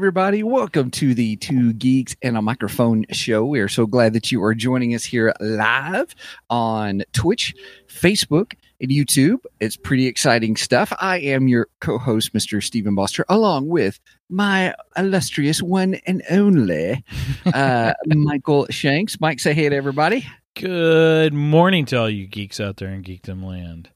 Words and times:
Everybody. 0.00 0.42
Welcome 0.42 0.90
to 0.92 1.12
the 1.12 1.36
Two 1.36 1.74
Geeks 1.74 2.16
and 2.22 2.34
a 2.34 2.40
Microphone 2.40 3.04
show. 3.12 3.44
We 3.44 3.60
are 3.60 3.68
so 3.68 3.84
glad 3.84 4.14
that 4.14 4.32
you 4.32 4.42
are 4.42 4.54
joining 4.54 4.94
us 4.94 5.04
here 5.04 5.34
live 5.40 6.14
on 6.48 7.02
Twitch, 7.12 7.54
Facebook, 7.86 8.54
and 8.80 8.90
YouTube. 8.90 9.40
It's 9.60 9.76
pretty 9.76 10.06
exciting 10.06 10.56
stuff. 10.56 10.90
I 11.02 11.18
am 11.18 11.48
your 11.48 11.68
co 11.82 11.98
host, 11.98 12.32
Mr. 12.32 12.62
Stephen 12.62 12.94
Boster, 12.94 13.26
along 13.28 13.68
with 13.68 14.00
my 14.30 14.74
illustrious 14.96 15.60
one 15.60 15.96
and 16.06 16.22
only 16.30 17.04
uh, 17.52 17.92
Michael 18.06 18.68
Shanks. 18.70 19.20
Mike, 19.20 19.38
say 19.38 19.52
hey 19.52 19.68
to 19.68 19.76
everybody. 19.76 20.26
Good 20.56 21.34
morning 21.34 21.84
to 21.84 21.96
all 21.96 22.08
you 22.08 22.26
geeks 22.26 22.58
out 22.58 22.78
there 22.78 22.88
in 22.88 23.02
Geekdom 23.02 23.44
Land. 23.44 23.90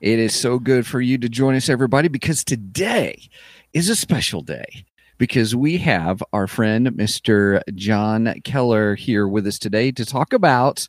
It 0.00 0.20
is 0.20 0.34
so 0.34 0.58
good 0.58 0.86
for 0.86 1.00
you 1.00 1.18
to 1.18 1.28
join 1.28 1.56
us, 1.56 1.68
everybody, 1.68 2.08
because 2.08 2.44
today 2.44 3.28
is 3.72 3.88
a 3.88 3.96
special 3.96 4.42
day 4.42 4.84
because 5.18 5.54
we 5.54 5.78
have 5.78 6.22
our 6.32 6.46
friend, 6.46 6.86
Mr. 6.88 7.60
John 7.74 8.34
Keller, 8.44 8.94
here 8.94 9.26
with 9.26 9.46
us 9.46 9.58
today 9.58 9.90
to 9.92 10.04
talk 10.04 10.32
about 10.32 10.88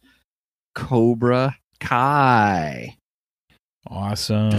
Cobra 0.75 1.57
Kai. 1.79 2.97
Awesome. 3.87 4.51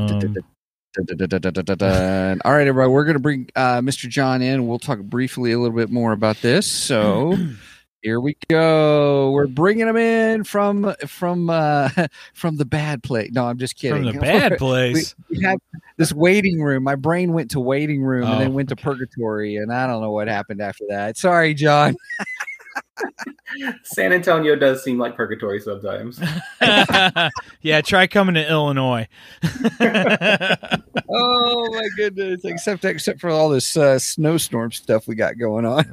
All 2.45 2.53
right, 2.53 2.67
everybody, 2.67 2.91
we're 2.91 3.05
going 3.05 3.15
to 3.15 3.21
bring 3.21 3.49
uh, 3.55 3.81
Mr. 3.81 4.09
John 4.09 4.43
in. 4.43 4.67
We'll 4.67 4.81
talk 4.81 4.99
briefly 5.01 5.53
a 5.53 5.59
little 5.59 5.77
bit 5.77 5.91
more 5.91 6.13
about 6.13 6.41
this. 6.43 6.67
So. 6.67 7.37
Here 8.03 8.19
we 8.19 8.37
go. 8.49 9.31
We're 9.31 9.47
bringing 9.47 9.87
them 9.87 9.97
in 9.97 10.45
from 10.45 10.95
from 11.07 11.51
uh, 11.51 11.91
from 12.35 12.57
the 12.57 12.65
bad 12.65 13.03
place. 13.03 13.31
No, 13.33 13.45
I'm 13.47 13.59
just 13.59 13.77
kidding. 13.77 14.05
From 14.05 14.15
the 14.15 14.21
bad 14.21 14.57
place. 14.57 15.15
We, 15.29 15.39
we 15.39 15.45
have 15.45 15.59
this 15.99 16.13
waiting 16.13 16.63
room. 16.63 16.83
My 16.83 16.95
brain 16.95 17.33
went 17.35 17.51
to 17.51 17.61
waiting 17.61 18.03
room 18.03 18.25
and 18.25 18.35
Oh, 18.35 18.39
then 18.39 18.55
went 18.55 18.71
to 18.71 18.77
purgatory, 18.77 19.57
and 19.57 19.71
I 19.73 19.87
don't 19.87 20.01
know 20.01 20.13
what 20.13 20.29
happened 20.29 20.63
after 20.63 20.85
that. 20.89 21.19
Sorry, 21.19 21.53
John. 21.53 21.95
San 23.85 24.13
Antonio 24.13 24.57
does 24.57 24.83
seem 24.85 24.99
like 24.99 25.17
purgatory 25.17 25.61
sometimes. 25.61 26.21
yeah, 27.63 27.81
try 27.81 28.07
coming 28.07 28.35
to 28.35 28.49
Illinois. 28.49 29.07
Oh 31.13 31.69
my 31.73 31.89
goodness! 31.97 32.45
Except 32.45 32.85
except 32.85 33.21
for 33.21 33.31
all 33.31 33.49
this 33.49 33.77
uh, 33.77 33.99
snowstorm 33.99 34.71
stuff 34.71 35.09
we 35.09 35.17
got 35.17 35.39
going 35.39 35.65
on. 35.67 35.85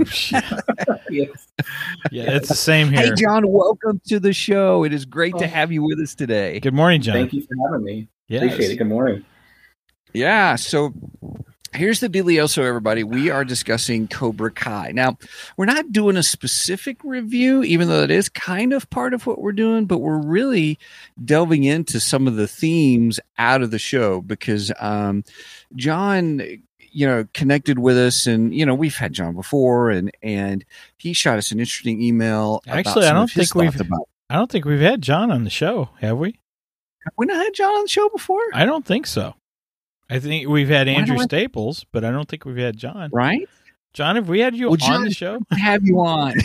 yes. 1.10 1.48
yeah, 2.12 2.32
it's 2.36 2.50
the 2.50 2.54
same 2.56 2.90
here. 2.90 3.02
hey. 3.02 3.12
John, 3.18 3.48
welcome 3.48 4.00
to 4.10 4.20
the 4.20 4.32
show. 4.32 4.84
It 4.84 4.94
is 4.94 5.06
great 5.06 5.36
to 5.40 5.46
Oh. 5.46 5.48
have 5.48 5.72
you 5.72 5.84
with 5.84 6.00
us 6.00 6.14
today. 6.14 6.60
Good 6.60 6.76
morning, 6.76 7.02
John. 7.02 7.16
Thank 7.16 7.34
you 7.34 7.42
for 7.42 7.56
having 7.72 7.84
me. 7.84 8.08
Yes. 8.28 8.44
Appreciate 8.44 8.74
it. 8.74 8.78
Good 8.78 8.88
morning. 8.88 9.26
Yeah. 10.14 10.56
So 10.56 10.94
here's 11.78 12.00
the 12.00 12.10
dealio, 12.10 12.58
everybody. 12.64 13.04
We 13.04 13.30
are 13.30 13.46
discussing 13.46 14.08
Cobra 14.08 14.52
Kai. 14.52 14.92
Now, 14.94 15.18
we're 15.56 15.66
not 15.66 15.92
doing 15.92 16.18
a 16.18 16.24
specific 16.24 16.98
review, 17.04 17.64
even 17.64 17.88
though 17.88 18.04
it 18.04 18.12
is 18.12 18.28
kind 18.30 18.74
of 18.74 18.90
part 18.90 19.14
of 19.14 19.26
what 19.26 19.40
we're 19.40 19.52
doing, 19.52 19.86
but 19.86 20.00
we're 20.00 20.18
really 20.22 20.78
delving 21.24 21.64
into 21.64 22.00
some 22.00 22.28
of 22.28 22.36
the 22.36 22.48
themes 22.48 23.20
out 23.38 23.62
of 23.62 23.72
the 23.72 23.80
show 23.80 24.22
because 24.22 24.72
um, 24.80 25.24
John. 25.76 26.42
You 26.90 27.06
know, 27.06 27.28
connected 27.36 27.78
with 27.78 27.96
us, 27.96 28.26
and 28.26 28.56
you 28.56 28.66
know 28.66 28.74
we've 28.74 28.96
had 28.96 29.14
John 29.14 29.36
before, 29.36 29.92
and 29.92 30.10
and 30.24 30.66
he 30.98 31.14
shot 31.14 31.38
us 31.38 31.52
an 31.52 31.60
interesting 31.60 32.02
email. 32.02 32.62
about 32.66 32.78
Actually, 32.78 33.06
I 33.08 33.14
don't 33.14 33.30
think 33.30 33.54
we've- 33.54 33.80
About, 33.80 34.10
I 34.32 34.36
don't 34.36 34.50
think 34.50 34.66
we've 34.66 34.80
had 34.80 35.04
John 35.04 35.30
on 35.30 35.44
the 35.44 35.52
show, 35.52 35.90
have 36.00 36.18
we? 36.18 36.40
have 37.04 37.14
we 37.16 37.28
not 37.28 37.38
had 37.38 37.54
John 37.54 37.70
on 37.76 37.84
the 37.84 37.90
show 37.90 38.10
before, 38.10 38.42
I 38.52 38.66
don't 38.66 38.84
think 38.84 39.06
so. 39.06 39.36
I 40.10 40.20
think 40.20 40.48
we've 40.48 40.70
had 40.70 40.88
Andrew 40.88 41.18
Staples, 41.20 41.86
but 41.92 42.06
I 42.06 42.12
don't 42.12 42.28
think 42.30 42.46
we've 42.46 42.58
had 42.58 42.78
John. 42.78 43.10
right? 43.14 43.48
John, 43.94 44.16
have 44.16 44.30
we 44.30 44.40
had 44.40 44.56
you 44.56 44.66
Well, 44.68 44.74
on 44.74 44.80
John- 44.80 45.04
the 45.06 45.14
show? 45.14 45.40
Have 45.52 45.84
you 45.84 46.00
on? 46.00 46.34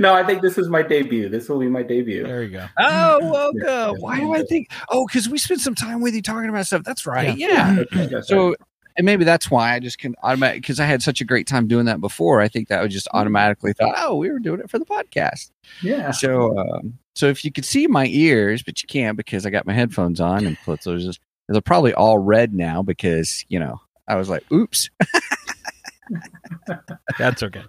No, 0.00 0.14
I 0.14 0.24
think 0.24 0.42
this 0.42 0.58
is 0.58 0.68
my 0.68 0.82
debut. 0.82 1.28
This 1.28 1.48
will 1.48 1.60
be 1.60 1.68
my 1.68 1.82
debut. 1.84 2.24
There 2.24 2.42
you 2.42 2.50
go. 2.50 2.66
Oh, 2.78 3.20
Yeah. 3.22 3.30
welcome. 3.30 4.00
Why 4.00 4.18
do 4.18 4.34
I 4.34 4.42
think? 4.42 4.68
Oh, 4.90 5.06
because 5.06 5.28
we 5.28 5.38
spent 5.38 5.60
some 5.60 5.76
time 5.76 6.00
with 6.00 6.12
you 6.14 6.22
talking 6.22 6.48
about 6.48 6.66
stuff. 6.66 6.82
That's 6.82 7.06
right. 7.06 7.36
Yeah. 7.36 7.84
Okay, 7.96 8.20
So, 8.22 8.56
and 8.96 9.04
maybe 9.04 9.24
that's 9.24 9.48
why 9.48 9.72
I 9.74 9.78
just 9.78 9.98
can 9.98 10.16
automatic 10.24 10.62
because 10.62 10.80
I 10.80 10.86
had 10.86 11.02
such 11.02 11.20
a 11.20 11.24
great 11.24 11.46
time 11.46 11.68
doing 11.68 11.84
that 11.86 12.00
before. 12.00 12.40
I 12.40 12.48
think 12.48 12.66
that 12.68 12.80
I 12.82 12.86
just 12.88 13.06
automatically 13.14 13.72
thought, 13.72 13.94
oh, 13.96 14.16
we 14.16 14.30
were 14.30 14.40
doing 14.40 14.58
it 14.60 14.68
for 14.68 14.78
the 14.80 14.84
podcast. 14.86 15.50
yeah. 15.82 16.10
So, 16.10 16.58
um, 16.58 16.98
so 17.14 17.26
if 17.28 17.44
you 17.44 17.52
could 17.52 17.64
see 17.64 17.86
my 17.86 18.06
ears, 18.06 18.62
but 18.64 18.82
you 18.82 18.88
can't 18.88 19.16
because 19.16 19.46
I 19.46 19.50
got 19.50 19.66
my 19.66 19.72
headphones 19.72 20.20
on, 20.20 20.46
and 20.46 20.58
plus 20.64 20.82
those 20.84 21.04
just 21.04 21.20
they're 21.54 21.60
probably 21.60 21.94
all 21.94 22.18
red 22.18 22.54
now 22.54 22.82
because 22.82 23.44
you 23.48 23.58
know 23.58 23.80
I 24.10 24.16
was 24.16 24.28
like, 24.28 24.44
oops. 24.52 24.90
That's 27.18 27.42
okay. 27.42 27.62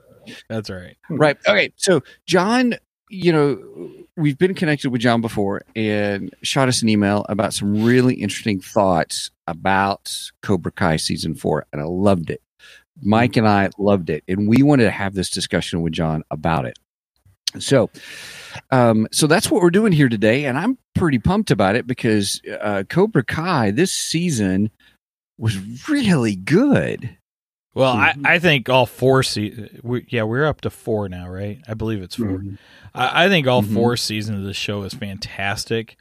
That's 0.49 0.69
all 0.69 0.77
right. 0.77 0.97
Hmm. 1.07 1.15
Right. 1.15 1.37
Okay. 1.47 1.71
So, 1.75 2.01
John, 2.25 2.75
you 3.09 3.31
know, 3.31 3.91
we've 4.17 4.37
been 4.37 4.55
connected 4.55 4.89
with 4.89 5.01
John 5.01 5.21
before 5.21 5.61
and 5.75 6.33
shot 6.41 6.67
us 6.67 6.81
an 6.81 6.89
email 6.89 7.25
about 7.29 7.53
some 7.53 7.83
really 7.83 8.15
interesting 8.15 8.59
thoughts 8.59 9.29
about 9.47 10.13
Cobra 10.41 10.71
Kai 10.71 10.95
season 10.95 11.35
four, 11.35 11.65
and 11.71 11.81
I 11.81 11.85
loved 11.85 12.29
it. 12.29 12.41
Mike 13.03 13.37
and 13.37 13.47
I 13.47 13.69
loved 13.77 14.09
it, 14.09 14.23
and 14.27 14.47
we 14.47 14.63
wanted 14.63 14.83
to 14.83 14.91
have 14.91 15.13
this 15.13 15.29
discussion 15.29 15.81
with 15.81 15.93
John 15.93 16.23
about 16.31 16.65
it. 16.65 16.77
So, 17.59 17.89
um, 18.71 19.07
so 19.11 19.27
that's 19.27 19.49
what 19.49 19.61
we're 19.61 19.69
doing 19.71 19.93
here 19.93 20.09
today, 20.09 20.45
and 20.45 20.57
I'm 20.57 20.77
pretty 20.95 21.19
pumped 21.19 21.51
about 21.51 21.75
it 21.75 21.87
because 21.87 22.41
uh, 22.61 22.83
Cobra 22.89 23.23
Kai 23.23 23.71
this 23.71 23.91
season 23.91 24.71
was 25.37 25.57
really 25.89 26.35
good. 26.35 27.17
Well, 27.73 27.95
Mhm. 27.95 28.25
I, 28.25 28.35
I 28.35 28.39
think 28.39 28.67
all 28.69 28.85
four 28.85 29.23
se- 29.23 29.79
we, 29.81 30.05
yeah, 30.09 30.23
we're 30.23 30.45
up 30.45 30.61
to 30.61 30.69
four 30.69 31.07
now, 31.07 31.29
right? 31.29 31.59
I 31.67 31.73
believe 31.73 32.01
it's 32.01 32.15
4 32.15 32.27
Mhm. 32.27 32.57
I, 32.93 33.25
I 33.25 33.29
think 33.29 33.47
all 33.47 33.63
Mhm. 33.63 33.73
four 33.73 33.95
seasons 33.97 34.39
of 34.39 34.45
the 34.45 34.53
show 34.53 34.83
is 34.83 34.93
fantastic. 34.93 35.97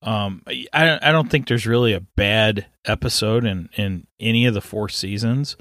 Um, 0.00 0.42
I 0.72 0.84
don't, 0.84 1.02
I 1.02 1.10
don't 1.10 1.28
think 1.28 1.48
there's 1.48 1.66
really 1.66 1.92
a 1.92 2.00
bad 2.16 2.66
episode 2.84 3.44
in 3.44 3.68
in 3.76 4.06
any 4.20 4.46
of 4.46 4.54
the 4.54 4.60
four 4.60 4.88
seasons, 4.88 5.56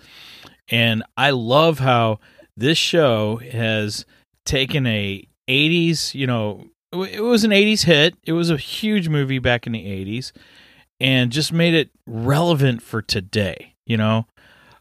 and 0.70 1.02
I 1.18 1.32
love 1.32 1.80
how 1.80 2.20
this 2.56 2.78
show 2.78 3.38
has 3.38 4.06
taken 4.46 4.86
a 4.86 5.28
'80s, 5.48 6.14
you 6.14 6.28
know, 6.28 6.68
it 6.94 7.22
was 7.24 7.44
an 7.44 7.52
'80s 7.52 7.84
hit. 7.84 8.16
It 8.26 8.34
was 8.34 8.50
a 8.50 8.58
huge 8.58 9.10
movie 9.10 9.40
back 9.40 9.66
in 9.68 9.74
the 9.74 9.86
'80s, 9.86 10.32
and 11.00 11.32
just 11.32 11.52
made 11.54 11.74
it 11.74 11.90
relevant 12.06 12.82
for 12.82 13.02
today. 13.02 13.76
You 13.86 13.98
know, 13.98 14.28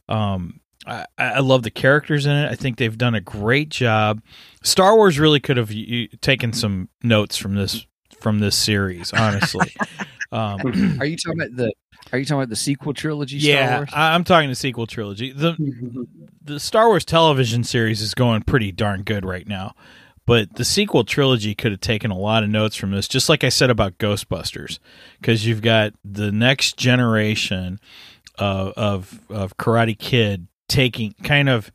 um, 0.09 0.60
I, 0.87 1.06
I 1.19 1.41
love 1.41 1.62
the 1.62 1.71
characters 1.71 2.26
in 2.26 2.32
it. 2.32 2.50
I 2.50 2.55
think 2.55 2.78
they've 2.78 2.97
done 2.97 3.15
a 3.15 3.21
great 3.21 3.69
job. 3.69 4.23
Star 4.62 4.96
Wars 4.96 5.19
really 5.19 5.40
could 5.40 5.56
have 5.56 5.70
y- 5.70 6.08
taken 6.20 6.52
some 6.52 6.88
notes 7.02 7.37
from 7.37 7.55
this 7.55 7.87
from 8.20 8.38
this 8.38 8.56
series, 8.56 9.12
honestly. 9.12 9.75
um, 10.32 10.61
Are 11.00 11.06
you 11.06 11.17
talking 11.17 11.40
about 11.40 11.56
the? 11.56 11.73
Are 12.12 12.19
you 12.19 12.25
talking 12.25 12.38
about 12.38 12.50
the 12.50 12.56
sequel 12.56 12.94
trilogy? 12.94 13.40
Star 13.40 13.52
yeah, 13.52 13.76
Wars? 13.79 13.90
I'm 13.93 14.25
talking 14.25 14.49
the 14.49 14.55
sequel 14.55 14.87
trilogy. 14.87 15.32
the 15.32 15.56
The 16.43 16.61
Star 16.61 16.87
Wars 16.87 17.05
television 17.05 17.64
series 17.64 18.00
is 18.00 18.14
going 18.14 18.43
pretty 18.43 18.70
darn 18.70 19.02
good 19.02 19.25
right 19.25 19.46
now, 19.49 19.75
but 20.26 20.56
the 20.56 20.64
sequel 20.64 21.05
trilogy 21.05 21.55
could 21.55 21.70
have 21.70 21.81
taken 21.81 22.11
a 22.11 22.19
lot 22.19 22.43
of 22.43 22.50
notes 22.50 22.76
from 22.76 22.90
this. 22.90 23.08
Just 23.08 23.28
like 23.28 23.44
I 23.44 23.49
said 23.49 23.70
about 23.70 23.99
Ghostbusters, 23.99 24.78
because 25.20 25.46
you've 25.46 25.62
got 25.62 25.94
the 26.05 26.32
next 26.32 26.76
generation 26.76 27.81
of 28.37 28.73
of, 28.76 29.20
of 29.31 29.56
Karate 29.56 29.99
Kid 29.99 30.49
taking 30.69 31.14
kind 31.23 31.49
of 31.49 31.70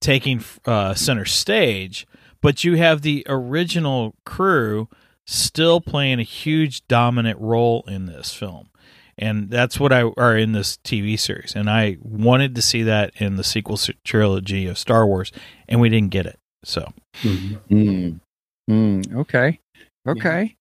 taking 0.00 0.42
uh, 0.64 0.94
center 0.94 1.24
stage, 1.24 2.06
but 2.40 2.62
you 2.64 2.76
have 2.76 3.02
the 3.02 3.26
original 3.28 4.14
crew 4.24 4.88
still 5.24 5.80
playing 5.80 6.20
a 6.20 6.24
huge 6.24 6.86
dominant 6.86 7.38
role 7.40 7.84
in 7.88 8.06
this 8.06 8.32
film. 8.32 8.70
And 9.20 9.50
that's 9.50 9.80
what 9.80 9.92
I 9.92 10.04
are 10.16 10.36
in 10.36 10.52
this 10.52 10.78
TV 10.84 11.18
series, 11.18 11.56
and 11.56 11.68
I 11.68 11.96
wanted 12.00 12.54
to 12.54 12.62
see 12.62 12.84
that 12.84 13.10
in 13.16 13.34
the 13.34 13.42
sequel 13.42 13.76
trilogy 14.04 14.68
of 14.68 14.78
Star 14.78 15.04
Wars, 15.04 15.32
and 15.68 15.80
we 15.80 15.88
didn't 15.88 16.12
get 16.12 16.24
it. 16.24 16.38
So. 16.64 16.92
Mm. 17.22 18.20
Mm, 18.68 19.14
okay. 19.14 19.60
Okay. 20.06 20.56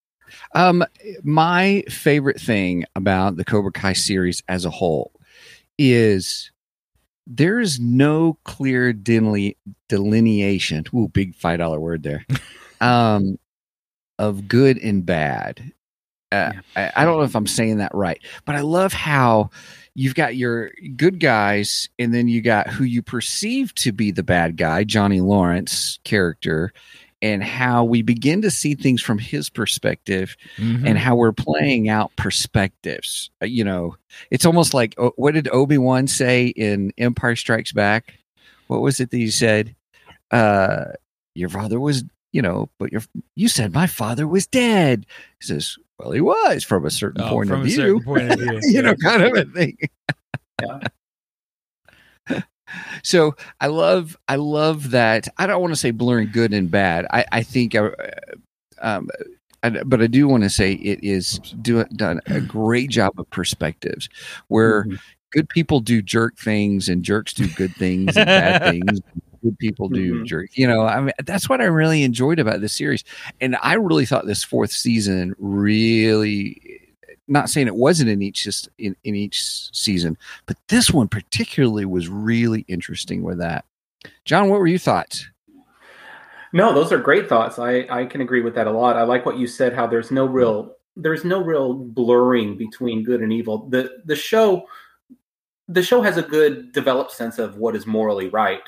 Um, 0.56 0.84
my 1.24 1.84
favorite 1.90 2.40
thing 2.40 2.86
about 2.96 3.38
the 3.38 3.46
Cobra 3.46 3.72
Kai 3.72 3.94
series 3.94 4.44
as 4.48 4.66
a 4.66 4.70
whole 4.70 5.12
is 5.78 6.52
there 7.26 7.60
is 7.60 7.80
no 7.80 8.38
clear 8.44 8.94
deline- 8.94 9.56
delineation. 9.90 10.86
Ooh, 10.94 11.08
big 11.08 11.36
five 11.36 11.60
dollar 11.60 11.80
word 11.80 12.04
there. 12.04 12.26
um, 12.82 13.38
of 14.20 14.48
good 14.48 14.78
and 14.80 15.06
bad. 15.06 15.72
Uh, 16.32 16.52
I, 16.76 16.92
I 16.98 17.06
don't 17.06 17.18
know 17.18 17.24
if 17.24 17.36
I'm 17.36 17.48
saying 17.48 17.78
that 17.78 17.94
right, 17.96 18.20
but 18.46 18.56
I 18.56 18.62
love 18.62 18.92
how 18.94 19.50
you've 19.96 20.16
got 20.16 20.36
your 20.36 20.72
good 20.96 21.20
guys, 21.20 21.90
and 21.98 22.14
then 22.14 22.28
you 22.28 22.42
got 22.42 22.68
who 22.68 22.84
you 22.84 23.02
perceive 23.02 23.74
to 23.76 23.92
be 23.92 24.12
the 24.12 24.24
bad 24.24 24.58
guy, 24.58 24.84
Johnny 24.84 25.22
Lawrence 25.22 26.00
character, 26.04 26.74
and 27.22 27.44
how 27.44 27.84
we 27.84 28.02
begin 28.04 28.42
to 28.44 28.52
see 28.52 28.76
things 28.76 29.02
from 29.02 29.18
his 29.18 29.50
perspective 29.50 30.36
Mhm. 30.58 30.86
and 30.86 30.98
how 31.00 31.16
we're 31.16 31.32
playing 31.32 31.90
out 31.90 32.12
perspectives. 32.16 33.32
Uh, 33.42 33.46
You 33.48 33.64
know, 33.64 33.96
it's 34.30 34.46
almost 34.46 34.74
like 34.74 34.94
oh, 34.98 35.14
what 35.16 35.34
did 35.34 35.48
Obi 35.52 35.78
Wan 35.78 36.08
say 36.08 36.48
in 36.48 36.92
Empire 36.98 37.36
Strikes 37.36 37.72
Back? 37.72 38.14
What 38.68 38.82
was 38.82 39.00
it 39.00 39.10
that 39.12 39.18
he 39.18 39.32
said? 39.32 39.76
Uh, 40.30 40.86
your 41.34 41.50
father 41.50 41.80
was, 41.80 42.04
you 42.34 42.42
know, 42.42 42.70
but 42.78 42.92
your 42.92 43.02
you 43.36 43.48
said 43.48 43.74
my 43.74 43.88
father 43.88 44.28
was 44.28 44.46
dead. 44.46 45.06
He 45.40 45.48
says, 45.48 45.76
well, 46.00 46.12
he 46.12 46.22
was 46.22 46.64
from 46.64 46.86
a 46.86 46.92
certain 46.92 47.24
Oh, 47.24 47.30
point 47.30 47.50
from 47.50 47.60
of 47.62 47.66
a 47.66 47.70
view. 47.70 47.76
certain 47.78 48.04
point 48.04 48.30
of 48.32 48.38
view. 48.38 48.60
you 48.64 48.82
know, 48.82 48.96
kind 48.96 49.24
of 49.24 49.34
a 49.36 49.46
thing. 49.46 49.78
Yeah. 50.62 52.42
so 53.04 53.36
I 53.62 53.68
love, 53.68 54.18
I 54.28 54.36
love 54.36 54.92
that. 54.92 55.28
I 55.38 55.48
don't 55.48 55.62
want 55.62 55.74
to 55.74 55.80
say 55.80 55.92
blurring 55.92 56.32
good 56.32 56.54
and 56.54 56.70
bad. 56.70 57.06
I, 57.12 57.26
I 57.32 57.44
think, 57.44 57.74
uh, 57.76 57.92
um, 58.82 59.10
I, 59.64 59.70
but 59.84 60.02
I 60.02 60.08
do 60.08 60.28
want 60.28 60.44
to 60.44 60.50
say 60.50 60.74
it 60.74 61.00
is 61.04 61.40
do, 61.62 61.84
done 61.96 62.22
a 62.28 62.42
great 62.42 62.90
job 62.92 63.14
of 63.20 63.30
perspectives, 63.32 64.08
where 64.50 64.84
Mhm. 64.86 64.98
good 65.32 65.50
people 65.50 65.80
do 65.80 66.02
jerk 66.02 66.38
things 66.38 66.88
and 66.90 67.04
jerks 67.04 67.34
do 67.34 67.48
good 67.50 67.76
things 67.78 68.16
and 68.18 68.26
bad 68.26 68.64
things. 68.72 69.02
Good 69.44 69.58
people 69.60 69.90
do 69.90 70.22
Mhm. 70.22 70.26
jerk. 70.26 70.50
You 70.58 70.68
know, 70.68 70.82
I 70.82 71.02
mean, 71.02 71.14
that's 71.26 71.48
what 71.50 71.62
I 71.62 71.66
really 71.66 72.04
enjoyed 72.04 72.40
about 72.40 72.62
this 72.62 72.74
series, 72.74 73.04
and 73.42 73.56
I 73.62 73.74
really 73.74 74.06
thought 74.06 74.26
this 74.26 74.44
fourth 74.44 74.72
season 74.72 75.36
really. 75.38 76.82
Not 77.30 77.50
saying 77.50 77.68
it 77.68 77.76
wasn't 77.76 78.10
in 78.10 78.22
each 78.22 78.44
just 78.44 78.70
in, 78.78 78.96
in 79.04 79.14
each 79.14 79.44
season, 79.76 80.18
but 80.46 80.56
this 80.70 80.92
one 80.92 81.10
particularly 81.10 81.84
was 81.84 82.08
really 82.08 82.64
interesting 82.70 83.22
with 83.22 83.38
that. 83.40 83.66
John, 84.24 84.50
what 84.50 84.60
were 84.60 84.68
your 84.68 84.80
thoughts? 84.80 85.28
No, 86.54 86.74
those 86.74 86.94
are 86.94 86.98
great 86.98 87.28
thoughts. 87.28 87.60
I, 87.60 87.86
I 87.90 88.06
can 88.06 88.22
agree 88.22 88.42
with 88.42 88.56
that 88.56 88.68
a 88.68 88.72
lot. 88.72 88.96
I 88.96 89.04
like 89.04 89.26
what 89.26 89.38
you 89.38 89.46
said. 89.46 89.74
How 89.74 89.86
there's 89.88 90.10
no 90.12 90.26
real 90.26 90.74
there's 90.96 91.26
no 91.26 91.44
real 91.44 91.74
blurring 91.74 92.58
between 92.58 93.04
good 93.04 93.22
and 93.22 93.34
evil. 93.34 93.68
The 93.70 93.98
the 94.06 94.16
show 94.16 94.66
the 95.68 95.84
show 95.84 96.02
has 96.02 96.16
a 96.16 96.22
good 96.22 96.72
developed 96.72 97.12
sense 97.12 97.40
of 97.40 97.58
what 97.58 97.76
is 97.76 97.86
morally 97.86 98.30
right, 98.30 98.62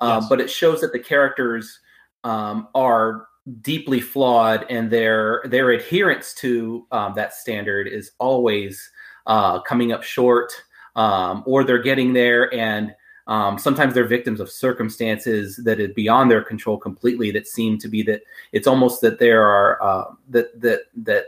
uh, 0.00 0.18
Yes. 0.20 0.28
but 0.28 0.40
it 0.40 0.50
shows 0.50 0.80
that 0.80 0.92
the 0.92 0.98
characters 0.98 1.80
um, 2.24 2.68
are 2.74 3.28
deeply 3.60 4.00
flawed, 4.00 4.66
and 4.68 4.90
their 4.90 5.42
their 5.46 5.70
adherence 5.70 6.34
to 6.34 6.86
um, 6.90 7.14
that 7.14 7.34
standard 7.34 7.86
is 7.86 8.12
always 8.18 8.90
uh, 9.26 9.60
coming 9.60 9.92
up 9.92 10.02
short, 10.02 10.52
um, 10.96 11.42
or 11.46 11.64
they're 11.64 11.82
getting 11.82 12.12
there 12.12 12.52
and 12.54 12.94
um, 13.28 13.58
sometimes 13.58 13.92
they're 13.94 14.04
victims 14.06 14.38
of 14.38 14.50
circumstances 14.50 15.56
that 15.64 15.80
is 15.80 15.92
beyond 15.94 16.30
their 16.30 16.42
control 16.42 16.78
completely. 16.78 17.30
That 17.32 17.48
seem 17.48 17.76
to 17.78 17.88
be 17.88 18.02
that 18.04 18.22
it's 18.52 18.68
almost 18.68 19.00
that 19.00 19.18
there 19.18 19.44
are 19.44 19.82
uh, 19.82 20.14
that 20.30 20.60
that 20.60 20.82
that 21.02 21.24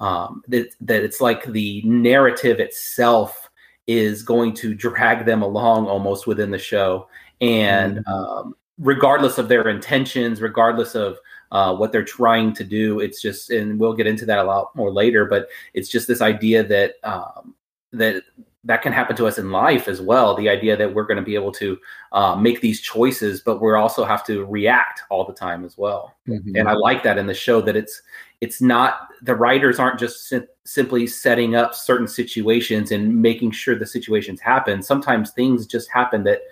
um, 0.00 0.42
that 0.48 0.74
that 0.80 1.04
it's 1.04 1.20
like 1.20 1.44
the 1.44 1.82
narrative 1.84 2.58
itself 2.58 3.50
is 3.86 4.22
going 4.22 4.54
to 4.54 4.74
drag 4.74 5.24
them 5.24 5.42
along 5.42 5.86
almost 5.86 6.26
within 6.26 6.50
the 6.50 6.58
show, 6.58 7.08
and 7.42 8.06
um, 8.06 8.54
regardless 8.78 9.36
of 9.36 9.48
their 9.48 9.68
intentions, 9.68 10.40
regardless 10.40 10.94
of 10.94 11.18
uh, 11.50 11.74
what 11.74 11.92
they're 11.92 12.04
trying 12.04 12.54
to 12.54 12.64
do, 12.64 13.00
it's 13.00 13.20
just, 13.20 13.50
and 13.50 13.78
we'll 13.78 13.92
get 13.92 14.06
into 14.06 14.24
that 14.24 14.38
a 14.38 14.44
lot 14.44 14.74
more 14.74 14.90
later. 14.92 15.26
But 15.26 15.48
it's 15.74 15.90
just 15.90 16.08
this 16.08 16.22
idea 16.22 16.62
that 16.64 16.94
um, 17.02 17.54
that 17.92 18.22
that 18.64 18.80
can 18.80 18.92
happen 18.92 19.16
to 19.16 19.26
us 19.26 19.38
in 19.38 19.50
life 19.50 19.88
as 19.88 20.00
well. 20.00 20.36
The 20.36 20.48
idea 20.48 20.76
that 20.76 20.94
we're 20.94 21.04
going 21.04 21.16
to 21.16 21.22
be 21.22 21.34
able 21.34 21.50
to 21.52 21.76
uh, 22.12 22.36
make 22.36 22.60
these 22.60 22.80
choices, 22.80 23.40
but 23.40 23.60
we 23.60 23.72
also 23.74 24.04
have 24.04 24.24
to 24.26 24.44
react 24.44 25.02
all 25.10 25.26
the 25.26 25.32
time 25.32 25.64
as 25.64 25.76
well. 25.76 26.14
And 26.56 26.68
I 26.68 26.74
like 26.74 27.02
that 27.02 27.18
in 27.18 27.26
the 27.26 27.34
show 27.34 27.60
that 27.60 27.74
it's 27.74 28.00
it's 28.40 28.62
not 28.62 29.08
the 29.20 29.34
writers 29.34 29.78
aren't 29.80 29.98
just 29.98 30.28
sim- 30.28 30.48
simply 30.64 31.08
setting 31.08 31.56
up 31.56 31.74
certain 31.74 32.08
situations 32.08 32.92
and 32.92 33.20
making 33.20 33.50
sure 33.50 33.76
the 33.76 33.86
situations 33.86 34.40
happen. 34.40 34.80
Sometimes 34.80 35.32
things 35.32 35.66
just 35.66 35.90
happen 35.90 36.22
that 36.24 36.42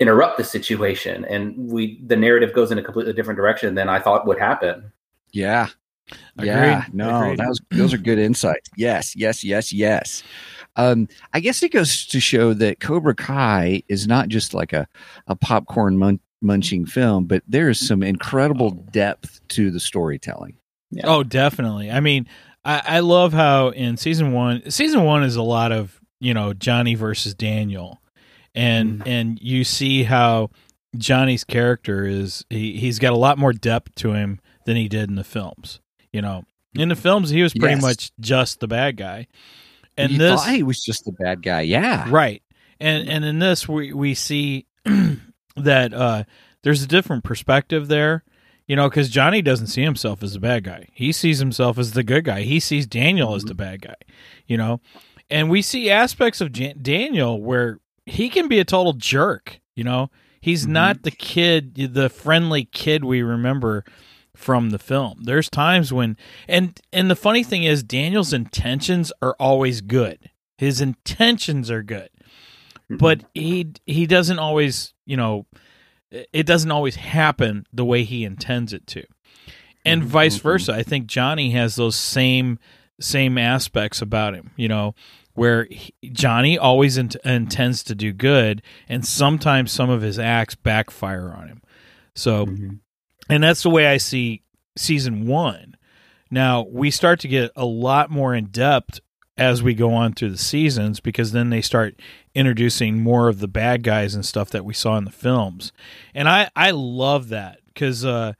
interrupt 0.00 0.38
the 0.38 0.44
situation, 0.44 1.24
and 1.26 1.54
we 1.70 2.00
the 2.06 2.16
narrative 2.16 2.52
goes 2.52 2.70
in 2.70 2.78
a 2.78 2.82
completely 2.82 3.12
different 3.12 3.36
direction 3.36 3.74
than 3.74 3.88
I 3.88 4.00
thought 4.00 4.26
would 4.26 4.38
happen. 4.38 4.92
Yeah. 5.32 5.68
Yeah. 6.40 6.84
No, 6.92 7.22
Agreed. 7.22 7.38
that 7.38 7.48
was, 7.48 7.60
those 7.70 7.94
are 7.94 7.98
good 7.98 8.18
insights. 8.18 8.68
Yes, 8.76 9.16
yes, 9.16 9.42
yes, 9.42 9.72
yes. 9.72 10.22
Um, 10.76 11.08
I 11.32 11.40
guess 11.40 11.62
it 11.62 11.72
goes 11.72 12.06
to 12.06 12.20
show 12.20 12.52
that 12.54 12.80
Cobra 12.80 13.14
Kai 13.14 13.82
is 13.88 14.06
not 14.06 14.28
just 14.28 14.52
like 14.54 14.72
a, 14.72 14.86
a 15.28 15.36
popcorn 15.36 15.96
mun- 15.96 16.20
munching 16.42 16.84
film, 16.84 17.24
but 17.24 17.42
there 17.48 17.68
is 17.68 17.84
some 17.84 18.02
incredible 18.02 18.70
depth 18.70 19.40
to 19.48 19.70
the 19.70 19.80
storytelling. 19.80 20.56
Yeah. 20.90 21.04
Oh, 21.06 21.22
definitely. 21.22 21.90
I 21.90 22.00
mean, 22.00 22.28
I, 22.64 22.82
I 22.84 23.00
love 23.00 23.32
how 23.32 23.68
in 23.70 23.96
season 23.96 24.32
one, 24.32 24.70
season 24.70 25.04
one 25.04 25.22
is 25.22 25.36
a 25.36 25.42
lot 25.42 25.72
of 25.72 26.00
you 26.20 26.34
know 26.34 26.52
Johnny 26.52 26.94
versus 26.94 27.34
Daniel, 27.34 28.00
and 28.54 29.02
and 29.06 29.38
you 29.40 29.64
see 29.64 30.04
how 30.04 30.50
Johnny's 30.96 31.44
character 31.44 32.04
is 32.06 32.44
he 32.50 32.76
he's 32.78 32.98
got 32.98 33.12
a 33.12 33.16
lot 33.16 33.38
more 33.38 33.52
depth 33.52 33.94
to 33.96 34.12
him 34.12 34.40
than 34.66 34.76
he 34.76 34.88
did 34.88 35.08
in 35.08 35.16
the 35.16 35.24
films. 35.24 35.80
You 36.12 36.22
know, 36.22 36.44
in 36.76 36.88
the 36.88 36.96
films 36.96 37.30
he 37.30 37.42
was 37.42 37.52
pretty 37.54 37.74
Yes. 37.74 37.82
much 37.82 38.10
just 38.20 38.60
the 38.60 38.68
bad 38.68 38.96
guy, 38.96 39.26
and 39.96 40.12
you 40.12 40.18
this 40.18 40.44
he 40.46 40.62
was 40.62 40.80
just 40.82 41.04
the 41.04 41.12
bad 41.12 41.42
guy. 41.42 41.62
Yeah. 41.62 42.06
right 42.08 42.42
and 42.80 43.08
and 43.08 43.24
in 43.24 43.38
this 43.38 43.68
we 43.68 43.92
we 43.92 44.14
see 44.14 44.66
that 45.56 45.94
uh 45.94 46.24
there's 46.62 46.82
a 46.82 46.86
different 46.88 47.22
perspective 47.24 47.86
there 47.88 48.24
you 48.66 48.74
know 48.74 48.88
because 48.88 49.08
johnny 49.08 49.40
doesn't 49.40 49.68
see 49.68 49.82
himself 49.82 50.22
as 50.24 50.34
a 50.34 50.40
bad 50.40 50.64
guy 50.64 50.88
he 50.92 51.12
sees 51.12 51.38
himself 51.38 51.78
as 51.78 51.92
the 51.92 52.02
good 52.02 52.24
guy 52.24 52.42
he 52.42 52.58
sees 52.58 52.86
daniel 52.86 53.34
as 53.36 53.44
the 53.44 53.54
bad 53.54 53.80
guy 53.82 53.94
you 54.48 54.56
know 54.56 54.80
and 55.30 55.48
we 55.50 55.62
see 55.62 55.88
aspects 55.90 56.40
of 56.40 56.50
Jan- 56.52 56.78
daniel 56.82 57.40
where 57.40 57.78
he 58.06 58.28
can 58.28 58.48
be 58.48 58.58
a 58.58 58.64
total 58.64 58.92
jerk 58.92 59.60
you 59.74 59.82
know? 59.84 60.10
He's 60.40 60.66
not 60.66 61.02
the 61.02 61.10
kid 61.10 61.74
the 61.94 62.08
friendly 62.08 62.64
kid 62.66 63.04
we 63.04 63.22
remember 63.22 63.84
from 64.36 64.70
the 64.70 64.78
film. 64.78 65.20
There's 65.22 65.48
times 65.48 65.92
when 65.92 66.16
and 66.48 66.78
and 66.92 67.10
the 67.10 67.16
funny 67.16 67.42
thing 67.42 67.64
is 67.64 67.82
daniel's 67.82 68.32
intentions 68.32 69.12
are 69.22 69.34
always 69.40 69.80
good. 69.80 70.30
His 70.58 70.80
intentions 70.80 71.70
are 71.70 71.82
good. 71.82 72.10
But 72.90 73.24
he 73.34 73.72
he 73.86 74.06
doesn't 74.06 74.38
always 74.38 74.92
you 75.06 75.16
know 75.16 75.46
it 76.10 76.46
doesn't 76.46 76.70
always 76.70 76.96
happen 76.96 77.66
the 77.72 77.84
way 77.84 78.04
he 78.04 78.22
intends 78.24 78.72
it 78.72 78.86
to. 78.88 79.04
And 79.84 80.02
Mhm, 80.02 80.06
vice 80.06 80.38
mhm. 80.38 80.42
versa. 80.42 80.72
I 80.74 80.82
think 80.82 81.06
johnny 81.06 81.50
has 81.52 81.76
those 81.76 81.96
same 81.96 82.58
same 83.00 83.38
aspects 83.38 84.00
about 84.02 84.34
him 84.34 84.50
you 84.56 84.68
know 84.68 84.94
where 85.34 85.66
he, 85.70 85.92
johnny 86.12 86.56
always 86.58 86.96
int- 86.96 87.16
intends 87.24 87.82
to 87.82 87.94
do 87.94 88.12
good 88.12 88.62
and 88.88 89.04
sometimes 89.06 89.70
some 89.72 89.90
of 89.90 90.00
his 90.02 90.18
acts 90.18 90.54
backfire 90.54 91.34
on 91.36 91.48
him 91.48 91.60
so 92.14 92.46
Mhm. 92.46 92.78
and 93.28 93.42
that's 93.42 93.62
the 93.62 93.70
way 93.70 93.86
I 93.88 93.96
see 93.96 94.42
season 94.76 95.26
one. 95.26 95.76
Now 96.30 96.62
we 96.62 96.90
start 96.90 97.20
to 97.20 97.28
get 97.28 97.50
a 97.56 97.64
lot 97.64 98.10
more 98.10 98.34
in 98.34 98.46
depth 98.46 99.00
as 99.38 99.62
we 99.62 99.74
go 99.74 99.92
on 99.94 100.12
through 100.14 100.30
the 100.30 100.38
seasons 100.38 101.00
because 101.00 101.32
then 101.32 101.50
they 101.50 101.60
start 101.60 101.98
introducing 102.34 103.02
more 103.02 103.28
of 103.28 103.40
the 103.40 103.48
bad 103.48 103.82
guys 103.82 104.14
and 104.14 104.24
stuff 104.26 104.50
that 104.50 104.64
we 104.64 104.74
saw 104.74 104.96
in 104.96 105.04
the 105.04 105.10
films, 105.10 105.72
and 106.14 106.28
I 106.28 106.50
I 106.54 106.70
love 106.72 107.28
that 107.30 107.58
because 107.66 108.04
uh, 108.04 108.34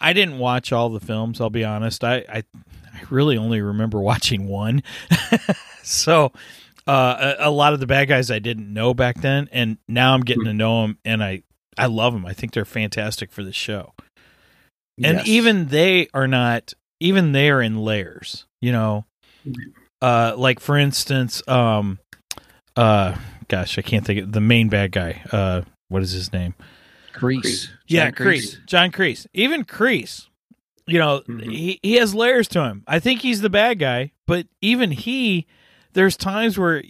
I 0.00 0.12
didn't 0.12 0.38
watch 0.38 0.72
all 0.72 0.88
the 0.88 1.00
films. 1.00 1.40
I'll 1.40 1.50
be 1.50 1.64
honest. 1.64 2.04
I 2.04 2.16
I, 2.28 2.44
I 2.94 3.00
really 3.10 3.36
only 3.36 3.60
remember 3.60 4.00
watching 4.12 4.46
one, 4.48 4.82
so. 5.90 6.32
Uh, 6.88 7.34
a, 7.40 7.48
a 7.48 7.50
lot 7.50 7.72
of 7.72 7.80
the 7.80 7.86
bad 7.88 8.06
guys 8.06 8.30
I 8.30 8.38
didn't 8.38 8.72
know 8.72 8.94
back 8.94 9.20
then, 9.20 9.48
and 9.50 9.76
now 9.88 10.14
I'm 10.14 10.20
getting 10.20 10.44
to 10.44 10.54
know 10.54 10.82
them, 10.82 10.98
and 11.04 11.20
I 11.20 11.42
I 11.76 11.86
love 11.86 12.12
them. 12.12 12.24
I 12.24 12.32
think 12.32 12.52
they're 12.52 12.64
fantastic 12.64 13.32
for 13.32 13.42
the 13.42 13.52
show 13.52 13.92
and 15.02 15.18
Yes. 15.18 15.26
even 15.28 15.66
they 15.66 16.08
are 16.14 16.26
not 16.28 16.72
even 17.00 17.32
they 17.32 17.50
are 17.50 17.60
in 17.60 17.76
layers 17.76 18.46
you 18.62 18.72
know 18.72 19.04
uh 20.00 20.34
like 20.36 20.60
for 20.60 20.78
instance 20.78 21.42
um 21.48 21.98
uh 22.76 23.14
gosh 23.48 23.78
i 23.78 23.82
can't 23.82 24.06
think 24.06 24.20
of 24.22 24.32
the 24.32 24.40
main 24.40 24.68
bad 24.68 24.92
guy 24.92 25.22
uh 25.32 25.62
what 25.88 26.02
is 26.02 26.12
his 26.12 26.32
name 26.32 26.54
Kreese. 27.14 27.68
yeah 27.86 28.10
John 28.10 28.12
kreese 28.12 28.64
john 28.66 28.90
kreese 28.90 29.26
even 29.34 29.64
kreese 29.64 30.28
you 30.88 31.00
know, 31.00 31.20
Mhm. 31.26 31.50
he, 31.50 31.80
he 31.82 31.94
has 31.96 32.14
layers 32.14 32.46
to 32.48 32.62
him. 32.62 32.84
I 32.86 33.00
think 33.00 33.20
he's 33.22 33.40
the 33.40 33.50
bad 33.50 33.80
guy, 33.80 34.12
but 34.24 34.46
even 34.60 34.92
he, 34.92 35.48
there's 35.96 36.16
times 36.16 36.56
where 36.58 36.82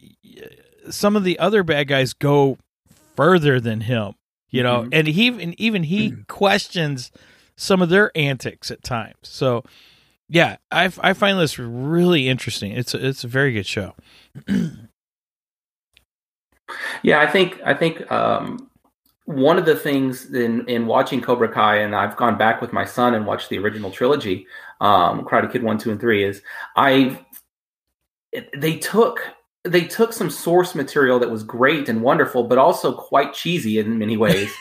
some 0.90 1.16
of 1.16 1.24
the 1.24 1.38
other 1.38 1.62
bad 1.62 1.88
guys 1.88 2.12
go 2.12 2.58
further 3.16 3.58
than 3.60 3.80
him, 3.82 4.12
you 4.50 4.62
know, 4.62 4.82
Mhm. 4.82 4.88
and 4.92 5.06
he 5.08 5.26
even 5.26 5.54
even 5.58 5.82
he 5.84 6.12
questions 6.28 7.10
some 7.56 7.80
of 7.80 7.88
their 7.88 8.10
antics 8.14 8.70
at 8.70 8.82
times. 8.82 9.16
So, 9.22 9.64
yeah, 10.28 10.56
I 10.70 10.90
I 11.00 11.12
find 11.14 11.38
this 11.38 11.58
really 11.58 12.28
interesting. 12.28 12.72
It's 12.72 12.92
a, 12.94 13.06
it's 13.06 13.24
a 13.24 13.28
very 13.28 13.52
good 13.52 13.66
show. 13.66 13.94
Yeah, 17.02 17.20
I 17.20 17.28
think 17.28 17.60
I 17.64 17.74
think 17.74 18.10
um, 18.10 18.68
one 19.24 19.56
of 19.56 19.66
the 19.66 19.76
things 19.76 20.34
in 20.34 20.66
in 20.68 20.86
watching 20.86 21.20
Cobra 21.20 21.48
Kai, 21.48 21.76
and 21.76 21.94
I've 21.94 22.16
gone 22.16 22.36
back 22.36 22.60
with 22.60 22.72
my 22.72 22.84
son 22.84 23.14
and 23.14 23.24
watched 23.24 23.50
the 23.50 23.58
original 23.58 23.90
trilogy, 23.92 24.46
um, 24.80 25.24
Karate 25.24 25.52
Kid 25.52 25.62
one, 25.62 25.78
two, 25.78 25.92
and 25.92 26.00
three, 26.00 26.24
is 26.24 26.42
I 26.74 26.90
it, 26.90 27.18
they 28.56 28.78
took 28.78 29.20
they 29.66 29.84
took 29.84 30.12
some 30.12 30.30
source 30.30 30.74
material 30.74 31.18
that 31.18 31.30
was 31.30 31.42
great 31.42 31.88
and 31.88 32.00
wonderful, 32.00 32.44
but 32.44 32.58
also 32.58 32.92
quite 32.92 33.34
cheesy 33.34 33.78
in 33.78 33.98
many 33.98 34.16
ways, 34.26 34.52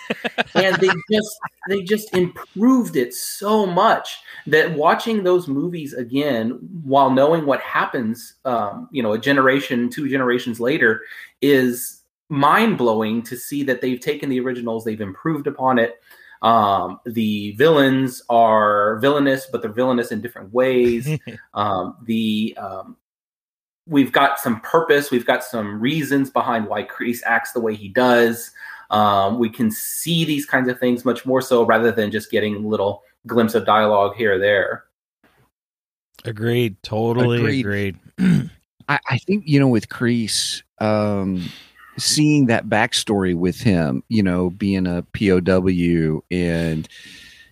and 0.56 0.76
they 0.78 0.90
just 1.12 1.38
they 1.70 1.82
just 1.84 2.14
improved 2.14 2.96
it 2.96 3.14
so 3.14 3.66
much 3.66 4.18
that 4.48 4.74
watching 4.74 5.24
those 5.24 5.48
movies 5.48 5.94
again 5.94 6.52
while 6.84 7.10
knowing 7.10 7.46
what 7.46 7.62
happens, 7.62 8.36
um, 8.46 8.90
you 8.92 9.02
know, 9.02 9.14
a 9.14 9.20
generation, 9.20 9.90
two 9.90 10.10
generations 10.10 10.60
later, 10.60 11.02
is 11.42 12.02
mind 12.30 12.78
blowing 12.78 13.22
to 13.24 13.38
see 13.38 13.64
that 13.64 13.82
they've 13.82 14.00
taken 14.00 14.30
the 14.30 14.40
originals, 14.40 14.84
they've 14.84 15.02
improved 15.02 15.48
upon 15.48 15.78
it. 15.80 16.02
Um, 16.42 17.00
the 17.06 17.52
villains 17.54 18.22
are 18.30 19.00
villainous, 19.00 19.48
but 19.52 19.62
they're 19.62 19.72
villainous 19.72 20.12
in 20.12 20.22
different 20.22 20.54
ways. 20.54 21.08
um, 21.54 21.98
the 22.04 22.56
um, 22.58 22.98
we've 23.88 24.12
got 24.12 24.40
some 24.40 24.60
purpose, 24.62 25.12
we've 25.12 25.26
got 25.26 25.44
some 25.44 25.80
reasons 25.80 26.30
behind 26.30 26.68
why 26.68 26.84
Kreese 26.84 27.22
acts 27.26 27.52
the 27.52 27.60
way 27.60 27.76
he 27.76 27.88
does. 27.88 28.52
Um, 28.90 29.40
we 29.40 29.50
can 29.50 29.72
see 29.72 30.26
these 30.26 30.46
kinds 30.46 30.70
of 30.70 30.80
things 30.80 31.06
much 31.06 31.26
more 31.26 31.42
so 31.42 31.66
rather 31.66 31.92
than 31.92 32.12
just 32.12 32.32
getting 32.32 32.56
a 32.56 32.60
little 32.60 33.04
glimpse 33.28 33.56
of 33.56 33.66
dialogue 33.66 34.16
here 34.16 34.36
or 34.36 34.40
there. 34.40 34.86
Agreed. 36.24 36.82
Totally 36.84 37.40
Agreed. 37.40 37.96
agreed. 38.18 38.50
I, 38.90 39.00
I 39.10 39.18
think 39.20 39.44
you 39.48 39.60
know 39.60 39.68
with 39.68 39.90
Kreese, 39.90 40.62
um, 40.80 41.44
seeing 41.98 42.48
that 42.48 42.68
backstory 42.68 43.36
with 43.36 43.60
him, 43.60 44.04
you 44.10 44.22
know, 44.22 44.52
being 44.52 44.88
a 44.88 45.04
POW 45.14 46.24
and 46.32 46.88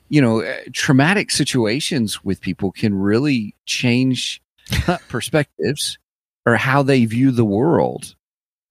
you 0.09 0.21
know 0.21 0.41
uh, 0.41 0.57
traumatic 0.73 1.31
situations 1.31 2.23
with 2.23 2.41
people 2.41 2.71
can 2.71 2.93
really 2.93 3.55
change 3.65 4.41
perspectives 5.07 5.97
or 6.45 6.55
how 6.55 6.83
they 6.83 7.05
view 7.05 7.31
the 7.31 7.45
world. 7.45 8.15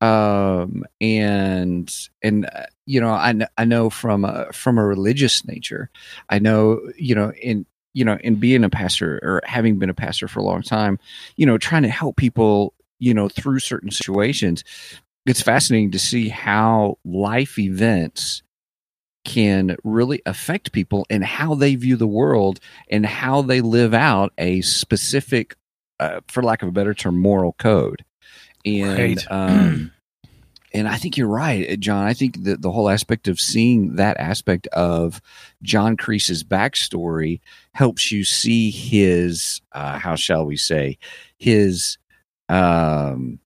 Um, 0.01 0.85
and 1.01 1.95
and 2.23 2.47
uh, 2.47 2.67
you 2.87 3.01
know, 3.01 3.11
I 3.11 3.35
I 3.57 3.65
know 3.65 3.89
from 3.89 4.25
a, 4.25 4.53
from 4.53 4.79
a 4.79 4.85
religious 4.85 5.45
nature, 5.47 5.91
I 6.29 6.41
know 6.41 6.81
you 6.97 7.15
know 7.15 7.33
in 7.41 7.67
you 7.95 8.05
know 8.05 8.19
in 8.23 8.37
being 8.37 8.65
a 8.65 8.71
pastor 8.71 9.21
or 9.23 9.43
having 9.45 9.79
been 9.79 9.91
a 9.91 9.95
pastor 9.95 10.29
for 10.29 10.41
a 10.41 10.45
long 10.45 10.63
time 10.63 10.99
you 11.37 11.47
know 11.47 11.59
trying 11.59 11.83
to 11.83 11.89
help 11.89 12.17
people 12.17 12.75
you 12.99 13.15
know 13.15 13.29
through 13.29 13.59
certain 13.59 13.91
situations 13.91 14.65
it's 15.27 15.43
fascinating 15.43 15.91
to 15.93 15.99
see 15.99 16.29
how 16.29 16.99
life 17.05 17.59
events 17.59 18.43
can 19.25 19.77
really 19.85 20.21
affect 20.27 20.73
people 20.73 21.07
and 21.09 21.25
how 21.25 21.55
they 21.55 21.77
view 21.77 21.97
the 21.97 22.09
world 22.09 22.59
and 22.91 23.07
how 23.07 23.41
they 23.41 23.61
live 23.61 23.95
out 23.95 24.33
a 24.37 24.61
specific 24.63 25.57
uh, 26.03 26.21
for 26.29 26.43
lack 26.43 26.63
of 26.63 26.69
a 26.69 26.73
better 26.73 26.95
term 26.95 27.19
moral 27.19 27.53
code 27.55 28.05
and 28.65 28.99
Right. 28.99 29.31
um 29.31 29.93
and 30.75 30.89
I 30.89 30.97
think 30.97 31.17
you're 31.17 31.29
right, 31.29 31.79
John. 31.79 32.07
I 32.07 32.15
think 32.15 32.45
that 32.45 32.63
the 32.63 32.71
whole 32.71 32.89
aspect 32.89 33.29
of 33.29 33.39
seeing 33.39 33.97
that 33.97 34.17
aspect 34.17 34.67
of 34.69 35.21
John 35.63 35.97
Kreese's 35.97 36.43
backstory 36.43 37.41
helps 37.75 38.11
you 38.11 38.25
see 38.25 38.71
his, 38.71 39.61
uh, 39.73 39.99
how 39.99 40.15
shall 40.17 40.47
we 40.47 40.57
say, 40.57 40.97
his, 41.39 41.99
um, 42.49 43.39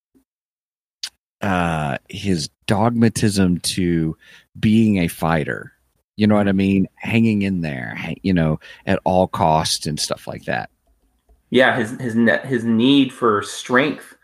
uh, 1.41 1.99
his 2.09 2.49
dogmatism 2.67 3.59
to 3.61 4.17
being 4.59 4.99
a 4.99 5.09
fighter. 5.09 5.73
You 6.17 6.27
know 6.29 6.37
what 6.37 6.49
I 6.49 6.53
mean? 6.53 6.87
Hanging 6.95 7.43
in 7.43 7.61
there, 7.61 7.99
you 8.23 8.33
know, 8.33 8.61
at 8.87 9.01
all 9.05 9.27
costs 9.27 9.87
and 9.87 9.99
stuff 9.99 10.27
like 10.29 10.45
that. 10.45 10.71
Yeah 11.51 11.77
his 11.77 11.93
his 12.01 12.15
ne- 12.15 12.47
his 12.47 12.65
need 12.65 13.13
for 13.13 13.43
strength 13.43 14.17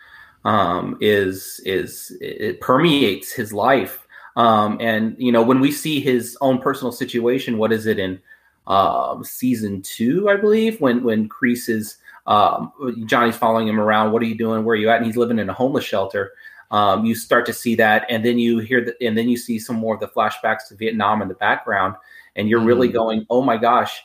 um, 0.45 0.97
is 1.01 1.61
is 1.65 2.17
it 2.21 2.61
permeates 2.61 3.33
his 3.33 3.53
life. 3.53 4.07
Um, 4.37 4.79
and 4.81 5.15
you 5.19 5.31
know 5.31 5.43
when 5.43 5.61
we 5.61 5.71
see 5.71 6.01
his 6.01 6.37
own 6.41 6.59
personal 6.59 6.91
situation 6.91 7.59
what 7.59 7.71
is 7.71 7.87
it 7.87 7.99
in 7.99 8.19
um, 8.67 9.23
season 9.25 9.83
two 9.83 10.31
i 10.31 10.37
believe 10.37 10.81
when 10.81 11.03
when 11.05 11.29
Kreese 11.29 11.69
is 11.69 11.99
um, 12.27 12.73
johnny's 13.07 13.37
following 13.37 13.69
him 13.69 13.79
around 13.79 14.13
what 14.13 14.23
are 14.23 14.27
you 14.27 14.37
doing? 14.37 14.65
Where 14.65 14.73
are 14.75 14.77
you 14.79 14.89
at? 14.89 14.97
And 14.99 15.07
he's 15.07 15.17
living 15.19 15.39
in 15.39 15.51
a 15.51 15.53
homeless 15.53 15.85
shelter. 15.85 16.33
Um, 16.71 17.05
you 17.05 17.15
start 17.15 17.45
to 17.47 17.53
see 17.53 17.75
that 17.75 18.07
and 18.09 18.25
then 18.25 18.39
you 18.39 18.61
hear 18.61 18.83
that 18.85 18.95
and 19.03 19.19
then 19.19 19.29
you 19.29 19.37
see 19.37 19.59
some 19.59 19.77
more 19.77 19.95
of 19.95 20.01
the 20.01 20.09
flashbacks 20.09 20.69
to 20.69 20.75
vietnam 20.75 21.21
in 21.21 21.29
the 21.29 21.35
background 21.35 21.97
and 22.37 22.49
you're 22.49 22.61
really 22.65 22.89
Mhm. 22.89 22.93
going 22.95 23.27
oh 23.29 23.43
my 23.43 23.59
gosh 23.59 24.03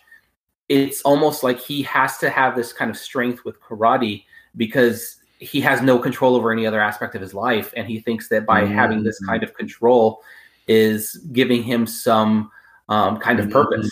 it's 0.70 1.02
almost 1.04 1.44
like 1.44 1.60
he 1.60 1.82
has 1.84 2.18
to 2.18 2.30
have 2.30 2.56
this 2.56 2.74
kind 2.74 2.92
of 2.92 2.98
strength 2.98 3.46
with 3.46 3.60
karate 3.62 4.26
because 4.56 5.18
he 5.40 5.62
has 5.62 5.82
no 5.82 5.98
control 6.00 6.36
over 6.36 6.52
any 6.52 6.66
other 6.66 6.82
aspect 6.82 7.16
of 7.16 7.22
his 7.22 7.34
life 7.34 7.74
and 7.78 7.88
he 7.88 8.00
thinks 8.00 8.28
that 8.30 8.46
by 8.46 8.66
having 8.66 9.04
this 9.04 9.20
kind 9.26 9.44
of 9.44 9.54
control 9.54 10.22
is 10.68 11.16
giving 11.32 11.64
him 11.64 11.86
some 11.88 12.52
um, 12.90 13.18
kind 13.20 13.40
of 13.40 13.50
purpose 13.50 13.90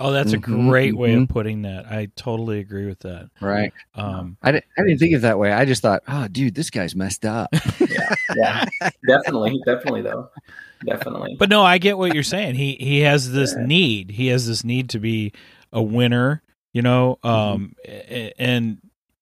Oh, 0.00 0.12
that's 0.12 0.32
a 0.32 0.38
Mhm, 0.38 0.68
great 0.68 0.96
way 0.96 1.14
of 1.14 1.22
mhm. 1.24 1.28
putting 1.28 1.62
that. 1.62 1.86
I 1.86 2.06
totally 2.14 2.60
agree 2.60 2.86
with 2.86 3.00
that. 3.00 3.30
Right. 3.40 3.72
Um, 3.96 4.36
I 4.44 4.52
didn't, 4.52 4.64
I 4.78 4.82
didn't 4.82 4.98
think 4.98 5.12
of 5.14 5.18
it 5.18 5.22
that 5.22 5.40
way. 5.40 5.50
I 5.50 5.64
just 5.64 5.82
thought, 5.82 6.04
oh, 6.06 6.28
dude, 6.28 6.54
this 6.54 6.70
guy's 6.70 6.94
messed 6.94 7.24
up. 7.24 7.52
yeah 8.36 8.64
definitely 9.08 9.60
definitely 9.66 10.02
though 10.02 10.28
definitely 10.86 11.34
but 11.36 11.48
no, 11.48 11.64
I 11.64 11.78
get 11.78 11.98
what 11.98 12.12
you're 12.14 12.22
saying. 12.22 12.54
He 12.54 12.76
he 12.78 13.00
has 13.00 13.32
this 13.32 13.54
Yeah. 13.58 13.66
need. 13.66 14.10
He 14.12 14.28
has 14.28 14.46
this 14.46 14.62
need 14.62 14.90
to 14.90 15.00
be 15.00 15.32
a 15.72 15.82
winner, 15.82 16.42
you 16.72 16.82
know, 16.82 17.18
um, 17.22 17.74
a- 17.86 18.32
and 18.38 18.78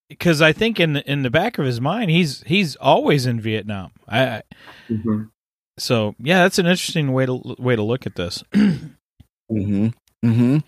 because 0.09 0.41
I 0.43 0.53
think 0.53 0.79
in 0.81 0.97
in 0.97 1.23
the 1.23 1.31
back 1.31 1.59
of 1.59 1.67
his 1.67 1.81
mind, 1.81 2.11
he's 2.11 2.43
he's 2.47 2.77
always 2.77 3.27
in 3.27 3.41
Vietnam. 3.41 3.91
I, 4.09 4.43
Mhm. 4.89 5.31
so 5.79 6.15
yeah, 6.19 6.43
that's 6.43 6.59
an 6.59 6.67
interesting 6.67 7.13
way 7.13 7.27
to 7.27 7.57
way 7.59 7.75
to 7.77 7.83
look 7.83 8.07
at 8.07 8.15
this. 8.15 8.43
Mm-hmm. 9.51 9.89
Mm-hmm. 10.29 10.59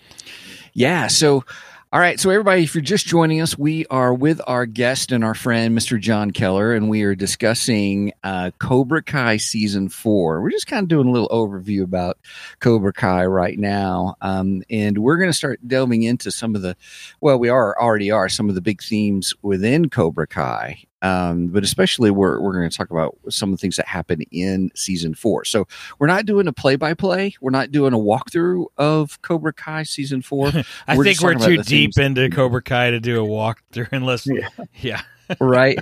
Yeah. 0.73 1.09
So, 1.09 1.45
all 1.93 2.01
right. 2.01 2.21
So, 2.21 2.31
everybody, 2.31 2.63
if 2.63 2.77
you're 2.77 2.83
just 2.83 3.07
joining 3.07 3.41
us, 3.41 3.59
we 3.59 3.87
are 3.87 4.15
with 4.15 4.41
our 4.47 4.67
guest 4.67 5.11
and 5.11 5.25
our 5.25 5.35
friend, 5.35 5.77
Mr. 5.77 5.99
John 6.01 6.31
Keller, 6.31 6.75
and 6.75 6.89
we 6.89 7.03
are 7.03 7.17
discussing 7.17 8.13
uh, 8.23 8.51
Cobra 8.59 9.03
Kai 9.03 9.37
season 9.37 9.89
four. 9.89 10.41
We're 10.43 10.51
just 10.51 10.67
kind 10.67 10.83
of 10.83 10.89
doing 10.89 11.09
a 11.09 11.11
little 11.11 11.29
overview 11.29 11.83
about 11.83 12.19
Cobra 12.61 12.93
Kai 12.93 13.27
right 13.27 13.59
now, 13.59 14.17
um, 14.21 14.63
and 14.71 14.99
we're 14.99 15.17
going 15.17 15.31
to 15.31 15.37
start 15.37 15.61
delving 15.67 16.03
into 16.03 16.31
some 16.31 16.55
of 16.55 16.63
the, 16.63 16.77
well, 17.21 17.39
we 17.39 17.49
are 17.49 17.81
already 17.81 18.11
are 18.11 18.29
some 18.29 18.49
of 18.49 18.55
the 18.55 18.61
big 18.61 18.83
themes 18.83 19.35
within 19.43 19.89
Cobra 19.91 20.27
Kai. 20.27 20.83
Um, 21.01 21.49
but 21.49 21.63
especially 21.63 22.11
we're, 22.11 22.41
we're 22.41 22.53
going 22.53 22.69
to 22.69 22.77
talk 22.77 22.91
about 22.91 23.17
some 23.29 23.53
of 23.53 23.59
the 23.59 23.61
things 23.61 23.77
that 23.77 23.87
happen 23.87 24.23
in 24.33 24.71
season 24.75 25.15
four. 25.15 25.45
So 25.45 25.69
we're 26.01 26.09
not 26.09 26.27
doing 26.27 26.49
a 26.49 26.53
play 26.53 26.75
by 26.75 26.95
play. 26.95 27.37
We're 27.41 27.53
not 27.53 27.71
doing 27.71 27.95
a 27.95 27.99
walkthrough 27.99 28.67
of 28.77 29.23
Cobra 29.23 29.53
Kai 29.53 29.85
season 29.85 30.23
four. 30.23 30.49
I 30.89 30.97
We're 30.97 31.05
think 31.05 31.21
we're 31.23 31.35
too 31.35 31.63
deep 31.63 31.97
into 31.99 32.29
Cobra 32.31 32.63
Kai 32.63 32.91
to 32.91 32.99
do 32.99 33.25
a 33.25 33.29
walkthrough 33.29 33.89
unless 33.93 34.27
Yeah. 34.27 34.49
yeah. 34.81 35.03
right? 35.41 35.79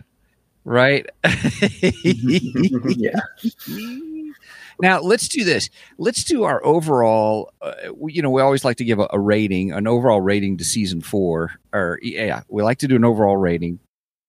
Right. 0.67 1.07
yeah 2.03 3.21
now 4.81 5.01
let's 5.01 5.29
do 5.29 5.45
this. 5.45 5.71
Let's 5.99 6.25
do 6.25 6.45
our 6.45 6.65
overall. 6.65 7.53
Uh, 7.63 7.73
we- 7.95 8.13
you 8.13 8.23
know, 8.23 8.31
we 8.31 8.43
always 8.43 8.65
like 8.65 8.77
to 8.79 8.85
give 8.85 8.99
a, 8.99 9.09
a 9.11 9.19
rating, 9.19 9.73
an 9.73 9.87
overall 9.87 10.21
rating 10.21 10.57
to 10.59 10.65
season 10.65 11.01
four. 11.01 11.53
Or 11.73 11.99
yeah, 12.03 12.43
we 12.49 12.63
like 12.63 12.79
to 12.79 12.89
do 12.89 12.97
an 12.97 13.05
overall 13.05 13.37
rating. 13.37 13.79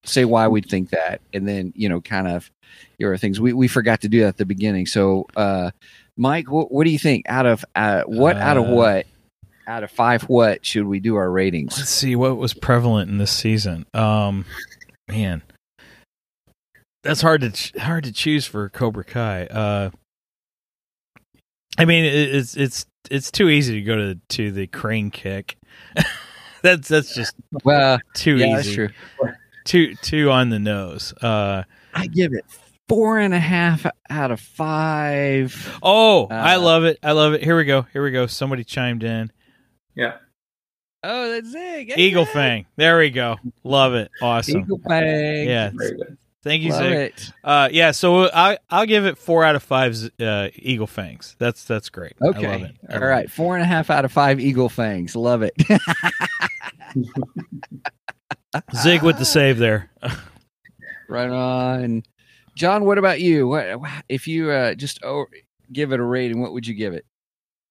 Say 0.04 0.26
why 0.26 0.48
we 0.48 0.62
think 0.62 0.92
that, 0.92 1.22
and 1.34 1.48
then 1.48 1.74
you 1.76 1.90
know, 1.90 2.00
kind 2.00 2.28
of 2.28 2.50
your 2.98 3.18
things. 3.18 3.42
We 3.42 3.52
we 3.54 3.68
forgot 3.68 4.02
to 4.02 4.10
do 4.10 4.22
that 4.22 4.28
at 4.28 4.38
the 4.38 4.46
beginning. 4.46 4.86
So, 4.86 5.26
uh, 5.36 5.72
Mike, 6.16 6.50
what, 6.50 6.72
what 6.72 6.86
do 6.86 6.92
you 6.92 7.00
think? 7.00 7.26
Out 7.28 7.46
of 7.46 7.66
uh, 7.76 8.04
what? 8.04 8.38
out 8.38 8.58
of 8.58 8.66
Uh, 8.66 8.74
what? 8.74 9.06
Out 9.68 9.84
of 9.84 9.92
five, 9.92 10.24
what 10.24 10.66
should 10.66 10.86
we 10.88 11.02
do 11.02 11.18
our 11.18 11.30
ratings? 11.30 11.78
Let's 11.78 11.90
see 11.90 12.16
what 12.16 12.38
was 12.38 12.54
prevalent 12.54 13.12
in 13.12 13.18
this 13.18 13.32
season. 13.32 13.86
Um, 13.94 14.46
man, 15.10 15.42
that's 17.08 17.22
hard 17.22 17.42
to 17.42 17.50
ch- 17.52 17.74
hard 17.78 18.04
to 18.04 18.12
choose 18.12 18.46
for 18.46 18.70
Cobra 18.70 19.04
Kai. 19.04 19.46
Uh, 19.46 19.90
I 21.78 21.86
mean, 21.86 22.06
it's 22.06 22.56
it's 22.58 22.86
it's 23.10 23.32
too 23.32 23.50
easy 23.50 23.76
to 23.76 23.82
go 23.82 23.96
to 23.96 24.16
to 24.30 24.52
the 24.52 24.68
crane 24.68 25.12
kick. 25.12 25.58
that's 26.62 26.88
that's 26.88 27.14
just 27.16 27.36
Well, 27.64 28.00
too 28.14 28.38
yeah, 28.38 28.56
that's 28.56 28.68
easy. 28.68 28.76
true. 28.76 28.90
Too 29.66 29.96
too 29.96 30.32
on 30.32 30.50
the 30.50 30.60
nose. 30.60 31.14
Uh, 31.14 31.64
I 31.94 32.08
give 32.08 32.34
it 32.34 32.46
four 32.88 33.20
and 33.20 33.34
a 33.34 33.40
half 33.40 33.86
out 34.10 34.32
of 34.32 34.40
five. 34.40 35.78
oh, 35.84 36.28
I 36.32 36.56
Uh, 36.56 36.62
love 36.62 36.84
it. 36.86 36.98
I 37.04 37.12
love 37.12 37.34
it. 37.34 37.44
Here 37.44 37.58
we 37.58 37.66
go. 37.66 37.82
Here 37.94 38.04
we 38.04 38.12
go. 38.12 38.28
Somebody 38.28 38.64
chimed 38.64 39.04
in. 39.04 39.32
Yeah. 39.96 40.18
Oh, 41.04 41.30
that's 41.32 41.50
Zig. 41.50 41.94
Eagle 41.98 42.26
Fang. 42.26 42.66
There 42.76 42.98
we 42.98 43.10
go. 43.12 43.38
Love 43.64 43.94
it. 43.94 44.10
Awesome. 44.22 44.62
Eagle 44.62 44.80
Fang. 44.88 45.48
Yeah. 45.48 45.72
Very 45.76 45.98
good. 45.98 46.18
Thank 46.48 46.64
you, 46.64 46.72
Love 46.72 46.82
Zig. 46.84 46.94
it. 46.94 47.32
Uh, 47.44 47.70
yeah. 47.72 47.92
So 47.92 48.30
I 48.32 48.58
I'll 48.70 48.86
give 48.86 49.06
it 49.06 49.18
four 49.18 49.44
out 49.44 49.56
of 49.56 49.64
five. 49.64 49.96
Uh, 50.20 50.50
Eagle 50.56 50.88
Fangs. 50.88 51.36
That's 51.40 51.64
that's 51.66 51.90
great. 51.90 52.14
I 52.22 52.26
love 52.26 52.38
Okay. 52.38 52.62
it. 52.64 52.76
I 52.90 52.94
All 52.94 53.00
love 53.02 53.10
right. 53.10 53.26
it. 53.26 53.32
Four 53.32 53.56
and 53.56 53.64
a 53.64 53.68
half 53.68 53.90
out 53.90 54.06
of 54.06 54.12
five 54.12 54.40
Eagle 54.40 54.70
Fangs. 54.70 55.16
Love 55.16 55.44
it. 55.44 55.54
Zig 58.76 59.04
with 59.04 59.20
the 59.20 59.26
save 59.26 59.58
there. 59.58 59.92
right 61.10 61.30
on. 61.30 62.04
John, 62.56 62.86
what 62.86 62.98
about 62.98 63.20
you? 63.20 63.48
What 63.48 63.80
if 64.10 64.28
you 64.28 64.50
uh, 64.50 64.74
just 64.74 65.00
oh, 65.04 65.26
give 65.72 65.92
it 65.92 66.00
a 66.00 66.04
rating? 66.04 66.42
What 66.42 66.54
would 66.54 66.66
you 66.66 66.74
give 66.74 66.94
it? 66.94 67.06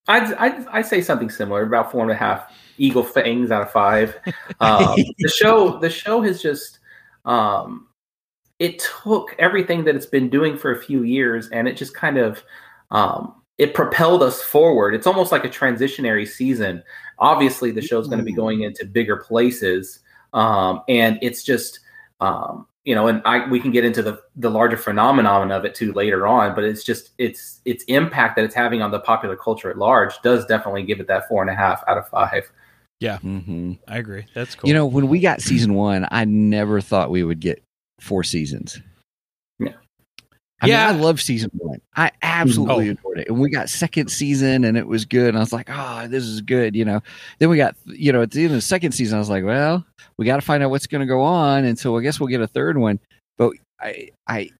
I'd, 0.09 0.33
I'd, 0.35 0.67
I'd 0.69 0.87
say 0.87 1.01
something 1.01 1.31
similar, 1.31 1.63
about 1.63 1.91
four 1.91 2.03
and 2.03 2.13
a 2.13 2.15
half 2.15 2.53
eagle 2.79 3.03
fangs 3.03 3.51
out 3.51 3.63
of 3.63 3.73
five. 3.73 4.17
Um, 4.61 4.95
the 5.19 5.29
show, 5.29 5.79
the 5.81 5.91
show 5.91 6.23
has 6.23 6.41
just, 6.41 6.79
um, 7.25 7.86
it 8.59 8.83
took 9.03 9.35
everything 9.39 9.85
that 9.85 9.95
it's 9.95 10.07
been 10.07 10.29
doing 10.29 10.57
for 10.57 10.73
a 10.73 10.81
few 10.81 11.03
years, 11.03 11.49
and 11.51 11.69
it 11.69 11.77
just 11.77 11.95
kind 11.95 12.19
of, 12.19 12.43
um, 12.91 13.35
it 13.59 13.75
propelled 13.75 14.23
us 14.23 14.43
forward. 14.43 14.95
It's 14.95 15.07
almost 15.07 15.33
like 15.33 15.45
a 15.45 15.49
transitionary 15.49 16.27
season. 16.27 16.83
Obviously, 17.19 17.71
the 17.71 17.83
show's 17.83 18.09
going 18.09 18.19
to 18.19 18.25
be 18.25 18.33
going 18.33 18.63
into 18.63 18.85
bigger 18.85 19.17
places, 19.17 20.01
um, 20.33 20.83
and 20.89 21.19
it's 21.23 21.43
just, 21.43 21.81
um, 22.21 22.67
you 22.85 22.95
know, 22.95 23.09
and 23.09 23.21
I 23.25 23.49
we 23.49 23.59
can 23.59 23.73
get 23.73 23.85
into 23.85 24.03
the 24.03 24.23
the 24.37 24.51
larger 24.51 24.77
phenomenon 24.77 25.51
of 25.51 25.65
it 25.65 25.75
too 25.75 25.93
later 25.93 26.27
on, 26.27 26.55
but 26.55 26.65
it's 26.65 26.85
just 26.85 27.11
its 27.19 27.61
its 27.65 27.83
impact 27.85 28.37
that 28.37 28.45
it's 28.45 28.55
having 28.55 28.81
on 28.81 28.91
the 28.91 29.01
popular 29.01 29.37
culture 29.37 29.71
at 29.71 29.77
large 29.77 30.21
does 30.23 30.47
definitely 30.47 30.85
give 30.85 31.01
it 31.01 31.09
that 31.09 31.27
four 31.29 31.43
and 31.43 31.51
a 31.51 31.55
half 31.55 31.83
out 31.89 31.99
of 31.99 32.09
five. 32.09 32.51
Mm-hmm. 33.19 33.73
I 33.89 33.99
agree. 33.99 34.27
That's 34.35 34.55
cool. 34.55 34.69
You 34.69 34.75
know, 34.75 34.87
when 34.87 35.09
we 35.09 35.21
got 35.21 35.43
season 35.43 35.75
one, 35.75 36.07
I 36.11 36.25
never 36.25 36.81
thought 36.81 37.11
we 37.11 37.25
would 37.25 37.41
get 37.41 37.63
four 38.01 38.23
seasons. 38.25 38.81
Yeah. 39.59 39.73
I 40.61 40.67
Yeah. 40.69 40.91
mean, 40.93 40.97
I 41.01 41.03
love 41.03 41.21
season 41.21 41.51
one. 41.55 41.81
I 41.97 42.11
absolutely 42.23 42.89
Oh. 42.89 42.93
adored 42.93 43.19
it. 43.19 43.29
And 43.29 43.39
we 43.39 43.51
got 43.51 43.69
second 43.69 44.09
season 44.11 44.65
and 44.65 44.77
it 44.77 44.87
was 44.87 45.05
good. 45.05 45.29
And 45.29 45.37
I 45.37 45.41
was 45.41 45.53
like, 45.53 45.69
oh, 45.71 46.07
this 46.09 46.25
is 46.25 46.41
good, 46.41 46.75
you 46.75 46.85
know. 46.85 47.03
Then 47.39 47.49
we 47.51 47.57
got, 47.57 47.77
you 47.87 48.13
know, 48.13 48.23
at 48.23 48.31
the 48.31 48.41
end 48.45 48.53
of 48.53 48.57
the 48.57 48.61
second 48.63 48.93
season, 48.93 49.17
I 49.17 49.19
was 49.19 49.31
like, 49.31 49.45
well, 49.45 49.85
we 50.19 50.25
got 50.25 50.37
to 50.37 50.43
find 50.43 50.63
out 50.63 50.71
what's 50.71 50.87
going 50.87 51.01
to 51.01 51.07
go 51.07 51.21
on. 51.21 51.65
And 51.65 51.79
so 51.79 51.97
I 51.99 52.03
guess 52.03 52.19
we'll 52.21 52.29
get 52.29 52.41
a 52.41 52.47
third 52.47 52.79
one. 52.79 52.99
But 53.39 53.53
I, 53.81 54.11
I, 54.27 54.51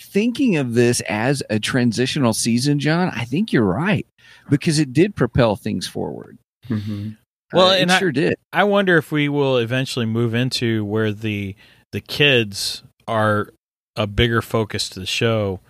thinking 0.00 0.56
of 0.56 0.74
this 0.74 1.00
as 1.02 1.42
a 1.50 1.58
transitional 1.58 2.32
season, 2.32 2.78
John, 2.78 3.10
I 3.14 3.24
think 3.24 3.52
you're 3.52 3.64
right 3.64 4.06
because 4.48 4.78
it 4.78 4.92
did 4.92 5.14
propel 5.16 5.56
things 5.56 5.86
forward. 5.86 6.38
Well, 6.70 7.68
Uh, 7.68 7.74
it 7.74 7.82
and 7.82 7.90
I- 7.92 7.98
sure 7.98 8.12
did. 8.12 8.36
I 8.52 8.64
wonder 8.64 8.96
if 8.96 9.10
we 9.12 9.28
will 9.28 9.58
eventually 9.58 10.06
move 10.06 10.34
into 10.34 10.84
where 10.84 11.12
the 11.12 11.54
the 11.92 12.00
kids 12.00 12.82
are 13.06 13.48
a 13.96 14.06
bigger 14.06 14.40
focus 14.42 14.88
to 14.90 15.00
the 15.00 15.06
show, 15.06 15.60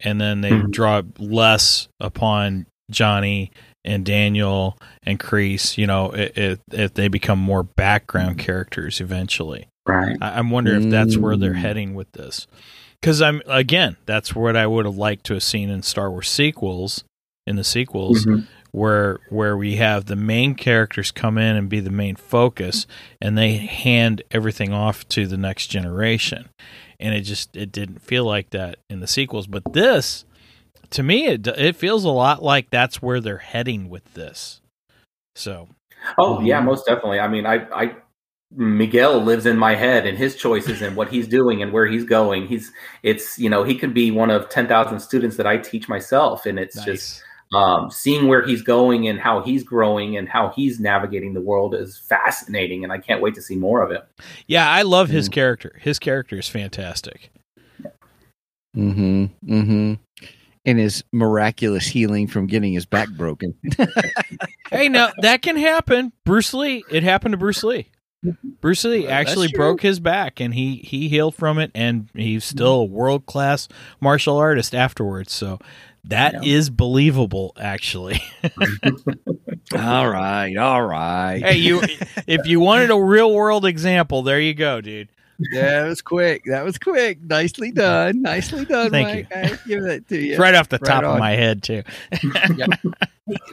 and 0.00 0.20
then 0.20 0.40
they 0.40 0.50
Mhm. 0.50 0.70
draw 0.70 1.02
less 1.18 1.88
upon 2.00 2.66
Johnny 2.90 3.50
and 3.84 4.04
Daniel 4.04 4.78
and 5.02 5.18
Kreese. 5.18 5.76
You 5.78 5.86
know, 5.86 6.12
if, 6.14 6.58
if 6.72 6.94
they 6.94 7.08
become 7.08 7.38
more 7.38 7.62
background 7.64 8.38
characters 8.38 9.00
eventually. 9.00 9.66
Right. 9.86 10.16
I, 10.20 10.38
I'm 10.38 10.50
wondering 10.50 10.84
if 10.84 10.90
that's 10.90 11.16
where 11.16 11.36
they're 11.36 11.54
Mm. 11.54 11.60
heading 11.60 11.94
with 11.94 12.12
this. 12.12 12.46
Because 13.00 13.20
I'm 13.20 13.42
again, 13.46 13.96
that's 14.06 14.32
what 14.34 14.56
I 14.56 14.66
would 14.68 14.84
have 14.84 14.96
liked 14.96 15.24
to 15.26 15.34
have 15.34 15.42
seen 15.42 15.68
in 15.70 15.82
Star 15.82 16.08
Wars 16.10 16.28
sequels. 16.28 17.02
In 17.44 17.56
the 17.56 17.64
sequels, 17.64 18.24
Mhm. 18.24 18.46
Where 18.72 19.20
where 19.28 19.56
we 19.56 19.76
have 19.76 20.06
the 20.06 20.16
main 20.16 20.54
characters 20.54 21.10
come 21.10 21.38
in 21.38 21.56
and 21.56 21.68
be 21.68 21.80
the 21.80 21.90
main 21.90 22.16
focus 22.16 22.86
and 23.20 23.36
they 23.36 23.52
hand 23.52 24.22
everything 24.30 24.72
off 24.72 25.06
to 25.08 25.26
the 25.26 25.36
next 25.36 25.68
generation. 25.68 26.48
And 26.98 27.14
it 27.14 27.22
just 27.22 27.56
it 27.56 27.70
didn't 27.70 28.02
feel 28.02 28.24
like 28.24 28.50
that 28.50 28.78
in 28.88 29.00
the 29.00 29.06
sequels. 29.06 29.46
But 29.46 29.72
this 29.72 30.24
to 30.90 31.02
me 31.02 31.26
it 31.26 31.46
it 31.46 31.76
feels 31.76 32.04
a 32.04 32.10
lot 32.10 32.42
like 32.42 32.70
that's 32.70 33.00
where 33.00 33.20
they're 33.20 33.38
heading 33.38 33.88
with 33.88 34.14
this. 34.14 34.60
So. 35.34 35.68
Oh 36.18 36.40
yeah, 36.40 36.60
most 36.60 36.86
definitely. 36.86 37.20
I 37.20 37.28
mean, 37.28 37.46
I, 37.46 37.66
I, 37.72 37.96
Miguel 38.50 39.20
lives 39.20 39.46
in 39.46 39.56
my 39.56 39.76
head, 39.76 40.04
and 40.04 40.18
his 40.18 40.34
choices 40.34 40.82
and 40.82 40.96
what 40.96 41.08
he's 41.08 41.28
doing 41.28 41.62
and 41.62 41.72
where 41.72 41.86
he's 41.86 42.04
going. 42.04 42.48
He's, 42.48 42.72
it's 43.04 43.38
you 43.38 43.48
know, 43.48 43.62
he 43.62 43.76
could 43.76 43.94
be 43.94 44.10
one 44.10 44.30
of 44.30 44.48
ten 44.48 44.66
thousand 44.66 44.98
students 45.00 45.36
that 45.36 45.46
I 45.46 45.58
teach 45.58 45.88
myself, 45.88 46.44
and 46.44 46.58
it's 46.58 46.84
just 46.84 47.22
um, 47.52 47.90
seeing 47.90 48.28
where 48.28 48.44
he's 48.46 48.62
going 48.62 49.08
and 49.08 49.18
how 49.20 49.42
he's 49.42 49.62
growing 49.64 50.16
and 50.16 50.28
how 50.28 50.48
he's 50.50 50.80
navigating 50.80 51.34
the 51.34 51.40
world 51.40 51.74
is 51.74 51.98
fascinating, 51.98 52.82
and 52.84 52.92
I 52.92 52.98
can't 52.98 53.20
wait 53.20 53.34
to 53.34 53.42
see 53.42 53.56
more 53.56 53.82
of 53.82 53.90
it. 53.90 54.06
yeah 54.46 54.68
i 54.70 54.82
love 54.82 55.08
his 55.08 55.28
Mm. 55.28 55.32
character 55.32 55.78
his 55.80 55.98
character 55.98 56.38
is 56.38 56.48
fantastic 56.48 57.30
Mm-hmm. 58.76 59.24
Mm-hmm. 59.52 59.94
And 60.64 60.78
his 60.78 61.02
miraculous 61.12 61.86
healing 61.86 62.26
from 62.28 62.46
getting 62.46 62.72
his 62.72 62.86
back 62.86 63.10
broken. 63.10 63.54
hey 64.70 64.88
now 64.88 65.10
that 65.20 65.42
can 65.42 65.56
happen 65.56 66.12
bruce 66.24 66.54
lee 66.54 66.84
it 66.90 67.02
happened 67.02 67.32
to 67.32 67.36
bruce 67.36 67.62
lee 67.64 67.88
bruce 68.62 68.84
lee 68.84 69.06
actually 69.08 69.48
true. 69.48 69.56
broke 69.58 69.82
his 69.82 69.98
back 70.00 70.40
and 70.40 70.54
he 70.54 70.76
he 70.76 71.08
healed 71.08 71.34
from 71.34 71.58
it 71.58 71.70
and 71.74 72.08
he's 72.14 72.44
still 72.44 72.74
a 72.74 72.84
world-class 72.84 73.68
martial 74.00 74.36
artist 74.38 74.74
afterwards 74.74 75.32
so 75.32 75.58
that 76.04 76.44
is 76.44 76.68
Yeah. 76.68 76.74
believable 76.76 77.52
actually 77.60 78.20
all 79.74 80.08
right, 80.08 80.56
all 80.56 80.82
right. 80.82 81.42
hey 81.42 81.56
you 81.56 81.80
if 82.26 82.46
you 82.46 82.60
wanted 82.60 82.90
a 82.90 82.98
real 83.00 83.32
world 83.32 83.64
example 83.64 84.22
there 84.22 84.40
you 84.40 84.54
go 84.54 84.80
dude 84.80 85.08
Yeah, 85.50 85.84
it 85.84 85.88
was 85.88 86.02
quick. 86.02 86.44
That 86.46 86.64
was 86.64 86.78
quick. 86.78 87.20
Nicely 87.22 87.72
done. 87.72 88.22
Nicely 88.22 88.64
done, 88.64 88.90
Thank 88.90 89.30
Mike. 89.30 89.36
I 89.36 89.58
give 89.66 89.82
that 89.84 90.08
to 90.08 90.18
you. 90.18 90.32
It's 90.32 90.40
right 90.40 90.54
off 90.54 90.68
the 90.68 90.78
Right 90.78 90.88
top 90.88 91.04
of 91.04 91.18
my 91.18 91.32
head 91.32 91.62
too 91.62 91.82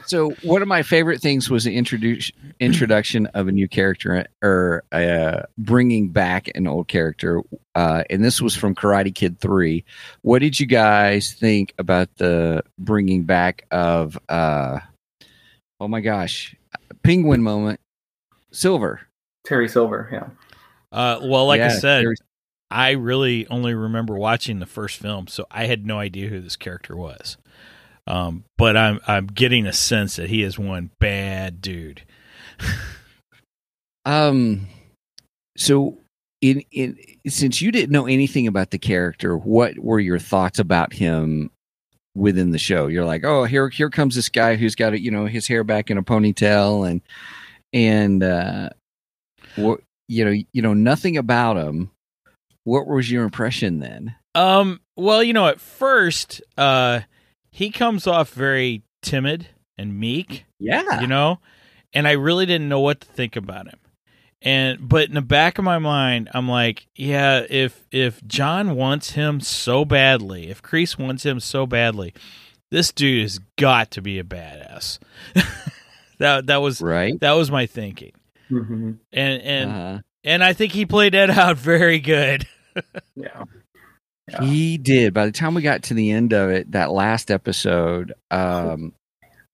So 0.06 0.30
one 0.42 0.62
of 0.62 0.68
my 0.68 0.82
favorite 0.82 1.20
things 1.20 1.48
was 1.48 1.64
the 1.64 1.76
introduce 1.76 2.30
introduction 2.58 3.26
of 3.28 3.48
a 3.48 3.52
new 3.52 3.68
character 3.68 4.26
or 4.42 4.82
uh, 4.92 5.42
bringing 5.58 6.08
back 6.08 6.50
an 6.54 6.66
old 6.66 6.88
character, 6.88 7.42
uh, 7.74 8.02
and 8.10 8.24
this 8.24 8.40
was 8.40 8.56
from 8.56 8.74
Karate 8.74 9.14
Kid 9.14 9.38
Three. 9.38 9.84
What 10.22 10.40
did 10.40 10.58
you 10.58 10.66
guys 10.66 11.32
think 11.32 11.72
about 11.78 12.08
the 12.16 12.62
bringing 12.78 13.22
back 13.22 13.64
of? 13.70 14.18
Uh, 14.28 14.80
oh 15.78 15.88
my 15.88 16.00
gosh, 16.00 16.56
Penguin 17.02 17.42
moment, 17.42 17.80
Silver. 18.50 19.00
Terry 19.44 19.68
Silver, 19.68 20.08
yeah. 20.12 20.28
Uh, 20.92 21.18
well 21.22 21.46
like 21.46 21.60
i 21.60 21.68
said 21.80 22.04
there's- 22.04 22.18
i 22.70 22.90
really 22.92 23.46
only 23.48 23.74
remember 23.74 24.14
watching 24.16 24.58
the 24.60 24.66
first 24.66 24.98
film 24.98 25.26
so 25.26 25.46
i 25.50 25.66
had 25.66 25.86
no 25.86 25.98
idea 25.98 26.28
who 26.28 26.40
this 26.40 26.56
character 26.56 26.96
was 26.96 27.36
um, 28.06 28.44
but 28.58 28.76
i'm 28.76 29.00
i'm 29.06 29.26
getting 29.26 29.66
a 29.66 29.72
sense 29.72 30.16
that 30.16 30.30
he 30.30 30.42
is 30.42 30.58
one 30.58 30.90
bad 30.98 31.60
dude 31.60 32.02
Um, 34.06 34.66
so 35.56 35.98
in 36.40 36.62
in 36.72 36.96
since 37.28 37.60
you 37.60 37.70
didn't 37.70 37.92
know 37.92 38.06
anything 38.06 38.46
about 38.46 38.70
the 38.70 38.78
character, 38.78 39.36
what 39.36 39.78
were 39.78 40.00
your 40.00 40.18
thoughts 40.18 40.58
about 40.58 40.92
him 40.94 41.50
within 42.14 42.50
the 42.50 42.58
show? 42.58 42.86
You're 42.86 43.04
like, 43.04 43.24
oh, 43.24 43.44
here 43.44 43.68
here 43.68 43.90
comes 43.90 44.14
this 44.14 44.30
guy 44.30 44.56
who's 44.56 44.74
got 44.74 44.98
you 45.00 45.10
know 45.10 45.26
his 45.26 45.46
hair 45.46 45.64
back 45.64 45.90
in 45.90 45.98
a 45.98 46.02
ponytail 46.02 46.88
and 46.90 47.02
and 47.74 48.22
uh, 48.22 48.70
what 49.56 49.80
you 50.10 50.24
know 50.24 50.34
you 50.52 50.60
know 50.60 50.74
nothing 50.74 51.16
about 51.16 51.56
him. 51.56 51.90
What 52.64 52.86
was 52.86 53.10
your 53.10 53.24
impression 53.24 53.78
then? 53.78 54.14
Um. 54.34 54.80
Well, 54.96 55.22
you 55.22 55.32
know, 55.32 55.46
at 55.46 55.60
first, 55.60 56.42
uh, 56.58 57.00
he 57.50 57.70
comes 57.70 58.06
off 58.06 58.32
very 58.32 58.82
timid 59.02 59.46
and 59.78 59.98
meek. 59.98 60.44
Yeah, 60.58 61.00
You 61.00 61.06
know, 61.06 61.38
and 61.94 62.06
I 62.06 62.12
really 62.12 62.44
didn't 62.44 62.68
know 62.68 62.80
what 62.80 63.00
to 63.00 63.06
think 63.06 63.36
about 63.36 63.66
him. 63.68 63.78
And 64.42 64.88
but 64.88 65.08
in 65.08 65.14
the 65.14 65.22
back 65.22 65.58
of 65.58 65.64
my 65.64 65.78
mind, 65.78 66.28
I'm 66.34 66.48
like, 66.48 66.88
yeah, 66.96 67.46
if 67.48 67.86
if 67.92 68.26
John 68.26 68.74
wants 68.74 69.12
him 69.12 69.40
so 69.40 69.84
badly, 69.84 70.50
if 70.50 70.60
Kreese 70.60 70.98
wants 70.98 71.24
him 71.24 71.40
so 71.40 71.66
badly, 71.66 72.14
this 72.70 72.90
dude 72.90 73.22
has 73.22 73.38
got 73.56 73.90
to 73.92 74.02
be 74.02 74.18
a 74.18 74.24
badass. 74.24 74.98
that 76.18 76.46
that 76.46 76.56
was 76.56 76.80
right. 76.80 77.18
that 77.20 77.32
was 77.32 77.50
my 77.50 77.66
thinking. 77.66 78.12
Mm-hmm. 78.50 78.92
And 79.12 79.42
and 79.42 79.70
uh 79.70 79.98
and 80.24 80.44
I 80.44 80.52
think 80.52 80.72
he 80.72 80.86
played 80.86 81.14
that 81.14 81.30
out 81.30 81.56
very 81.56 82.00
good. 82.00 82.46
Yeah. 83.16 83.44
Yeah. 84.28 84.44
He 84.44 84.78
did. 84.78 85.12
By 85.12 85.26
the 85.26 85.32
time 85.32 85.54
we 85.54 85.62
got 85.62 85.82
to 85.84 85.94
the 85.94 86.12
end 86.12 86.32
of 86.32 86.50
it, 86.50 86.70
that 86.70 86.92
last 86.92 87.32
episode, 87.32 88.14
um, 88.30 88.92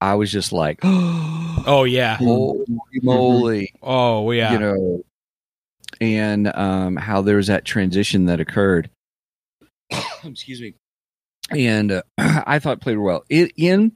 I 0.01 0.15
was 0.15 0.31
just 0.31 0.53
like, 0.53 0.81
oh 0.85 1.85
yeah, 1.89 2.17
holy 2.17 2.67
moly, 3.03 3.73
oh 3.83 4.31
yeah, 4.31 4.53
you 4.53 4.59
know, 4.59 5.03
and 6.01 6.55
um, 6.55 6.97
how 6.97 7.23
there 7.23 7.37
was 7.37 7.47
that 7.47 7.65
transition 7.65 8.27
that 8.27 8.41
occurred. 8.41 8.91
Excuse 10.25 10.61
me, 10.61 10.75
and 11.51 11.93
uh, 11.93 12.03
I 12.19 12.59
thought 12.59 12.83
played 12.83 12.99
well. 12.99 13.25
It 13.31 13.53
in 13.57 13.93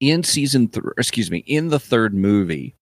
in 0.00 0.24
season 0.24 0.68
three. 0.68 0.92
Excuse 0.98 1.30
me, 1.30 1.38
in 1.38 1.68
the 1.68 1.80
third 1.80 2.14
movie, 2.14 2.74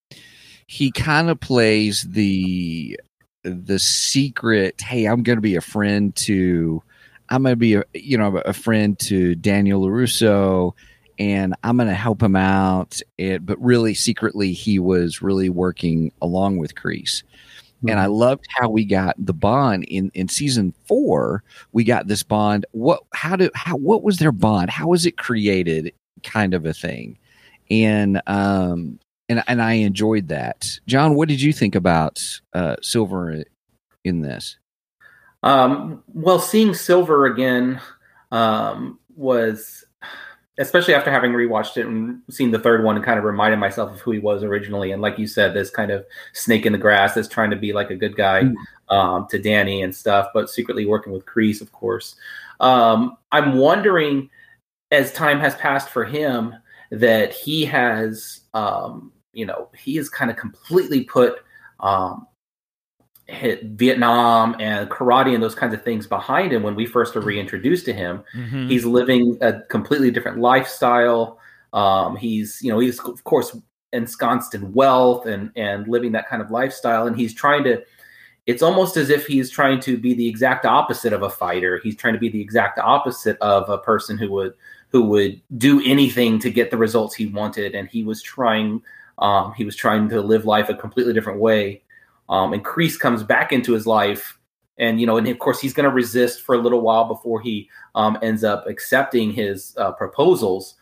he 0.70 0.92
kind 0.92 1.28
of 1.28 1.40
plays 1.40 2.02
the 2.02 2.96
the 3.42 3.80
secret. 3.80 4.80
Hey, 4.80 5.06
I'm 5.06 5.24
going 5.24 5.36
to 5.36 5.42
be 5.42 5.56
a 5.56 5.60
friend 5.60 6.14
to. 6.16 6.80
I'm 7.28 7.42
going 7.42 7.54
to 7.54 7.56
be 7.56 7.74
a 7.74 7.84
you 7.92 8.16
know 8.16 8.36
a 8.36 8.52
friend 8.52 8.96
to 9.00 9.34
Daniel 9.34 9.82
Larusso 9.82 10.74
and 11.18 11.56
I'm 11.64 11.76
going 11.76 11.88
to 11.88 11.94
help 11.94 12.22
him 12.22 12.36
out. 12.36 13.00
It, 13.18 13.44
but 13.44 13.60
really, 13.60 13.94
secretly, 13.94 14.52
he 14.52 14.78
was 14.78 15.20
really 15.20 15.50
working 15.50 16.12
along 16.22 16.58
with 16.58 16.76
Kreese. 16.76 17.24
Mm-hmm. 17.24 17.88
And 17.88 17.98
I 17.98 18.06
loved 18.06 18.46
how 18.48 18.68
we 18.68 18.84
got 18.84 19.16
the 19.18 19.34
bond 19.34 19.84
in 19.84 20.12
in 20.14 20.28
season 20.28 20.72
four. 20.86 21.42
We 21.72 21.82
got 21.82 22.06
this 22.06 22.22
bond. 22.22 22.64
What? 22.70 23.02
How 23.12 23.34
did? 23.34 23.50
How? 23.56 23.74
What 23.74 24.04
was 24.04 24.18
their 24.18 24.30
bond? 24.30 24.70
How 24.70 24.86
was 24.86 25.04
it 25.04 25.16
created? 25.16 25.92
Kind 26.22 26.54
of 26.54 26.64
a 26.64 26.72
thing. 26.72 27.18
And 27.68 28.22
um 28.28 29.00
and 29.30 29.42
and 29.46 29.62
I 29.62 29.74
enjoyed 29.74 30.28
that. 30.28 30.78
John, 30.86 31.14
what 31.14 31.28
did 31.28 31.40
you 31.40 31.52
think 31.52 31.74
about 31.74 32.22
uh 32.52 32.76
Silver 32.82 33.44
in 34.04 34.20
this? 34.20 34.58
Um. 35.42 36.02
Well, 36.12 36.38
seeing 36.38 36.74
Silver 36.74 37.24
again 37.26 37.80
um 38.32 38.98
was 39.16 39.84
especially 40.60 40.94
after 40.94 41.10
having 41.10 41.32
rewatched 41.32 41.78
it 41.78 41.86
and 41.86 42.20
seen 42.28 42.50
the 42.50 42.58
third 42.58 42.84
one 42.84 42.94
and 42.94 43.04
kind 43.04 43.18
of 43.18 43.24
reminded 43.24 43.58
myself 43.58 43.90
of 43.92 44.00
who 44.00 44.10
he 44.10 44.18
was 44.18 44.42
originally. 44.42 44.92
And 44.92 45.00
like 45.00 45.18
you 45.18 45.26
said, 45.26 45.54
this 45.54 45.70
kind 45.70 45.90
of 45.90 46.04
snake 46.34 46.66
in 46.66 46.72
the 46.72 46.78
grass 46.78 47.14
that's 47.14 47.28
trying 47.28 47.50
to 47.50 47.56
be 47.56 47.72
like 47.72 47.90
a 47.90 47.96
good 47.96 48.14
guy 48.14 48.42
mm. 48.42 48.54
um, 48.94 49.26
to 49.30 49.38
Danny 49.38 49.80
and 49.82 49.96
stuff, 49.96 50.28
but 50.34 50.50
secretly 50.50 50.84
working 50.84 51.14
with 51.14 51.24
Kreese, 51.24 51.62
of 51.62 51.72
course. 51.72 52.14
Um, 52.60 53.16
I'm 53.32 53.56
wondering, 53.56 54.28
as 54.90 55.14
time 55.14 55.40
has 55.40 55.54
passed 55.54 55.88
for 55.88 56.04
him, 56.04 56.54
that 56.90 57.32
he 57.32 57.64
has, 57.64 58.40
um, 58.52 59.12
you 59.32 59.46
know, 59.46 59.68
he 59.76 59.96
has 59.96 60.08
kind 60.08 60.30
of 60.30 60.36
completely 60.36 61.04
put 61.04 61.40
um, 61.80 62.26
hit 63.30 63.64
Vietnam 63.64 64.56
and 64.58 64.90
karate 64.90 65.34
and 65.34 65.42
those 65.42 65.54
kinds 65.54 65.72
of 65.72 65.82
things 65.82 66.06
behind 66.06 66.52
him 66.52 66.62
when 66.62 66.74
we 66.74 66.84
first 66.84 67.16
are 67.16 67.20
reintroduced 67.20 67.84
to 67.86 67.92
him. 67.92 68.22
Mm-hmm. 68.34 68.68
He's 68.68 68.84
living 68.84 69.38
a 69.40 69.60
completely 69.62 70.10
different 70.10 70.38
lifestyle. 70.38 71.38
Um, 71.72 72.16
he's, 72.16 72.60
you 72.62 72.70
know, 72.70 72.80
he's 72.80 72.98
of 73.00 73.22
course 73.24 73.56
ensconced 73.92 74.54
in 74.54 74.72
wealth 74.72 75.26
and 75.26 75.50
and 75.56 75.86
living 75.88 76.12
that 76.12 76.28
kind 76.28 76.42
of 76.42 76.50
lifestyle, 76.50 77.06
and 77.06 77.16
he's 77.16 77.34
trying 77.34 77.64
to. 77.64 77.82
It's 78.46 78.62
almost 78.62 78.96
as 78.96 79.10
if 79.10 79.26
he's 79.26 79.50
trying 79.50 79.80
to 79.80 79.96
be 79.96 80.14
the 80.14 80.26
exact 80.26 80.64
opposite 80.64 81.12
of 81.12 81.22
a 81.22 81.30
fighter. 81.30 81.78
He's 81.82 81.94
trying 81.94 82.14
to 82.14 82.20
be 82.20 82.30
the 82.30 82.40
exact 82.40 82.78
opposite 82.78 83.36
of 83.40 83.68
a 83.68 83.78
person 83.78 84.18
who 84.18 84.30
would 84.32 84.54
who 84.88 85.04
would 85.04 85.40
do 85.56 85.80
anything 85.84 86.40
to 86.40 86.50
get 86.50 86.70
the 86.70 86.76
results 86.76 87.14
he 87.14 87.26
wanted, 87.26 87.74
and 87.74 87.88
he 87.88 88.02
was 88.02 88.22
trying. 88.22 88.82
Um, 89.20 89.52
he 89.54 89.64
was 89.64 89.76
trying 89.76 90.08
to 90.08 90.20
live 90.20 90.44
life 90.44 90.68
a 90.68 90.74
completely 90.74 91.12
different 91.12 91.40
way 91.40 91.82
um, 92.30 92.52
and 92.52 92.64
Kreese 92.64 92.98
comes 92.98 93.24
back 93.24 93.52
into 93.52 93.72
his 93.72 93.86
life, 93.86 94.38
and 94.78 95.00
you 95.00 95.06
know, 95.06 95.18
and 95.18 95.26
of 95.26 95.38
course, 95.40 95.60
he's 95.60 95.74
going 95.74 95.88
to 95.88 95.94
resist 95.94 96.42
for 96.42 96.54
a 96.54 96.58
little 96.58 96.80
while 96.80 97.04
before 97.04 97.40
he 97.40 97.68
um, 97.96 98.16
ends 98.22 98.44
up 98.44 98.66
accepting 98.68 99.32
his 99.32 99.74
uh, 99.76 99.92
proposals. 99.92 100.76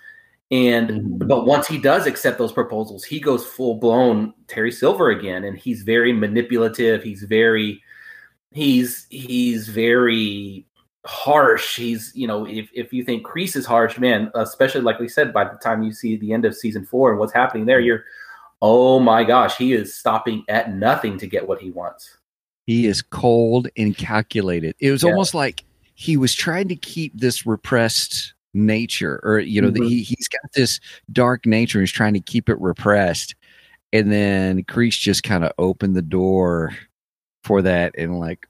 And 0.51 0.89
mm-hmm. 0.89 1.27
but 1.27 1.47
once 1.47 1.67
he 1.67 1.79
does 1.79 2.07
accept 2.07 2.39
those 2.39 2.53
proposals, 2.53 3.03
he 3.03 3.19
goes 3.19 3.47
full 3.47 3.77
blown 3.77 4.35
Terry 4.47 4.71
Silver 4.71 5.09
again, 5.09 5.45
and 5.45 5.59
he's 5.59 5.83
very 5.83 6.13
manipulative. 6.13 7.03
He's 7.03 7.23
very 7.23 7.83
he's 8.53 9.07
he's 9.09 9.69
very 9.69 10.67
harsh. 11.07 11.77
He's, 11.77 12.13
you 12.15 12.27
know, 12.27 12.47
if, 12.47 12.69
if 12.75 12.93
you 12.93 13.05
think 13.05 13.27
Kreese 13.27 13.57
is 13.57 13.65
harsh, 13.65 13.99
man, 13.99 14.31
especially 14.35 14.83
like 14.83 14.99
we 14.99 15.09
said, 15.09 15.33
by 15.33 15.45
the 15.45 15.59
time 15.63 15.83
you 15.83 15.93
see 15.93 16.17
the 16.17 16.35
end 16.35 16.45
of 16.45 16.55
season 16.55 16.85
four 16.85 17.11
and 17.11 17.19
what's 17.19 17.33
happening 17.33 17.65
there, 17.65 17.81
you're 17.81 18.05
oh 18.63 18.99
my 18.99 19.25
gosh, 19.25 19.57
he 19.57 19.73
is 19.73 19.95
stopping 19.95 20.45
at 20.49 20.75
nothing 20.75 21.19
to 21.19 21.27
get 21.27 21.47
what 21.47 21.61
he 21.61 21.71
wants. 21.71 22.17
He 22.67 22.87
is 22.87 23.01
cold 23.03 23.69
and 23.77 23.97
calculated. 23.97 24.75
It 24.79 24.91
was 24.91 25.03
yeah. 25.03 25.11
almost 25.11 25.35
like 25.35 25.65
he 25.95 26.17
was 26.17 26.35
trying 26.35 26.69
to 26.69 26.77
keep 26.77 27.19
this 27.19 27.47
repressed 27.47 28.35
nature, 28.55 29.21
or 29.23 29.39
you 29.39 29.63
know, 29.63 29.69
mm-hmm. 29.69 29.85
the, 29.85 29.89
he 29.89 30.03
he's 30.03 30.29
got 30.29 30.53
this 30.55 30.81
dark 31.11 31.47
nature. 31.47 31.81
He's 31.81 31.93
trying 31.93 32.15
to 32.15 32.21
keep 32.21 32.49
it 32.49 32.61
repressed, 32.61 33.35
and 33.93 34.13
then 34.13 34.65
Kreese 34.65 34.99
just 34.99 35.23
kind 35.23 35.45
of 35.45 35.53
opened 35.59 35.97
the 35.97 36.03
door 36.03 36.77
for 37.43 37.63
that, 37.63 37.95
and 37.97 38.19
like, 38.19 38.47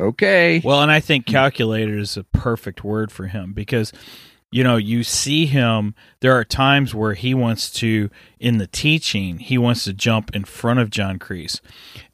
okay. 0.00 0.62
Well, 0.64 0.82
and 0.82 0.90
I 0.90 1.00
think 1.00 1.26
calculated 1.26 1.98
is 1.98 2.16
a 2.16 2.24
perfect 2.24 2.84
word 2.84 3.12
for 3.12 3.26
him 3.26 3.52
because 3.52 3.92
you 4.52 4.62
know, 4.62 4.76
you 4.76 5.02
see 5.02 5.46
him. 5.46 5.94
There 6.20 6.36
are 6.36 6.44
times 6.44 6.94
where 6.94 7.14
he 7.14 7.34
wants 7.34 7.70
to, 7.72 8.10
in 8.38 8.58
the 8.58 8.66
teaching, 8.66 9.38
he 9.38 9.58
wants 9.58 9.84
to 9.84 9.92
jump 9.92 10.36
in 10.36 10.44
front 10.44 10.78
of 10.78 10.90
John 10.90 11.18
Kreese, 11.18 11.60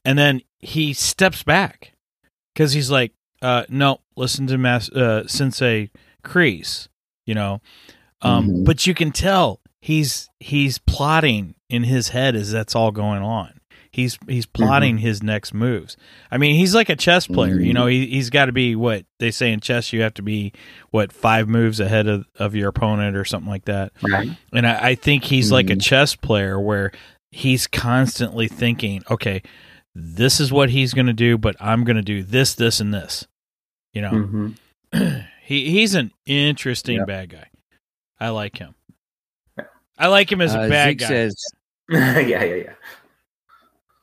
and 0.05 0.17
then 0.17 0.41
he 0.61 0.93
steps 0.95 1.43
back 1.43 1.93
because 2.55 2.73
he's 2.73 2.91
like, 2.91 3.13
uh, 3.43 3.65
"No, 3.69 4.01
listen 4.17 4.47
to 4.47 4.57
Mas- 4.57 4.91
uh, 4.91 5.27
Sensei 5.27 5.91
Kreese," 6.25 6.89
you 7.27 7.35
know. 7.35 7.61
Um, 8.23 8.49
mm-hmm. 8.49 8.65
But 8.65 8.87
you 8.87 8.95
can 8.95 9.11
tell 9.11 9.61
he's 9.81 10.31
he's 10.41 10.79
plotting 10.79 11.57
in 11.69 11.85
his 11.85 12.11
head 12.11 12.37
as 12.37 12.53
that's 12.53 12.75
all 12.75 12.93
going 12.93 13.23
on. 13.23 13.58
He's 13.99 14.17
he's 14.29 14.47
plotting 14.47 14.95
mm-hmm. 14.95 15.07
his 15.07 15.25
next 15.25 15.53
moves. 15.53 15.97
I 16.31 16.39
mean, 16.39 16.55
he's 16.55 16.73
like 16.73 16.89
a 16.89 16.95
chess 16.95 17.27
player. 17.27 17.57
Mm-hmm. 17.57 17.65
You 17.65 17.73
know, 17.73 17.87
he 17.87 18.07
he's 18.07 18.31
got 18.31 18.45
to 18.45 18.53
be 18.53 18.77
what 18.77 19.07
they 19.19 19.33
say 19.33 19.51
in 19.51 19.59
chess. 19.59 19.93
You 19.93 20.03
have 20.03 20.15
to 20.15 20.23
be 20.23 20.53
what 20.91 21.13
five 21.13 21.49
moves 21.49 21.81
ahead 21.81 22.07
of, 22.07 22.25
of 22.37 22.55
your 22.55 22.69
opponent 22.69 23.17
or 23.17 23.25
something 23.25 23.51
like 23.51 23.65
that. 23.65 23.91
Right. 24.01 24.31
And 24.53 24.69
I, 24.69 24.91
I 24.91 24.95
think 24.95 25.25
he's 25.25 25.47
mm-hmm. 25.47 25.55
like 25.55 25.71
a 25.71 25.75
chess 25.75 26.15
player 26.15 26.61
where 26.61 26.93
he's 27.33 27.67
constantly 27.67 28.47
thinking, 28.47 29.03
okay, 29.11 29.43
this 29.97 30.39
is 30.39 30.53
what 30.53 30.71
he's 30.71 30.95
going 30.95 31.09
to 31.09 31.13
do, 31.13 31.37
but 31.37 31.57
I'm 31.59 31.83
going 31.83 31.97
to 31.97 32.03
do 32.03 32.23
this, 32.23 32.55
this, 32.55 32.79
and 32.79 32.95
this. 32.95 33.27
You 33.93 34.03
know, 34.03 34.13
mm-hmm. 34.13 35.19
he 35.43 35.71
he's 35.73 35.97
an 35.97 36.13
interesting 36.25 37.05
bad 37.05 37.31
guy. 37.31 37.49
I 38.21 38.29
like 38.29 38.59
him. 38.59 38.77
I 39.99 40.07
like 40.07 40.31
him 40.31 40.41
as 40.41 40.55
a 40.55 40.61
uh, 40.61 40.69
bad 40.69 40.91
Zeke 40.91 40.99
guy. 40.99 41.07
Says, 41.09 41.45
yeah, 41.91 42.19
yeah, 42.21 42.45
yeah. 42.45 42.73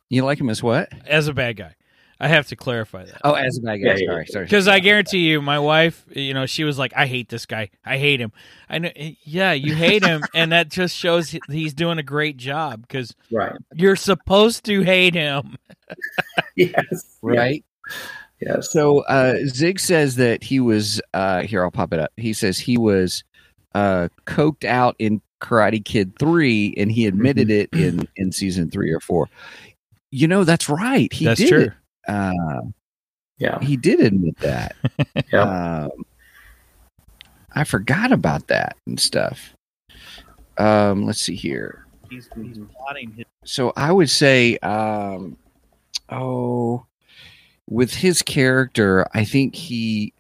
You 0.10 0.24
like 0.24 0.40
him 0.40 0.50
as 0.50 0.62
what? 0.62 0.90
As 1.06 1.28
a 1.28 1.34
bad 1.34 1.58
guy. 1.58 1.76
I 2.20 2.30
have 2.30 2.48
to 2.48 2.56
clarify 2.56 3.06
that. 3.06 3.22
Oh, 3.24 3.34
as 3.34 3.58
a 3.58 3.62
bad 3.62 3.78
guy. 3.78 3.96
Yeah, 3.96 4.08
sorry, 4.08 4.28
sorry. 4.28 4.46
Because 4.46 4.68
I 4.68 4.80
guarantee 4.80 5.30
you, 5.30 5.42
my 5.42 5.60
wife, 5.60 6.06
you 6.10 6.34
know, 6.34 6.46
she 6.46 6.64
was 6.64 6.80
like, 6.80 6.94
"I 6.96 7.08
hate 7.08 7.28
this 7.28 7.46
guy. 7.46 7.72
I 7.84 7.98
hate 7.98 8.22
him." 8.22 8.32
I 8.70 8.78
know. 8.80 8.92
Yeah, 8.96 9.52
you 9.52 9.76
hate 9.76 10.04
him, 10.04 10.24
and 10.34 10.52
that 10.54 10.70
just 10.70 10.96
shows 10.96 11.36
he's 11.50 11.74
doing 11.74 11.98
a 11.98 12.04
great 12.04 12.38
job. 12.38 12.82
Because 12.82 13.14
right, 13.32 13.54
you're 13.74 13.98
supposed 13.98 14.64
to 14.66 14.82
hate 14.82 15.14
him. 15.14 15.58
yes. 16.56 17.18
Right. 17.22 17.66
Yeah. 18.40 18.62
So 18.62 19.00
uh, 19.02 19.40
Zig 19.48 19.80
says 19.80 20.16
that 20.16 20.42
he 20.42 20.62
was 20.62 21.02
uh, 21.14 21.42
here. 21.42 21.64
I'll 21.64 21.72
pop 21.72 21.92
it 21.92 22.00
up. 22.00 22.12
He 22.16 22.32
says 22.32 22.58
he 22.58 22.78
was 22.78 23.26
uh, 23.74 24.08
coked 24.26 24.64
out 24.64 24.96
in 25.00 25.22
Karate 25.42 25.84
Kid 25.84 26.18
three, 26.18 26.74
and 26.78 26.90
he 26.90 27.08
admitted 27.08 27.50
mm-hmm. 27.50 27.78
it 27.78 27.82
in 27.82 28.08
in 28.16 28.32
season 28.32 28.72
three 28.72 28.92
or 28.92 29.02
four. 29.02 29.28
You 30.16 30.30
know, 30.30 30.46
that's 30.46 30.70
right. 30.70 31.12
He 31.12 31.26
that's 31.26 31.42
did 31.42 31.50
true. 31.50 31.72
Uh, 32.08 32.62
yeah, 33.38 33.60
he 33.60 33.76
did 33.76 34.00
admit 34.00 34.38
that. 34.38 34.74
yeah. 35.34 35.88
Um, 35.90 36.06
I 37.54 37.66
forgot 37.66 38.14
about 38.14 38.48
that 38.48 38.78
and 38.88 38.98
stuff. 38.98 39.54
Um, 40.58 41.06
let's 41.06 41.20
see 41.20 41.36
here. 41.36 41.86
He's, 42.10 42.30
he's 42.34 42.60
plotting 42.78 43.12
his- 43.12 43.26
so 43.44 43.74
I 43.76 43.92
would 43.92 44.10
say, 44.10 44.58
um, 44.60 45.36
oh, 46.10 46.86
with 47.70 47.94
his 47.94 48.22
character, 48.22 49.06
I 49.14 49.26
think 49.26 49.54
he 49.54 50.14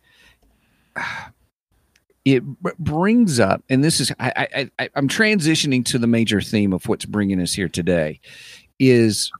it 2.25 2.43
brings 2.79 3.39
up, 3.39 3.63
and 3.69 3.81
this 3.81 4.01
is 4.01 4.11
I, 4.19 4.47
I, 4.53 4.71
I 4.77 4.89
I'm 4.95 5.07
transitioning 5.07 5.85
to 5.85 5.97
the 5.97 6.07
major 6.07 6.41
theme 6.41 6.73
of 6.73 6.85
what's 6.89 7.05
bringing 7.05 7.39
us 7.39 7.53
here 7.53 7.69
today, 7.69 8.19
is 8.77 9.31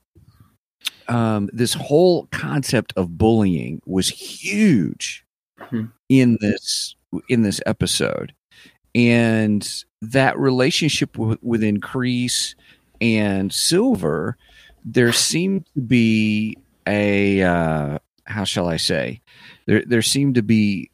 um, 1.08 1.50
this 1.54 1.74
whole 1.74 2.28
concept 2.32 2.94
of 2.96 3.18
bullying 3.18 3.82
was 3.86 4.10
huge 4.10 5.26
mm-hmm. 5.60 5.86
in 6.10 6.38
this 6.41 6.96
in 7.30 7.44
this 7.44 7.62
episode, 7.65 8.34
and 8.94 9.84
that 10.02 10.38
relationship 10.38 11.13
w- 11.13 11.38
within 11.41 11.80
Kreese 11.80 12.56
and 13.00 13.54
Silver, 13.54 14.38
there 14.84 15.13
seemed 15.13 15.65
to 15.74 15.82
be 15.82 16.58
a 16.88 17.41
uh, 17.41 18.00
how 18.26 18.44
shall 18.44 18.68
I 18.68 18.78
say, 18.78 19.22
there 19.65 19.84
there 19.86 20.02
seemed 20.02 20.36
to 20.36 20.44
be 20.44 20.89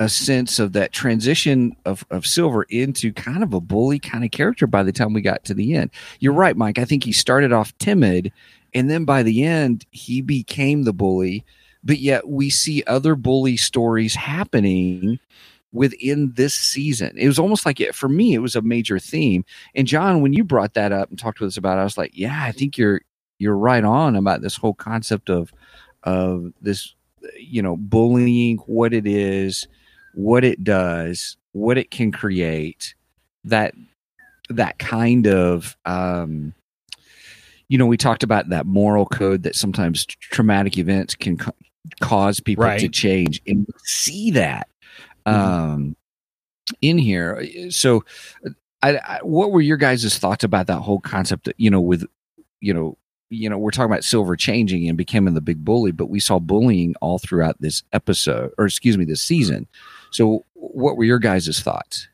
a 0.00 0.08
sense 0.08 0.58
of 0.58 0.72
that 0.72 0.92
transition 0.92 1.76
of, 1.84 2.06
of 2.10 2.26
Silver 2.26 2.62
into 2.64 3.12
kind 3.12 3.42
of 3.42 3.52
a 3.52 3.60
bully 3.60 3.98
kind 3.98 4.24
of 4.24 4.30
character 4.30 4.66
by 4.66 4.82
the 4.82 4.92
time 4.92 5.12
we 5.12 5.20
got 5.20 5.44
to 5.44 5.54
the 5.54 5.74
end. 5.74 5.90
You're 6.20 6.32
right, 6.32 6.56
Mike. 6.56 6.78
I 6.78 6.86
think 6.86 7.04
he 7.04 7.12
started 7.12 7.52
off 7.52 7.76
timid, 7.76 8.32
and 8.74 8.90
then 8.90 9.04
by 9.04 9.22
the 9.22 9.44
end, 9.44 9.84
he 9.90 10.22
became 10.22 10.84
the 10.84 10.94
bully. 10.94 11.44
But 11.84 11.98
yet, 11.98 12.28
we 12.28 12.48
see 12.48 12.82
other 12.86 13.14
bully 13.14 13.58
stories 13.58 14.14
happening 14.14 15.18
within 15.72 16.32
this 16.32 16.54
season. 16.54 17.12
It 17.16 17.28
was 17.28 17.38
almost 17.38 17.66
like 17.66 17.78
it 17.78 17.94
for 17.94 18.08
me, 18.08 18.32
it 18.32 18.40
was 18.40 18.56
a 18.56 18.62
major 18.62 18.98
theme. 18.98 19.44
And 19.74 19.86
John, 19.86 20.22
when 20.22 20.32
you 20.32 20.44
brought 20.44 20.74
that 20.74 20.92
up 20.92 21.10
and 21.10 21.18
talked 21.18 21.38
to 21.38 21.46
us 21.46 21.58
about 21.58 21.76
it, 21.76 21.82
I 21.82 21.84
was 21.84 21.98
like, 21.98 22.12
yeah, 22.14 22.42
I 22.42 22.52
think 22.52 22.78
you're 22.78 23.02
you're 23.38 23.56
right 23.56 23.84
on 23.84 24.16
about 24.16 24.40
this 24.40 24.56
whole 24.56 24.74
concept 24.74 25.28
of 25.28 25.52
of 26.04 26.52
this 26.62 26.94
you 27.38 27.60
know 27.60 27.76
bullying 27.76 28.56
what 28.66 28.94
it 28.94 29.06
is 29.06 29.68
what 30.14 30.44
it 30.44 30.62
does, 30.64 31.36
what 31.52 31.78
it 31.78 31.90
can 31.90 32.12
create, 32.12 32.94
that 33.44 33.74
that 34.48 34.78
kind 34.78 35.26
of 35.26 35.76
um, 35.84 36.54
you 37.70 37.78
know, 37.78 37.86
we 37.86 37.96
talked 37.96 38.24
about 38.24 38.48
that 38.48 38.66
moral 38.66 39.06
code 39.06 39.44
that 39.44 39.54
sometimes 39.54 40.04
traumatic 40.04 40.76
events 40.76 41.14
can 41.14 41.36
ca- 41.36 41.52
cause 42.00 42.40
people 42.40 42.64
right. 42.64 42.80
to 42.80 42.88
change, 42.88 43.40
and 43.46 43.64
see 43.84 44.32
that 44.32 44.68
mm-hmm. 45.24 45.40
um, 45.40 45.96
in 46.82 46.98
here. 46.98 47.70
So, 47.70 48.04
I, 48.82 48.96
I, 48.96 49.18
what 49.22 49.52
were 49.52 49.60
your 49.60 49.76
guys' 49.76 50.18
thoughts 50.18 50.42
about 50.42 50.66
that 50.66 50.80
whole 50.80 51.00
concept? 51.00 51.44
That, 51.44 51.54
you 51.58 51.70
know, 51.70 51.80
with 51.80 52.04
you 52.60 52.74
know, 52.74 52.98
you 53.30 53.48
know, 53.48 53.56
we're 53.56 53.70
talking 53.70 53.90
about 53.90 54.02
Silver 54.02 54.34
changing 54.34 54.88
and 54.88 54.98
becoming 54.98 55.34
the 55.34 55.40
big 55.40 55.64
bully, 55.64 55.92
but 55.92 56.10
we 56.10 56.18
saw 56.18 56.40
bullying 56.40 56.96
all 57.00 57.20
throughout 57.20 57.56
this 57.60 57.84
episode, 57.92 58.50
or 58.58 58.66
excuse 58.66 58.98
me, 58.98 59.04
this 59.04 59.22
season. 59.22 59.68
So, 60.10 60.44
what 60.54 60.96
were 60.96 61.04
your 61.04 61.18
guys' 61.18 61.60
thoughts? 61.60 62.08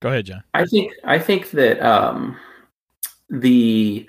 Go 0.00 0.10
ahead, 0.10 0.26
John. 0.26 0.42
I 0.52 0.66
think 0.66 0.92
I 1.04 1.18
think 1.18 1.50
that 1.52 1.80
um, 1.80 2.36
the 3.30 4.06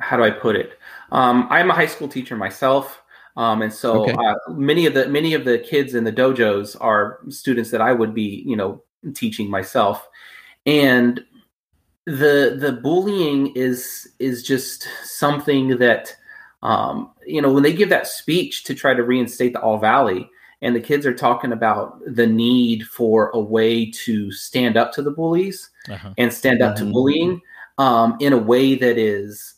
how 0.00 0.16
do 0.16 0.24
I 0.24 0.30
put 0.30 0.56
it? 0.56 0.78
Um, 1.12 1.46
I'm 1.50 1.70
a 1.70 1.74
high 1.74 1.86
school 1.86 2.08
teacher 2.08 2.36
myself, 2.36 3.02
um, 3.36 3.62
and 3.62 3.72
so 3.72 4.04
okay. 4.04 4.14
uh, 4.14 4.52
many 4.52 4.86
of 4.86 4.94
the 4.94 5.08
many 5.08 5.34
of 5.34 5.44
the 5.44 5.58
kids 5.58 5.94
in 5.94 6.04
the 6.04 6.12
dojos 6.12 6.76
are 6.80 7.20
students 7.28 7.70
that 7.72 7.80
I 7.80 7.92
would 7.92 8.14
be, 8.14 8.42
you 8.46 8.56
know, 8.56 8.82
teaching 9.14 9.50
myself, 9.50 10.08
and 10.64 11.22
the 12.06 12.56
the 12.58 12.78
bullying 12.82 13.54
is 13.54 14.08
is 14.18 14.42
just 14.42 14.88
something 15.04 15.78
that 15.78 16.14
um, 16.62 17.12
you 17.30 17.40
know, 17.40 17.52
when 17.52 17.62
they 17.62 17.72
give 17.72 17.88
that 17.90 18.06
speech 18.06 18.64
to 18.64 18.74
try 18.74 18.94
to 18.94 19.02
reinstate 19.02 19.52
the 19.52 19.60
All 19.60 19.78
Valley, 19.78 20.28
and 20.62 20.76
the 20.76 20.80
kids 20.80 21.06
are 21.06 21.14
talking 21.14 21.52
about 21.52 22.00
the 22.06 22.26
need 22.26 22.86
for 22.86 23.30
a 23.30 23.40
way 23.40 23.90
to 23.90 24.30
stand 24.30 24.76
up 24.76 24.92
to 24.92 25.02
the 25.02 25.10
bullies 25.10 25.70
uh-huh. 25.88 26.12
and 26.18 26.32
stand 26.32 26.60
up 26.60 26.76
mm-hmm. 26.76 26.86
to 26.86 26.92
bullying 26.92 27.40
um, 27.78 28.16
in 28.20 28.32
a 28.32 28.38
way 28.38 28.74
that 28.74 28.98
is 28.98 29.54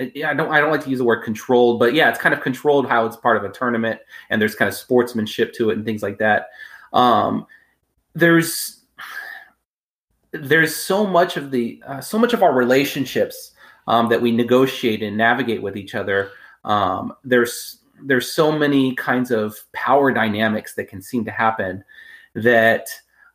I 0.00 0.32
don't 0.32 0.52
I 0.52 0.60
don't 0.60 0.70
like 0.70 0.84
to 0.84 0.90
use 0.90 0.98
the 0.98 1.04
word 1.04 1.24
controlled, 1.24 1.80
but 1.80 1.92
yeah, 1.92 2.08
it's 2.08 2.20
kind 2.20 2.32
of 2.32 2.40
controlled 2.40 2.88
how 2.88 3.04
it's 3.04 3.16
part 3.16 3.36
of 3.36 3.42
a 3.42 3.52
tournament 3.52 4.00
and 4.30 4.40
there's 4.40 4.54
kind 4.54 4.68
of 4.68 4.74
sportsmanship 4.74 5.52
to 5.54 5.70
it 5.70 5.76
and 5.76 5.84
things 5.84 6.02
like 6.02 6.18
that. 6.18 6.50
Um, 6.92 7.46
there's 8.14 8.84
there's 10.30 10.74
so 10.74 11.04
much 11.04 11.36
of 11.36 11.50
the 11.50 11.82
uh, 11.86 12.00
so 12.00 12.16
much 12.16 12.32
of 12.32 12.44
our 12.44 12.54
relationships 12.54 13.52
um, 13.88 14.08
that 14.10 14.22
we 14.22 14.30
negotiate 14.30 15.02
and 15.02 15.16
navigate 15.16 15.62
with 15.62 15.76
each 15.76 15.96
other. 15.96 16.30
Um, 16.64 17.14
there's 17.24 17.78
there's 18.00 18.30
so 18.30 18.52
many 18.52 18.94
kinds 18.94 19.32
of 19.32 19.56
power 19.72 20.12
dynamics 20.12 20.74
that 20.74 20.88
can 20.88 21.02
seem 21.02 21.24
to 21.24 21.32
happen 21.32 21.82
that 22.34 22.88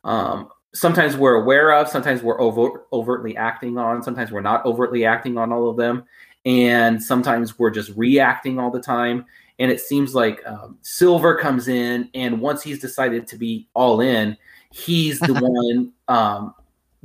um, 0.04 0.48
sometimes 0.72 1.18
we're 1.18 1.34
aware 1.34 1.72
of, 1.72 1.88
sometimes 1.88 2.22
we're 2.22 2.40
over, 2.40 2.86
overtly 2.90 3.36
acting 3.36 3.76
on, 3.76 4.02
sometimes 4.02 4.30
we're 4.30 4.40
not 4.40 4.64
overtly 4.64 5.04
acting 5.04 5.36
on 5.36 5.52
all 5.52 5.68
of 5.68 5.76
them, 5.76 6.04
and 6.46 7.02
sometimes 7.02 7.58
we're 7.58 7.70
just 7.70 7.90
reacting 7.94 8.58
all 8.58 8.70
the 8.70 8.80
time. 8.80 9.26
And 9.58 9.70
it 9.70 9.80
seems 9.80 10.14
like 10.14 10.40
um, 10.46 10.78
Silver 10.80 11.36
comes 11.36 11.68
in, 11.68 12.08
and 12.14 12.40
once 12.40 12.62
he's 12.62 12.78
decided 12.78 13.26
to 13.26 13.36
be 13.36 13.68
all 13.74 14.00
in, 14.00 14.34
he's 14.72 15.20
the 15.20 15.34
one 15.68 15.92
um, 16.08 16.54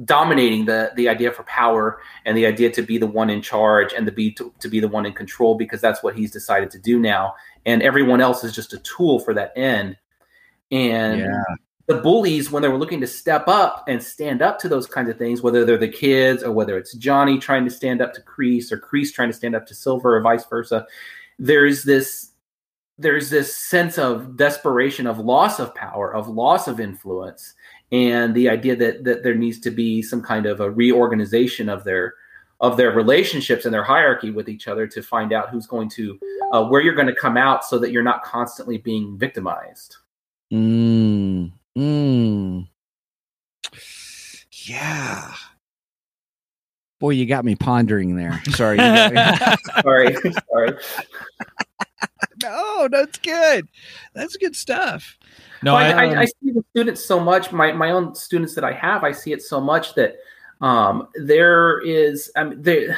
dominating 0.05 0.65
the 0.65 0.91
the 0.95 1.09
idea 1.09 1.31
for 1.31 1.43
power 1.43 2.01
and 2.25 2.37
the 2.37 2.45
idea 2.45 2.71
to 2.71 2.81
be 2.81 2.97
the 2.97 3.07
one 3.07 3.29
in 3.29 3.41
charge 3.41 3.93
and 3.93 4.05
to 4.05 4.11
be 4.11 4.31
to, 4.31 4.53
to 4.59 4.69
be 4.69 4.79
the 4.79 4.87
one 4.87 5.05
in 5.05 5.13
control 5.13 5.55
because 5.55 5.81
that's 5.81 6.01
what 6.01 6.15
he's 6.15 6.31
decided 6.31 6.69
to 6.71 6.79
do 6.79 6.99
now. 6.99 7.33
And 7.65 7.81
everyone 7.81 8.21
else 8.21 8.43
is 8.43 8.53
just 8.53 8.73
a 8.73 8.79
tool 8.79 9.19
for 9.19 9.33
that 9.33 9.51
end. 9.55 9.97
And 10.71 11.21
yeah. 11.21 11.43
the 11.87 11.97
bullies 11.97 12.51
when 12.51 12.61
they 12.61 12.69
were 12.69 12.77
looking 12.77 13.01
to 13.01 13.07
step 13.07 13.47
up 13.47 13.83
and 13.87 14.01
stand 14.01 14.41
up 14.41 14.59
to 14.59 14.69
those 14.69 14.85
kinds 14.85 15.09
of 15.09 15.17
things 15.17 15.41
whether 15.41 15.65
they're 15.65 15.77
the 15.77 15.87
kids 15.87 16.43
or 16.43 16.51
whether 16.51 16.77
it's 16.77 16.93
johnny 16.93 17.39
trying 17.39 17.65
to 17.65 17.71
stand 17.71 17.99
up 17.99 18.13
to 18.13 18.21
Kreese 18.21 18.71
or 18.71 18.77
Kreese 18.77 19.11
trying 19.11 19.29
to 19.29 19.35
stand 19.35 19.55
up 19.55 19.65
to 19.65 19.73
silver 19.73 20.15
or 20.15 20.21
vice 20.21 20.45
versa 20.45 20.85
there's 21.39 21.83
this 21.83 22.33
there's 22.99 23.31
this 23.31 23.55
sense 23.55 23.97
of 23.97 24.37
desperation 24.37 25.07
of 25.07 25.17
loss 25.17 25.59
of 25.59 25.73
power 25.73 26.13
of 26.13 26.27
loss 26.27 26.67
of 26.67 26.79
influence 26.79 27.55
and 27.91 28.35
the 28.35 28.49
idea 28.49 28.75
that 28.75 29.03
that 29.03 29.23
there 29.23 29.35
needs 29.35 29.59
to 29.59 29.71
be 29.71 30.01
some 30.01 30.21
kind 30.21 30.45
of 30.45 30.59
a 30.59 30.69
reorganization 30.69 31.69
of 31.69 31.83
their 31.83 32.13
of 32.61 32.77
their 32.77 32.91
relationships 32.91 33.65
and 33.65 33.73
their 33.73 33.83
hierarchy 33.83 34.31
with 34.31 34.49
each 34.49 34.67
other 34.67 34.85
to 34.85 35.01
find 35.01 35.31
out 35.31 35.49
who's 35.49 35.65
going 35.65 35.89
to 35.89 36.19
uh, 36.51 36.65
where 36.65 36.81
you're 36.81 36.95
going 36.95 37.07
to 37.07 37.15
come 37.15 37.37
out 37.37 37.63
so 37.63 37.79
that 37.79 37.91
you're 37.91 38.03
not 38.03 38.23
constantly 38.23 38.77
being 38.77 39.17
victimized. 39.17 39.97
Mm, 40.51 41.51
mm. 41.77 42.67
yeah. 44.51 45.33
Boy 46.99 47.11
you 47.11 47.25
got 47.25 47.45
me 47.45 47.55
pondering 47.55 48.15
there. 48.15 48.41
Sorry 48.49 48.77
sorry. 49.81 50.15
Sorry 50.51 50.73
no 52.43 52.87
that's 52.91 53.17
good 53.19 53.67
that's 54.13 54.35
good 54.37 54.55
stuff 54.55 55.17
no, 55.61 55.75
I, 55.75 55.89
I, 55.89 56.19
I, 56.21 56.25
see 56.25 56.51
the 56.51 56.63
students 56.71 57.03
so 57.03 57.19
much. 57.19 57.51
My 57.51 57.71
my 57.71 57.91
own 57.91 58.15
students 58.15 58.55
that 58.55 58.63
I 58.63 58.71
have, 58.73 59.03
I 59.03 59.11
see 59.11 59.33
it 59.33 59.41
so 59.41 59.59
much 59.59 59.93
that 59.95 60.15
um, 60.61 61.07
there 61.15 61.81
is. 61.81 62.31
I 62.35 62.45
mean, 62.45 62.61
there. 62.61 62.97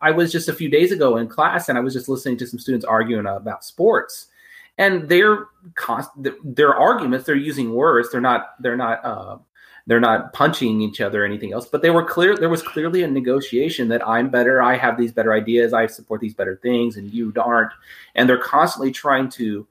I 0.00 0.10
was 0.10 0.30
just 0.30 0.48
a 0.48 0.52
few 0.52 0.68
days 0.68 0.92
ago 0.92 1.16
in 1.16 1.28
class, 1.28 1.68
and 1.68 1.78
I 1.78 1.80
was 1.80 1.94
just 1.94 2.08
listening 2.08 2.36
to 2.38 2.46
some 2.46 2.58
students 2.58 2.84
arguing 2.84 3.26
about 3.26 3.64
sports, 3.64 4.28
and 4.76 5.08
their 5.08 5.46
cost, 5.74 6.10
their 6.44 6.74
arguments. 6.74 7.26
They're 7.26 7.36
using 7.36 7.72
words. 7.72 8.10
They're 8.10 8.20
not. 8.20 8.54
They're 8.60 8.76
not. 8.76 9.04
Uh, 9.04 9.38
they're 9.86 10.00
not 10.00 10.32
punching 10.32 10.80
each 10.80 11.00
other 11.00 11.22
or 11.22 11.26
anything 11.26 11.52
else 11.52 11.66
but 11.66 11.82
they 11.82 11.90
were 11.90 12.04
clear 12.04 12.36
there 12.36 12.48
was 12.48 12.62
clearly 12.62 13.02
a 13.02 13.08
negotiation 13.08 13.88
that 13.88 14.06
i'm 14.06 14.30
better 14.30 14.62
i 14.62 14.76
have 14.76 14.96
these 14.96 15.12
better 15.12 15.32
ideas 15.32 15.72
i 15.72 15.86
support 15.86 16.20
these 16.20 16.34
better 16.34 16.56
things 16.56 16.96
and 16.96 17.12
you 17.12 17.32
aren't 17.40 17.72
and 18.14 18.28
they're 18.28 18.38
constantly 18.38 18.90
trying 18.90 19.28
to 19.28 19.66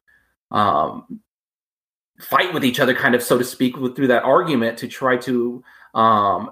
um, 0.52 1.19
fight 2.19 2.54
with 2.54 2.63
each 2.63 2.80
other, 2.80 2.93
kind 2.93 3.15
of 3.15 3.23
so 3.23 3.38
to 3.38 3.43
speak, 3.43 3.78
with, 3.78 3.95
through 3.95 4.08
that 4.08 4.23
argument 4.23 4.78
to 4.80 4.88
try 4.88 5.17
to 5.17 5.63
um, 5.93 6.52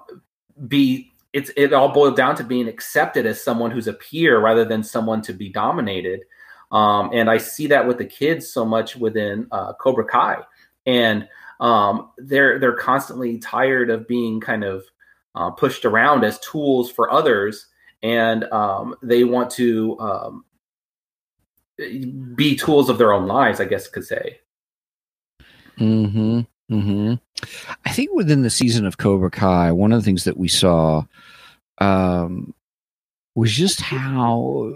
be. 0.68 1.08
It's 1.32 1.50
it 1.56 1.72
all 1.72 1.88
boiled 1.94 2.16
down 2.16 2.36
to 2.36 2.44
being 2.44 2.68
accepted 2.68 3.24
as 3.24 3.42
someone 3.42 3.70
who's 3.70 3.86
a 3.86 3.94
peer 3.94 4.38
rather 4.38 4.66
than 4.66 4.82
someone 4.82 5.22
to 5.22 5.32
be 5.32 5.48
dominated. 5.48 6.20
Um, 6.70 7.10
and 7.14 7.30
I 7.30 7.38
see 7.38 7.68
that 7.68 7.86
with 7.86 7.96
the 7.96 8.04
kids 8.04 8.50
so 8.50 8.66
much 8.66 8.96
within 8.96 9.46
uh, 9.50 9.72
Cobra 9.74 10.04
Kai, 10.04 10.42
and 10.84 11.26
um, 11.62 12.10
they're 12.18 12.58
they're 12.58 12.76
constantly 12.76 13.38
tired 13.38 13.88
of 13.88 14.08
being 14.08 14.40
kind 14.40 14.64
of 14.64 14.84
uh, 15.36 15.50
pushed 15.52 15.84
around 15.84 16.24
as 16.24 16.38
tools 16.40 16.90
for 16.90 17.10
others, 17.10 17.66
and 18.02 18.44
um, 18.52 18.96
they 19.00 19.22
want 19.22 19.50
to 19.52 19.98
um, 20.00 20.44
be 22.34 22.56
tools 22.56 22.90
of 22.90 22.98
their 22.98 23.12
own 23.12 23.28
lives. 23.28 23.60
I 23.60 23.64
guess 23.64 23.86
could 23.86 24.04
say. 24.04 24.40
Hmm. 25.78 26.40
Hmm. 26.68 27.14
I 27.84 27.92
think 27.92 28.10
within 28.12 28.42
the 28.42 28.50
season 28.50 28.84
of 28.84 28.98
Cobra 28.98 29.30
Kai, 29.30 29.70
one 29.72 29.92
of 29.92 30.00
the 30.00 30.04
things 30.04 30.24
that 30.24 30.36
we 30.36 30.48
saw 30.48 31.04
um, 31.78 32.54
was 33.34 33.52
just 33.52 33.80
how 33.80 34.74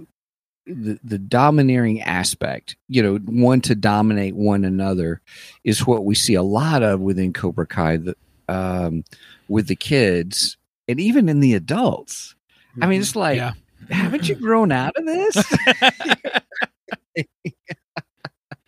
the, 0.66 0.98
the 1.04 1.18
domineering 1.18 2.02
aspect, 2.02 2.76
you 2.88 3.02
know, 3.02 3.16
one 3.16 3.60
to 3.62 3.74
dominate 3.74 4.34
one 4.34 4.64
another, 4.64 5.20
is 5.64 5.86
what 5.86 6.04
we 6.04 6.14
see 6.14 6.34
a 6.34 6.42
lot 6.42 6.82
of 6.82 7.00
within 7.00 7.32
Cobra 7.32 7.66
Kai. 7.66 7.98
The, 7.98 8.16
um, 8.48 9.04
with 9.48 9.66
the 9.68 9.76
kids 9.76 10.56
and 10.88 11.00
even 11.00 11.28
in 11.28 11.40
the 11.40 11.54
adults. 11.54 12.34
I 12.80 12.86
mean, 12.86 13.00
it's 13.00 13.10
mm-hmm. 13.10 13.18
like, 13.18 13.36
yeah. 13.36 13.52
haven't 13.90 14.28
you 14.28 14.34
grown 14.40 14.72
out 14.72 14.94
of 14.96 15.04
this? 15.04 15.36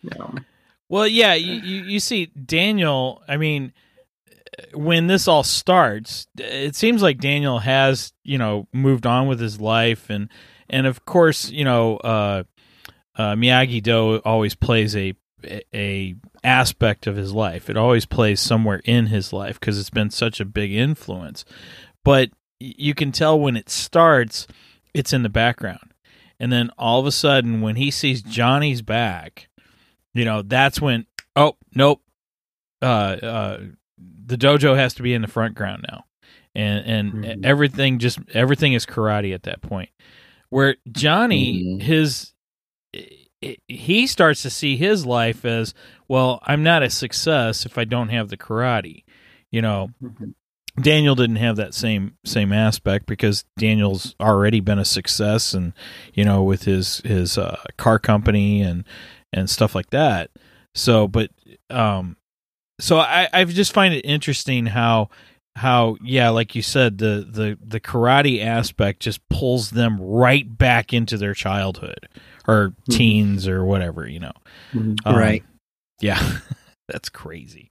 yeah. 0.01 0.29
Well, 0.91 1.07
yeah, 1.07 1.35
you, 1.35 1.53
you, 1.53 1.83
you 1.83 1.99
see 1.99 2.25
Daniel. 2.25 3.21
I 3.27 3.37
mean, 3.37 3.73
when 4.73 5.05
this 5.05 5.27
all 5.27 5.43
starts, 5.43 6.25
it 6.35 6.75
seems 6.75 7.03
like 7.03 7.19
Daniel 7.19 7.59
has 7.59 8.11
you 8.23 8.39
know 8.39 8.67
moved 8.73 9.05
on 9.05 9.27
with 9.27 9.39
his 9.39 9.61
life, 9.61 10.09
and 10.09 10.31
and 10.69 10.85
of 10.87 11.05
course 11.05 11.49
you 11.49 11.63
know 11.65 11.97
uh, 11.97 12.43
uh, 13.15 13.35
Miyagi 13.35 13.81
Do 13.81 14.17
always 14.25 14.55
plays 14.55 14.95
a 14.95 15.13
a 15.73 16.15
aspect 16.43 17.07
of 17.07 17.15
his 17.15 17.31
life. 17.31 17.69
It 17.69 17.77
always 17.77 18.05
plays 18.05 18.39
somewhere 18.41 18.81
in 18.83 19.05
his 19.07 19.31
life 19.31 19.57
because 19.59 19.79
it's 19.79 19.89
been 19.89 20.09
such 20.09 20.39
a 20.41 20.45
big 20.45 20.73
influence. 20.73 21.45
But 22.03 22.31
you 22.59 22.93
can 22.93 23.13
tell 23.13 23.39
when 23.39 23.55
it 23.55 23.69
starts, 23.69 24.47
it's 24.93 25.13
in 25.13 25.23
the 25.23 25.29
background, 25.29 25.93
and 26.41 26.51
then 26.51 26.71
all 26.77 26.99
of 26.99 27.05
a 27.05 27.11
sudden, 27.11 27.61
when 27.61 27.77
he 27.77 27.89
sees 27.89 28.21
Johnny's 28.21 28.81
back, 28.81 29.47
you 30.13 30.25
know 30.25 30.41
that's 30.41 30.81
when 30.81 31.05
oh 31.37 31.55
nope, 31.73 32.01
uh, 32.81 32.85
uh, 32.85 33.59
the 34.25 34.37
dojo 34.37 34.75
has 34.75 34.93
to 34.95 35.03
be 35.03 35.13
in 35.13 35.21
the 35.21 35.27
front 35.29 35.55
ground 35.55 35.85
now, 35.89 36.03
and 36.53 36.85
and 36.85 37.23
Mhm. 37.25 37.45
everything 37.45 37.99
just 37.99 38.19
everything 38.33 38.73
is 38.73 38.85
karate 38.85 39.33
at 39.33 39.43
that 39.43 39.61
point. 39.61 39.89
Where 40.49 40.75
Johnny, 40.91 41.63
Mhm. 41.63 41.81
his 41.81 42.33
he 43.69 44.05
starts 44.05 44.41
to 44.41 44.49
see 44.49 44.75
his 44.75 45.05
life 45.05 45.45
as 45.45 45.73
well. 46.09 46.39
I'm 46.45 46.61
not 46.61 46.83
a 46.83 46.89
success 46.89 47.65
if 47.65 47.77
I 47.77 47.85
don't 47.85 48.09
have 48.09 48.27
the 48.27 48.35
karate. 48.37 49.03
You 49.49 49.61
know, 49.61 49.91
Mhm. 50.03 50.33
Daniel 50.81 51.15
didn't 51.15 51.37
have 51.37 51.55
that 51.55 51.73
same 51.73 52.17
same 52.25 52.51
aspect 52.51 53.05
because 53.05 53.45
Daniel's 53.57 54.15
already 54.19 54.59
been 54.59 54.79
a 54.79 54.85
success 54.85 55.53
and 55.53 55.71
you 56.13 56.25
know 56.25 56.43
with 56.43 56.63
his 56.63 56.97
his 57.05 57.37
uh, 57.37 57.61
car 57.77 57.97
company 57.99 58.61
and 58.61 58.83
and 59.31 59.49
stuff 59.49 59.73
like 59.73 59.89
that. 59.91 60.31
So, 60.75 61.07
but 61.07 61.31
um, 61.69 62.17
so 62.79 62.97
I 62.99 63.29
I 63.31 63.43
just 63.45 63.73
find 63.73 63.93
it 63.93 64.01
interesting 64.01 64.65
how 64.67 65.09
how 65.59 65.97
yeah 66.01 66.29
like 66.29 66.55
you 66.55 66.61
said 66.61 66.97
the 66.97 67.27
the 67.29 67.57
the 67.65 67.79
karate 67.79 68.43
aspect 68.43 69.01
just 69.01 69.27
pulls 69.29 69.71
them 69.71 69.99
right 70.01 70.57
back 70.57 70.93
into 70.93 71.17
their 71.17 71.33
childhood 71.33 72.07
or 72.47 72.69
Mhm. 72.87 72.93
teens 72.93 73.47
or 73.47 73.65
whatever 73.65 74.07
you 74.07 74.19
know 74.19 74.31
Mhm. 74.73 74.95
Um, 75.05 75.15
right. 75.15 75.43
yeah 76.01 76.37
that's 76.87 77.09
crazy 77.09 77.69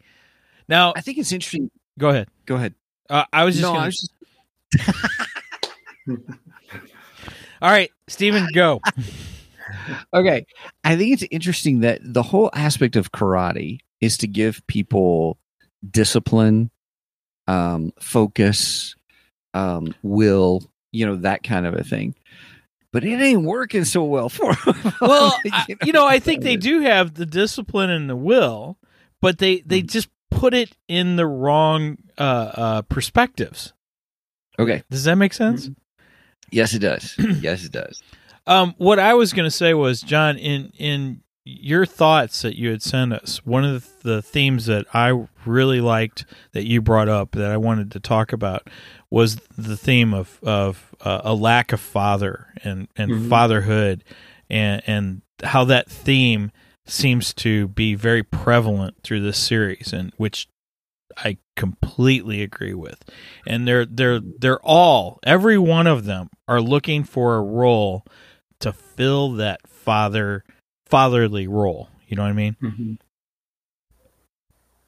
now 0.69 0.93
I 0.97 1.01
think 1.01 1.19
it's 1.19 1.33
interesting. 1.33 1.71
go 1.99 2.11
ahead 2.11 2.29
Go 2.47 2.57
ahead. 2.57 2.75
uh, 3.11 3.25
i 3.33 3.45
was 3.45 3.55
just 3.57 3.63
no, 3.63 3.73
gonna, 3.73 3.83
I 3.83 3.87
was 3.87 3.97
just 3.97 4.13
all 7.63 7.71
right 7.71 7.91
Steven, 8.09 8.47
go 8.55 8.81
okay. 10.15 10.47
I 10.85 10.97
think 10.97 11.13
it's 11.13 11.25
interesting 11.31 11.81
that 11.81 12.01
the 12.03 12.23
whole 12.23 12.51
aspect 12.55 12.97
of 12.97 13.13
karate 13.13 13.81
is 14.01 14.17
to 14.19 14.27
give 14.27 14.63
people 14.67 15.39
discipline, 15.91 16.71
um, 17.49 17.93
focus, 17.99 18.95
um, 19.55 19.93
will, 20.05 20.63
you 20.93 21.05
know, 21.07 21.17
that 21.17 21.43
kind 21.43 21.67
of 21.67 21.75
a 21.75 21.83
thing. 21.83 22.15
But 22.93 23.05
it 23.05 23.21
ain't 23.21 23.43
working 23.43 23.85
so 23.85 24.05
well 24.05 24.29
for 24.29 24.51
'em. 24.53 24.75
well 25.01 25.41
I, 25.53 25.77
you 25.83 25.93
know 25.93 26.07
i 26.07 26.19
think 26.21 26.43
they 26.43 26.57
do 26.57 26.81
have 26.81 27.15
the 27.15 27.27
discipline 27.27 27.91
and 27.91 28.09
the 28.09 28.17
will 28.17 28.79
but 29.21 29.39
they 29.39 29.61
they 29.67 29.83
Mm. 29.83 29.91
just 29.91 30.09
put 30.31 30.55
it 30.55 30.71
in 30.89 31.17
the 31.17 31.27
wrong 31.27 31.99
uh 32.17 32.23
uh 32.55 32.83
perspectives 32.83 33.73
Okay. 34.59 34.83
does 34.91 35.05
that 35.05 35.17
make 35.17 35.33
sense 35.35 35.71
Yes, 36.51 36.73
it 36.73 36.79
does. 36.79 37.15
yes, 37.43 37.65
it 37.67 37.73
does. 37.73 38.03
Um, 38.47 38.75
what 38.79 38.99
I 38.99 39.13
was 39.13 39.35
going 39.35 39.45
to 39.45 39.51
say 39.51 39.75
was, 39.75 40.01
John, 40.01 40.39
in 40.39 40.73
in 40.79 41.21
your 41.51 41.87
thoughts 41.87 42.43
that 42.43 42.57
you 42.59 42.71
had 42.71 42.83
sent 42.83 43.13
us, 43.13 43.45
one 43.47 43.65
of 43.65 43.83
the, 44.03 44.09
the 44.17 44.23
themes 44.23 44.67
that 44.67 44.85
I 44.93 45.27
really 45.47 45.81
liked 45.81 46.27
that 46.53 46.67
you 46.67 46.83
brought 46.83 47.09
up 47.09 47.33
that 47.33 47.51
I 47.51 47.57
wanted 47.57 47.91
to 47.93 48.01
talk 48.01 48.33
about 48.33 48.69
was 49.11 49.37
the 49.57 49.77
theme 49.77 50.13
of 50.13 50.39
of 50.43 50.95
uh, 51.01 51.23
a 51.25 51.35
lack 51.35 51.73
of 51.73 51.81
father 51.81 52.49
and 52.65 52.89
and 52.97 53.11
Mhm. 53.13 53.29
fatherhood, 53.31 54.05
and 54.51 54.83
and 54.87 55.23
how 55.43 55.65
that 55.65 55.89
theme 55.91 56.51
seems 56.87 57.33
to 57.35 57.69
be 57.69 57.95
very 57.95 58.23
prevalent 58.23 58.97
through 59.03 59.21
this 59.21 59.39
series, 59.39 59.93
and 59.93 60.13
which 60.17 60.49
I 61.17 61.39
completely 61.57 62.43
agree 62.43 62.75
with. 62.75 63.03
And 63.47 63.67
they're 63.67 63.87
they're 63.87 64.21
they're 64.21 64.61
all 64.61 65.19
every 65.25 65.59
one 65.59 65.87
of 65.87 66.05
them 66.05 66.29
are 66.47 66.61
looking 66.61 67.05
for 67.05 67.37
a 67.37 67.43
role 67.43 68.05
to 68.61 68.73
fill 68.73 69.33
that 69.33 69.67
father 69.67 70.45
fatherly 70.89 71.47
role. 71.47 71.89
You 72.09 72.17
know 72.17 72.23
what 72.23 72.31
I 72.31 72.33
mean? 72.33 72.57
Mhm. 72.63 72.99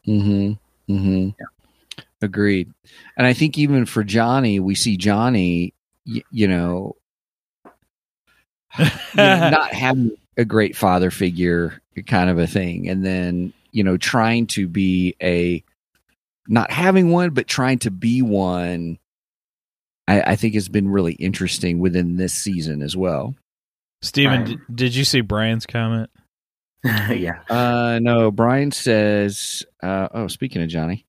Mm-hmm. 0.06 0.92
Mm-hmm. 0.92 1.28
Agreed. 2.22 2.72
And 3.16 3.26
I 3.26 3.32
think 3.32 3.58
even 3.58 3.86
for 3.86 4.04
Johnny, 4.04 4.60
we 4.60 4.74
see 4.74 4.96
Johnny, 4.96 5.74
y- 6.06 6.22
you 6.30 6.48
know, 6.48 6.96
you 8.78 8.84
know, 8.88 8.90
not 9.50 9.72
having 9.72 10.12
a 10.36 10.44
great 10.44 10.76
father 10.76 11.10
figure 11.10 11.80
kind 12.06 12.30
of 12.30 12.38
a 12.38 12.46
thing. 12.46 12.88
And 12.88 13.04
then, 13.04 13.52
you 13.72 13.84
know, 13.84 13.96
trying 13.96 14.46
to 14.48 14.66
be 14.68 15.16
a, 15.22 15.62
not 16.48 16.70
having 16.70 17.10
one, 17.10 17.30
but 17.30 17.46
trying 17.46 17.78
to 17.80 17.90
be 17.90 18.22
one, 18.22 18.98
I, 20.08 20.20
I 20.32 20.36
think 20.36 20.54
has 20.54 20.68
been 20.68 20.88
really 20.88 21.12
interesting 21.14 21.78
within 21.78 22.16
this 22.16 22.32
season 22.34 22.82
as 22.82 22.96
well. 22.96 23.34
Steven, 24.02 24.40
Right. 24.40 24.46
did, 24.46 24.58
did 24.74 24.94
you 24.94 25.04
see 25.04 25.20
Brian's 25.20 25.66
comment? 25.66 26.10
yeah. 26.84 27.40
Uh, 27.50 27.98
no, 28.02 28.30
Brian 28.30 28.72
says, 28.72 29.62
uh, 29.82 30.08
oh, 30.14 30.26
speaking 30.28 30.62
of 30.62 30.68
Johnny, 30.68 31.06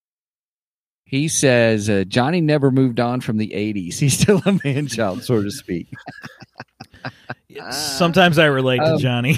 he 1.06 1.28
says, 1.28 1.90
uh, 1.90 2.04
Johnny 2.08 2.42
never 2.42 2.72
moved 2.72 3.00
on 3.00 3.22
from 3.22 3.38
the 3.38 3.50
80s. 3.56 3.96
He's 4.00 4.18
still 4.20 4.42
a 4.46 4.60
man 4.66 4.88
child, 4.88 5.24
so 5.24 5.42
to 5.42 5.52
speak. 5.52 5.88
Sometimes 7.72 8.38
I 8.40 8.46
relate 8.46 8.78
to 8.78 8.94
um, 8.94 8.98
Johnny. 9.00 9.38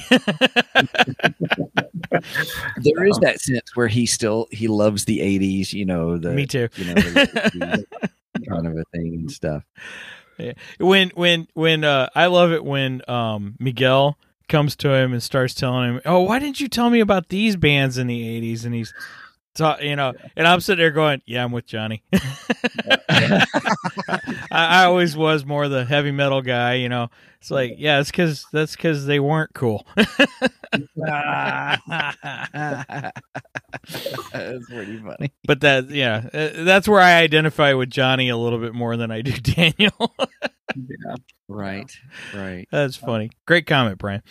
There 2.77 3.05
is 3.05 3.17
that 3.21 3.37
sense 3.39 3.75
where 3.75 3.87
he 3.87 4.05
still, 4.05 4.47
he 4.51 4.67
loves 4.67 5.05
the 5.05 5.19
80s, 5.19 5.73
you 5.73 5.85
know, 5.85 6.17
the, 6.17 6.31
Me 6.31 6.45
too. 6.45 6.69
you 6.75 6.85
know, 6.85 6.93
the, 6.93 7.85
the 8.33 8.45
kind 8.47 8.67
of 8.67 8.73
a 8.77 8.83
thing 8.93 9.15
and 9.15 9.31
stuff. 9.31 9.63
When 10.79 11.09
when 11.15 11.47
when 11.53 11.83
uh 11.83 12.09
I 12.15 12.27
love 12.27 12.51
it 12.51 12.63
when 12.63 13.01
um 13.07 13.55
Miguel 13.59 14.17
comes 14.49 14.75
to 14.77 14.93
him 14.93 15.13
and 15.13 15.23
starts 15.23 15.53
telling 15.53 15.95
him, 15.95 16.01
"Oh, 16.05 16.21
why 16.21 16.39
didn't 16.39 16.59
you 16.59 16.67
tell 16.67 16.89
me 16.89 16.99
about 16.99 17.29
these 17.29 17.55
bands 17.55 17.97
in 17.97 18.07
the 18.07 18.21
80s?" 18.41 18.65
and 18.65 18.73
he's 18.73 18.93
ta- 19.55 19.77
you 19.81 19.95
know, 19.95 20.13
and 20.35 20.47
I'm 20.47 20.59
sitting 20.59 20.81
there 20.81 20.91
going, 20.91 21.21
"Yeah, 21.25 21.43
I'm 21.43 21.51
with 21.51 21.65
Johnny." 21.65 22.03
I, 23.09 23.45
I 24.51 24.85
always 24.85 25.15
was 25.15 25.45
more 25.45 25.67
the 25.67 25.85
heavy 25.85 26.11
metal 26.11 26.41
guy, 26.41 26.75
you 26.75 26.89
know. 26.89 27.09
It's 27.39 27.51
like, 27.51 27.75
yeah, 27.77 27.99
it's 27.99 28.11
cuz 28.11 28.45
that's 28.53 28.75
cuz 28.75 29.05
they 29.05 29.19
weren't 29.19 29.53
cool. 29.53 29.85
That's 34.31 34.65
pretty 34.69 34.97
funny. 34.99 35.33
but 35.45 35.61
that 35.61 35.89
yeah, 35.89 36.29
uh, 36.33 36.63
that's 36.63 36.87
where 36.87 37.01
I 37.01 37.15
identify 37.21 37.73
with 37.73 37.89
Johnny 37.89 38.29
a 38.29 38.37
little 38.37 38.59
bit 38.59 38.73
more 38.73 38.95
than 38.97 39.11
I 39.11 39.21
do 39.21 39.31
Daniel. 39.41 40.15
yeah. 40.75 41.15
Right, 41.47 41.91
right. 42.33 42.67
That's 42.71 42.95
funny. 42.95 43.29
Great 43.45 43.67
comment, 43.67 43.97
Brian. 43.97 44.21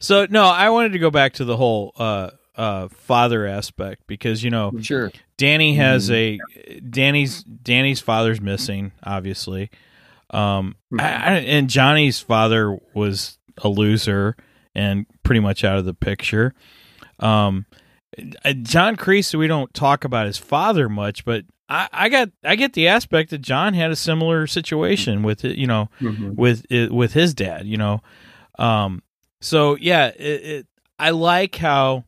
So 0.00 0.26
no, 0.30 0.44
I 0.44 0.70
wanted 0.70 0.92
to 0.92 0.98
go 0.98 1.10
back 1.10 1.34
to 1.34 1.44
the 1.44 1.56
whole 1.56 1.92
uh 1.96 2.30
uh 2.56 2.88
father 2.88 3.46
aspect 3.46 4.02
because 4.06 4.44
you 4.44 4.50
know 4.50 4.72
Sure. 4.80 5.10
Danny 5.38 5.74
has 5.76 6.10
a 6.10 6.38
Danny's 6.88 7.42
Danny's 7.44 8.00
father's 8.00 8.40
missing, 8.40 8.92
obviously. 9.02 9.70
Um 10.30 10.76
I, 10.98 11.04
I, 11.04 11.32
and 11.38 11.68
Johnny's 11.70 12.20
father 12.20 12.78
was 12.94 13.38
a 13.62 13.68
loser 13.68 14.36
and 14.74 15.06
pretty 15.22 15.40
much 15.40 15.64
out 15.64 15.78
of 15.78 15.84
the 15.84 15.94
picture. 15.94 16.54
Um 17.20 17.66
uh, 18.44 18.52
John 18.52 18.96
Kreese, 18.96 19.34
we 19.34 19.46
don't 19.46 19.72
talk 19.72 20.04
about 20.04 20.26
his 20.26 20.36
father 20.36 20.88
much, 20.90 21.24
but 21.24 21.44
I, 21.70 21.88
I 21.90 22.08
got 22.10 22.28
I 22.44 22.56
get 22.56 22.74
the 22.74 22.88
aspect 22.88 23.30
that 23.30 23.38
John 23.40 23.72
had 23.72 23.90
a 23.90 23.96
similar 23.96 24.46
situation 24.46 25.22
with 25.22 25.44
it, 25.46 25.56
you 25.56 25.66
know, 25.66 25.88
Mhm. 26.00 26.34
with 26.34 26.66
with 26.90 27.14
his 27.14 27.32
dad, 27.32 27.66
you 27.66 27.78
know. 27.78 28.02
Um, 28.58 29.02
so 29.40 29.76
yeah, 29.80 30.08
it, 30.08 30.44
it, 30.44 30.66
I 30.98 31.10
like 31.10 31.56
how 31.56 32.04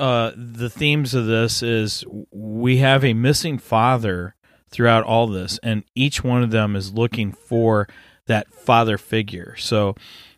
uh, 0.00 0.32
the 0.36 0.70
themes 0.70 1.14
of 1.14 1.26
this 1.26 1.62
is 1.62 2.04
we 2.30 2.78
have 2.78 3.04
a 3.04 3.12
missing 3.14 3.58
father 3.58 4.34
throughout 4.70 5.04
all 5.04 5.26
this, 5.26 5.58
and 5.62 5.84
each 5.94 6.24
one 6.24 6.42
of 6.42 6.50
them 6.50 6.74
is 6.76 6.92
looking 6.92 7.32
for 7.32 7.86
that 8.26 8.52
father 8.52 8.96
figure. 8.98 9.54
So 9.58 9.94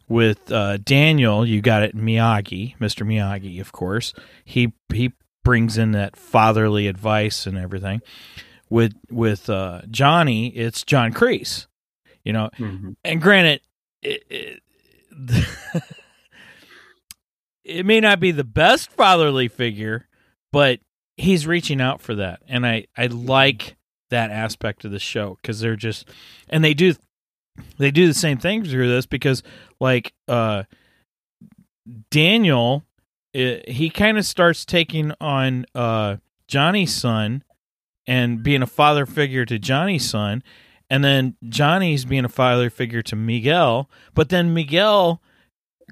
with 0.08 0.50
uh, 0.50 0.78
Daniel, 0.78 1.46
you 1.46 1.60
got 1.60 1.82
it 1.82 1.96
Miyagi, 1.96 2.76
Mr. 2.78 3.06
Miyagi, 3.06 3.60
of 3.60 3.72
course. 3.72 4.12
He 4.44 4.72
he 4.92 5.12
brings 5.44 5.76
in 5.78 5.92
that 5.92 6.16
fatherly 6.16 6.86
advice 6.86 7.46
and 7.46 7.56
everything. 7.58 8.00
With 8.70 8.94
with 9.10 9.48
uh, 9.50 9.82
Johnny, 9.90 10.48
it's 10.48 10.82
John 10.82 11.12
Kreese. 11.12 11.66
You 12.24 12.32
know, 12.32 12.50
Mhm. 12.58 12.94
and 13.04 13.20
granted, 13.20 13.60
it, 14.02 14.22
it, 14.30 14.60
it 17.72 17.86
may 17.86 18.00
not 18.00 18.20
be 18.20 18.30
the 18.30 18.44
best 18.44 18.90
fatherly 18.90 19.48
figure, 19.48 20.06
but 20.52 20.80
he's 21.16 21.46
reaching 21.46 21.80
out 21.80 22.00
for 22.00 22.14
that, 22.16 22.42
and 22.48 22.66
I 22.66 22.86
I 22.96 23.06
like 23.06 23.76
that 24.12 24.30
aspect 24.30 24.84
of 24.84 24.92
the 24.92 24.98
show 24.98 25.38
because 25.40 25.60
they're 25.60 25.74
just 25.74 26.06
and 26.48 26.62
they 26.62 26.74
do 26.74 26.94
they 27.78 27.90
do 27.90 28.06
the 28.06 28.14
same 28.14 28.38
thing 28.38 28.62
through 28.62 28.88
this 28.88 29.06
because 29.06 29.42
like 29.80 30.12
uh 30.28 30.64
Daniel 32.10 32.84
eh, 33.34 33.60
he 33.66 33.90
kind 33.90 34.18
of 34.18 34.26
starts 34.26 34.64
taking 34.64 35.12
on 35.20 35.64
uh 35.74 36.16
Johnny's 36.46 36.94
son 36.94 37.42
and 38.06 38.42
being 38.42 38.62
a 38.62 38.66
father 38.66 39.06
figure 39.06 39.46
to 39.46 39.58
Johnny's 39.58 40.08
son. 40.08 40.42
And 40.90 41.02
then 41.02 41.36
Johnny's 41.48 42.04
being 42.04 42.26
a 42.26 42.28
father 42.28 42.68
figure 42.68 43.02
to 43.02 43.16
Miguel 43.16 43.88
but 44.14 44.28
then 44.28 44.52
Miguel 44.52 45.22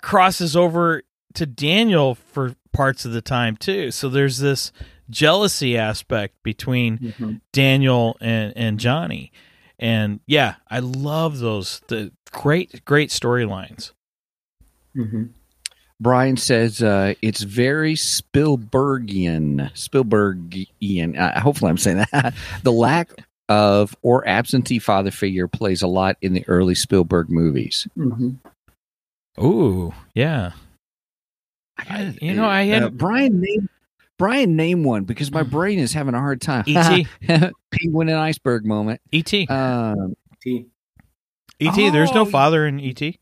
crosses 0.03 0.55
over 0.55 1.03
to 1.35 1.47
Daniel 1.47 2.15
for 2.15 2.55
parts 2.73 3.05
of 3.05 3.13
the 3.13 3.21
time 3.23 3.57
too 3.57 3.91
so 3.91 4.09
there's 4.09 4.39
this 4.39 4.73
jealousy 5.11 5.77
aspect 5.77 6.35
between 6.43 6.99
Mm-hmm. 6.99 7.33
Daniel 7.53 8.17
and 8.21 8.53
and 8.57 8.79
Johnny. 8.79 9.33
And 9.79 10.21
yeah, 10.27 10.55
I 10.71 10.79
love 10.79 11.39
those 11.41 11.81
the 11.89 12.13
great 12.31 12.85
great 12.85 13.11
storylines. 13.11 13.91
Mm-hmm. 14.97 15.25
Brian 15.99 16.37
says 16.37 16.83
uh, 16.83 17.15
it's 17.23 17.43
very 17.43 17.95
Spielbergian. 17.95 19.73
Spielbergian. 19.73 21.19
Uh, 21.19 21.41
hopefully, 21.41 21.71
I'm 21.71 21.79
saying 21.79 22.05
that. 22.13 22.35
the 22.63 22.73
lack 22.73 23.11
of 23.49 23.97
or 24.03 24.27
absentee 24.29 24.79
father 24.79 25.11
figure 25.11 25.49
plays 25.49 25.83
a 25.83 25.87
lot 25.89 26.17
in 26.23 26.35
the 26.35 26.45
early 26.47 26.75
Spielberg 26.75 27.31
movies. 27.31 27.89
Mm-hmm. 27.99 29.45
Ooh, 29.45 29.93
yeah. 30.15 30.53
I- 31.89 32.19
you 32.21 32.35
know, 32.35 32.45
I 32.47 32.63
had- 32.65 32.83
uh, 32.83 32.91
Brian 32.91 33.41
name 33.41 33.69
Brian 34.19 34.55
name 34.55 34.85
one 34.85 35.05
because 35.05 35.31
my 35.33 35.43
Mm. 35.45 35.51
brain 35.51 35.79
is 35.79 35.95
having 35.95 36.13
a 36.15 36.19
hard 36.19 36.43
time. 36.43 36.65
E.T.. 36.67 37.07
Penguin 37.71 38.09
and 38.11 38.19
iceberg 38.19 38.67
moment. 38.67 39.01
E.T. 39.13 39.47
Um, 39.47 40.15
T. 40.43 40.67
E.T. 41.59 41.91
There's 41.91 42.13
no 42.13 42.23
oh, 42.23 42.25
father 42.27 42.67
in 42.67 42.79
E.T. 42.81 43.19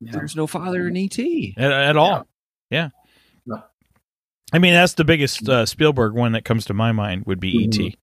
Yeah. 0.00 0.12
there's 0.12 0.34
no 0.34 0.46
father 0.46 0.88
in 0.88 0.96
E 0.96 1.04
ET. 1.12 1.62
at, 1.62 1.70
at 1.72 1.96
all. 1.96 2.26
Yeah. 2.70 2.88
No. 3.46 3.62
I 4.52 4.58
mean, 4.58 4.72
that's 4.72 4.94
the 4.94 5.04
biggest 5.04 5.48
uh, 5.48 5.66
Spielberg 5.66 6.14
one 6.14 6.32
that 6.32 6.44
comes 6.44 6.64
to 6.64 6.74
my 6.74 6.90
mind 6.92 7.26
would 7.26 7.38
be 7.38 7.52
Mhm. 7.52 7.62
E.T. 7.74 7.96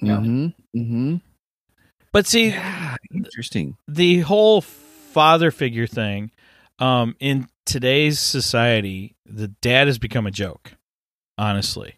Yeah. 0.00 0.16
Mm-hmm. 0.16 0.78
Mm-hmm. 0.80 1.16
But 2.12 2.26
see, 2.26 2.48
Yeah, 2.50 2.96
interesting. 3.12 3.76
the 3.88 4.20
whole 4.20 4.60
father 4.60 5.50
figure 5.50 5.86
thing 5.86 6.30
um, 6.78 7.16
in 7.20 7.48
today's 7.66 8.18
society, 8.20 9.14
the 9.26 9.48
dad 9.48 9.86
has 9.86 9.98
become 9.98 10.26
a 10.26 10.30
joke, 10.30 10.72
honestly, 11.38 11.96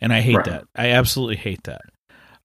and 0.00 0.12
I 0.12 0.20
hate 0.20 0.36
Right. 0.36 0.44
that. 0.46 0.64
I 0.74 0.88
absolutely 0.90 1.36
hate 1.36 1.64
that. 1.64 1.82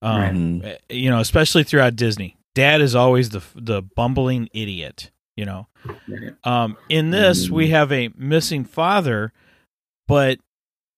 Um, 0.02 0.60
Right. 0.60 0.80
You 0.90 1.10
know, 1.10 1.20
especially 1.20 1.64
throughout 1.64 1.96
Disney, 1.96 2.36
dad 2.56 2.82
is 2.82 2.96
always 2.96 3.30
the 3.30 3.42
the 3.56 3.82
bumbling 3.82 4.50
idiot. 4.54 5.12
You 5.38 5.46
know, 5.46 5.68
Right. 6.08 6.34
um, 6.44 6.78
in 6.90 7.10
this 7.12 7.50
we 7.50 7.70
have 7.70 7.92
a 7.92 8.10
missing 8.16 8.66
father, 8.66 9.32
but 10.08 10.40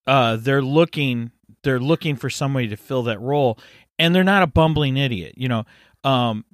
uh, 0.06 0.36
they're 0.36 0.62
looking 0.62 1.30
they're 1.62 1.80
looking 1.80 2.16
for 2.16 2.30
somebody 2.30 2.68
to 2.68 2.76
fill 2.76 3.02
that 3.04 3.20
role, 3.20 3.58
and 3.98 4.14
they're 4.14 4.24
not 4.24 4.42
a 4.42 4.46
bumbling 4.46 4.96
idiot. 4.96 5.34
You 5.36 5.48
know, 5.48 5.64
um, 6.04 6.44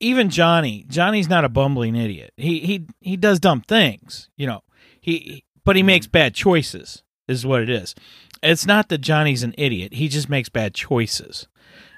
even 0.00 0.30
Johnny 0.30 0.84
Johnny's 0.88 1.28
not 1.28 1.44
a 1.44 1.48
bumbling 1.48 1.96
idiot. 1.96 2.32
He 2.36 2.60
he 2.60 2.86
he 3.00 3.16
does 3.16 3.40
dumb 3.40 3.62
things. 3.62 4.28
You 4.36 4.46
know, 4.46 4.62
he 5.00 5.44
but 5.64 5.76
he 5.76 5.82
makes 5.82 6.06
bad 6.06 6.34
choices. 6.34 7.02
Is 7.26 7.44
what 7.44 7.60
it 7.60 7.68
is. 7.68 7.94
It's 8.42 8.66
not 8.66 8.88
that 8.88 8.98
Johnny's 8.98 9.42
an 9.42 9.54
idiot. 9.58 9.92
He 9.94 10.08
just 10.08 10.28
makes 10.28 10.48
bad 10.48 10.74
choices. 10.74 11.46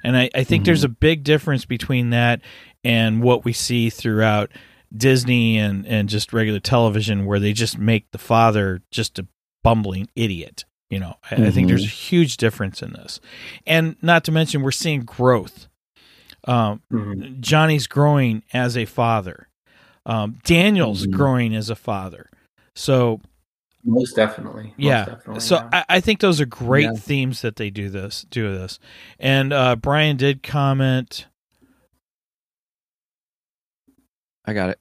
And 0.02 0.16
I, 0.16 0.30
I 0.34 0.44
think 0.44 0.64
there's 0.64 0.84
a 0.84 0.88
mm-hmm. 0.88 0.98
big 0.98 1.24
difference 1.24 1.64
between 1.64 2.10
that 2.10 2.40
and 2.82 3.22
what 3.22 3.44
we 3.44 3.52
see 3.52 3.90
throughout 3.90 4.50
Disney 4.96 5.58
and, 5.58 5.86
and 5.86 6.08
just 6.08 6.32
regular 6.32 6.60
television 6.60 7.26
where 7.26 7.38
they 7.38 7.52
just 7.52 7.78
make 7.78 8.10
the 8.10 8.18
father 8.18 8.82
just 8.90 9.18
a 9.18 9.26
bumbling 9.62 10.08
idiot. 10.16 10.64
You 10.88 10.98
know, 10.98 11.14
I, 11.30 11.46
I 11.46 11.50
think 11.50 11.68
there's 11.68 11.82
mm-hmm. 11.82 11.88
a 11.88 12.16
huge 12.16 12.36
difference 12.36 12.82
in 12.82 12.92
this. 12.92 13.20
And 13.66 13.96
not 14.02 14.24
to 14.24 14.32
mention, 14.32 14.62
we're 14.62 14.72
seeing 14.72 15.02
growth. 15.02 15.68
Um, 16.50 16.82
Mhm. 16.92 17.40
Johnny's 17.40 17.86
growing 17.86 18.42
as 18.52 18.76
a 18.76 18.84
father. 18.84 19.48
Um, 20.06 20.38
Daniel's 20.44 21.06
Mhm. 21.06 21.12
growing 21.12 21.54
as 21.54 21.70
a 21.70 21.76
father. 21.76 22.28
So 22.74 23.20
Most 23.84 24.16
definitely. 24.16 24.64
Most 24.64 24.74
yeah. 24.78 25.04
definitely, 25.04 25.40
so 25.40 25.56
yeah. 25.56 25.68
I, 25.72 25.84
I 25.96 26.00
think 26.00 26.20
those 26.20 26.40
are 26.40 26.46
great 26.46 26.84
Yeah. 26.84 26.92
themes 26.94 27.42
that 27.42 27.56
they 27.56 27.70
do 27.70 27.88
this 27.88 28.26
do 28.30 28.50
this. 28.52 28.78
And 29.18 29.52
uh, 29.52 29.76
Brian 29.76 30.16
did 30.16 30.42
comment 30.42 31.26
I 34.44 34.52
got 34.52 34.70
it. 34.70 34.80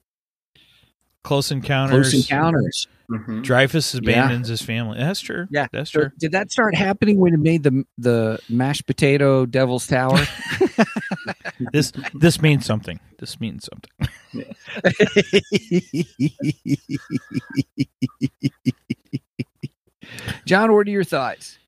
Close 1.22 1.52
Encounters. 1.52 2.10
Close 2.10 2.14
encounters. 2.30 2.88
Mhm. 3.10 3.42
Dreyfuss 3.44 3.94
Yeah. 3.94 3.98
abandons 3.98 4.48
his 4.48 4.62
family. 4.62 4.98
That's 4.98 5.20
true. 5.20 5.46
Yeah. 5.50 5.66
that's 5.72 5.90
So 5.90 6.00
true. 6.02 6.10
did 6.18 6.30
that 6.32 6.52
start 6.52 6.74
happening 6.76 7.18
when 7.18 7.34
it 7.34 7.40
made 7.40 7.64
the 7.64 7.84
the 7.98 8.38
mashed 8.48 8.86
potato 8.86 9.46
Devil's 9.46 9.86
Tower? 9.86 10.20
This 11.72 11.92
this 12.14 12.40
means 12.40 12.64
something. 12.64 12.98
This 13.18 13.38
means 13.40 13.68
something. 13.68 14.14
John, 20.46 20.72
what 20.72 20.86
are 20.86 20.90
your 20.90 21.04
thoughts? 21.04 21.58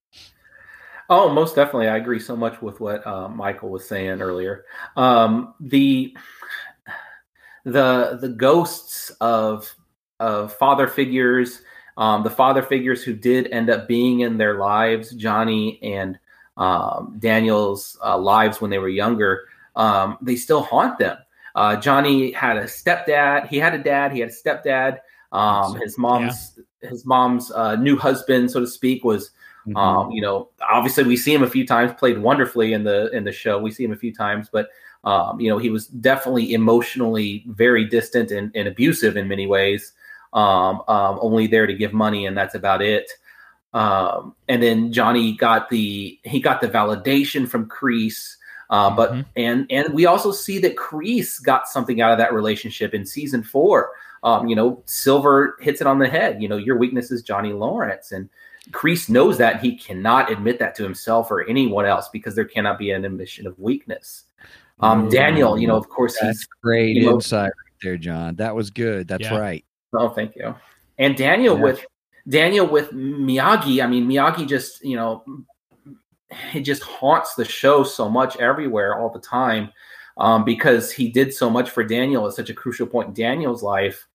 Oh, 1.10 1.30
most 1.32 1.54
definitely. 1.54 1.88
I 1.88 1.96
agree 1.98 2.18
so 2.20 2.34
much 2.36 2.62
with 2.62 2.80
what 2.80 3.06
uh, 3.06 3.28
Michael 3.28 3.68
was 3.70 3.86
saying 3.86 4.22
earlier. 4.22 4.64
Um, 4.96 5.54
the 5.60 6.16
the 7.64 8.18
the 8.20 8.28
ghosts 8.30 9.10
of 9.20 9.74
of 10.22 10.54
father 10.54 10.86
figures, 10.86 11.62
um, 11.96 12.22
the 12.22 12.30
father 12.30 12.62
figures 12.62 13.02
who 13.02 13.12
did 13.14 13.48
end 13.48 13.68
up 13.68 13.88
being 13.88 14.20
in 14.20 14.38
their 14.38 14.58
lives, 14.58 15.10
Johnny 15.10 15.78
and 15.82 16.18
um, 16.56 17.16
Daniel's 17.18 17.98
uh, 18.04 18.16
lives 18.16 18.60
when 18.60 18.70
they 18.70 18.78
were 18.78 18.88
younger, 18.88 19.44
um, 19.76 20.18
they 20.22 20.36
still 20.36 20.62
haunt 20.62 20.98
them. 20.98 21.18
Uh, 21.54 21.76
Johnny 21.76 22.32
had 22.32 22.56
a 22.56 22.64
stepdad. 22.64 23.48
He 23.48 23.58
had 23.58 23.74
a 23.74 23.82
dad. 23.82 24.12
He 24.12 24.20
had 24.20 24.30
a 24.30 24.32
stepdad. 24.32 24.98
Um, 25.32 25.78
his 25.80 25.98
mom's 25.98 26.58
his 26.80 27.04
mom's 27.04 27.50
uh, 27.52 27.76
new 27.76 27.96
husband, 27.96 28.50
so 28.50 28.60
to 28.60 28.66
speak, 28.66 29.04
was 29.04 29.30
Mm-hmm. 29.66 29.76
um, 29.76 30.10
you 30.10 30.20
know, 30.20 30.48
obviously 30.68 31.04
we 31.04 31.16
see 31.16 31.32
him 31.32 31.44
a 31.44 31.50
few 31.50 31.64
times, 31.64 31.92
played 31.96 32.18
wonderfully 32.18 32.72
in 32.72 32.82
the 32.82 33.10
in 33.10 33.22
the 33.22 33.30
show. 33.30 33.60
We 33.60 33.70
see 33.70 33.84
him 33.84 33.92
a 33.92 33.96
few 33.96 34.12
times, 34.12 34.48
but 34.50 34.70
um, 35.04 35.38
you 35.38 35.48
know, 35.48 35.58
he 35.58 35.70
was 35.70 35.86
definitely 35.86 36.52
emotionally 36.52 37.44
very 37.46 37.84
distant 37.84 38.32
and, 38.32 38.50
and 38.56 38.66
abusive 38.66 39.16
in 39.16 39.28
many 39.28 39.46
ways. 39.46 39.92
Um, 40.32 40.82
um, 40.88 41.18
only 41.20 41.46
there 41.46 41.66
to 41.66 41.74
give 41.74 41.92
money, 41.92 42.26
and 42.26 42.36
that's 42.36 42.54
about 42.54 42.80
it. 42.82 43.10
Um, 43.74 44.34
and 44.48 44.62
then 44.62 44.92
Johnny 44.92 45.32
got 45.36 45.68
the 45.70 46.18
he 46.24 46.40
got 46.40 46.60
the 46.60 46.68
validation 46.68 47.48
from 47.48 47.68
Kreese. 47.68 48.36
Uh, 48.70 48.90
but 48.94 49.12
Mhm. 49.12 49.24
and 49.36 49.66
and 49.70 49.92
we 49.94 50.06
also 50.06 50.32
see 50.32 50.58
that 50.60 50.76
Kreese 50.76 51.42
got 51.42 51.68
something 51.68 52.00
out 52.00 52.12
of 52.12 52.18
that 52.18 52.32
relationship 52.32 52.94
in 52.94 53.04
season 53.04 53.42
four. 53.42 53.90
Um, 54.22 54.46
you 54.46 54.56
know, 54.56 54.82
Silver 54.86 55.56
hits 55.60 55.80
it 55.80 55.86
on 55.86 55.98
the 55.98 56.08
head. 56.08 56.40
You 56.40 56.48
know, 56.48 56.56
your 56.56 56.76
weakness 56.78 57.10
is 57.10 57.22
Johnny 57.22 57.52
Lawrence, 57.52 58.12
and 58.12 58.28
Kreese 58.70 59.10
knows 59.10 59.36
that 59.38 59.60
he 59.60 59.76
cannot 59.76 60.30
admit 60.30 60.58
that 60.60 60.74
to 60.76 60.82
himself 60.82 61.30
or 61.30 61.46
anyone 61.48 61.84
else 61.84 62.08
because 62.08 62.34
there 62.34 62.44
cannot 62.44 62.78
be 62.78 62.90
an 62.92 63.04
admission 63.04 63.46
of 63.46 63.58
weakness. 63.58 64.24
Um, 64.80 65.08
Daniel, 65.08 65.58
you 65.58 65.66
know, 65.66 65.76
of 65.76 65.88
course, 65.88 66.16
That's 66.20 66.38
he's 66.40 66.48
great 66.62 66.96
you 66.96 67.06
know- 67.06 67.14
insight 67.14 67.46
right 67.46 67.74
there, 67.82 67.96
John. 67.96 68.36
That 68.36 68.54
was 68.54 68.70
good. 68.70 69.08
That's 69.08 69.24
Yeah. 69.24 69.38
right. 69.38 69.64
Oh, 69.94 70.08
thank 70.10 70.36
you. 70.36 70.54
And 70.98 71.16
Daniel 71.16 71.56
Yeah. 71.56 71.62
with 71.62 71.86
Daniel 72.28 72.66
with 72.66 72.90
Miyagi. 72.92 73.82
I 73.82 73.86
mean, 73.86 74.08
Miyagi 74.08 74.46
just 74.48 74.84
you 74.84 74.96
know, 74.96 75.24
it 76.54 76.60
just 76.60 76.82
haunts 76.82 77.34
the 77.34 77.44
show 77.44 77.82
so 77.82 78.08
much 78.08 78.36
everywhere 78.36 78.98
all 78.98 79.10
the 79.10 79.20
time 79.20 79.70
um, 80.16 80.44
because 80.44 80.92
he 80.92 81.08
did 81.08 81.32
so 81.32 81.50
much 81.50 81.70
for 81.70 81.82
Daniel 81.82 82.26
at 82.26 82.34
such 82.34 82.50
a 82.50 82.54
crucial 82.54 82.86
point 82.86 83.08
in 83.08 83.14
Daniel's 83.14 83.62
life 83.62 84.06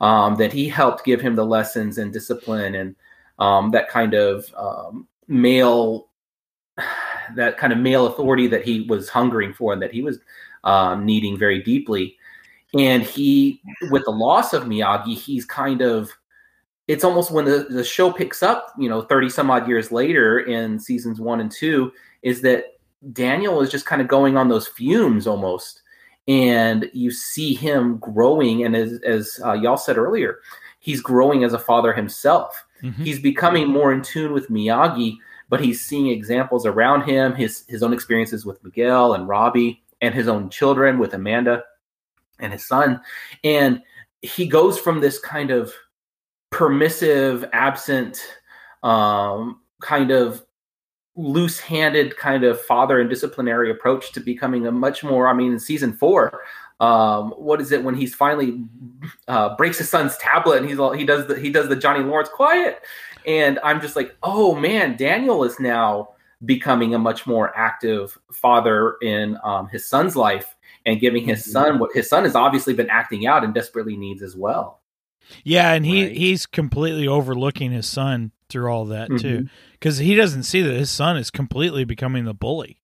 um, 0.00 0.34
that 0.36 0.52
he 0.52 0.68
helped 0.68 1.04
give 1.04 1.20
him 1.20 1.36
the 1.36 1.46
lessons 1.46 1.98
and 1.98 2.12
discipline 2.12 2.74
and 2.74 2.96
um, 3.38 3.70
that 3.70 3.88
kind 3.88 4.14
of 4.14 4.46
um, 4.56 5.06
male 5.28 6.08
that 7.36 7.56
kind 7.56 7.72
of 7.72 7.78
male 7.78 8.06
authority 8.06 8.46
that 8.46 8.64
he 8.64 8.82
was 8.82 9.08
hungering 9.08 9.52
for 9.54 9.72
and 9.72 9.80
that 9.80 9.92
he 9.92 10.02
was 10.02 10.18
um, 10.64 11.04
needing 11.04 11.38
very 11.38 11.62
deeply 11.62 12.16
and 12.78 13.02
he 13.02 13.60
with 13.90 14.04
the 14.04 14.10
loss 14.10 14.52
of 14.52 14.64
miyagi 14.64 15.16
he's 15.16 15.44
kind 15.44 15.80
of 15.80 16.10
it's 16.86 17.04
almost 17.04 17.30
when 17.30 17.46
the, 17.46 17.66
the 17.70 17.84
show 17.84 18.12
picks 18.12 18.42
up 18.42 18.72
you 18.78 18.88
know 18.88 19.02
30 19.02 19.30
some 19.30 19.50
odd 19.50 19.68
years 19.68 19.90
later 19.92 20.40
in 20.40 20.78
seasons 20.78 21.20
one 21.20 21.40
and 21.40 21.50
two 21.50 21.92
is 22.22 22.40
that 22.42 22.74
daniel 23.12 23.60
is 23.60 23.70
just 23.70 23.86
kind 23.86 24.00
of 24.00 24.08
going 24.08 24.36
on 24.36 24.48
those 24.48 24.66
fumes 24.66 25.26
almost. 25.26 25.82
And 26.26 26.88
you 26.94 27.10
see 27.10 27.52
him 27.52 27.98
growing. 27.98 28.64
And 28.64 28.74
as, 28.74 28.98
as 29.04 29.38
uh, 29.44 29.52
y'all 29.52 29.76
said 29.76 29.98
earlier 29.98 30.38
he's 30.78 31.00
growing 31.00 31.44
as 31.44 31.54
a 31.54 31.58
father 31.58 31.92
himself. 31.92 32.64
Mhm. 32.82 33.04
he's 33.04 33.18
becoming 33.18 33.68
more 33.68 33.92
in 33.92 34.02
tune 34.02 34.32
with 34.32 34.50
miyagi 34.50 35.16
but 35.48 35.60
he's 35.60 35.80
seeing 35.80 36.08
examples 36.08 36.66
around 36.66 37.02
him 37.02 37.34
his 37.34 37.64
his 37.68 37.82
own 37.82 37.92
experiences 37.92 38.44
with 38.44 38.62
miguel 38.64 39.14
and 39.14 39.28
robbie 39.28 39.82
and 40.02 40.12
his 40.12 40.28
own 40.28 40.50
children 40.50 40.98
with 40.98 41.14
amanda 41.14 41.62
and 42.38 42.52
his 42.52 42.66
son, 42.66 43.00
and 43.42 43.82
he 44.22 44.46
goes 44.46 44.78
from 44.78 45.00
this 45.00 45.18
kind 45.18 45.50
of 45.50 45.72
permissive, 46.50 47.44
absent, 47.52 48.20
um, 48.82 49.60
kind 49.80 50.10
of 50.10 50.44
loose-handed 51.16 52.16
kind 52.16 52.42
of 52.42 52.60
father 52.60 53.00
and 53.00 53.08
disciplinary 53.08 53.70
approach 53.70 54.12
to 54.12 54.20
becoming 54.20 54.66
a 54.66 54.72
much 54.72 55.04
more. 55.04 55.28
I 55.28 55.32
mean, 55.32 55.52
in 55.52 55.60
season 55.60 55.92
four, 55.92 56.42
um, 56.80 57.30
what 57.32 57.60
is 57.60 57.70
it 57.70 57.84
when 57.84 57.94
he's 57.94 58.14
finally 58.14 58.64
uh, 59.28 59.54
breaks 59.56 59.78
his 59.78 59.88
son's 59.88 60.16
tablet 60.16 60.58
and 60.58 60.68
he's 60.68 60.78
all 60.78 60.92
he 60.92 61.04
does 61.04 61.26
the 61.26 61.38
he 61.38 61.50
does 61.50 61.68
the 61.68 61.76
Johnny 61.76 62.02
Lawrence 62.02 62.28
quiet, 62.28 62.82
and 63.26 63.58
I'm 63.62 63.80
just 63.80 63.96
like, 63.96 64.16
oh 64.22 64.54
man, 64.54 64.96
Daniel 64.96 65.44
is 65.44 65.60
now 65.60 66.10
becoming 66.44 66.94
a 66.94 66.98
much 66.98 67.26
more 67.26 67.56
active 67.56 68.18
father 68.32 68.96
in 69.02 69.38
um, 69.44 69.68
his 69.68 69.88
son's 69.88 70.16
life 70.16 70.53
and 70.86 71.00
giving 71.00 71.24
his 71.24 71.42
mm-hmm. 71.42 71.50
son 71.50 71.78
what 71.78 71.90
his 71.94 72.08
son 72.08 72.24
has 72.24 72.34
obviously 72.34 72.74
been 72.74 72.90
acting 72.90 73.26
out 73.26 73.44
and 73.44 73.54
desperately 73.54 73.96
needs 73.96 74.22
as 74.22 74.36
well. 74.36 74.80
Yeah, 75.42 75.72
and 75.72 75.86
he 75.86 76.04
right. 76.04 76.16
he's 76.16 76.46
completely 76.46 77.08
overlooking 77.08 77.72
his 77.72 77.86
son 77.86 78.32
through 78.48 78.70
all 78.70 78.84
that 78.86 79.08
mm-hmm. 79.08 79.16
too, 79.16 79.48
because 79.72 79.98
he 79.98 80.14
doesn't 80.14 80.42
see 80.44 80.60
that 80.62 80.74
his 80.74 80.90
son 80.90 81.16
is 81.16 81.30
completely 81.30 81.84
becoming 81.84 82.24
the 82.24 82.34
bully. 82.34 82.80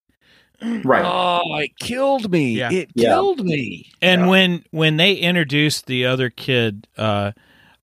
Right. 0.63 1.05
Oh, 1.43 1.57
it 1.57 1.79
killed 1.79 2.31
me. 2.31 2.53
Yeah. 2.53 2.71
It 2.71 2.91
yeah. 2.95 3.09
killed 3.09 3.45
me. 3.45 3.91
And 4.03 4.23
yeah. 4.23 4.29
when 4.29 4.65
when 4.71 4.97
they 4.97 5.15
introduced 5.15 5.87
the 5.87 6.07
other 6.07 6.29
kid, 6.29 6.87
uh, 6.99 7.33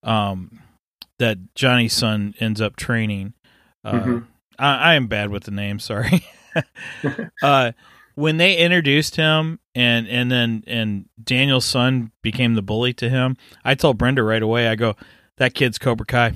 um, 0.04 0.60
that 1.18 1.56
Johnny's 1.56 1.94
son 1.94 2.36
ends 2.40 2.62
up 2.62 2.76
training, 2.76 3.34
uh, 3.84 3.92
mm-hmm. 3.94 4.18
I, 4.60 4.92
I, 4.92 4.96
am 4.96 5.08
bad 5.08 5.30
with 5.30 5.44
the 5.44 5.52
name. 5.52 5.80
Sorry. 5.80 6.24
uh, 7.44 7.72
when 8.18 8.38
they 8.38 8.58
introduced 8.58 9.16
him 9.16 9.60
and 9.76 10.08
and 10.08 10.32
then 10.32 10.64
and 10.66 11.06
Daniel's 11.24 11.66
son 11.66 12.12
became 12.24 12.56
the 12.56 12.64
bully 12.64 12.92
to 12.94 13.10
him, 13.10 13.38
I 13.64 13.76
told 13.76 14.00
Brenda 14.00 14.24
right 14.24 14.42
away. 14.42 14.68
I 14.68 14.74
go, 14.74 14.96
that 15.38 15.54
kid's 15.54 15.78
Cobra 15.78 16.06
Kai. 16.06 16.34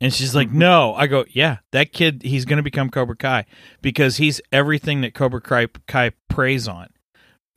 And 0.00 0.14
she's 0.14 0.34
like, 0.34 0.48
mm-hmm. 0.48 0.60
"No." 0.60 0.94
I 0.94 1.06
go, 1.06 1.26
"Yeah, 1.28 1.58
that 1.72 1.92
kid. 1.92 2.22
He's 2.22 2.46
going 2.46 2.56
to 2.56 2.62
become 2.62 2.88
Cobra 2.88 3.16
Kai 3.16 3.44
because 3.82 4.16
he's 4.16 4.40
everything 4.50 5.02
that 5.02 5.12
Cobra 5.12 5.42
Kai, 5.42 5.68
Kai 5.86 6.12
preys 6.30 6.66
on. 6.66 6.88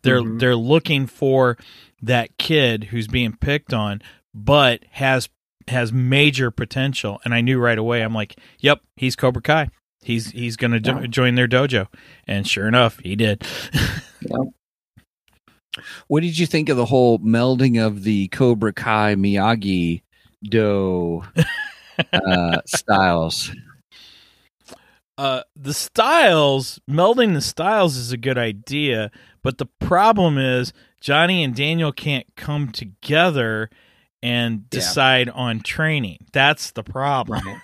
They're 0.04 0.22
mm-hmm. 0.22 0.38
they're 0.40 0.56
looking 0.56 1.08
for 1.08 1.58
that 2.02 2.38
kid 2.38 2.86
who's 2.86 3.08
being 3.08 3.38
picked 3.38 3.74
on, 3.74 4.02
but 4.34 4.84
has 4.92 5.30
has 5.70 5.94
major 5.94 6.52
potential. 6.52 7.22
And 7.24 7.34
I 7.34 7.40
knew 7.40 7.60
right 7.60 7.78
away. 7.78 8.02
I'm 8.02 8.14
like, 8.14 8.38
"Yep, 8.60 8.82
he's 8.98 9.16
Cobra 9.16 9.42
Kai. 9.42 9.70
He's 10.08 10.32
he's 10.32 10.56
going 10.56 10.72
to 10.72 10.80
jo- 10.80 11.06
join 11.06 11.36
their 11.36 11.48
dojo." 11.48 11.88
And 12.28 12.48
sure 12.48 12.68
enough, 12.68 13.00
he 13.00 13.18
did. 13.18 13.46
yeah. 14.22 14.38
What 16.08 16.24
did 16.24 16.40
you 16.40 16.48
think 16.48 16.70
of 16.70 16.78
the 16.78 16.86
whole 16.86 17.20
melding 17.20 17.86
of 17.86 18.04
the 18.04 18.30
Cobra 18.30 18.74
Kai 18.74 19.16
Miyagi 19.16 20.02
Do 20.44 21.24
uh, 22.14 22.62
styles? 22.66 23.52
Uh, 25.18 25.42
the 25.56 25.74
styles, 25.74 26.80
melding 26.90 27.34
the 27.34 27.42
styles 27.42 27.98
is 27.98 28.12
a 28.12 28.18
good 28.18 28.38
idea, 28.38 29.12
but 29.44 29.58
the 29.58 29.66
problem 29.66 30.38
is 30.38 30.74
Johnny 31.02 31.44
and 31.44 31.54
Daniel 31.54 31.92
can't 31.92 32.28
come 32.36 32.72
together 32.72 33.70
and 34.28 34.70
decide 34.70 35.28
yeah. 35.28 35.34
on 35.34 35.62
training. 35.62 36.18
That's 36.34 36.72
the 36.72 36.84
problem. 36.84 37.62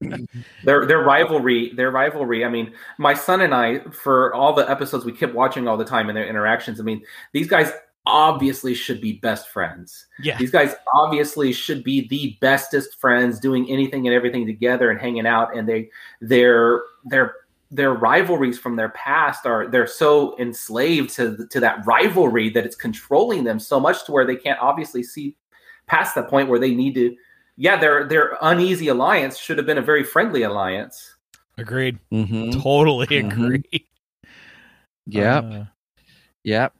their 0.64 0.84
their 0.84 0.98
rivalry, 0.98 1.72
their 1.74 1.92
rivalry. 1.92 2.44
I 2.44 2.48
mean, 2.48 2.72
my 2.98 3.14
son 3.14 3.40
and 3.40 3.54
I, 3.54 3.78
for 3.90 4.34
all 4.34 4.52
the 4.52 4.68
episodes 4.68 5.04
we 5.04 5.12
kept 5.12 5.34
watching 5.34 5.68
all 5.68 5.76
the 5.76 5.84
time 5.84 6.08
and 6.08 6.16
their 6.16 6.26
interactions. 6.28 6.80
I 6.80 6.82
mean, 6.82 7.04
these 7.32 7.46
guys 7.46 7.70
obviously 8.04 8.74
should 8.74 9.00
be 9.00 9.14
best 9.14 9.48
friends. 9.48 10.06
Yeah. 10.20 10.36
These 10.38 10.50
guys 10.50 10.74
obviously 10.94 11.52
should 11.52 11.84
be 11.84 12.08
the 12.08 12.36
bestest 12.40 12.98
friends, 12.98 13.38
doing 13.38 13.70
anything 13.70 14.08
and 14.08 14.14
everything 14.14 14.44
together 14.44 14.90
and 14.90 15.00
hanging 15.00 15.26
out. 15.26 15.56
And 15.56 15.68
they 15.68 15.90
their 16.20 16.82
their 17.04 17.34
their 17.70 17.92
rivalries 17.92 18.58
from 18.58 18.74
their 18.74 18.90
past 18.90 19.46
are 19.46 19.68
they're 19.68 19.86
so 19.86 20.36
enslaved 20.40 21.10
to 21.10 21.46
to 21.50 21.60
that 21.60 21.86
rivalry 21.86 22.50
that 22.50 22.66
it's 22.66 22.76
controlling 22.76 23.44
them 23.44 23.60
so 23.60 23.78
much 23.78 24.04
to 24.06 24.12
where 24.12 24.26
they 24.26 24.36
can't 24.36 24.58
obviously 24.60 25.04
see 25.04 25.36
past 25.86 26.14
the 26.14 26.22
point 26.22 26.48
where 26.48 26.58
they 26.58 26.74
need 26.74 26.94
to 26.94 27.16
yeah 27.56 27.78
their 27.78 28.06
their 28.06 28.36
uneasy 28.42 28.88
alliance 28.88 29.38
should 29.38 29.58
have 29.58 29.66
been 29.66 29.78
a 29.78 29.82
very 29.82 30.04
friendly 30.04 30.42
alliance 30.42 31.16
agreed 31.58 31.98
mm-hmm. 32.12 32.60
totally 32.60 33.06
mm-hmm. 33.06 33.44
agree 33.44 33.86
yep 35.06 35.44
uh, 35.44 35.64
yep 36.42 36.74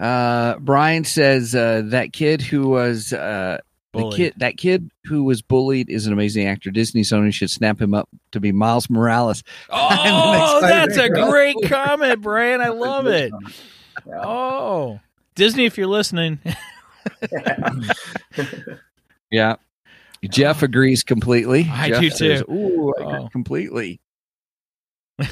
uh, 0.00 0.58
Brian 0.58 1.04
says 1.04 1.54
uh, 1.54 1.82
that 1.86 2.12
kid 2.12 2.40
who 2.40 2.68
was 2.68 3.12
uh, 3.12 3.58
the 3.92 4.10
kid 4.10 4.34
that 4.38 4.56
kid 4.56 4.90
who 5.04 5.24
was 5.24 5.42
bullied 5.42 5.90
is 5.90 6.06
an 6.06 6.12
amazing 6.12 6.46
actor. 6.46 6.70
Disney 6.70 7.02
Sony 7.02 7.32
should 7.32 7.50
snap 7.50 7.80
him 7.80 7.92
up 7.92 8.08
to 8.32 8.40
be 8.40 8.52
Miles 8.52 8.88
Morales. 8.88 9.42
Oh, 9.70 10.60
that's 10.60 10.96
a 10.96 11.08
great 11.08 11.56
comment, 11.64 12.22
Brian. 12.22 12.60
I 12.60 12.68
love 12.68 13.06
it. 13.08 13.32
Oh, 14.12 15.00
Disney, 15.34 15.66
if 15.66 15.76
you're 15.76 15.86
listening. 15.86 16.38
yeah. 19.30 19.56
Jeff 20.30 20.62
agrees 20.62 21.02
completely. 21.02 21.68
I 21.70 21.88
Jeff 21.88 22.00
do 22.00 22.10
says, 22.10 22.42
too. 22.42 22.52
Ooh, 22.52 22.94
I 22.98 23.18
oh. 23.18 23.28
completely. 23.28 24.00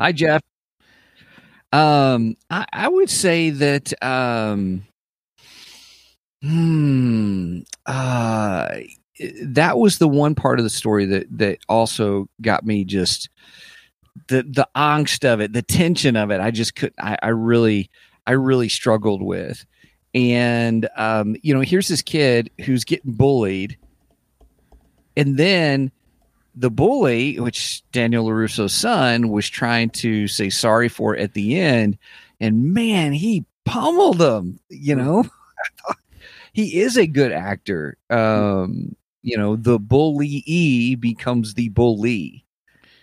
Hi, 0.00 0.12
Jeff. 0.12 0.40
Um, 1.72 2.36
I, 2.50 2.66
I 2.72 2.88
would 2.88 3.10
say 3.10 3.50
that 3.50 3.92
um, 4.02 4.84
hmm, 6.40 7.60
uh, 7.84 8.76
that 9.42 9.78
was 9.78 9.98
the 9.98 10.08
one 10.08 10.34
part 10.34 10.58
of 10.58 10.64
the 10.64 10.70
story 10.70 11.04
that 11.06 11.26
that 11.36 11.58
also 11.68 12.28
got 12.40 12.64
me 12.64 12.84
just 12.84 13.28
the 14.28 14.44
the 14.44 14.68
angst 14.76 15.24
of 15.24 15.40
it, 15.40 15.52
the 15.52 15.62
tension 15.62 16.16
of 16.16 16.30
it. 16.30 16.40
I 16.40 16.50
just 16.50 16.76
could. 16.76 16.92
I, 17.00 17.18
I 17.22 17.28
really, 17.28 17.90
I 18.26 18.32
really 18.32 18.68
struggled 18.68 19.22
with 19.22 19.66
and 20.14 20.88
um, 20.96 21.36
you 21.42 21.52
know 21.52 21.60
here's 21.60 21.88
this 21.88 22.02
kid 22.02 22.50
who's 22.64 22.84
getting 22.84 23.12
bullied. 23.12 23.76
And 25.16 25.36
then 25.36 25.92
the 26.56 26.70
bully 26.70 27.38
which 27.40 27.82
daniel 27.90 28.26
larusso's 28.26 28.72
son 28.72 29.28
was 29.28 29.48
trying 29.48 29.90
to 29.90 30.28
say 30.28 30.48
sorry 30.50 30.88
for 30.88 31.16
at 31.16 31.34
the 31.34 31.58
end. 31.58 31.98
And 32.40 32.72
man 32.72 33.12
he 33.12 33.44
pummeled 33.64 34.20
him 34.20 34.58
you 34.68 34.94
know? 34.94 35.24
He 36.52 36.80
is 36.82 36.96
a 36.96 37.08
good 37.08 37.32
actor. 37.32 37.96
Um 38.10 38.94
you 39.22 39.36
know 39.36 39.56
the 39.56 39.80
bully 39.80 40.44
e 40.46 40.94
becomes 40.94 41.54
the 41.54 41.70
bully 41.70 42.43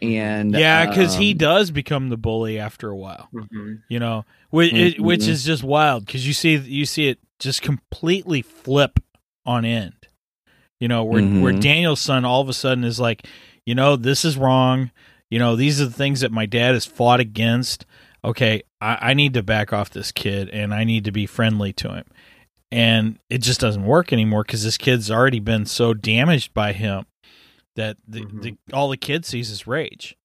and 0.02 0.54
yeah 0.54 0.86
because 0.88 1.16
um, 1.16 1.22
he 1.22 1.34
does 1.34 1.72
become 1.72 2.10
the 2.10 2.18
bully 2.18 2.58
after 2.58 2.90
a 2.90 2.96
while 2.96 3.30
mm-hmm. 3.34 3.76
you 3.88 4.00
know 4.00 4.26
which, 4.50 4.72
mm-hmm. 4.72 5.00
it, 5.00 5.00
which 5.00 5.28
is 5.28 5.44
just 5.44 5.64
wild 5.64 6.06
because 6.06 6.26
you 6.26 6.34
see 6.34 6.56
you 6.56 6.86
see 6.86 7.08
it 7.08 7.20
just 7.40 7.62
completely 7.62 8.42
flip 8.42 9.00
on 9.46 9.64
end 9.64 10.08
you 10.80 10.88
know 10.88 11.04
where 11.04 11.22
mm-hmm. 11.22 11.42
where 11.42 11.54
daniel's 11.54 12.02
son 12.02 12.26
all 12.26 12.42
of 12.42 12.50
a 12.50 12.54
sudden 12.54 12.84
is 12.84 13.00
like 13.00 13.28
you 13.66 13.76
know 13.76 13.96
this 13.96 14.26
is 14.26 14.38
wrong 14.38 14.92
you 15.30 15.38
know 15.38 15.56
these 15.56 15.80
are 15.80 15.86
the 15.86 15.92
things 15.92 16.22
that 16.22 16.32
my 16.32 16.46
dad 16.46 16.74
has 16.74 16.86
fought 16.86 17.20
against 17.20 17.86
okay 18.24 18.64
I, 18.80 18.98
I 19.02 19.14
need 19.14 19.34
to 19.36 19.44
back 19.44 19.72
off 19.72 19.92
this 19.92 20.12
kid 20.12 20.50
and 20.50 20.74
i 20.74 20.84
need 20.84 21.06
to 21.06 21.12
be 21.12 21.26
friendly 21.26 21.74
to 21.74 21.94
him 21.94 22.06
and 22.72 23.20
it 23.30 23.40
just 23.40 23.60
doesn't 23.60 23.86
work 23.86 24.14
anymore 24.14 24.44
because 24.44 24.64
this 24.64 24.78
kid's 24.78 25.12
already 25.12 25.40
been 25.40 25.66
so 25.66 25.94
damaged 25.94 26.54
by 26.54 26.74
him 26.74 27.06
that 27.76 27.98
the, 28.08 28.22
mm-hmm. 28.22 28.42
the 28.42 28.58
all 28.74 28.90
the 28.90 28.98
kid 28.98 29.26
sees 29.26 29.50
is 29.50 29.68
rage. 29.68 30.18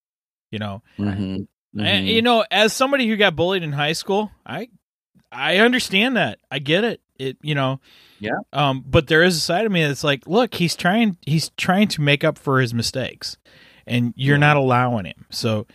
You 0.51 0.59
know, 0.59 0.83
mm-hmm. 0.99 1.37
Mm-hmm. 1.77 1.87
And, 1.87 2.07
you 2.07 2.23
know, 2.23 2.45
as 2.51 2.73
somebody 2.73 3.07
who 3.07 3.17
got 3.17 3.37
bullied 3.37 3.63
in 3.63 3.73
high 3.73 3.93
school, 3.93 4.31
I 4.47 4.69
I 5.31 5.59
understand 5.59 6.17
that. 6.17 6.39
I 6.51 6.59
get 6.59 6.85
it. 6.85 7.01
It 7.19 7.37
you 7.43 7.55
know, 7.55 7.81
yeah. 8.19 8.39
Um, 8.53 8.85
but 8.87 9.09
there 9.09 9.23
is 9.23 9.37
a 9.37 9.41
side 9.41 9.67
of 9.67 9.73
me 9.73 9.85
that's 9.85 10.05
like, 10.05 10.27
look, 10.27 10.55
he's 10.55 10.77
trying 10.77 11.19
he's 11.27 11.51
trying 11.57 11.89
to 11.89 12.01
make 12.01 12.25
up 12.25 12.39
for 12.39 12.61
his 12.61 12.73
mistakes, 12.73 13.37
and 13.87 14.15
you're 14.17 14.37
yeah. 14.37 14.41
not 14.41 14.57
allowing 14.57 15.07
him. 15.07 15.27
So 15.31 15.67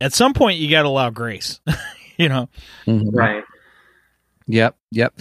at 0.00 0.12
some 0.12 0.34
point, 0.34 0.58
you 0.58 0.70
got 0.70 0.82
to 0.82 0.88
allow 0.88 1.10
grace. 1.10 1.60
you 2.18 2.28
know, 2.28 2.48
mm-hmm. 2.86 3.16
right? 3.16 3.44
Yep. 4.46 4.76
Yep. 4.90 5.20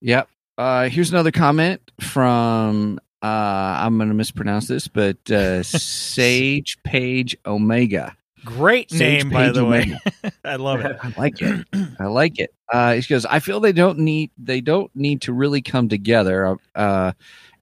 Yep. 0.00 0.28
Uh, 0.58 0.88
here's 0.88 1.10
another 1.10 1.32
comment 1.32 1.80
from 2.00 3.00
uh, 3.26 3.78
I'm 3.84 3.96
going 3.96 4.08
to 4.08 4.14
mispronounce 4.14 4.68
this, 4.68 4.88
but 4.88 5.30
uh, 5.30 5.62
Sage 5.64 6.78
Page 6.84 7.36
Omega. 7.46 8.16
Great 8.44 8.90
Sage 8.90 9.24
name, 9.24 9.30
Page 9.30 9.32
by 9.32 9.50
the 9.50 9.64
Omega. 9.64 10.00
way. 10.22 10.30
I 10.44 10.56
love 10.56 10.80
it. 10.80 10.96
I 11.02 11.12
like 11.18 11.42
it. 11.42 11.66
I 11.98 12.04
like 12.06 12.38
it. 12.38 12.54
Uh, 12.72 12.94
he 12.94 13.02
goes. 13.02 13.26
I 13.26 13.40
feel 13.40 13.58
they 13.60 13.72
don't 13.72 13.98
need 13.98 14.30
they 14.38 14.60
don't 14.60 14.94
need 14.94 15.22
to 15.22 15.32
really 15.32 15.62
come 15.62 15.88
together. 15.88 16.56
Uh, 16.74 17.12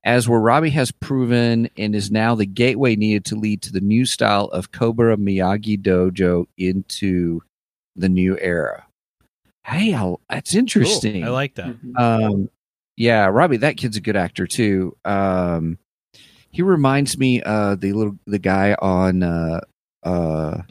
as 0.03 0.29
where 0.29 0.39
Robbie 0.39 0.69
has 0.69 0.91
proven 0.91 1.67
and 1.77 1.95
is 1.95 2.11
now 2.11 2.35
the 2.35 2.45
gateway 2.45 2.95
needed 2.95 3.25
to 3.25 3.35
lead 3.35 3.63
to 3.63 3.71
the 3.71 3.81
new 3.81 4.05
style 4.05 4.45
of 4.45 4.71
Cobra 4.71 5.17
Miyagi 5.17 5.81
Dojo 5.81 6.45
into 6.59 7.41
the 7.95 8.07
new 8.09 8.37
era. 8.39 8.85
Hey, 9.63 9.95
I'll, 9.95 10.21
that's 10.29 10.53
interesting. 10.53 11.23
Cool. 11.23 11.31
I 11.31 11.33
like 11.33 11.55
that. 11.55 11.75
Mhm. 11.83 11.99
Um, 11.99 12.49
yeah, 12.97 13.25
Robbie, 13.25 13.57
that 13.57 13.77
kid's 13.77 13.97
a 13.97 14.01
good 14.01 14.15
actor 14.15 14.47
too. 14.47 14.95
Um, 15.05 15.77
he 16.51 16.61
reminds 16.61 17.17
me 17.17 17.41
uh 17.43 17.75
the 17.75 17.91
little 17.93 18.17
the 18.25 18.39
guy 18.39 18.75
on 18.81 19.23
uh 19.23 19.59
uh 20.03 20.61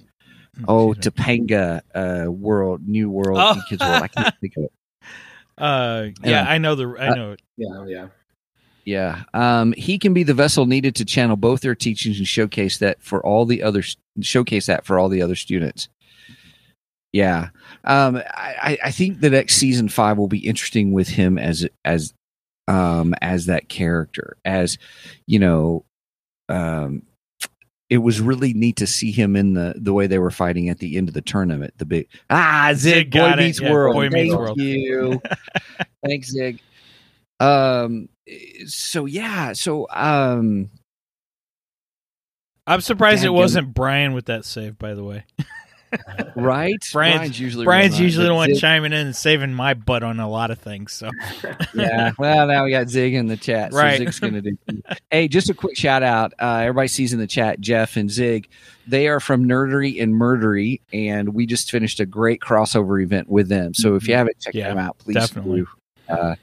oh 0.67 0.93
Excuse. 0.93 1.15
Topanga 1.15 1.81
uh 1.95 2.31
world 2.31 2.87
new 2.87 3.11
world 3.11 3.39
Oh. 3.39 3.61
Kids 3.69 3.83
world. 3.83 4.03
I 4.03 4.09
can't 4.09 4.35
think 4.41 4.55
of 4.57 4.65
it. 4.65 4.73
Uh, 5.57 6.09
yeah, 6.25 6.41
Um, 6.41 6.49
I 6.49 6.59
know 6.59 6.75
the. 6.75 6.97
I 6.99 7.09
uh, 7.11 7.15
know 7.15 7.31
it. 7.31 7.43
Yeah, 7.57 7.85
yeah. 7.87 8.07
Yeah, 8.85 9.23
um, 9.33 9.73
he 9.75 9.99
can 10.01 10.13
be 10.13 10.25
the 10.25 10.35
vessel 10.35 10.67
needed 10.67 10.97
to 10.97 11.05
channel 11.05 11.37
both 11.37 11.61
their 11.61 11.77
teachings 11.77 12.19
and 12.19 12.27
showcase 12.27 12.79
that 12.79 13.01
for 13.01 13.25
all 13.25 13.47
the 13.47 13.63
other 13.63 13.83
showcase 14.21 14.67
that 14.67 14.85
for 14.85 14.99
all 14.99 15.09
the 15.09 15.23
other 15.23 15.37
students. 15.37 15.89
Yeah, 17.15 17.51
um, 17.85 18.17
I, 18.17 18.77
I- 18.83 18.91
think 18.91 19.21
the 19.21 19.31
next 19.31 19.55
season 19.55 19.89
five 19.89 20.19
will 20.19 20.27
be 20.27 20.45
interesting 20.45 20.91
with 20.91 21.07
him 21.07 21.39
as 21.39 21.65
as 21.85 22.13
um, 22.67 23.15
as 23.23 23.47
that 23.47 23.69
character. 23.69 24.37
As 24.45 24.79
you 25.29 25.39
know, 25.39 25.85
um, 26.49 27.05
it 27.89 27.99
was 27.99 28.21
really 28.21 28.53
neat 28.53 28.75
to 28.79 28.87
see 28.89 29.13
him 29.13 29.37
in 29.37 29.55
the 29.55 29.75
the 29.77 29.93
way 29.93 30.09
they 30.09 30.19
were 30.19 30.33
fighting 30.33 30.69
at 30.69 30.81
the 30.81 30.97
end 30.97 31.07
of 31.07 31.15
the 31.15 31.21
tournament. 31.23 31.75
The 31.79 31.85
big 31.87 32.09
ah 32.31 32.73
Zig, 32.75 32.95
Zig 32.95 33.11
Boy. 33.13 33.35
Meets 33.37 33.61
Yeah, 33.61 33.71
World. 33.71 33.95
Boy 33.95 34.09
Meets 34.09 34.15
Thank 34.35 34.37
World. 34.41 34.61
you. 34.61 35.23
Thanks, 36.05 36.31
Zig. 36.33 36.59
Um. 37.39 38.09
So 38.67 39.07
yeah. 39.07 39.53
So 39.53 39.87
um. 39.91 40.69
I'm 42.67 42.81
surprised 42.81 43.25
it 43.25 43.29
wasn't 43.29 43.73
Brian 43.73 44.15
with 44.15 44.27
that 44.27 44.45
save. 44.45 44.79
By 44.79 44.95
the 44.95 45.05
way, 45.05 45.27
Right. 46.37 46.77
Brian's- 46.93 47.39
usually 47.39 47.65
Brian's 47.65 47.99
usually 48.01 48.27
the 48.27 48.35
one 48.35 48.51
Zig- 48.53 48.61
chiming 48.61 48.93
in 48.93 49.07
and 49.07 49.17
saving 49.17 49.55
my 49.55 49.75
butt 49.75 50.03
on 50.03 50.19
a 50.21 50.29
lot 50.29 50.51
of 50.51 50.59
things. 50.59 50.93
So 50.93 51.11
yeah. 51.75 52.13
Well, 52.19 52.47
now 52.47 52.65
we 52.65 52.71
got 52.71 52.89
Zig 52.89 53.15
in 53.15 53.27
the 53.27 53.37
chat. 53.37 53.73
So 53.73 53.79
Right. 53.79 53.99
Zig's 53.99 54.19
going 54.21 54.35
to 54.35 54.41
do. 54.43 54.59
hey, 55.11 55.29
just 55.29 55.51
a 55.51 55.55
quick 55.55 55.77
shout 55.77 56.03
out. 56.03 56.33
Uh, 56.41 56.59
everybody 56.63 56.89
sees 56.89 57.13
in 57.13 57.19
the 57.19 57.27
chat, 57.27 57.61
Jeff 57.61 57.97
and 57.97 58.11
Zig. 58.11 58.49
They 58.87 59.09
are 59.09 59.21
from 59.21 59.45
Nerdery 59.47 60.03
and 60.03 60.13
Murdery, 60.15 60.81
and 60.93 61.33
we 61.35 61.47
just 61.47 61.71
finished 61.71 62.01
a 62.01 62.07
great 62.07 62.41
crossover 62.41 63.03
event 63.03 63.29
with 63.29 63.49
them. 63.49 63.73
So 63.75 63.95
if 63.95 64.07
you 64.09 64.15
haven't 64.15 64.39
checked 64.41 64.55
Yeah, 64.57 64.69
them 64.69 64.79
out, 64.79 64.99
please 64.99 65.15
definitely. 65.15 65.61
do. 65.63 65.69
Uh, 66.15 66.35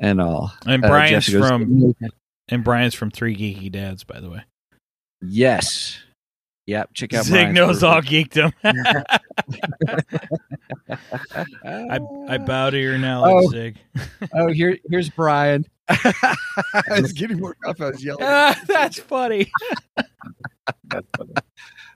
and 0.00 0.20
all. 0.20 0.52
and 0.66 0.84
Uh, 0.84 0.88
Brian's 0.88 1.28
goes, 1.28 1.46
from 1.48 1.94
and 2.48 2.64
Brian's 2.64 2.94
from 2.94 3.10
Three 3.12 3.36
Geeky 3.36 3.70
Dads. 3.70 4.02
By 4.02 4.18
the 4.20 4.28
way, 4.30 4.42
Yes. 5.20 6.00
Yep. 6.66 6.90
Check 6.94 7.14
out. 7.14 7.24
Zig 7.24 7.32
Brian's 7.34 7.54
knows 7.56 7.82
work. 7.82 7.92
all 7.92 8.02
geekdom. 8.02 8.52
I 11.64 11.98
I 12.28 12.38
bow 12.38 12.70
to 12.70 12.78
your 12.78 12.98
knowledge, 12.98 13.44
Oh. 13.46 13.50
Zig. 13.50 13.78
Oh, 14.34 14.46
here, 14.48 14.78
here's 14.88 15.10
Brian. 15.10 15.64
I 15.88 17.00
was 17.00 17.12
getting 17.12 17.40
more 17.40 17.56
off. 17.66 17.80
I 17.80 17.90
was 17.90 18.04
yelling. 18.04 18.22
Ah, 18.24 18.58
that's 18.66 18.98
funny. 19.00 19.50
That's 19.96 21.06
funny. 21.16 21.32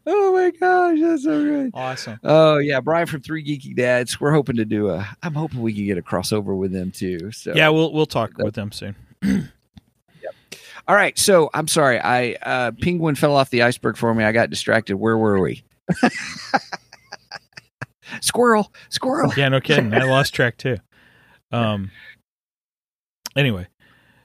Oh 0.09 0.33
my 0.35 0.51
gosh, 0.51 0.99
that's 1.01 1.23
so 1.25 1.43
good. 1.43 1.71
Awesome. 1.73 2.19
Oh 2.25 2.59
yeah, 2.59 2.81
Brian 2.81 3.07
from 3.07 3.21
Three 3.23 3.45
Geeky 3.45 3.75
Dads. 3.77 4.21
We're 4.21 4.33
hoping 4.33 4.57
to 4.57 4.65
do 4.65 4.91
a. 4.91 5.09
I'm 5.23 5.35
hoping 5.35 5.63
we 5.63 5.73
can 5.73 5.87
get 5.87 5.99
a 5.99 6.03
crossover 6.03 6.57
with 6.57 6.73
them 6.73 6.91
too. 6.91 7.31
So 7.33 7.53
Yeah, 7.55 7.69
we'll 7.71 7.93
we'll 7.93 8.07
talk 8.07 8.37
with 8.39 8.55
them 8.55 8.73
soon. 8.73 8.97
All 10.89 10.95
right. 10.95 11.19
So 11.19 11.51
I'm 11.53 11.69
sorry. 11.69 11.99
I 12.01 12.37
uh, 12.43 12.73
penguin 12.81 13.15
fell 13.15 13.35
off 13.37 13.51
the 13.51 13.63
iceberg 13.63 13.97
for 13.97 14.15
me. 14.15 14.25
I 14.25 14.33
got 14.33 14.51
distracted. 14.51 14.97
Where 14.97 15.19
were 15.19 15.41
we? 15.41 15.65
squirrel. 18.21 18.73
Squirrel. 18.89 19.33
Yeah, 19.37 19.49
no 19.49 19.61
kidding. 19.61 19.93
I 19.95 20.05
lost 20.05 20.35
track 20.35 20.57
too. 20.57 20.77
Um. 21.51 21.91
Anyway, 23.37 23.67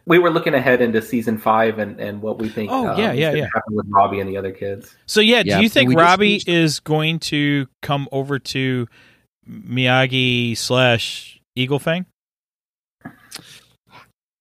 We 0.05 0.19
were 0.19 0.29
looking 0.29 0.53
ahead 0.53 0.81
into 0.81 1.01
season 1.01 1.37
five 1.37 1.79
and, 1.79 1.99
and 1.99 2.21
what 2.21 2.39
we 2.39 2.47
think. 2.47 2.71
Oh, 2.71 2.87
um, 2.87 2.97
yeah, 2.99 3.11
is 3.11 3.19
yeah, 3.19 3.33
yeah. 3.33 3.47
Happen 3.53 3.75
with 3.75 3.87
Robbie 3.89 4.21
and 4.21 4.29
the 4.29 4.37
other 4.37 4.53
kids. 4.53 4.95
so 5.05 5.19
yeah, 5.19 5.43
Yeah, 5.45 5.57
do 5.57 5.63
you 5.63 5.69
think 5.69 5.89
we 5.89 5.95
just 5.95 6.01
Robbie 6.03 6.41
is 6.47 6.79
going 6.79 7.19
to 7.19 7.67
come 7.81 8.07
over 8.13 8.39
to 8.39 8.87
Miyagi 9.49 10.55
slash 10.57 11.41
Eagle 11.55 11.79
Fang? 11.79 12.05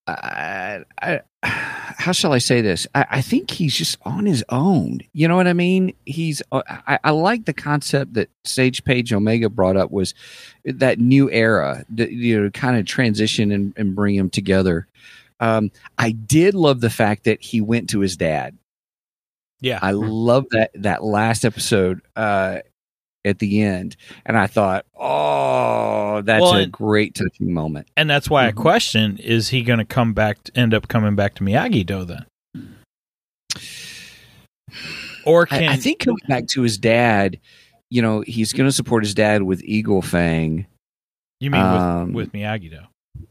I, 0.07 0.85
I, 1.03 1.21
how 2.01 2.12
shall 2.12 2.32
I 2.32 2.38
say 2.38 2.62
this? 2.62 2.86
I, 2.94 3.07
I 3.11 3.20
think 3.20 3.51
he's 3.51 3.74
just 3.74 3.98
on 4.03 4.24
his 4.24 4.42
own. 4.48 5.01
You 5.12 5.28
know 5.28 5.36
what 5.36 5.46
I 5.46 5.53
mean? 5.53 5.94
He's. 6.07 6.40
uh, 6.51 6.62
I, 6.66 6.98
I 7.05 7.11
like 7.11 7.44
the 7.44 7.53
concept 7.53 8.14
that 8.14 8.30
Sage 8.44 8.82
Page 8.84 9.12
Omega 9.12 9.51
brought 9.51 9.76
up 9.76 9.90
was 9.90 10.14
that 10.64 10.98
new 10.98 11.30
era. 11.30 11.84
that, 11.90 12.11
You 12.11 12.40
know, 12.40 12.51
kind 12.51 12.78
of 12.78 12.86
transition 12.86 13.53
and, 13.53 13.74
and 13.76 13.94
bring 13.94 14.16
them 14.16 14.30
together. 14.30 14.86
Um, 15.40 15.70
I 15.98 16.12
did 16.12 16.55
love 16.55 16.80
the 16.80 16.90
fact 16.90 17.24
that 17.24 17.42
he 17.42 17.61
went 17.61 17.90
to 17.90 18.01
his 18.01 18.16
dad. 18.16 18.57
Yeah, 19.61 19.78
I 19.82 19.90
love 19.92 20.46
that 20.53 20.70
that 20.74 21.05
last 21.05 21.44
episode 21.44 22.01
uh, 22.16 22.61
at 23.25 23.39
the 23.39 23.61
end, 23.62 23.97
and 24.25 24.37
I 24.39 24.47
thought, 24.47 24.87
oh, 24.99 26.23
that's 26.23 26.41
Well, 26.43 26.55
a 26.55 26.62
and- 26.62 26.73
great 26.73 27.14
touching 27.14 27.53
moment. 27.53 27.89
and 27.97 28.09
that's 28.09 28.31
why 28.31 28.45
Mhm. 28.45 28.49
I 28.49 28.53
question: 28.53 29.16
Is 29.18 29.49
he 29.51 29.62
going 29.62 29.79
to 29.79 29.85
come 29.85 30.12
back? 30.14 30.43
To, 30.45 30.59
end 30.59 30.73
up 30.75 30.89
coming 30.89 31.14
back 31.16 31.35
to 31.37 31.45
Miyagi 31.45 31.85
Do 31.85 32.05
then, 32.05 32.25
or 35.25 35.47
I, 35.51 35.59
can 35.59 35.68
I 35.68 35.77
think 35.77 36.01
coming 36.01 36.18
back 36.29 36.47
to 36.49 36.62
his 36.62 36.79
dad, 36.79 37.39
you 37.91 38.01
know, 38.03 38.23
he's 38.27 38.53
going 38.53 38.68
to 38.68 38.73
support 38.73 39.05
his 39.05 39.14
dad 39.14 39.43
with 39.43 39.62
Eagle 39.64 40.03
Fang. 40.03 40.66
you 41.41 41.51
mean 41.51 41.61
um, 41.61 42.12
with, 42.12 42.27
with 42.29 42.33
Miyagi 42.33 42.71
Do? 42.71 43.25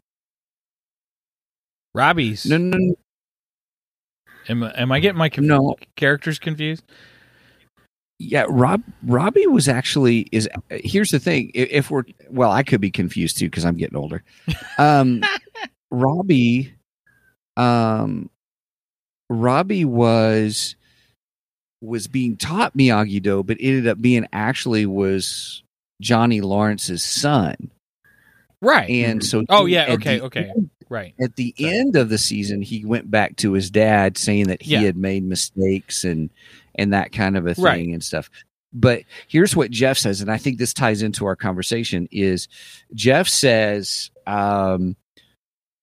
Robbie's. 1.95 2.45
No, 2.45 2.57
no, 2.57 2.77
no, 2.77 2.95
Am, 4.47 4.63
I- 4.63 4.71
am 4.79 4.91
I 4.91 4.99
getting 4.99 5.17
my 5.17 5.29
conf- 5.29 5.47
No. 5.47 5.75
characters 5.95 6.39
confused? 6.39 6.83
Yeah. 8.19 8.45
Rob 8.49 8.83
Robbie 9.03 9.47
was 9.47 9.67
actually 9.67 10.27
is. 10.31 10.47
Here's 10.69 11.09
the 11.11 11.19
thing: 11.19 11.51
if, 11.53 11.69
if 11.71 11.91
we're 11.91 12.03
well, 12.29 12.51
I 12.51 12.63
could 12.63 12.81
be 12.81 12.91
confused 12.91 13.37
too 13.39 13.45
because 13.47 13.65
I'm 13.65 13.77
getting 13.77 13.97
older. 13.97 14.23
Um, 14.77 15.23
Robbie, 15.91 16.73
um, 17.57 18.29
Robbie 19.29 19.85
was 19.85 20.75
was 21.81 22.07
being 22.07 22.35
taught 22.37 22.75
Miyagi 22.77 23.21
Do, 23.21 23.41
but 23.43 23.57
ended 23.59 23.87
up 23.87 24.01
being 24.01 24.27
actually 24.33 24.85
was 24.85 25.63
Johnny 26.01 26.41
Lawrence's 26.41 27.03
son, 27.03 27.71
Right. 28.61 28.89
and 28.89 29.23
so 29.23 29.45
Oh 29.49 29.65
yeah. 29.65 29.83
at 29.83 29.89
Okay. 29.91 30.19
Okay. 30.21 30.51
Right. 30.89 31.13
at 31.21 31.35
the 31.35 31.53
Sorry. 31.57 31.77
end 31.77 31.95
of 31.95 32.09
the 32.09 32.17
season 32.17 32.61
he 32.63 32.83
went 32.83 33.09
back 33.11 33.35
to 33.37 33.53
his 33.53 33.69
dad 33.69 34.17
saying 34.17 34.47
that 34.47 34.61
he 34.61 34.71
Yeah. 34.73 34.81
had 34.81 34.97
made 34.97 35.23
mistakes 35.23 36.03
and 36.03 36.31
and 36.75 36.93
that 36.93 37.11
kind 37.11 37.35
of 37.37 37.45
a 37.47 37.53
thing 37.55 37.63
Right. 37.63 37.87
and 37.87 38.03
stuff 38.03 38.29
but 38.71 39.01
here's 39.27 39.55
what 39.55 39.71
jeff 39.71 39.97
says 39.97 40.21
and 40.21 40.31
i 40.31 40.37
think 40.37 40.57
this 40.59 40.73
ties 40.73 41.01
into 41.01 41.25
our 41.25 41.35
conversation 41.35 42.07
is 42.11 42.47
jeff 42.93 43.27
says 43.27 44.11
um 44.27 44.95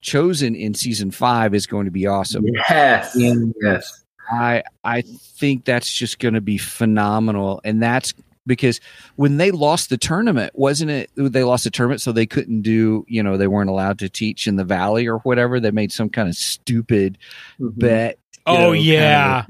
Chozen 0.03 0.57
in 0.57 0.75
season 0.75 1.11
five 1.11 1.53
is 1.55 1.67
going 1.67 1.87
to 1.87 1.91
be 1.91 2.07
awesome 2.07 2.45
Yes. 2.69 3.15
And- 3.17 3.55
yes. 3.61 4.05
I 4.31 4.63
I 4.85 5.03
think 5.03 5.65
that's 5.65 5.93
just 5.93 6.19
going 6.19 6.35
to 6.35 6.41
be 6.41 6.59
phenomenal, 6.59 7.61
and 7.63 7.81
that's 7.81 8.13
because 8.45 8.81
when 9.15 9.37
they 9.37 9.53
lost 9.53 9.89
the 9.89 9.97
tournament, 9.97 10.51
wasn't 10.57 10.91
it? 10.91 11.11
They 11.15 11.45
lost 11.45 11.63
the 11.63 11.71
tournament, 11.71 12.01
so 12.01 12.11
they 12.11 12.27
couldn't 12.27 12.63
do. 12.63 13.05
You 13.07 13.23
know, 13.23 13.37
they 13.37 13.47
weren't 13.47 13.71
allowed 13.71 14.01
to 14.01 14.09
teach 14.09 14.49
in 14.49 14.57
the 14.57 14.65
valley 14.65 15.07
or 15.07 15.19
whatever. 15.19 15.61
They 15.61 15.71
made 15.71 15.93
some 15.93 16.09
kind 16.09 16.29
of 16.29 16.35
stupid 16.35 17.19
Mhm. 17.61 17.79
bet. 17.79 18.19
Oh 18.47 18.55
know, 18.55 18.61
kind 18.71 18.79
of 18.79 18.85
yeah. 18.85 19.45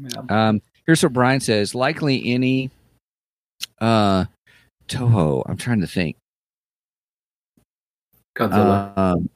Yeah. 0.00 0.08
yeah. 0.30 0.48
Um, 0.48 0.62
here's 0.86 1.02
what 1.02 1.12
Brian 1.12 1.40
says: 1.40 1.74
likely 1.74 2.22
any 2.32 2.70
uh 3.80 4.24
Toho. 4.88 5.42
I'm 5.46 5.56
trying 5.56 5.80
to 5.80 5.86
think. 5.86 6.16
Godzilla. 8.36 8.96
Um, 8.96 9.30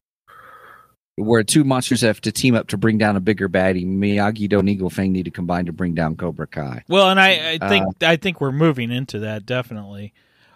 where 1.17 1.43
two 1.43 1.63
monsters 1.63 2.01
have 2.01 2.21
to 2.23 2.33
team 2.33 2.55
up 2.55 2.69
to 2.69 2.77
bring 2.79 2.97
down 2.97 3.17
a 3.17 3.21
bigger 3.21 3.49
baddie. 3.49 3.85
Miyagi 3.87 4.49
Do 4.49 4.59
and 4.59 4.69
Eagle 4.69 4.89
Fang 4.89 5.13
need 5.13 5.25
to 5.27 5.31
combine 5.31 5.67
to 5.67 5.73
bring 5.73 5.95
down 5.95 6.17
Cobra 6.17 6.47
Kai. 6.47 6.85
Well, 6.89 7.11
and 7.11 7.21
I, 7.21 7.53
I 7.53 7.59
Uh, 7.61 7.69
think 7.69 8.03
I 8.03 8.17
think 8.17 8.41
we're 8.41 8.51
moving 8.53 8.91
into 8.91 9.19
that 9.21 9.45
definitely. 9.45 10.15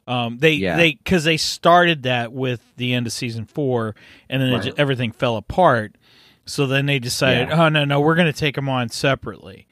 Um, 0.09 0.39
they 0.39 0.53
Yeah. 0.53 0.77
they 0.77 0.93
because 0.93 1.25
they 1.25 1.37
started 1.37 2.05
that 2.05 2.33
with 2.33 2.63
the 2.77 2.95
end 2.95 3.07
of 3.07 3.13
season 3.13 3.45
four, 3.45 3.95
and 4.31 4.41
then 4.41 4.53
Right. 4.53 4.63
ju- 4.63 4.75
everything 4.79 5.13
fell 5.13 5.37
apart. 5.37 5.97
So 6.47 6.67
then 6.67 6.87
they 6.87 7.01
decided, 7.01 7.51
oh 7.51 7.69
no, 7.69 7.85
no, 7.85 8.01
we're 8.01 8.15
going 8.15 8.33
to 8.33 8.39
take 8.39 8.55
them 8.55 8.69
on 8.69 8.89
separately, 8.89 9.67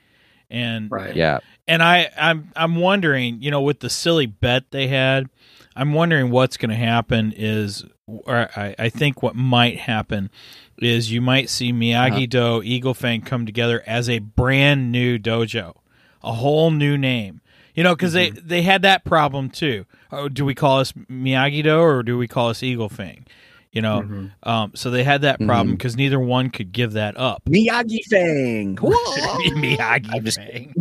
and 0.50 0.90
Right. 0.90 1.14
Yeah. 1.14 1.38
and 1.66 1.82
I 1.82 2.10
I'm 2.16 2.50
I'm 2.56 2.76
wondering, 2.76 3.42
you 3.42 3.50
know, 3.50 3.62
with 3.62 3.80
the 3.80 3.90
silly 3.90 4.26
bet 4.26 4.70
they 4.70 4.88
had, 4.88 5.28
I'm 5.76 5.92
wondering 5.92 6.30
what's 6.30 6.56
going 6.56 6.70
to 6.70 6.76
happen 6.76 7.32
is, 7.36 7.84
or 8.06 8.48
I, 8.56 8.74
I 8.78 8.88
think 8.88 9.22
what 9.22 9.34
might 9.34 9.78
happen 9.78 10.30
is 10.78 11.10
you 11.10 11.20
might 11.20 11.48
see 11.48 11.70
uh-huh. 11.70 12.10
Miyagi 12.10 12.28
Do, 12.28 12.62
Eagle 12.62 12.94
Fang 12.94 13.22
come 13.22 13.46
together 13.46 13.82
as 13.86 14.08
a 14.08 14.18
brand 14.18 14.92
new 14.92 15.18
dojo, 15.18 15.74
a 16.22 16.32
whole 16.32 16.70
new 16.70 16.96
name. 16.96 17.40
You 17.74 17.82
know, 17.82 17.96
because 17.96 18.12
they 18.12 18.30
mm-hmm. 18.30 18.46
they 18.46 18.62
had 18.62 18.82
that 18.82 19.04
problem 19.04 19.50
too. 19.50 19.84
Oh, 20.12 20.28
do 20.28 20.44
we 20.44 20.54
call 20.54 20.78
us 20.78 20.92
Miyagi 20.92 21.64
Do 21.64 21.80
or 21.80 22.02
do 22.04 22.16
we 22.16 22.28
call 22.28 22.50
us 22.50 22.62
Eagle 22.62 22.88
Fang? 22.88 23.26
You 23.74 23.82
know, 23.82 24.02
Mhm. 24.02 24.30
um, 24.44 24.72
so 24.76 24.90
they 24.90 25.02
had 25.02 25.22
that 25.22 25.40
problem 25.40 25.72
because 25.72 25.96
neither 25.96 26.18
one 26.20 26.48
could 26.48 26.70
give 26.72 26.92
that 26.92 27.16
up. 27.18 27.42
Miyagi 27.46 27.98
Fang. 28.08 28.76
Miyagi 28.76 30.24
just- 30.24 30.38
Fang. 30.38 30.72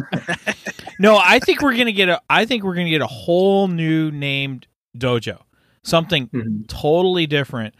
no, 0.99 1.17
I 1.17 1.39
think 1.39 1.61
we're 1.61 1.75
gonna 1.75 1.91
get 1.91 2.07
a. 2.07 2.21
I 2.29 2.45
think 2.45 2.63
we're 2.63 2.75
gonna 2.75 2.91
get 2.91 3.01
a 3.01 3.07
whole 3.07 3.67
new 3.67 4.11
named 4.11 4.67
dojo, 4.97 5.39
something 5.83 6.27
Mhm. 6.27 6.67
totally 6.67 7.25
different. 7.25 7.73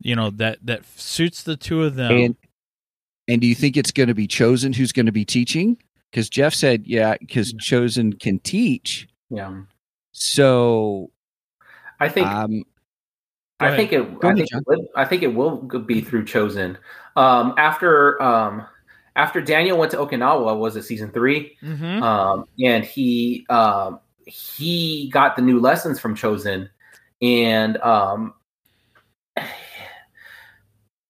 You 0.00 0.14
know 0.16 0.30
that 0.30 0.58
that 0.64 0.82
suits 0.96 1.42
the 1.42 1.56
two 1.56 1.82
of 1.82 1.96
them. 1.96 2.12
And 2.12 2.36
and 3.28 3.40
do 3.40 3.46
you 3.46 3.54
think 3.56 3.76
it's 3.76 3.92
going 3.92 4.08
to 4.08 4.14
be 4.14 4.26
Chozen 4.26 4.74
who's 4.74 4.92
going 4.92 5.06
to 5.06 5.12
be 5.12 5.24
teaching? 5.24 5.76
Because 6.10 6.28
Jeff 6.28 6.52
said, 6.54 6.84
yeah, 6.86 7.16
because 7.20 7.52
Chozen 7.54 8.18
can 8.18 8.38
teach. 8.40 9.06
Yeah. 9.30 9.62
So 10.12 11.10
I 12.00 12.08
think 12.08 12.26
um, 12.26 12.50
Go 12.50 12.64
I 13.60 13.76
think 13.76 13.92
it. 13.92 14.02
I 14.22 14.34
think 14.34 14.52
it, 14.52 14.66
will, 14.66 14.88
I 14.96 15.04
think 15.04 15.22
it 15.22 15.34
will 15.34 15.56
be 15.58 16.00
through 16.00 16.24
Chozen. 16.24 16.76
Um, 17.16 17.54
after 17.58 18.20
um, 18.22 18.66
after 19.16 19.40
Daniel 19.40 19.78
went 19.78 19.90
to 19.92 19.98
Okinawa, 19.98 20.58
was 20.58 20.76
it 20.76 20.82
season 20.82 21.10
three? 21.10 21.56
Mhm. 21.62 22.02
Um, 22.02 22.44
and 22.62 22.84
he 22.84 23.46
um, 23.50 24.00
he 24.26 25.10
got 25.12 25.36
the 25.36 25.42
new 25.42 25.60
lessons 25.60 26.00
from 26.00 26.14
Chozen, 26.14 26.68
and 27.20 27.76
um, 27.78 28.34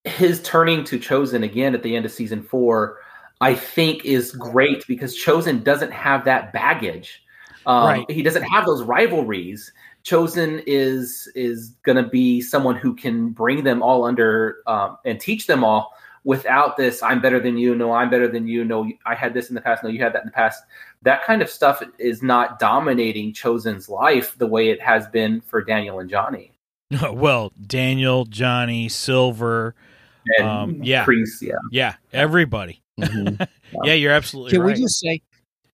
his 0.04 0.42
turning 0.42 0.84
to 0.84 0.98
Chozen 0.98 1.44
again 1.44 1.74
at 1.74 1.82
the 1.82 1.94
end 1.94 2.04
of 2.04 2.12
season 2.12 2.42
four, 2.42 2.98
I 3.40 3.54
think 3.54 4.04
is 4.04 4.32
great 4.32 4.86
because 4.86 5.16
Chozen 5.16 5.62
doesn't 5.62 5.92
have 5.92 6.24
that 6.24 6.52
baggage. 6.52 7.22
Um, 7.66 7.84
Right. 7.84 8.10
He 8.10 8.22
doesn't 8.22 8.42
have 8.44 8.64
those 8.64 8.82
rivalries. 8.82 9.72
Chozen 10.04 10.62
is 10.66 11.30
is 11.34 11.70
going 11.82 12.02
to 12.02 12.08
be 12.08 12.40
someone 12.40 12.76
who 12.76 12.94
can 12.94 13.30
bring 13.30 13.64
them 13.64 13.82
all 13.82 14.04
under 14.04 14.58
um, 14.66 14.96
and 15.04 15.20
teach 15.20 15.46
them 15.46 15.62
all 15.64 15.94
without 16.24 16.76
this. 16.76 17.02
I'm 17.02 17.20
better 17.20 17.40
than 17.40 17.56
you. 17.56 17.74
No, 17.74 17.92
I'm 17.92 18.10
better 18.10 18.28
than 18.28 18.46
you. 18.46 18.64
No, 18.64 18.90
I 19.06 19.14
had 19.14 19.34
this 19.34 19.48
in 19.48 19.54
the 19.54 19.60
past. 19.60 19.82
No, 19.82 19.90
you 19.90 20.02
had 20.02 20.12
that 20.14 20.22
in 20.22 20.26
the 20.26 20.32
past. 20.32 20.62
That 21.02 21.24
kind 21.24 21.42
of 21.42 21.48
stuff 21.50 21.82
is 21.98 22.22
not 22.22 22.58
dominating 22.58 23.32
Chozen's 23.32 23.88
life 23.88 24.36
the 24.38 24.46
way 24.46 24.70
it 24.70 24.80
has 24.82 25.06
been 25.08 25.40
for 25.40 25.62
Daniel 25.62 26.00
and 26.00 26.10
Johnny. 26.10 26.52
well, 27.12 27.52
Daniel, 27.66 28.24
Johnny, 28.24 28.88
Silver, 28.88 29.74
And 30.38 30.46
Um, 30.46 30.82
yeah. 30.82 31.04
Priest, 31.04 31.42
yeah. 31.42 31.54
yeah, 31.70 31.94
everybody. 32.12 32.82
mhm. 32.98 33.46
Yeah, 33.84 33.92
you're 33.94 34.12
absolutely 34.12 34.50
can 34.50 34.62
right. 34.62 34.76
we 34.76 34.82
just 34.82 34.98
say, 34.98 35.22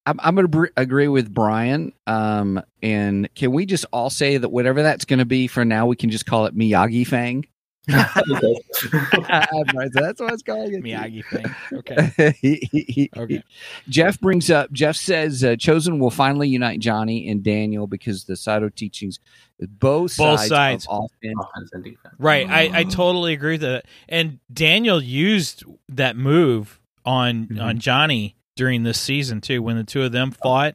I'm, 0.06 0.18
I'm 0.22 0.34
going 0.34 0.44
to 0.44 0.48
br- 0.48 0.66
agree 0.76 1.08
with 1.08 1.32
Brian. 1.32 1.92
Um, 2.06 2.62
and 2.82 3.28
can 3.34 3.52
we 3.52 3.66
just 3.66 3.84
all 3.92 4.08
say 4.10 4.36
that 4.38 4.48
whatever 4.48 4.82
that's 4.82 5.04
going 5.04 5.18
to 5.18 5.24
be 5.24 5.46
for 5.48 5.64
now, 5.64 5.86
we 5.86 5.96
can 5.96 6.10
just 6.10 6.26
call 6.26 6.46
it 6.46 6.56
Miyagi 6.56 7.06
Fang? 7.06 7.44
Right, 7.88 8.08
that's 9.92 10.20
what 10.20 10.32
it's 10.32 10.42
calling 10.42 10.74
it. 10.74 10.82
Miyagi 10.82 11.24
thing. 11.30 11.46
Okay. 11.78 13.08
Okay. 13.16 13.42
Jeff 13.88 14.20
brings 14.20 14.50
up. 14.50 14.72
Jeff 14.72 14.96
says 14.96 15.44
uh, 15.44 15.48
Chozen 15.50 15.98
will 16.00 16.10
finally 16.10 16.48
unite 16.48 16.80
Johnny 16.80 17.28
and 17.28 17.42
Daniel 17.42 17.86
because 17.86 18.24
the 18.24 18.36
Sato 18.36 18.68
teachings, 18.68 19.20
both, 19.60 20.16
Both 20.16 20.40
sides, 20.40 20.48
sides. 20.48 20.86
of 20.90 21.04
offense. 21.04 21.38
Offense 21.40 21.70
and 21.72 21.84
defense. 21.84 22.14
Right. 22.18 22.48
I, 22.48 22.80
I 22.80 22.84
totally 22.84 23.32
agree 23.32 23.52
with 23.54 23.60
that. 23.62 23.84
And 24.08 24.40
Daniel 24.52 25.00
used 25.02 25.64
that 25.90 26.16
move 26.16 26.80
on 27.04 27.46
Mhm. 27.46 27.62
on 27.62 27.78
Johnny 27.78 28.34
during 28.56 28.82
this 28.82 29.00
season 29.00 29.40
too. 29.40 29.62
When 29.62 29.76
the 29.76 29.84
two 29.84 30.02
of 30.02 30.10
them 30.12 30.30
fought, 30.32 30.74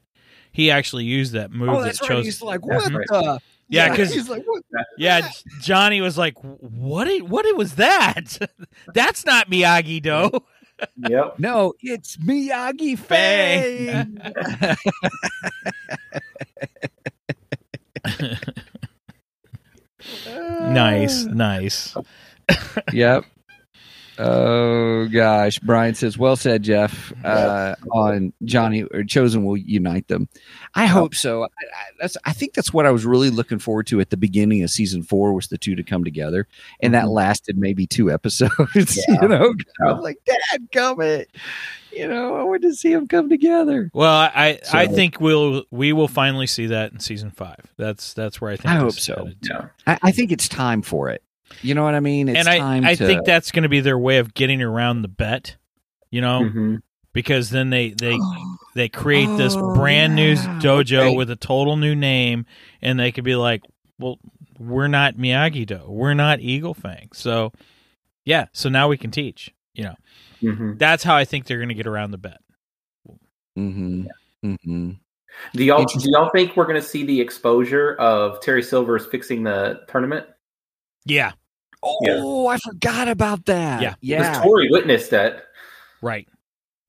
he 0.51 0.71
actually 0.71 1.03
used 1.03 1.33
that 1.33 1.51
move 1.51 1.69
Oh, 1.69 1.79
that 1.79 1.85
that's 1.85 2.01
right. 2.01 2.09
chose. 2.09 2.25
He's 2.25 2.41
like, 2.41 2.65
what 2.65 2.89
right. 2.91 3.05
the? 3.09 3.39
Yeah, 3.67 3.95
'cause- 3.95 4.13
he's 4.13 4.29
like, 4.29 4.43
what? 4.45 4.63
yeah, 4.97 5.29
Johnny 5.61 6.01
was 6.01 6.17
like, 6.17 6.35
"What? 6.41 7.07
i- 7.07 7.19
What 7.19 7.45
was 7.55 7.75
that? 7.75 8.37
That's 8.93 9.25
not 9.25 9.49
Miyagi 9.49 10.01
Do." 10.01 10.29
Yep. 11.07 11.35
No, 11.39 11.73
it's 11.79 12.17
Miyagi 12.17 12.97
Fang. 12.97 14.17
Fang. 14.17 14.75
nice, 20.73 21.23
nice. 21.25 21.95
yep. 22.93 23.23
Oh 24.23 25.07
gosh, 25.07 25.57
Brian 25.59 25.95
says, 25.95 26.17
"Well 26.17 26.35
said, 26.35 26.63
Jeff." 26.63 27.11
Uh, 27.23 27.75
on 27.91 28.33
Johnny 28.43 28.83
or 28.83 29.01
Chozen 29.03 29.43
will 29.43 29.57
unite 29.57 30.07
them. 30.07 30.29
I 30.75 30.85
hope 30.85 31.15
so. 31.15 31.43
I, 31.43 31.45
I, 31.45 31.49
that's. 31.99 32.17
I 32.25 32.33
think 32.33 32.53
that's 32.53 32.71
what 32.73 32.85
I 32.85 32.91
was 32.91 33.05
really 33.05 33.29
looking 33.31 33.57
forward 33.59 33.87
to 33.87 33.99
at 33.99 34.09
the 34.11 34.17
beginning 34.17 34.61
of 34.63 34.69
season 34.69 35.01
four 35.03 35.33
was 35.33 35.47
the 35.47 35.57
two 35.57 35.75
to 35.75 35.83
come 35.83 36.03
together, 36.03 36.47
and 36.81 36.93
that 36.93 37.05
Mhm. 37.05 37.11
lasted 37.13 37.57
maybe 37.57 37.87
two 37.87 38.11
episodes. 38.11 38.51
Yeah. 39.07 39.21
You 39.23 39.27
know, 39.27 39.53
I 39.81 39.85
Yeah. 39.87 39.93
was 39.93 40.03
like, 40.03 40.17
"Dad, 40.25 40.67
come 40.71 41.01
it." 41.01 41.29
You 41.91 42.07
know, 42.07 42.35
I 42.35 42.43
want 42.43 42.61
to 42.61 42.73
see 42.73 42.93
them 42.93 43.07
come 43.07 43.27
together. 43.27 43.89
Well, 43.93 44.13
I 44.13 44.59
I 44.71 44.85
So- 44.87 44.93
think 44.93 45.19
we'll 45.19 45.63
we 45.71 45.93
will 45.93 46.07
finally 46.07 46.47
see 46.47 46.67
that 46.67 46.91
in 46.93 46.99
season 46.99 47.31
five. 47.31 47.59
That's 47.77 48.13
that's 48.13 48.39
where 48.39 48.51
I 48.51 48.55
think 48.57 48.67
I 48.73 48.75
hope 48.77 48.93
so. 48.93 49.29
Yeah. 49.41 49.65
I, 49.87 49.97
I 50.03 50.11
think 50.11 50.31
it's 50.31 50.47
time 50.47 50.81
for 50.83 51.09
it. 51.09 51.21
You 51.61 51.73
know 51.75 51.83
what 51.83 51.95
I 51.95 51.99
mean? 51.99 52.27
It's 52.29 52.39
and 52.39 52.47
I 52.47 52.57
time 52.57 52.85
I 52.85 52.95
to. 52.95 53.05
think 53.05 53.25
that's 53.25 53.51
going 53.51 53.63
to 53.63 53.69
be 53.69 53.79
their 53.81 53.97
way 53.99 54.17
of 54.17 54.33
getting 54.33 54.61
around 54.61 55.01
the 55.01 55.07
bet. 55.07 55.57
You 56.09 56.21
know, 56.21 56.41
Mhm. 56.41 56.81
because 57.13 57.49
then 57.49 57.69
they 57.69 57.91
they 57.91 58.17
they 58.75 58.89
create 58.89 59.29
this 59.37 59.55
Oh, 59.57 59.73
brand 59.73 60.15
new 60.15 60.31
yeah. 60.33 60.57
dojo 60.59 61.07
Okay. 61.07 61.15
with 61.15 61.29
a 61.29 61.35
total 61.35 61.77
new 61.77 61.95
name, 61.95 62.45
and 62.81 62.99
they 62.99 63.11
could 63.11 63.23
be 63.23 63.35
like, 63.35 63.61
"Well, 63.99 64.19
we're 64.59 64.87
not 64.87 65.15
Miyagi 65.15 65.65
Do, 65.65 65.81
we're 65.87 66.13
not 66.13 66.39
Eagle 66.39 66.73
Fang." 66.73 67.09
So, 67.13 67.51
yeah, 68.25 68.45
so 68.53 68.69
now 68.69 68.87
we 68.87 68.97
can 68.97 69.11
teach. 69.11 69.53
You 69.73 69.85
know, 69.85 69.95
Mhm. 70.43 70.77
that's 70.79 71.03
how 71.03 71.15
I 71.15 71.23
think 71.25 71.45
they're 71.45 71.57
going 71.59 71.69
to 71.69 71.75
get 71.75 71.87
around 71.87 72.11
the 72.11 72.17
bet. 72.17 72.39
hmm 73.55 74.03
hmm 74.43 74.91
Do 75.53 75.63
y'all 75.63 75.85
do 75.85 76.09
y'all 76.11 76.29
think 76.33 76.55
we're 76.57 76.65
going 76.65 76.79
to 76.81 76.85
see 76.85 77.05
the 77.05 77.19
exposure 77.21 77.95
of 77.95 78.41
Terry 78.41 78.61
Silver's 78.63 79.05
fixing 79.05 79.43
the 79.43 79.81
tournament? 79.87 80.25
Yeah, 81.05 81.31
Oh, 81.83 82.47
I 82.47 82.57
forgot 82.57 83.07
about 83.07 83.45
that. 83.47 83.81
Yeah. 83.81 83.89
Because 83.99 84.27
yeah, 84.37 84.43
Tori 84.43 84.69
witnessed 84.69 85.11
that. 85.11 85.45
right. 86.01 86.27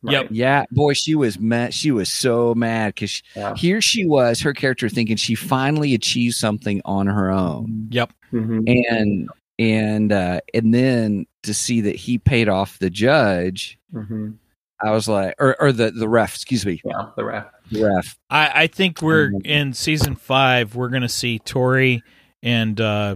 Right. 0.04 0.12
Yep. 0.14 0.28
yeah. 0.32 0.64
Boy, 0.72 0.94
she 0.94 1.14
was 1.14 1.38
mad. 1.38 1.72
She 1.72 1.92
was 1.92 2.08
so 2.08 2.54
mad 2.56 2.94
because 2.94 3.22
Yeah. 3.36 3.54
here 3.54 3.80
she 3.80 4.04
was, 4.04 4.40
her 4.40 4.52
character 4.52 4.88
thinking 4.88 5.16
she 5.16 5.36
finally 5.36 5.94
achieved 5.94 6.34
something 6.34 6.82
on 6.84 7.06
her 7.06 7.30
own, 7.30 7.86
Yep. 7.92 8.12
Mhm. 8.32 8.64
and 8.88 9.28
and 9.60 10.10
uh, 10.12 10.40
and 10.52 10.74
then 10.74 11.26
to 11.44 11.54
see 11.54 11.82
that 11.82 11.94
he 11.94 12.18
paid 12.18 12.48
off 12.48 12.80
the 12.80 12.90
judge, 12.90 13.78
Mhm. 13.94 14.38
I 14.82 14.90
was 14.90 15.06
like, 15.06 15.36
or 15.38 15.54
or 15.62 15.70
the 15.70 15.92
the 15.92 16.08
ref, 16.08 16.34
excuse 16.34 16.66
me, 16.66 16.80
Yeah. 16.84 17.10
The 17.16 17.24
ref. 17.24 17.46
the 17.70 17.84
ref. 17.84 18.18
I, 18.28 18.62
I 18.62 18.66
think 18.66 19.02
we're 19.02 19.28
Um, 19.28 19.42
in 19.44 19.72
season 19.72 20.16
five. 20.16 20.74
We're 20.74 20.88
going 20.88 21.02
to 21.02 21.08
see 21.08 21.38
Tori 21.38 22.02
and 22.42 22.80
uh, 22.80 23.14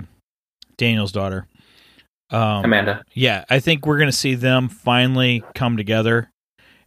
Daniel's 0.76 1.10
daughter. 1.10 1.48
Um, 2.30 2.64
Amanda. 2.64 3.04
yeah, 3.14 3.44
I 3.48 3.60
think 3.60 3.86
we're 3.86 3.98
going 3.98 4.10
to 4.10 4.16
see 4.16 4.34
them 4.34 4.68
finally 4.68 5.44
come 5.54 5.76
together 5.76 6.30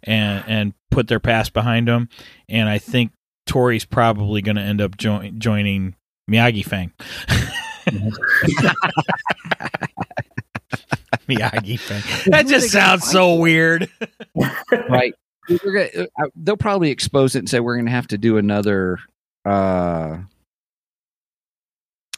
and 0.03 0.43
and 0.47 0.73
put 0.91 1.07
their 1.07 1.19
past 1.19 1.53
behind 1.53 1.87
them. 1.87 2.09
And 2.49 2.67
I 2.67 2.77
think 2.77 3.11
Tori's 3.45 3.85
probably 3.85 4.41
going 4.41 4.57
to 4.57 4.61
end 4.61 4.81
up 4.81 4.97
join, 4.97 5.39
joining 5.39 5.95
Miyagi 6.29 6.65
Fang. 6.65 6.91
Miyagi 11.27 11.79
Fang. 11.79 12.01
That 12.31 12.47
just 12.47 12.69
sounds 12.71 13.05
so 13.09 13.35
weird. 13.35 13.89
right. 14.89 15.13
We're 15.49 15.89
gonna, 15.89 16.07
uh, 16.21 16.27
they'll 16.35 16.57
probably 16.57 16.91
expose 16.91 17.35
it 17.35 17.39
and 17.39 17.49
say 17.49 17.59
we're 17.59 17.75
going 17.75 17.85
to 17.87 17.91
have 17.91 18.07
to 18.07 18.17
do 18.17 18.37
another. 18.37 18.99
uh 19.45 20.17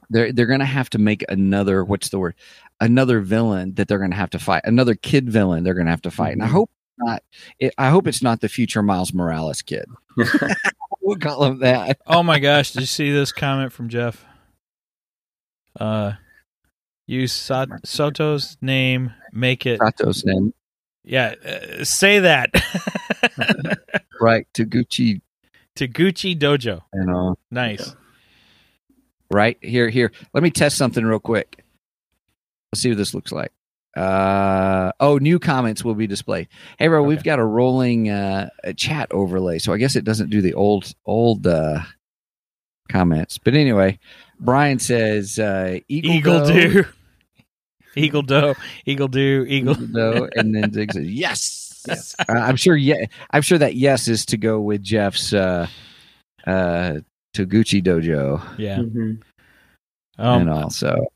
They're 0.09 0.33
they're 0.33 0.47
going 0.47 0.59
to 0.59 0.65
have 0.65 0.89
to 0.91 0.97
make 0.99 1.23
another. 1.29 1.83
What's 1.85 2.09
the 2.09 2.19
word? 2.19 2.35
Another 2.81 3.21
villain 3.21 3.75
that 3.75 3.87
they're 3.87 3.99
going 3.99 4.11
to 4.11 4.17
have 4.17 4.31
to 4.31 4.39
fight. 4.39 4.63
Another 4.65 4.95
kid 4.95 5.29
villain 5.29 5.63
they're 5.63 5.73
going 5.75 5.85
to 5.85 5.91
have 5.91 6.01
to 6.01 6.11
fight. 6.11 6.33
And 6.33 6.43
I 6.43 6.47
Mhm. 6.47 6.51
hope 6.51 6.71
not. 6.97 7.23
It, 7.59 7.73
I 7.77 7.89
hope 7.89 8.07
it's 8.07 8.21
not 8.21 8.41
the 8.41 8.49
future 8.49 8.81
Miles 8.81 9.13
Morales 9.13 9.61
kid. 9.61 9.85
we'll 11.01 11.17
call 11.17 11.45
him 11.45 11.59
that. 11.59 11.99
Oh 12.05 12.23
my 12.23 12.39
gosh! 12.39 12.71
Did 12.71 12.81
you 12.81 12.85
see 12.87 13.11
this 13.11 13.31
comment 13.31 13.71
from 13.71 13.87
Jeff? 13.87 14.25
Uh, 15.79 16.13
use 17.07 17.31
Sot- 17.31 17.69
Sato's 17.85 18.57
name, 18.61 19.13
make 19.31 19.65
it. 19.65 19.79
Sato's 19.79 20.25
name. 20.25 20.53
Yeah, 21.03 21.35
uh, 21.45 21.83
say 21.85 22.19
that. 22.19 22.49
Right. 24.19 24.45
Toguchi. 24.53 25.21
Toguchi 25.75 26.37
Dojo. 26.37 26.81
You 26.93 27.05
know. 27.05 27.37
Nice. 27.49 27.95
Right 29.31 29.57
here. 29.63 29.89
Here. 29.89 30.11
Let 30.35 30.43
me 30.43 30.51
test 30.51 30.77
something 30.77 31.03
real 31.03 31.17
quick. 31.19 31.60
Let's 32.71 32.81
see 32.81 32.89
what 32.89 32.97
this 32.97 33.13
looks 33.13 33.31
like. 33.31 33.51
Uh 33.97 34.93
oh, 35.01 35.17
new 35.17 35.37
comments 35.39 35.83
will 35.83 35.95
be 35.95 36.07
displayed. 36.07 36.47
Hey, 36.79 36.87
bro, 36.87 37.03
we've 37.03 37.23
got 37.23 37.39
a 37.39 37.43
rolling 37.45 38.09
uh 38.09 38.49
chat 38.77 39.11
overlay, 39.11 39.59
so 39.59 39.73
I 39.73 39.77
guess 39.77 39.97
it 39.97 40.05
doesn't 40.05 40.29
do 40.29 40.41
the 40.41 40.53
old 40.53 40.93
old 41.05 41.45
uh 41.45 41.81
comments. 42.89 43.37
But 43.37 43.55
anyway, 43.55 43.99
Brian 44.39 44.79
says 44.79 45.37
uh 45.37 45.79
Eagle, 45.89 46.11
Eagle 46.11 46.39
doe, 46.45 46.53
do. 46.53 46.85
Eagle 47.97 48.21
doe. 48.21 48.55
Eagle 48.85 49.09
do. 49.09 49.45
Eagle. 49.49 49.73
Eagle 49.73 49.87
doe, 49.87 50.29
and 50.37 50.55
then 50.55 50.71
Zig 50.71 50.93
says 50.93 51.07
yes. 51.11 51.67
Uh, 51.89 52.25
I'm 52.29 52.55
sure. 52.55 52.77
Yeah, 52.77 53.05
I'm 53.31 53.41
sure 53.41 53.57
that 53.57 53.75
yes 53.75 54.07
is 54.07 54.25
to 54.27 54.37
go 54.37 54.61
with 54.61 54.81
Jeff's 54.81 55.33
uh 55.33 55.67
uh 56.47 56.99
Toguchi 57.35 57.83
Dojo 57.83 58.41
Yeah. 58.57 58.77
Mhm. 58.77 59.21
Um, 60.17 60.41
and 60.41 60.49
also. 60.49 61.07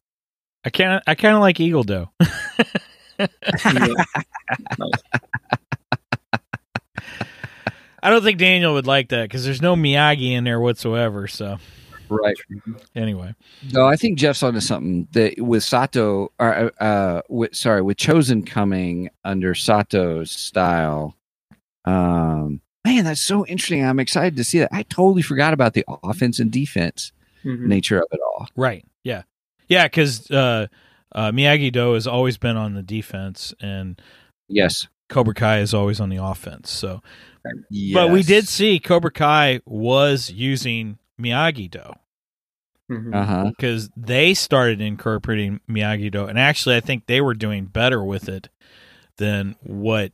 I 0.66 0.70
kind 0.72 0.94
of 0.94 1.02
I 1.08 1.16
kind 1.16 1.36
of 1.36 1.42
like 1.42 1.60
Eagle 1.60 1.84
doe. 1.84 2.10
I 8.04 8.10
don't 8.12 8.24
think 8.24 8.38
Daniel 8.38 8.74
would 8.76 8.86
like 8.88 9.10
that 9.10 9.24
because 9.24 9.44
there's 9.46 9.62
no 9.62 9.76
Miyagi 9.76 10.32
in 10.32 10.44
there 10.44 10.60
whatsoever. 10.60 11.28
So 11.28 11.58
Right. 12.08 12.36
anyway, 12.96 13.34
No, 13.74 13.88
I 13.88 13.96
think 13.96 14.20
Jeff's 14.20 14.44
onto 14.44 14.60
something 14.60 15.08
that 15.14 15.40
with 15.40 15.64
Sato, 15.64 16.32
or 16.38 16.72
uh, 16.80 17.22
with, 17.30 17.56
sorry, 17.56 17.82
with 17.82 17.98
Chozen 17.98 18.46
coming 18.46 19.10
under 19.24 19.56
Sato's 19.56 20.30
style. 20.32 21.16
Um, 21.86 22.62
man, 22.86 23.06
that's 23.06 23.22
so 23.22 23.44
interesting. 23.48 23.84
I'm 23.84 24.00
excited 24.00 24.36
to 24.38 24.44
see 24.44 24.60
that. 24.60 24.70
I 24.72 24.84
totally 24.84 25.24
forgot 25.24 25.54
about 25.56 25.74
the 25.74 25.84
offense 26.04 26.40
and 26.40 26.52
defense 26.52 27.12
Mhm. 27.44 27.62
nature 27.62 27.98
of 27.98 28.06
it 28.12 28.20
all. 28.24 28.50
right? 28.56 28.86
Yeah, 29.04 29.24
yeah, 29.68 29.86
because 29.86 30.30
uh, 30.32 30.68
uh, 31.14 31.32
Miyagi 31.32 31.72
Do 31.72 31.94
has 31.94 32.08
always 32.08 32.38
been 32.38 32.58
on 32.58 32.74
the 32.74 32.84
defense, 32.84 33.54
and 33.62 34.02
Yes, 34.48 34.88
Cobra 35.10 35.34
Kai 35.34 35.60
is 35.60 35.74
always 35.74 36.00
on 36.00 36.10
the 36.10 36.24
offense. 36.24 36.70
So, 36.72 37.02
yes. 37.70 37.94
but 37.94 38.12
we 38.12 38.24
did 38.24 38.48
see 38.48 38.80
Cobra 38.80 39.12
Kai 39.12 39.62
was 39.66 40.30
using 40.32 40.98
Miyagi 41.20 41.70
Do. 41.70 41.94
Mhm. 42.92 43.16
Uh 43.16 43.26
huh. 43.26 43.46
because 43.58 43.90
they 43.98 44.36
started 44.36 44.80
incorporating 44.80 45.60
Miyagi 45.68 46.12
Do, 46.12 46.26
and 46.26 46.38
actually, 46.38 46.76
I 46.76 46.82
think 46.82 47.08
they 47.08 47.20
were 47.22 47.34
doing 47.34 47.66
better 47.66 48.04
with 48.04 48.30
it 48.30 48.50
than 49.18 49.56
what 49.64 50.12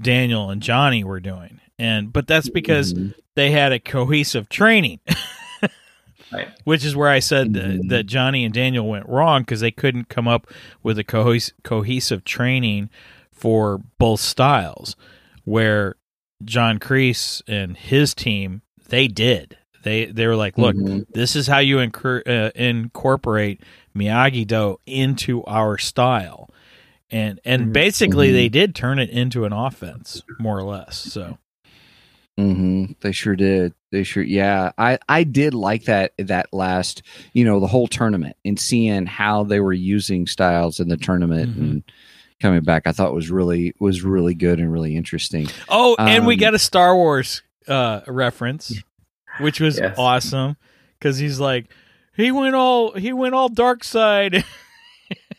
Daniel 0.00 0.48
and 0.48 0.62
Johnny 0.62 1.04
were 1.04 1.20
doing. 1.20 1.60
And 1.78 2.10
but 2.12 2.26
that's 2.26 2.48
because 2.48 2.94
Mhm. 2.94 3.14
they 3.36 3.50
had 3.50 3.72
a 3.72 3.78
cohesive 3.78 4.48
training, 4.48 5.00
Right. 6.32 6.48
which 6.64 6.84
is 6.84 6.94
where 6.94 7.08
I 7.08 7.20
said 7.20 7.54
that, 7.54 7.64
Mhm. 7.64 7.88
that 7.88 8.06
Johnny 8.06 8.44
and 8.44 8.52
Daniel 8.52 8.86
went 8.88 9.08
wrong 9.08 9.42
because 9.42 9.60
they 9.60 9.70
couldn't 9.70 10.08
come 10.08 10.28
up 10.28 10.46
with 10.82 10.98
a 10.98 11.04
cohes- 11.04 11.52
cohesive 11.64 12.24
training 12.24 12.90
for 13.32 13.80
both 13.98 14.20
styles. 14.20 14.94
Where 15.44 15.94
John 16.44 16.78
Kreese 16.78 17.40
and 17.48 17.76
his 17.76 18.14
team 18.14 18.62
they 18.90 19.08
did. 19.08 19.56
They 19.84 20.06
they 20.06 20.26
were 20.26 20.36
like, 20.36 20.58
look, 20.58 20.76
Mhm. 20.76 21.06
this 21.14 21.34
is 21.36 21.46
how 21.46 21.58
you 21.58 21.78
incur- 21.78 22.22
uh, 22.26 22.50
incorporate 22.54 23.62
Miyagi 23.96 24.46
Do 24.46 24.76
into 24.86 25.44
our 25.44 25.78
style. 25.78 26.50
And 27.10 27.40
and 27.44 27.68
Mhm. 27.68 27.72
basically 27.72 28.32
they 28.32 28.48
did 28.50 28.74
turn 28.74 28.98
it 28.98 29.08
into 29.08 29.44
an 29.46 29.52
offense 29.52 30.22
more 30.38 30.58
or 30.58 30.62
less. 30.64 30.96
So 30.96 31.38
Mm-hmm. 32.38 32.92
They 33.00 33.12
sure 33.12 33.34
did. 33.36 33.74
They 33.90 34.04
sure, 34.04 34.22
yeah. 34.22 34.70
I 34.78 34.98
I 35.08 35.24
did 35.24 35.54
like 35.54 35.84
that 35.84 36.12
that 36.18 36.52
last, 36.52 37.02
you 37.32 37.44
know, 37.44 37.58
the 37.58 37.66
whole 37.66 37.88
tournament 37.88 38.36
and 38.44 38.58
seeing 38.60 39.06
how 39.06 39.42
they 39.44 39.60
were 39.60 39.72
using 39.72 40.26
styles 40.26 40.78
in 40.78 40.88
the 40.88 40.96
tournament 40.96 41.56
Mhm. 41.56 41.58
and 41.60 41.82
coming 42.40 42.62
back. 42.62 42.86
I 42.86 42.92
thought 42.92 43.12
was 43.14 43.30
really 43.30 43.74
was 43.80 44.02
really 44.02 44.34
good 44.34 44.60
and 44.60 44.72
really 44.72 44.94
interesting. 44.94 45.48
Oh, 45.68 45.96
and 45.98 46.26
we 46.26 46.34
Um, 46.34 46.40
got 46.40 46.54
a 46.54 46.58
Star 46.60 46.94
Wars 46.94 47.42
uh 47.66 48.00
reference, 48.06 48.72
which 49.40 49.58
was 49.60 49.78
Yes. 49.78 49.96
awesome 49.98 50.56
cuz 51.00 51.18
he's 51.18 51.40
like 51.40 51.66
he 52.16 52.30
went 52.30 52.54
all 52.54 52.92
he 52.92 53.12
went 53.12 53.34
all 53.34 53.48
dark 53.48 53.82
side. 53.84 54.44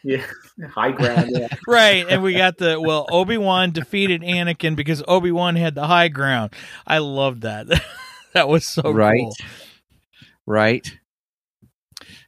Yeah. 0.04 0.24
High 0.68 0.92
ground. 0.92 1.30
Yeah. 1.32 1.48
right, 1.68 2.06
and 2.10 2.22
we 2.22 2.34
got 2.34 2.58
the 2.58 2.80
well 2.82 3.06
Obi-Wan 3.10 3.72
defeated 3.72 4.22
Anakin 4.22 4.76
because 4.76 5.02
Obi-Wan 5.08 5.56
had 5.56 5.76
the 5.76 5.88
high 5.88 6.08
ground. 6.10 6.54
I 6.86 6.98
loved 6.98 7.42
that. 7.44 7.68
that 8.34 8.48
was 8.50 8.66
so 8.66 8.92
Right. 8.92 9.22
cool. 9.22 9.36
Right. 10.46 10.92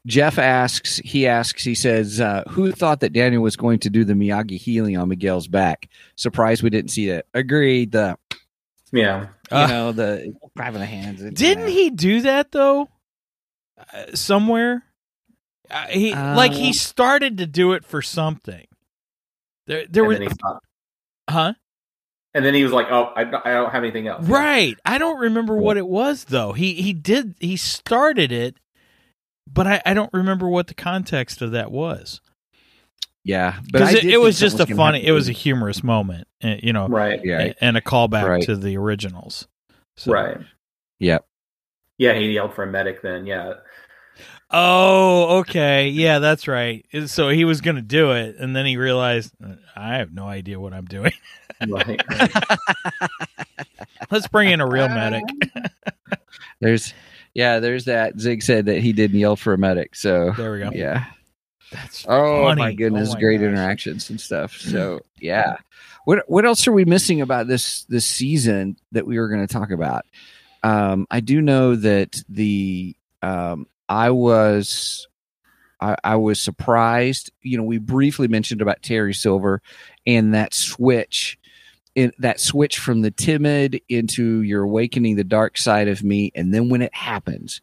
Jeff 0.08 0.40
asks, 0.40 0.98
he 0.98 1.28
asks, 1.28 1.64
he 1.64 1.76
says, 1.76 2.20
uh, 2.20 2.44
who 2.50 2.72
thought 2.72 3.02
that 3.02 3.14
Daniel 3.14 3.44
was 3.44 3.56
going 3.56 3.80
to 3.80 3.90
do 3.90 4.04
the 4.04 4.14
Miyagi 4.14 4.58
healing 4.58 4.98
on 4.98 5.10
Miguel's 5.10 5.48
back? 5.48 5.90
Surprised 6.16 6.64
we 6.64 6.70
didn't 6.72 6.90
see 6.92 7.10
that. 7.10 7.26
Agreed. 7.36 7.92
The 7.92 8.18
Yeah. 8.92 9.28
you 9.52 9.58
Uh, 9.58 9.68
know, 9.68 9.92
the 9.92 10.34
grabbing 10.56 10.80
the 10.80 10.86
hands. 10.88 11.22
Didn't 11.34 11.68
he 11.68 11.90
do 11.92 12.22
that 12.22 12.52
though? 12.52 12.90
Uh, 13.78 14.16
somewhere, 14.16 14.84
uh, 15.72 15.88
he 15.88 16.14
like 16.14 16.52
he 16.54 16.70
Uh, 16.70 16.74
started 16.74 17.38
to 17.40 17.46
do 17.48 17.74
it 17.74 17.84
for 17.86 18.02
something. 18.02 18.68
There, 19.68 19.86
there 19.90 20.04
and 20.04 20.10
was, 20.10 20.18
then 20.20 20.28
he 20.28 20.34
stopped. 20.34 20.66
huh? 21.30 21.54
And 22.34 22.46
then 22.46 22.54
he 22.54 22.64
was 22.64 22.72
like, 22.72 22.88
"Oh, 22.90 23.12
I, 23.16 23.24
don't- 23.26 23.46
I 23.46 23.52
don't 23.54 23.72
have 23.72 23.84
anything 23.84 24.08
else." 24.08 24.26
Right. 24.26 24.78
I 24.86 24.98
don't 24.98 25.20
remember 25.20 25.56
what 25.58 25.78
it 25.78 25.88
was 25.88 26.26
though. 26.26 26.54
He 26.54 26.74
he 26.76 26.94
did 26.94 27.36
he 27.40 27.58
started 27.58 28.32
it, 28.32 28.56
but 29.52 29.68
I, 29.68 29.82
I 29.86 29.94
don't 29.94 30.14
remember 30.14 30.48
what 30.48 30.68
the 30.68 30.74
context 30.74 31.42
of 31.42 31.52
that 31.52 31.72
was. 31.72 32.22
Yeah, 33.24 33.60
Because 33.72 33.94
it, 33.94 34.06
it 34.06 34.18
was 34.18 34.40
just 34.40 34.56
a 34.56 34.60
something 34.60 34.76
was 34.76 34.78
gonna 34.80 34.98
funny. 34.98 35.06
It 35.06 35.12
was 35.12 35.30
a 35.30 35.32
humorous 35.32 35.84
moment, 35.84 36.28
uh, 36.44 36.56
you 36.64 36.74
know, 36.74 36.88
Right. 36.88 37.20
yeah, 37.24 37.54
and 37.62 37.78
a 37.78 37.82
callback 37.82 38.28
Right. 38.28 38.44
to 38.46 38.56
the 38.56 38.76
originals. 38.78 39.48
So- 39.96 40.12
Right. 40.12 40.38
Yep. 41.00 41.24
Yeah, 42.00 42.14
he 42.16 42.32
yelled 42.32 42.56
for 42.56 42.64
a 42.64 42.68
medic. 42.68 43.04
Then, 43.04 43.28
yeah. 43.28 43.54
Oh, 44.50 45.40
okay. 45.40 45.90
Yeah, 45.90 46.20
that's 46.20 46.48
right. 46.48 46.86
So 47.06 47.30
he 47.30 47.46
was 47.46 47.62
going 47.62 47.78
to 47.78 47.82
do 47.82 48.12
it, 48.12 48.36
and 48.38 48.56
then 48.56 48.66
he 48.66 48.78
realized, 48.78 49.32
"Uh, 49.44 49.54
I 49.76 49.96
have 49.98 50.14
no 50.14 50.28
idea 50.28 50.60
what 50.60 50.74
I'm 50.74 50.86
doing. 50.86 51.14
Right. 51.68 52.02
Let's 54.12 54.28
bring 54.28 54.52
in 54.52 54.62
a 54.62 54.68
real 54.68 54.90
medic. 54.90 55.24
There's, 56.60 56.94
yeah, 57.34 57.60
there's 57.60 57.86
that. 57.86 58.20
Zig 58.20 58.44
said 58.44 58.66
that 58.66 58.80
he 58.82 58.94
didn't 58.94 59.20
yell 59.20 59.36
for 59.36 59.54
a 59.54 59.58
medic. 59.58 59.96
So 59.96 60.32
There 60.38 60.52
we 60.52 60.60
go. 60.60 60.70
yeah. 60.74 61.06
That's 61.72 62.06
Oh 62.08 62.44
funny. 62.44 62.62
my 62.62 62.74
goodness, 62.74 63.10
Oh 63.10 63.14
my 63.14 63.20
great 63.20 63.40
gosh. 63.40 63.48
interactions 63.48 64.10
and 64.10 64.20
stuff. 64.22 64.56
So 64.58 65.00
yeah. 65.20 65.56
What 66.06 66.24
what 66.30 66.46
else 66.46 66.68
are 66.68 66.72
we 66.72 66.86
missing 66.86 67.22
about 67.22 67.48
this 67.48 67.84
this 67.86 68.06
season 68.06 68.78
that 68.92 69.06
we 69.08 69.18
were 69.20 69.30
going 69.30 69.46
to 69.46 69.52
talk 69.52 69.72
about? 69.72 70.06
Um, 70.64 71.08
I 71.10 71.20
do 71.20 71.42
know 71.42 71.76
that 71.76 72.22
the 72.30 72.96
um, 73.22 73.68
I 73.92 74.10
was 74.12 75.06
I, 75.82 75.98
I 76.02 76.16
was 76.16 76.40
surprised. 76.40 77.30
You 77.42 77.58
know, 77.58 77.64
we 77.64 77.78
briefly 77.78 78.30
mentioned 78.30 78.62
about 78.62 78.82
Terry 78.82 79.14
Silver 79.14 79.62
and 80.08 80.34
that 80.34 80.54
switch 80.54 81.38
in 81.94 82.14
that 82.20 82.40
switch 82.40 82.80
from 82.80 83.02
the 83.02 83.12
timid 83.12 83.82
into 83.90 84.44
you're 84.44 84.64
awakening 84.64 85.18
the 85.18 85.26
dark 85.26 85.58
side 85.58 85.90
of 85.90 86.04
me. 86.04 86.32
And 86.36 86.54
then 86.54 86.70
when 86.70 86.82
it 86.82 86.96
happens 86.96 87.60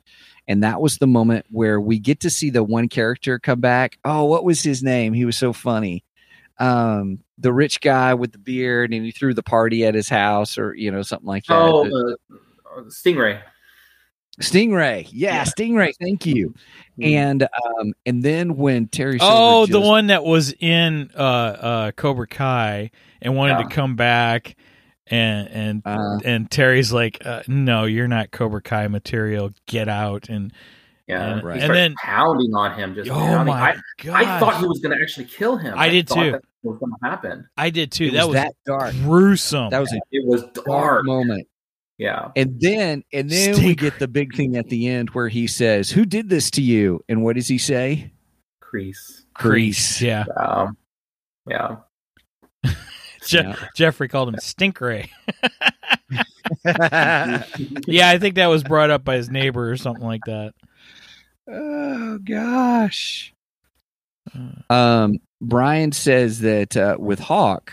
and 0.47 0.63
that 0.63 0.83
was 0.83 0.99
the 0.99 1.07
moment 1.07 1.47
where 1.51 1.81
we 1.81 1.99
get 1.99 2.21
to 2.21 2.31
see 2.31 2.51
the 2.51 2.63
one 2.63 2.89
character 2.89 3.39
come 3.39 3.61
back. 3.61 3.99
Oh 4.05 4.25
what 4.25 4.45
was 4.45 4.63
his 4.63 4.83
name? 4.83 5.15
He 5.15 5.25
was 5.25 5.37
so 5.39 5.55
funny. 5.55 6.05
Um 6.59 7.21
the 7.39 7.55
rich 7.55 7.81
guy 7.81 8.13
with 8.13 8.33
the 8.33 8.39
beard 8.39 8.93
and 8.93 9.03
he 9.03 9.13
threw 9.13 9.33
the 9.33 9.43
party 9.43 9.87
at 9.87 9.95
his 9.95 10.11
house 10.11 10.59
or 10.59 10.75
you 10.75 10.91
know 10.91 11.01
something 11.01 11.27
like 11.27 11.47
that. 11.47 11.57
Oh, 11.57 11.87
uh, 11.87 12.83
Stingray. 12.89 13.41
Stingray 14.41 15.07
yeah, 15.13 15.35
Yeah. 15.37 15.45
stingray 15.45 15.93
thank 16.01 16.25
you 16.27 16.55
and 17.01 17.43
um 17.43 17.93
and 18.07 18.23
then 18.23 18.57
when 18.57 18.87
terry 18.89 19.19
Silver 19.19 19.33
Oh, 19.35 19.67
the 19.67 19.81
one 19.81 20.09
that 20.09 20.25
was 20.25 20.53
in 20.61 21.11
uh, 21.17 21.21
uh, 21.21 21.91
Cobra 21.93 22.27
Kai 22.27 22.91
and 23.23 23.37
wanted 23.37 23.59
Yeah. 23.59 23.69
to 23.69 23.75
come 23.75 23.95
back, 23.97 24.57
and 25.07 25.49
and 25.49 25.83
uh, 25.85 26.19
and 26.25 26.51
Terry's 26.51 26.93
like, 26.93 27.19
uh, 27.25 27.43
"No, 27.49 27.85
you're 27.85 28.09
not 28.09 28.31
Cobra 28.33 28.61
Kai 28.61 28.89
material. 28.89 29.51
Get 29.67 29.89
out!" 29.89 30.29
And 30.29 30.53
Yeah. 31.07 31.35
And- 31.39 31.53
He 31.55 31.61
and 31.65 31.75
then- 31.75 31.95
pounding 32.03 32.53
on 32.55 32.75
him. 32.79 32.95
Just 32.95 33.11
oh 33.11 33.15
pounding. 33.15 33.55
my 33.55 33.71
I, 33.73 33.77
god, 34.05 34.15
I 34.25 34.41
thought 34.41 34.59
he 34.61 34.67
was 34.67 34.81
going 34.81 34.97
to 34.97 35.01
actually 35.03 35.27
kill 35.27 35.57
him. 35.57 35.75
I 35.77 35.89
did 35.89 36.09
too. 36.09 36.33
That 36.33 36.43
was 36.63 36.79
going 36.79 36.93
to 37.01 37.09
happen. 37.09 37.49
I 37.57 37.71
did 37.71 37.91
too. 37.93 38.07
it 38.07 38.13
that 38.15 38.27
was 38.27 38.35
that 38.35 38.55
dark 38.67 38.93
gruesome. 39.05 39.71
that 39.71 39.79
was 39.81 39.93
a 39.93 40.01
It 40.11 40.27
was 40.27 40.43
dark 40.53 40.67
dark. 40.67 41.05
moment 41.07 41.47
Yeah. 41.99 42.31
And 42.37 42.61
then 42.61 43.03
and 43.13 43.29
then 43.29 43.63
we 43.65 43.75
get 43.75 43.99
the 43.99 44.07
big 44.09 44.35
thing 44.35 44.57
at 44.57 44.69
the 44.69 44.87
end 44.87 45.11
where 45.11 45.29
he 45.29 45.47
says, 45.49 45.91
"Who 45.91 46.07
did 46.07 46.29
this 46.29 46.51
to 46.53 46.63
you?" 46.63 47.05
And 47.09 47.25
what 47.25 47.35
does 47.37 47.49
he 47.49 47.59
say? 47.59 48.13
Kreese. 48.63 49.25
Kreese. 49.37 50.01
Yeah. 50.01 50.25
Um, 50.37 50.77
yeah. 51.49 51.77
Je- 53.27 53.43
Yeah. 53.43 53.57
Jeffrey 53.75 54.09
called 54.09 54.29
him 54.29 54.37
Stinkray. 54.37 55.09
yeah, 56.65 58.09
I 58.09 58.19
think 58.19 58.37
that 58.37 58.47
was 58.47 58.63
brought 58.63 58.91
up 58.91 59.05
by 59.05 59.17
his 59.17 59.31
neighbor 59.31 59.71
or 59.71 59.77
something 59.77 60.05
like 60.07 60.23
that. 60.27 60.55
oh 61.51 62.19
gosh. 62.19 63.35
Uh, 64.35 64.73
Um 64.73 65.19
Brian 65.41 65.93
says 65.93 66.41
that 66.41 66.77
uh, 66.77 66.97
with 66.99 67.21
Hawk, 67.21 67.73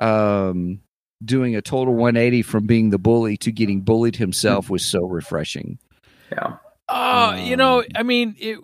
um, 0.00 0.80
doing 1.24 1.54
a 1.56 1.62
total 1.62 1.94
180 1.94 2.42
from 2.42 2.66
being 2.66 2.90
the 2.90 2.98
bully 2.98 3.36
to 3.38 3.52
getting 3.52 3.80
bullied 3.82 4.16
himself 4.16 4.70
was 4.70 4.84
so 4.84 5.00
refreshing. 5.00 5.78
Yeah. 6.32 6.56
Oh, 6.88 7.34
you 7.34 7.56
know, 7.56 7.80
Um, 7.80 7.84
I 7.94 8.02
mean, 8.02 8.34
it. 8.38 8.58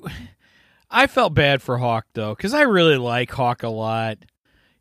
I 0.91 1.07
felt 1.07 1.35
bad 1.35 1.63
for 1.63 1.79
Hawk 1.79 2.07
though, 2.15 2.35
because 2.35 2.55
I 2.55 2.63
really 2.63 2.97
like 2.97 3.31
Hawk 3.31 3.63
a 3.63 3.69
lot. 3.69 4.19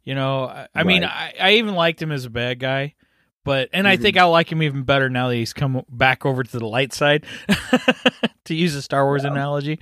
You 0.04 0.14
know, 0.16 0.46
I, 0.46 0.68
I 0.76 0.84
mean, 0.84 1.04
I, 1.04 1.34
I 1.42 1.54
even 1.54 1.74
liked 1.74 2.02
him 2.02 2.12
as 2.12 2.26
a 2.26 2.30
bad 2.30 2.60
guy, 2.60 2.94
but 3.44 3.70
and 3.74 3.88
I 3.88 3.98
Mhm. 3.98 4.02
think 4.02 4.18
I 4.18 4.24
like 4.26 4.52
him 4.52 4.62
even 4.62 4.84
better 4.84 5.10
now 5.10 5.30
that 5.30 5.36
he's 5.36 5.52
come 5.54 5.82
back 5.90 6.26
over 6.26 6.44
to 6.44 6.60
the 6.60 6.66
light 6.68 6.94
side, 6.94 7.26
to 8.46 8.54
use 8.56 8.76
a 8.76 8.82
Star 8.84 9.04
Wars 9.06 9.24
analogy. 9.24 9.80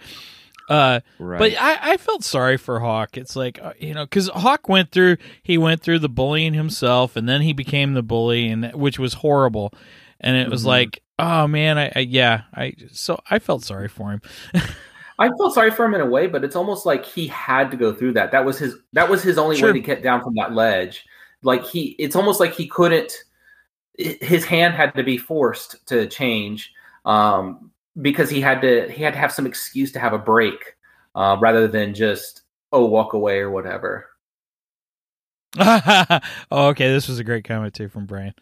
Uh, 0.73 0.99
Right. 1.19 1.37
but 1.39 1.53
I, 1.61 1.93
I 1.93 1.97
felt 1.97 2.23
sorry 2.23 2.57
for 2.57 2.79
Hawk. 2.79 3.17
It's 3.17 3.35
like 3.35 3.59
uh, 3.61 3.73
you 3.79 3.93
know, 3.93 4.05
because 4.05 4.27
Hawk 4.29 4.67
went 4.69 4.91
through 4.91 5.17
he 5.43 5.57
went 5.57 5.81
through 5.81 5.99
the 5.99 6.09
bullying 6.09 6.53
himself, 6.53 7.15
and 7.15 7.27
then 7.29 7.41
he 7.41 7.53
became 7.53 7.93
the 7.93 8.03
bully, 8.03 8.47
and 8.49 8.73
which 8.73 8.97
was 8.99 9.13
horrible. 9.13 9.73
And 10.19 10.35
it 10.37 10.49
was 10.49 10.63
Mhm. 10.63 10.67
like, 10.67 11.03
oh 11.19 11.47
man, 11.47 11.77
I, 11.77 11.91
I 11.95 11.99
yeah, 11.99 12.43
I 12.53 12.73
so 12.91 13.19
I 13.29 13.39
felt 13.39 13.63
sorry 13.63 13.87
for 13.87 14.11
him. 14.11 14.21
I 15.19 15.27
felt 15.37 15.53
sorry 15.53 15.69
for 15.69 15.85
him 15.85 15.93
in 15.93 16.01
a 16.01 16.05
way, 16.07 16.25
but 16.27 16.43
it's 16.43 16.55
almost 16.55 16.85
like 16.87 17.05
he 17.05 17.27
had 17.27 17.69
to 17.71 17.77
go 17.77 17.93
through 17.93 18.13
that. 18.13 18.31
That 18.31 18.45
was 18.45 18.57
his. 18.57 18.75
That 18.93 19.09
was 19.09 19.21
his 19.21 19.37
only 19.37 19.55
Sure. 19.57 19.69
way 19.69 19.73
to 19.73 19.79
get 19.79 20.01
down 20.01 20.23
from 20.23 20.33
that 20.35 20.53
ledge. 20.53 21.05
Like 21.43 21.63
he, 21.65 21.95
it's 21.99 22.15
almost 22.15 22.39
like 22.39 22.53
he 22.53 22.67
couldn't. 22.67 23.13
His 23.97 24.43
hand 24.43 24.73
had 24.73 24.95
to 24.95 25.03
be 25.03 25.17
forced 25.17 25.85
to 25.87 26.07
change 26.07 26.71
um, 27.05 27.69
because 28.01 28.29
he 28.29 28.41
had 28.41 28.61
to. 28.61 28.89
He 28.89 29.03
had 29.03 29.13
to 29.13 29.19
have 29.19 29.31
some 29.31 29.45
excuse 29.45 29.91
to 29.93 29.99
have 29.99 30.13
a 30.13 30.17
break 30.17 30.75
uh, 31.15 31.37
rather 31.39 31.67
than 31.67 31.93
just 31.93 32.41
oh 32.71 32.85
walk 32.85 33.13
away 33.13 33.39
or 33.39 33.51
whatever. 33.51 34.07
oh, 35.59 36.19
okay, 36.51 36.91
this 36.91 37.07
was 37.07 37.19
a 37.19 37.23
great 37.23 37.43
comment 37.43 37.73
too 37.73 37.89
from 37.89 38.05
Brian. 38.05 38.33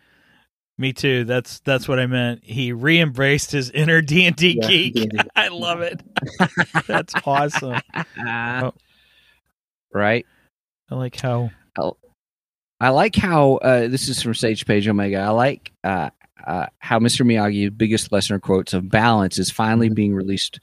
Me 0.78 0.94
too. 0.94 1.26
That's 1.26 1.60
that's 1.60 1.88
what 1.88 2.00
I 2.00 2.08
meant. 2.08 2.44
He 2.44 2.72
re-embraced 2.72 3.52
his 3.52 3.70
inner 3.70 4.02
D 4.02 4.26
and 4.26 4.36
D 4.36 4.60
geek. 4.60 5.12
I 5.36 5.50
love 5.50 5.82
it. 5.82 6.02
that's 6.88 7.14
awesome. 7.26 7.80
Ah. 8.18 8.72
right. 9.94 10.26
I 10.90 10.96
like 10.96 11.20
how. 11.20 11.52
I 12.80 12.90
like 12.90 13.16
how 13.16 13.58
uh, 13.58 13.88
this 13.90 14.10
is 14.10 14.24
from 14.24 14.34
Sage 14.34 14.66
Page 14.66 14.88
Omega. 14.88 15.20
I 15.20 15.30
like 15.30 15.72
uh, 15.84 16.10
uh, 16.46 16.66
how 16.80 17.00
Mr. 17.00 17.26
Miyagi's 17.26 17.72
biggest 17.72 18.12
lesson 18.12 18.36
or 18.36 18.40
quotes 18.40 18.74
of 18.74 18.90
balance 18.90 19.38
is 19.40 19.50
finally 19.52 19.90
being 19.90 20.14
released 20.14 20.60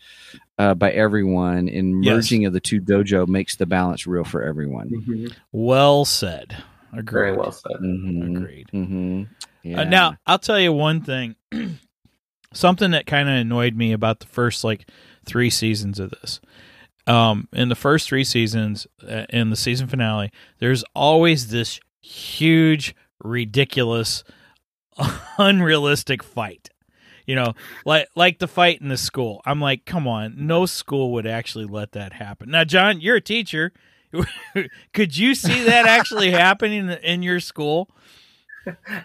uh, 0.59 0.75
by 0.75 0.91
everyone, 0.91 1.69
and 1.69 2.05
Yes. 2.05 2.15
merging 2.15 2.45
of 2.47 2.53
the 2.53 2.61
two 2.61 2.81
dojo 2.81 3.27
makes 3.29 3.57
the 3.57 3.67
balance 3.67 4.07
real 4.07 4.25
for 4.25 4.43
everyone. 4.43 5.31
Well 5.53 6.05
said. 6.05 6.57
Agreed. 6.93 7.13
Very 7.13 7.37
well 7.37 7.53
said. 7.53 7.77
Mm-hmm. 7.83 8.37
Agreed. 8.37 8.69
Mm-hmm. 8.73 9.23
Yeah. 9.63 9.81
Uh, 9.81 9.85
now 9.85 10.17
I'll 10.27 10.39
tell 10.39 10.59
you 10.59 10.73
one 10.73 11.03
thing. 11.03 11.37
Something 12.53 12.93
that 12.93 13.07
kind 13.07 13.29
of 13.29 13.35
annoyed 13.35 13.77
me 13.77 13.93
about 13.93 14.21
the 14.21 14.27
first 14.27 14.65
like 14.65 14.89
three 15.27 15.51
seasons 15.51 16.01
of 16.01 16.11
this. 16.11 16.41
Um, 17.07 17.47
in 17.53 17.69
the 17.69 17.75
first 17.75 18.09
three 18.09 18.25
seasons, 18.25 18.87
uh, 19.07 19.27
in 19.31 19.51
the 19.51 19.57
season 19.57 19.87
finale, 19.87 20.31
there's 20.59 20.83
always 20.95 21.49
this 21.49 21.79
huge, 22.01 22.95
ridiculous, 23.23 24.25
unrealistic 25.39 26.23
fight. 26.23 26.71
You 27.27 27.35
know, 27.35 27.55
like 27.85 28.09
like 28.15 28.39
the 28.39 28.49
fight 28.49 28.81
in 28.81 28.89
the 28.89 28.97
school. 28.97 29.43
I'm 29.45 29.61
like, 29.61 29.85
come 29.85 30.09
on, 30.09 30.35
no 30.47 30.65
school 30.65 31.13
would 31.13 31.27
actually 31.27 31.67
let 31.67 31.93
that 31.93 32.15
happen. 32.15 32.51
Now, 32.51 32.65
John, 32.65 33.01
you're 33.03 33.17
a 33.17 33.21
teacher. 33.21 33.73
Could 34.95 35.17
you 35.17 35.35
see 35.35 35.65
that 35.65 35.87
actually 35.87 36.31
happening 36.33 36.89
in 36.89 37.23
your 37.23 37.41
school? 37.41 37.91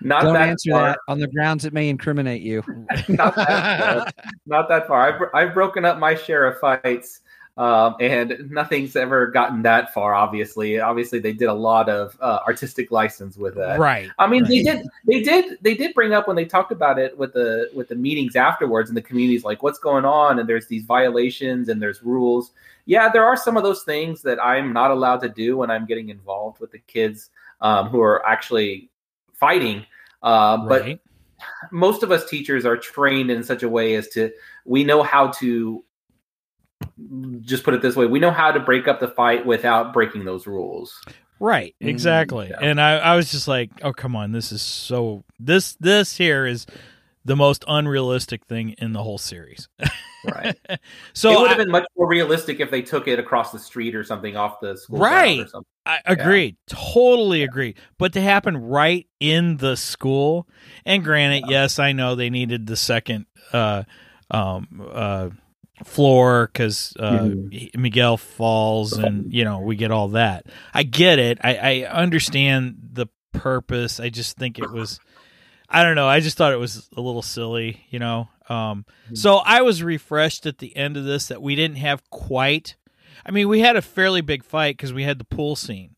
Not 0.01 0.23
don't 0.23 0.33
that 0.33 0.49
answer 0.49 0.71
far. 0.71 0.83
that 0.87 0.99
on 1.07 1.19
the 1.19 1.27
grounds 1.27 1.65
it 1.65 1.73
may 1.73 1.89
incriminate 1.89 2.41
you. 2.41 2.63
not 3.09 3.35
that 3.35 3.79
far. 3.79 4.25
Not 4.45 4.69
that 4.69 4.87
far. 4.87 5.13
I've, 5.13 5.47
I've 5.47 5.53
broken 5.53 5.85
up 5.85 5.99
my 5.99 6.15
share 6.15 6.45
of 6.45 6.59
fights, 6.59 7.21
um, 7.55 7.95
and 7.99 8.49
nothing's 8.49 8.95
ever 8.95 9.27
gotten 9.27 9.61
that 9.61 9.93
far. 9.93 10.15
Obviously, 10.15 10.79
obviously 10.79 11.19
they 11.19 11.33
did 11.33 11.49
a 11.49 11.53
lot 11.53 11.87
of 11.87 12.17
uh, 12.19 12.39
artistic 12.47 12.89
license 12.89 13.37
with 13.37 13.55
that. 13.55 13.79
Right. 13.79 14.09
I 14.17 14.27
mean, 14.27 14.43
they 14.45 14.63
did, 14.63 14.87
they 15.05 15.21
did, 15.21 15.59
they 15.61 15.75
did 15.75 15.93
bring 15.93 16.13
up 16.13 16.27
when 16.27 16.35
they 16.35 16.45
talked 16.45 16.71
about 16.71 16.97
it 16.97 17.15
with 17.17 17.33
the 17.33 17.69
with 17.75 17.89
the 17.89 17.95
meetings 17.95 18.35
afterwards, 18.35 18.89
and 18.89 18.97
the 18.97 19.01
communities 19.01 19.43
like, 19.43 19.61
what's 19.61 19.79
going 19.79 20.05
on, 20.05 20.39
and 20.39 20.49
there's 20.49 20.67
these 20.67 20.83
violations 20.83 21.69
and 21.69 21.81
there's 21.81 22.01
rules. 22.01 22.51
Yeah, 22.85 23.09
there 23.09 23.23
are 23.23 23.37
some 23.37 23.55
of 23.55 23.63
those 23.63 23.83
things 23.83 24.21
that 24.23 24.43
I'm 24.43 24.73
not 24.73 24.91
allowed 24.91 25.21
to 25.21 25.29
do 25.29 25.57
when 25.57 25.69
I'm 25.69 25.85
getting 25.85 26.09
involved 26.09 26.59
with 26.59 26.71
the 26.71 26.79
kids 26.79 27.29
um, 27.61 27.87
who 27.87 28.01
are 28.01 28.25
actually 28.27 28.89
fighting. 29.33 29.85
Uh, 30.21 30.57
but 30.57 30.99
most 31.71 32.03
of 32.03 32.11
us 32.11 32.27
teachers 32.29 32.65
are 32.65 32.77
trained 32.77 33.29
in 33.29 33.43
such 33.43 33.63
a 33.63 33.69
way 33.69 33.95
as 33.95 34.07
to 34.09 34.31
we 34.65 34.83
know 34.83 35.03
how 35.03 35.27
to 35.27 35.83
just 37.41 37.63
put 37.63 37.73
it 37.73 37.81
this 37.81 37.95
way 37.95 38.05
we 38.05 38.19
know 38.19 38.31
how 38.31 38.51
to 38.51 38.59
break 38.59 38.87
up 38.87 38.99
the 38.99 39.07
fight 39.07 39.45
without 39.45 39.93
breaking 39.93 40.25
those 40.25 40.47
rules 40.47 41.01
Right, 41.39 41.75
Mm, 41.81 41.89
exactly. 41.89 42.47
yeah. 42.51 42.59
And 42.61 42.79
I, 42.79 42.97
I 42.99 43.15
was 43.17 43.29
just 43.29 43.49
like, 43.49 43.69
oh 43.81 43.91
come 43.91 44.15
on, 44.15 44.31
this 44.31 44.53
is 44.53 44.61
so 44.61 45.25
this 45.39 45.75
this 45.75 46.15
here 46.15 46.45
is 46.45 46.65
the 47.25 47.35
most 47.35 47.65
unrealistic 47.67 48.45
thing 48.45 48.75
in 48.77 48.93
the 48.93 49.03
whole 49.03 49.17
series. 49.17 49.67
right 50.25 50.57
so 51.13 51.31
it 51.31 51.39
would 51.41 51.47
I, 51.47 51.49
have 51.49 51.57
been 51.57 51.71
much 51.71 51.85
more 51.97 52.07
realistic 52.07 52.61
if 52.61 52.71
they 52.71 52.81
took 52.81 53.09
it 53.09 53.19
across 53.19 53.51
the 53.51 53.59
street 53.59 53.93
or 53.93 54.05
something 54.05 54.37
off 54.37 54.61
the 54.61 54.77
school 54.77 54.99
Right. 54.99 55.41
or 55.41 55.47
something 55.47 55.67
I 55.85 55.99
agree, 56.05 56.55
totally 56.67 57.43
agree. 57.43 57.75
But 57.97 58.13
to 58.13 58.21
happen 58.21 58.55
right 58.55 59.05
in 59.19 59.57
the 59.57 59.75
school, 59.75 60.47
and 60.85 61.03
granted, 61.03 61.43
yes, 61.49 61.77
I 61.77 61.91
know 61.91 62.15
they 62.15 62.29
needed 62.29 62.67
the 62.67 62.77
second 62.77 63.25
uh, 63.51 63.83
um, 64.31 64.89
uh, 64.93 65.29
floor 65.83 66.47
because 66.51 66.93
uh. 66.99 67.29
Miguel 67.75 68.17
falls, 68.17 68.93
and 68.93 69.33
you 69.33 69.43
know 69.43 69.59
we 69.59 69.75
get 69.75 69.91
all 69.91 70.09
that. 70.09 70.45
I 70.73 70.83
get 70.83 71.19
it. 71.19 71.37
I, 71.43 71.83
I 71.83 71.87
understand 71.91 72.77
the 72.93 73.07
purpose. 73.31 73.99
I 73.99 74.09
just 74.09 74.37
think 74.37 74.59
it 74.59 74.71
was. 74.71 74.99
I 75.69 75.83
don't 75.83 75.95
know. 75.95 76.07
I 76.07 76.19
just 76.19 76.37
thought 76.37 76.53
it 76.53 76.57
was 76.59 76.87
a 76.95 77.01
little 77.01 77.21
silly, 77.23 77.85
you 77.89 77.97
know. 77.99 78.29
Um, 78.49 78.85
so 79.13 79.37
I 79.37 79.61
was 79.61 79.81
refreshed 79.81 80.45
at 80.45 80.59
the 80.59 80.75
end 80.75 80.97
of 80.97 81.05
this 81.05 81.27
that 81.27 81.41
we 81.41 81.55
didn't 81.55 81.77
have 81.77 82.07
quite. 82.11 82.75
I 83.25 83.31
mean, 83.31 83.47
we 83.47 83.61
had 83.61 83.75
a 83.75 83.81
fairly 83.81 84.21
big 84.21 84.43
fight 84.43 84.77
because 84.77 84.93
we 84.93 85.03
had 85.03 85.17
the 85.17 85.23
pool 85.23 85.55
scene, 85.55 85.95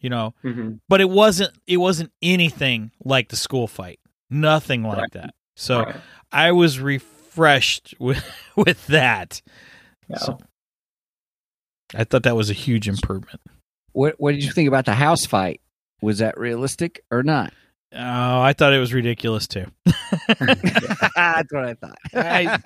you 0.00 0.08
know, 0.08 0.34
Mhm. 0.44 0.80
but 0.88 1.00
it 1.00 1.10
wasn't. 1.10 1.52
It 1.66 1.76
wasn't 1.78 2.12
anything 2.22 2.92
like 3.04 3.28
the 3.28 3.36
school 3.36 3.66
fight. 3.66 3.98
Nothing 4.30 4.82
like 4.84 4.98
Right. 4.98 5.12
that. 5.12 5.34
So 5.56 5.82
Right. 5.82 5.96
I 6.30 6.52
was 6.52 6.78
refreshed 6.80 7.10
with 7.98 8.24
with 8.56 8.86
that. 8.88 9.42
So 10.16 10.38
I 11.94 12.04
thought 12.04 12.24
that 12.24 12.36
was 12.36 12.50
a 12.50 12.54
huge 12.54 12.88
improvement. 12.88 13.40
What 13.92 14.16
What 14.18 14.32
did 14.32 14.44
you 14.44 14.52
think 14.52 14.68
about 14.68 14.84
the 14.84 14.94
house 14.94 15.26
fight? 15.26 15.60
Was 16.00 16.18
that 16.18 16.38
realistic 16.38 17.04
or 17.10 17.22
not? 17.22 17.52
Oh, 17.94 18.40
I 18.40 18.54
thought 18.54 18.72
it 18.72 18.78
was 18.78 18.94
ridiculous 18.94 19.46
too. 19.46 19.66
That's 19.84 21.52
what 21.52 21.64
I 21.64 21.74
thought. 21.74 21.98
I, 22.14 22.58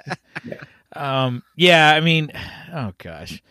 um, 0.93 1.43
yeah, 1.57 1.93
I 1.95 2.01
mean, 2.01 2.31
oh 2.73 2.93
gosh, 2.99 3.43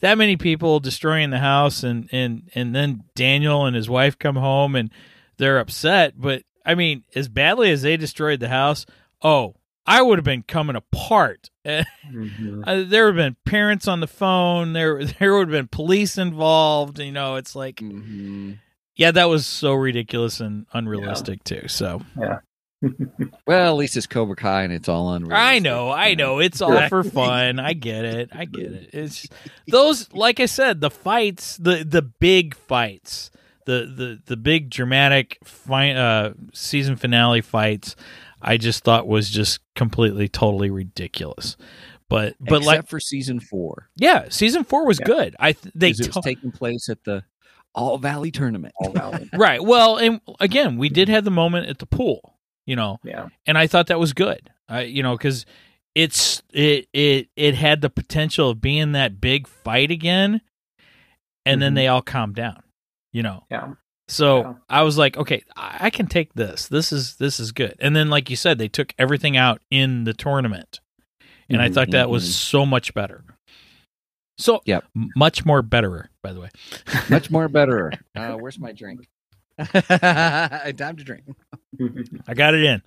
that 0.00 0.16
many 0.16 0.36
people 0.36 0.78
destroying 0.78 1.30
the 1.30 1.38
house, 1.38 1.82
and 1.82 2.08
and 2.12 2.50
and 2.54 2.74
then 2.74 3.02
Daniel 3.16 3.66
and 3.66 3.74
his 3.74 3.90
wife 3.90 4.18
come 4.18 4.36
home 4.36 4.76
and 4.76 4.90
they're 5.36 5.58
upset. 5.58 6.14
But 6.16 6.44
I 6.64 6.76
mean, 6.76 7.02
as 7.16 7.28
badly 7.28 7.70
as 7.72 7.82
they 7.82 7.96
destroyed 7.96 8.38
the 8.38 8.48
house, 8.48 8.86
oh, 9.20 9.56
I 9.86 10.00
would 10.02 10.18
have 10.18 10.24
been 10.24 10.42
coming 10.42 10.76
apart. 10.76 11.50
Uh, 11.66 12.82
there 12.86 13.06
would 13.06 13.16
have 13.16 13.24
been 13.24 13.36
parents 13.46 13.88
on 13.88 14.00
the 14.00 14.06
phone. 14.06 14.72
There, 14.74 15.02
there 15.18 15.32
would 15.34 15.48
have 15.48 15.50
been 15.50 15.68
police 15.68 16.18
involved. 16.18 16.98
You 16.98 17.12
know, 17.12 17.36
it's 17.36 17.56
like, 17.56 17.76
Mhm. 17.76 18.58
yeah, 18.96 19.10
that 19.10 19.28
was 19.30 19.46
so 19.46 19.72
ridiculous 19.72 20.40
and 20.40 20.66
unrealistic 20.74 21.42
too. 21.44 21.66
So 21.68 22.02
yeah. 22.20 22.38
Well, 23.46 23.72
at 23.72 23.76
least 23.78 23.96
it's 23.96 24.06
Cobra 24.06 24.36
Kai 24.36 24.64
and 24.64 24.72
it's 24.72 24.88
all 24.90 25.10
unreal. 25.14 25.34
I 25.34 25.58
know, 25.58 25.90
I 25.90 26.14
know. 26.14 26.38
It's 26.38 26.60
all 26.60 26.86
for 26.88 27.02
fun. 27.02 27.58
I 27.58 27.72
get 27.72 28.04
it. 28.04 28.28
I 28.32 28.44
get 28.44 28.72
it. 28.72 28.90
It's 28.92 29.26
those 29.66 30.12
like 30.12 30.38
I 30.40 30.46
said, 30.46 30.82
the 30.82 30.90
fights, 30.90 31.56
the 31.56 31.82
the 31.82 32.02
big 32.02 32.54
fights, 32.54 33.30
the 33.64 33.86
the 33.86 34.20
the 34.26 34.36
big 34.36 34.68
dramatic 34.68 35.38
fi- 35.44 35.92
uh 35.94 36.34
season 36.52 36.96
finale 36.96 37.40
fights 37.40 37.96
I 38.44 38.56
just 38.58 38.84
thought 38.84 39.06
was 39.08 39.30
just 39.30 39.60
completely 39.74 40.28
totally 40.28 40.70
ridiculous. 40.70 41.56
But 42.10 42.34
but 42.38 42.58
Except 42.58 42.64
like 42.66 42.88
for 42.88 43.00
season 43.00 43.40
four, 43.40 43.88
yeah, 43.96 44.26
season 44.28 44.62
4 44.64 44.86
was 44.86 45.00
Yeah. 45.00 45.06
good. 45.06 45.36
I 45.40 45.52
th- 45.52 45.72
they 45.74 45.90
'cause 45.90 46.00
it 46.00 46.06
was 46.08 46.16
to- 46.16 46.22
taking 46.22 46.52
place 46.52 46.88
at 46.90 47.02
the 47.04 47.24
All 47.74 47.96
Valley 47.98 48.30
tournament. 48.30 48.74
All 48.78 48.92
Valley, 48.92 49.28
Right. 49.34 49.62
Well, 49.64 49.96
and 49.96 50.20
again, 50.38 50.76
we 50.76 50.90
did 50.90 51.08
have 51.08 51.24
the 51.24 51.30
moment 51.30 51.68
at 51.68 51.78
the 51.78 51.86
pool, 51.86 52.36
you 52.66 52.76
know. 52.76 52.98
yeah 53.02 53.28
and 53.46 53.56
I 53.56 53.66
thought 53.66 53.86
that 53.88 53.98
was 53.98 54.12
good. 54.12 54.50
I, 54.68 54.82
you 54.82 55.02
know, 55.02 55.16
because 55.16 55.46
it's 55.94 56.42
it 56.52 56.88
it 56.92 57.28
it 57.36 57.54
had 57.54 57.80
the 57.80 57.90
potential 57.90 58.50
of 58.50 58.60
being 58.60 58.92
that 58.92 59.20
big 59.20 59.46
fight 59.48 59.90
again, 59.90 60.40
and 61.46 61.60
then 61.62 61.72
Mhm. 61.72 61.76
they 61.76 61.88
all 61.88 62.02
calm 62.02 62.32
down. 62.34 62.62
You 63.12 63.22
know, 63.22 63.44
Yeah. 63.50 63.72
So 64.08 64.40
Yeah. 64.42 64.54
I 64.68 64.82
was 64.82 64.98
like, 64.98 65.16
okay, 65.16 65.42
I 65.56 65.78
I 65.82 65.90
can 65.90 66.06
take 66.06 66.34
this. 66.34 66.68
This 66.68 66.92
is 66.92 67.16
this 67.16 67.38
is 67.40 67.52
good. 67.52 67.74
And 67.80 67.94
then, 67.96 68.10
like 68.10 68.30
you 68.30 68.36
said, 68.36 68.58
they 68.58 68.68
took 68.68 68.94
everything 68.98 69.36
out 69.36 69.60
in 69.70 70.04
the 70.04 70.14
tournament, 70.14 70.80
and 71.48 71.60
I 71.62 71.68
Mhm, 71.68 71.74
thought 71.74 71.90
that 71.92 72.06
mhm. 72.06 72.10
was 72.10 72.34
so 72.36 72.64
much 72.66 72.92
better. 72.94 73.24
So, 74.38 74.62
Yep. 74.64 74.84
m- 74.96 75.10
much 75.14 75.44
more 75.46 75.62
betterer, 75.62 76.10
by 76.22 76.32
the 76.32 76.40
way. 76.40 76.50
Much 77.08 77.30
more 77.30 77.48
better. 77.48 77.92
Uh, 78.16 78.34
where's 78.34 78.58
my 78.58 78.72
drink? 78.72 79.06
Time 79.58 80.96
to 80.96 81.04
drink. 81.04 81.24
I 82.28 82.34
got 82.34 82.54
it 82.54 82.62
in. 82.64 82.82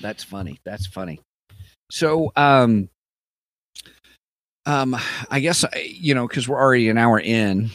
That's 0.00 0.24
funny. 0.24 0.60
That's 0.64 0.86
funny. 0.86 1.20
So, 1.90 2.32
um, 2.36 2.88
um, 4.66 4.96
I 5.30 5.40
guess 5.40 5.64
you 5.76 6.14
know 6.14 6.26
because 6.28 6.48
we're 6.48 6.60
already 6.60 6.88
an 6.88 6.98
hour 6.98 7.18
in, 7.20 7.70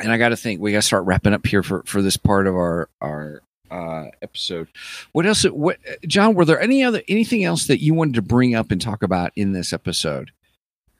and 0.00 0.10
I 0.10 0.18
got 0.18 0.30
to 0.30 0.36
think 0.36 0.60
we 0.60 0.72
got 0.72 0.78
to 0.78 0.82
start 0.82 1.04
wrapping 1.04 1.34
up 1.34 1.46
here 1.46 1.62
for 1.62 1.82
for 1.84 2.02
this 2.02 2.16
part 2.16 2.46
of 2.46 2.54
our 2.54 2.88
our 3.00 3.42
uh 3.70 4.06
episode. 4.22 4.68
What 5.12 5.26
else? 5.26 5.44
What 5.44 5.78
John? 6.06 6.34
Were 6.34 6.44
there 6.44 6.60
any 6.60 6.82
other 6.82 7.02
anything 7.08 7.44
else 7.44 7.66
that 7.66 7.82
you 7.82 7.94
wanted 7.94 8.14
to 8.14 8.22
bring 8.22 8.54
up 8.54 8.70
and 8.70 8.80
talk 8.80 9.02
about 9.02 9.32
in 9.36 9.52
this 9.52 9.72
episode? 9.72 10.30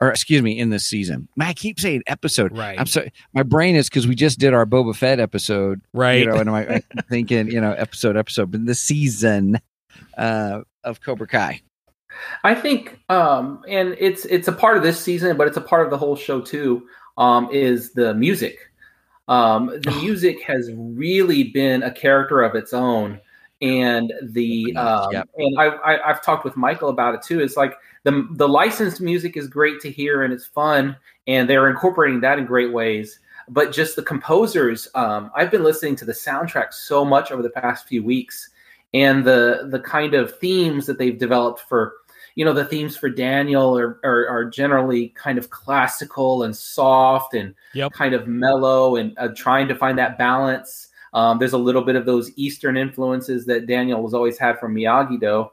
Or 0.01 0.11
excuse 0.11 0.43
me, 0.43 0.59
in 0.59 0.71
this 0.71 0.85
season. 0.85 1.29
Man, 1.37 1.47
I 1.47 1.53
keep 1.53 1.79
saying 1.79 2.03
episode. 2.09 2.59
Right. 2.59 2.79
I'm 2.79 2.87
sorry. 2.87 3.13
My 3.35 3.45
brain 3.45 3.77
is 3.77 3.89
because 3.89 4.09
we 4.09 4.17
just 4.17 4.41
did 4.41 4.53
our 4.53 4.67
Boba 4.67 4.97
Fett 4.97 5.21
episode 5.21 5.81
right. 5.95 6.19
you 6.19 6.27
know, 6.27 6.39
and 6.39 6.51
I'm 6.51 6.69
I'm 6.69 6.83
thinking, 7.09 7.49
you 7.49 7.61
know, 7.61 7.71
episode, 7.73 8.17
episode, 8.17 8.51
but 8.51 8.67
the 8.67 8.75
season 8.75 9.61
uh, 10.19 10.63
of 10.83 11.01
Cobra 11.03 11.29
Kai. 11.29 11.63
I 12.43 12.57
think, 12.57 12.99
um, 13.09 13.63
and 13.69 13.97
it's 13.99 14.25
it's 14.25 14.49
a 14.49 14.53
part 14.53 14.77
of 14.77 14.83
this 14.83 15.01
season, 15.01 15.37
but 15.37 15.47
it's 15.47 15.57
a 15.57 15.63
part 15.63 15.85
of 15.85 15.91
the 15.91 15.99
whole 15.99 16.17
show 16.17 16.41
too. 16.41 16.87
Um, 17.17 17.49
is 17.53 17.93
the 17.93 18.13
music? 18.13 18.72
Um, 19.29 19.67
the 19.67 19.91
music 20.03 20.43
has 20.43 20.71
really 20.75 21.45
been 21.45 21.83
a 21.83 21.91
character 21.93 22.43
of 22.43 22.55
its 22.55 22.73
own, 22.73 23.21
and 23.61 24.13
the 24.23 24.75
um, 24.77 25.13
Yep. 25.13 25.29
and 25.37 25.61
I, 25.61 25.67
I 25.67 26.11
I've 26.11 26.23
talked 26.23 26.45
with 26.45 26.57
Michael 26.57 26.89
about 26.89 27.15
it 27.15 27.23
too. 27.23 27.41
It's 27.41 27.57
like 27.57 27.77
the 28.05 28.27
the 28.33 28.49
licensed 28.49 29.01
music 29.01 29.37
is 29.37 29.47
great 29.49 29.81
to 29.81 29.91
hear 29.91 30.23
and 30.25 30.33
it's 30.33 30.47
fun, 30.47 30.97
and 31.27 31.49
they're 31.49 31.71
incorporating 31.71 32.21
that 32.21 32.39
in 32.39 32.47
great 32.47 32.73
ways. 32.73 33.21
But 33.49 33.73
just 33.73 33.97
the 33.97 34.03
composers, 34.03 34.89
um, 34.95 35.31
I've 35.35 35.51
been 35.51 35.65
listening 35.65 35.97
to 35.97 36.05
the 36.05 36.13
soundtrack 36.13 36.73
so 36.73 37.05
much 37.05 37.31
over 37.33 37.43
the 37.43 37.51
past 37.51 37.87
few 37.87 38.03
weeks, 38.03 38.51
and 38.95 39.25
the 39.25 39.69
the 39.71 39.81
kind 39.81 40.15
of 40.15 40.37
themes 40.39 40.87
that 40.87 40.99
they've 40.99 41.19
developed 41.19 41.61
for 41.61 41.95
you 42.35 42.45
know 42.45 42.53
the 42.53 42.65
themes 42.65 42.97
for 42.97 43.09
daniel 43.09 43.77
are, 43.79 44.01
are, 44.05 44.29
are 44.29 44.45
generally 44.45 45.09
kind 45.11 45.39
of 45.39 45.51
classical 45.51 46.43
and 46.43 46.57
soft 46.57 47.35
and 47.35 47.55
Yep. 47.75 47.93
kind 47.93 48.15
of 48.15 48.27
mellow 48.27 48.97
and 48.97 49.17
uh, 49.19 49.29
trying 49.35 49.69
to 49.69 49.75
find 49.75 49.99
that 49.99 50.19
balance. 50.19 50.89
Um, 51.15 51.39
there's 51.39 51.53
a 51.55 51.59
little 51.59 51.83
bit 51.83 51.97
of 51.97 52.07
those 52.07 52.31
eastern 52.37 52.77
influences 52.77 53.47
that 53.47 53.67
daniel 53.67 54.03
has 54.03 54.15
always 54.15 54.39
had 54.39 54.59
from 54.59 54.75
miyagi 54.75 55.21
do 55.21 55.51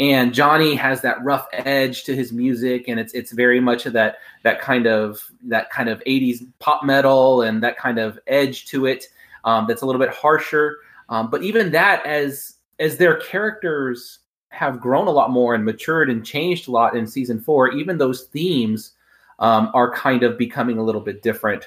and 0.00 0.34
johnny 0.34 0.74
has 0.74 1.00
that 1.02 1.22
rough 1.24 1.46
edge 1.52 2.04
to 2.04 2.14
his 2.14 2.32
music 2.32 2.88
and 2.88 2.98
it's 2.98 3.14
it's 3.14 3.32
very 3.32 3.60
much 3.60 3.86
of 3.86 3.92
that 3.92 4.16
that 4.42 4.60
kind 4.60 4.86
of 4.86 5.22
that 5.44 5.70
kind 5.70 5.88
of 5.88 6.02
80s 6.04 6.44
pop 6.58 6.84
metal 6.84 7.42
and 7.42 7.62
that 7.62 7.78
kind 7.78 7.98
of 7.98 8.18
edge 8.26 8.66
to 8.66 8.86
it 8.86 9.06
um, 9.46 9.66
that's 9.66 9.80
a 9.80 9.86
little 9.86 10.00
bit 10.00 10.10
harsher. 10.10 10.78
Um, 11.08 11.30
but 11.30 11.42
even 11.42 11.70
that 11.70 12.04
as 12.04 12.54
as 12.78 12.98
their 12.98 13.16
characters 13.16 14.18
have 14.56 14.80
grown 14.80 15.06
a 15.06 15.10
lot 15.10 15.30
more 15.30 15.54
and 15.54 15.64
matured 15.64 16.08
and 16.08 16.24
changed 16.24 16.66
a 16.66 16.70
lot 16.70 16.96
in 16.96 17.06
season 17.06 17.38
four, 17.38 17.70
even 17.72 17.98
those 17.98 18.24
themes 18.24 18.92
um, 19.38 19.70
are 19.74 19.92
kind 19.92 20.22
of 20.22 20.38
becoming 20.38 20.78
a 20.78 20.82
little 20.82 21.02
bit 21.02 21.22
different. 21.22 21.64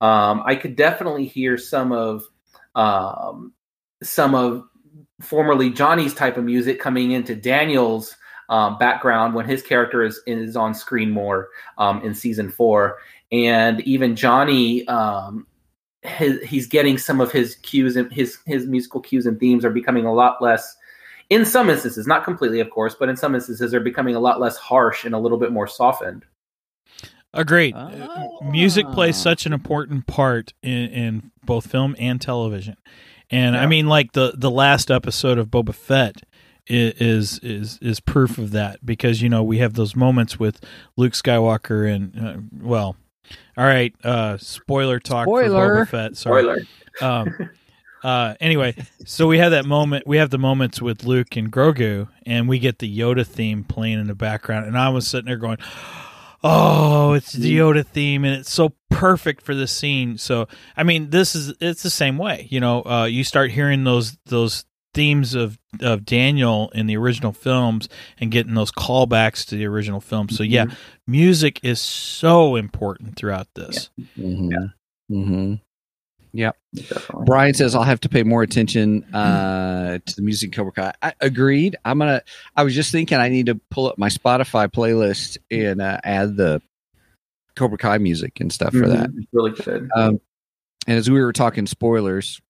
Um, 0.00 0.42
I 0.44 0.56
could 0.56 0.74
definitely 0.74 1.26
hear 1.26 1.56
some 1.56 1.92
of 1.92 2.24
um, 2.74 3.52
some 4.02 4.34
of 4.34 4.64
formerly 5.20 5.70
Johnny's 5.70 6.14
type 6.14 6.36
of 6.36 6.42
music 6.42 6.80
coming 6.80 7.12
into 7.12 7.36
Daniel's 7.36 8.16
um, 8.48 8.76
background 8.76 9.34
when 9.34 9.46
his 9.46 9.62
character 9.62 10.02
is 10.02 10.20
is 10.26 10.56
on 10.56 10.74
screen 10.74 11.12
more 11.12 11.48
um, 11.78 12.02
in 12.02 12.12
season 12.12 12.50
four, 12.50 12.98
and 13.30 13.80
even 13.82 14.16
Johnny. 14.16 14.86
Um, 14.88 15.46
his, 16.04 16.42
he's 16.42 16.66
getting 16.66 16.98
some 16.98 17.20
of 17.20 17.30
his 17.30 17.54
cues 17.62 17.94
and 17.94 18.12
his 18.12 18.38
his 18.44 18.66
musical 18.66 19.00
cues 19.00 19.24
and 19.24 19.38
themes 19.38 19.64
are 19.64 19.70
becoming 19.70 20.04
a 20.04 20.12
lot 20.12 20.42
less 20.42 20.76
in 21.32 21.46
some 21.46 21.70
instances, 21.70 22.06
not 22.06 22.24
completely, 22.24 22.60
of 22.60 22.68
course, 22.68 22.94
but 22.94 23.08
in 23.08 23.16
some 23.16 23.34
instances, 23.34 23.70
they're 23.70 23.80
becoming 23.80 24.14
a 24.14 24.20
lot 24.20 24.38
less 24.38 24.58
harsh 24.58 25.06
and 25.06 25.14
a 25.14 25.18
little 25.18 25.38
bit 25.38 25.50
more 25.50 25.66
softened. 25.66 26.26
Agreed. 27.32 27.74
Ah. 27.74 28.28
Music 28.42 28.86
plays 28.92 29.16
such 29.16 29.46
an 29.46 29.54
important 29.54 30.06
part 30.06 30.52
in, 30.62 30.88
in 30.90 31.30
both 31.42 31.66
film 31.66 31.96
and 31.98 32.20
television, 32.20 32.76
and 33.30 33.56
I 33.56 33.64
mean, 33.64 33.86
like 33.86 34.12
the 34.12 34.34
the 34.36 34.50
last 34.50 34.90
episode 34.90 35.38
of 35.38 35.48
Boba 35.48 35.74
Fett 35.74 36.16
is 36.66 37.38
is 37.38 37.78
is 37.80 38.00
proof 38.00 38.36
of 38.36 38.50
that 38.50 38.84
because 38.84 39.22
you 39.22 39.30
know 39.30 39.42
we 39.42 39.58
have 39.58 39.72
those 39.72 39.96
moments 39.96 40.38
with 40.38 40.60
Luke 40.98 41.14
Skywalker 41.14 41.90
and 41.90 42.20
uh, 42.20 42.36
well, 42.60 42.96
all 43.56 43.64
right, 43.64 43.94
uh, 44.04 44.36
spoiler 44.36 45.00
talk 45.00 45.24
Spoiler. 45.24 45.86
for 45.86 45.86
Boba 45.86 45.88
Fett. 45.88 46.16
Sorry. 46.18 46.66
Um, 47.00 47.50
uh, 48.02 48.34
anyway, 48.40 48.74
so 49.04 49.26
we 49.26 49.38
have 49.38 49.52
that 49.52 49.64
moment. 49.64 50.06
We 50.06 50.16
have 50.16 50.30
the 50.30 50.38
moments 50.38 50.82
with 50.82 51.04
Luke 51.04 51.36
and 51.36 51.52
Grogu, 51.52 52.08
and 52.26 52.48
we 52.48 52.58
get 52.58 52.78
the 52.78 52.98
Yoda 52.98 53.26
theme 53.26 53.64
playing 53.64 54.00
in 54.00 54.06
the 54.08 54.14
background. 54.14 54.66
And 54.66 54.76
I 54.76 54.88
was 54.88 55.06
sitting 55.06 55.26
there 55.26 55.36
going, 55.36 55.58
"Oh, 56.42 57.12
it's 57.12 57.32
the 57.32 57.56
Yoda 57.56 57.86
theme, 57.86 58.24
and 58.24 58.34
it's 58.34 58.52
so 58.52 58.74
perfect 58.90 59.42
for 59.42 59.54
the 59.54 59.66
scene." 59.66 60.18
So, 60.18 60.48
I 60.76 60.82
mean, 60.82 61.10
this 61.10 61.34
is 61.34 61.54
it's 61.60 61.82
the 61.82 61.90
same 61.90 62.18
way. 62.18 62.48
You 62.50 62.60
know, 62.60 62.82
uh, 62.84 63.04
you 63.04 63.24
start 63.24 63.52
hearing 63.52 63.84
those 63.84 64.16
those 64.26 64.64
themes 64.94 65.34
of 65.34 65.58
of 65.80 66.04
Daniel 66.04 66.70
in 66.74 66.86
the 66.86 66.96
original 66.96 67.32
films 67.32 67.88
and 68.18 68.30
getting 68.30 68.54
those 68.54 68.72
callbacks 68.72 69.46
to 69.46 69.56
the 69.56 69.66
original 69.66 70.00
film. 70.00 70.28
So, 70.28 70.42
yeah, 70.42 70.66
music 71.06 71.60
is 71.62 71.80
so 71.80 72.56
important 72.56 73.16
throughout 73.16 73.48
this. 73.54 73.90
Mm-hmm. 74.18 74.52
Mm-hmm. 75.10 75.54
Definitely. 76.34 77.24
Brian 77.26 77.54
says 77.54 77.74
I'll 77.74 77.82
have 77.82 78.00
to 78.00 78.08
pay 78.08 78.22
more 78.22 78.42
attention 78.42 79.04
uh, 79.14 79.98
to 80.04 80.16
the 80.16 80.22
music 80.22 80.52
Cobra 80.52 80.72
Kai. 80.72 80.92
I 81.02 81.12
agreed. 81.20 81.76
I'm 81.84 81.98
gonna. 81.98 82.22
I 82.56 82.64
was 82.64 82.74
just 82.74 82.90
thinking 82.92 83.18
I 83.18 83.28
need 83.28 83.46
to 83.46 83.60
pull 83.70 83.86
up 83.88 83.98
my 83.98 84.08
Spotify 84.08 84.68
playlist 84.68 85.36
and 85.50 85.82
uh, 85.82 85.98
add 86.02 86.36
the 86.36 86.62
Cobra 87.56 87.76
Kai 87.78 87.98
music 87.98 88.40
and 88.40 88.50
stuff 88.52 88.72
for 88.72 88.88
that. 88.88 89.10
Mhm. 89.10 89.26
Really 89.32 89.50
good. 89.50 89.90
Um, 89.94 90.20
and 90.86 90.98
as 90.98 91.10
we 91.10 91.20
were 91.20 91.32
talking 91.34 91.66
spoilers, 91.66 92.40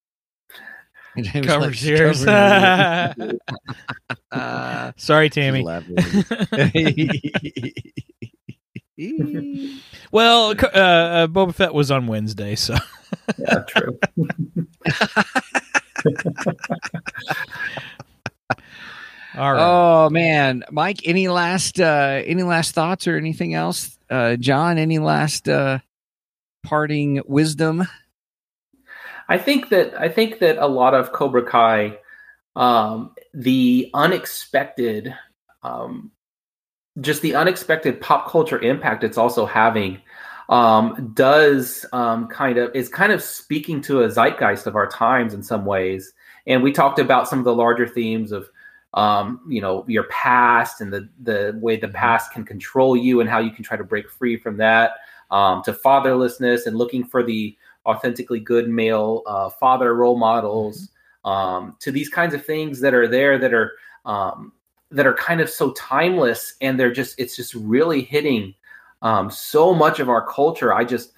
and 1.17 1.25
it 1.27 1.35
was 1.35 1.45
Cover 1.45 1.65
like, 1.67 1.75
series. 1.75 2.25
uh, 4.31 4.91
Sorry, 4.97 5.29
Tammy. 5.31 5.63
Well, 10.11 10.55
co- 10.55 10.67
uh, 10.67 10.79
uh, 10.79 11.27
Boba 11.27 11.53
Fett 11.53 11.73
was 11.73 11.91
on 11.91 12.07
Wednesday, 12.07 12.55
so 12.55 12.75
Yeah, 13.37 13.59
true. 13.67 13.99
all 19.35 19.53
right. 19.53 19.59
Oh 19.59 20.09
man, 20.09 20.63
Mike, 20.71 21.07
any 21.07 21.27
last 21.27 21.79
uh 21.79 22.21
any 22.25 22.43
last 22.43 22.75
thoughts 22.75 23.07
or 23.07 23.17
anything 23.17 23.53
else? 23.53 23.97
Uh 24.09 24.35
John, 24.35 24.77
any 24.77 24.99
last 24.99 25.47
uh 25.47 25.79
parting 26.63 27.21
wisdom? 27.25 27.87
I 29.27 29.37
think 29.37 29.69
that 29.69 29.99
I 29.99 30.09
think 30.09 30.39
that 30.39 30.57
a 30.57 30.67
lot 30.67 30.93
of 30.93 31.11
Cobra 31.11 31.43
Kai, 31.43 31.97
um, 32.55 33.11
the 33.33 33.89
unexpected, 33.93 35.15
um, 35.61 36.11
just 36.99 37.21
the 37.21 37.35
unexpected 37.35 38.01
pop 38.01 38.29
culture 38.29 38.59
impact 38.59 39.03
it's 39.03 39.17
also 39.17 39.45
having, 39.45 40.01
um, 40.49 41.11
does 41.13 41.85
um, 41.93 42.27
kind 42.27 42.57
of 42.57 42.75
is 42.75 42.89
kind 42.89 43.11
of 43.11 43.21
speaking 43.21 43.81
to 43.81 44.03
a 44.03 44.09
zeitgeist 44.09 44.67
of 44.67 44.75
our 44.75 44.87
times 44.87 45.33
in 45.33 45.43
some 45.43 45.65
ways. 45.65 46.13
And 46.45 46.61
we 46.61 46.71
talked 46.71 46.99
about 46.99 47.27
some 47.27 47.39
of 47.39 47.45
the 47.45 47.55
larger 47.55 47.87
themes 47.87 48.31
of. 48.31 48.49
Um, 48.95 49.41
you 49.49 49.59
know 49.59 49.83
your 49.87 50.03
past 50.03 50.79
and 50.79 50.93
the 50.93 51.09
the 51.23 51.57
way 51.59 51.77
the 51.77 51.87
past 51.87 52.31
can 52.31 52.45
control 52.45 52.95
you 52.95 53.21
and 53.21 53.27
how 53.27 53.39
you 53.39 53.49
can 53.49 53.63
try 53.63 53.75
to 53.75 53.83
break 53.83 54.07
free 54.07 54.37
from 54.37 54.57
that 54.57 54.97
um, 55.31 55.63
to 55.63 55.73
fatherlessness 55.73 56.67
and 56.67 56.77
looking 56.77 57.03
for 57.03 57.23
the 57.23 57.57
authentically 57.87 58.39
good 58.39 58.69
male 58.69 59.23
uh, 59.25 59.49
father 59.49 59.95
role 59.95 60.15
models 60.15 60.89
um, 61.25 61.75
to 61.79 61.91
these 61.91 62.09
kinds 62.09 62.33
of 62.33 62.45
things 62.45 62.79
that 62.81 62.93
are 62.93 63.07
there 63.07 63.37
that 63.37 63.51
are 63.51 63.71
um, 64.05 64.53
that 64.91 65.07
are 65.07 65.15
kind 65.15 65.41
of 65.41 65.49
so 65.49 65.71
timeless 65.71 66.53
and 66.61 66.79
they're 66.79 66.91
just 66.91 67.19
it's 67.19 67.35
just 67.35 67.53
really 67.55 68.01
hitting 68.01 68.53
um, 69.03 69.29
so 69.29 69.73
much 69.73 69.99
of 69.99 70.09
our 70.09 70.25
culture 70.25 70.73
i 70.73 70.83
just 70.83 71.13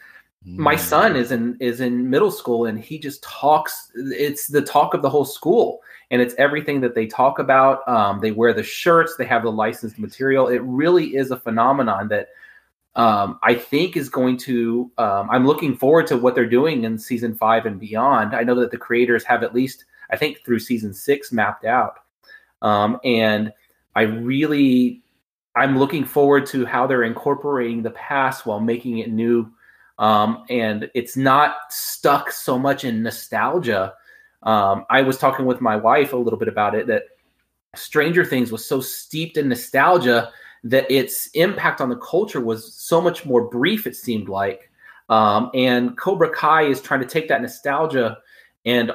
my 0.47 0.75
son 0.75 1.15
is 1.15 1.31
in 1.31 1.57
is 1.59 1.81
in 1.81 2.07
middle 2.07 2.29
school 2.29 2.65
and 2.65 2.79
he 2.79 2.99
just 2.99 3.23
talks 3.23 3.91
it's 3.95 4.47
the 4.47 4.61
talk 4.61 4.93
of 4.93 5.01
the 5.01 5.09
whole 5.09 5.25
school 5.25 5.79
and 6.11 6.21
it's 6.21 6.35
everything 6.37 6.79
that 6.81 6.93
they 6.93 7.07
talk 7.07 7.39
about 7.39 7.87
um, 7.87 8.19
they 8.19 8.31
wear 8.31 8.53
the 8.53 8.61
shirts 8.61 9.15
they 9.15 9.25
have 9.25 9.41
the 9.41 9.51
licensed 9.51 9.97
material 9.97 10.47
it 10.47 10.61
really 10.61 11.15
is 11.15 11.31
a 11.31 11.39
phenomenon 11.39 12.07
that 12.09 12.27
um, 12.95 13.39
I 13.43 13.55
think 13.55 13.97
is 13.97 14.09
going 14.09 14.37
to. 14.39 14.89
Um, 14.97 15.29
I'm 15.29 15.45
looking 15.45 15.75
forward 15.75 16.07
to 16.07 16.17
what 16.17 16.33
they're 16.33 16.45
doing 16.45 16.85
in 16.85 16.97
season 16.97 17.35
five 17.35 17.65
and 17.65 17.79
beyond. 17.79 18.33
I 18.33 18.43
know 18.43 18.55
that 18.55 18.71
the 18.71 18.77
creators 18.77 19.23
have 19.25 19.43
at 19.43 19.53
least, 19.53 19.85
I 20.09 20.17
think, 20.17 20.43
through 20.43 20.59
season 20.59 20.93
six 20.93 21.31
mapped 21.31 21.65
out, 21.65 21.99
um, 22.61 22.99
and 23.03 23.51
I 23.95 24.03
really, 24.03 25.01
I'm 25.55 25.77
looking 25.77 26.05
forward 26.05 26.45
to 26.47 26.65
how 26.65 26.85
they're 26.85 27.03
incorporating 27.03 27.81
the 27.81 27.91
past 27.91 28.45
while 28.45 28.59
making 28.59 28.99
it 28.99 29.11
new, 29.11 29.51
um, 29.97 30.43
and 30.49 30.89
it's 30.93 31.15
not 31.15 31.55
stuck 31.69 32.31
so 32.31 32.59
much 32.59 32.83
in 32.83 33.01
nostalgia. 33.01 33.93
Um, 34.43 34.85
I 34.89 35.01
was 35.01 35.17
talking 35.17 35.45
with 35.45 35.61
my 35.61 35.75
wife 35.75 36.13
a 36.13 36.17
little 36.17 36.37
bit 36.37 36.47
about 36.47 36.75
it 36.75 36.87
that 36.87 37.03
Stranger 37.75 38.25
Things 38.25 38.51
was 38.51 38.65
so 38.65 38.81
steeped 38.81 39.37
in 39.37 39.49
nostalgia 39.49 40.31
that 40.65 40.89
its 40.89 41.27
impact 41.33 41.79
on 41.79 41.89
the 41.89 41.97
culture 41.97 42.41
was 42.41 42.73
so 42.73 42.99
much 42.99 43.25
more 43.25 43.47
brief, 43.47 43.85
it 43.85 43.95
seemed 43.95 44.27
like. 44.27 44.71
Um, 45.09 45.51
and 45.53 45.95
Cobra 45.97 46.29
Kai 46.29 46.63
is 46.63 46.81
trying 46.81 47.01
to 47.01 47.05
take 47.05 47.27
that 47.27 47.41
nostalgia 47.41 48.17
and 48.65 48.91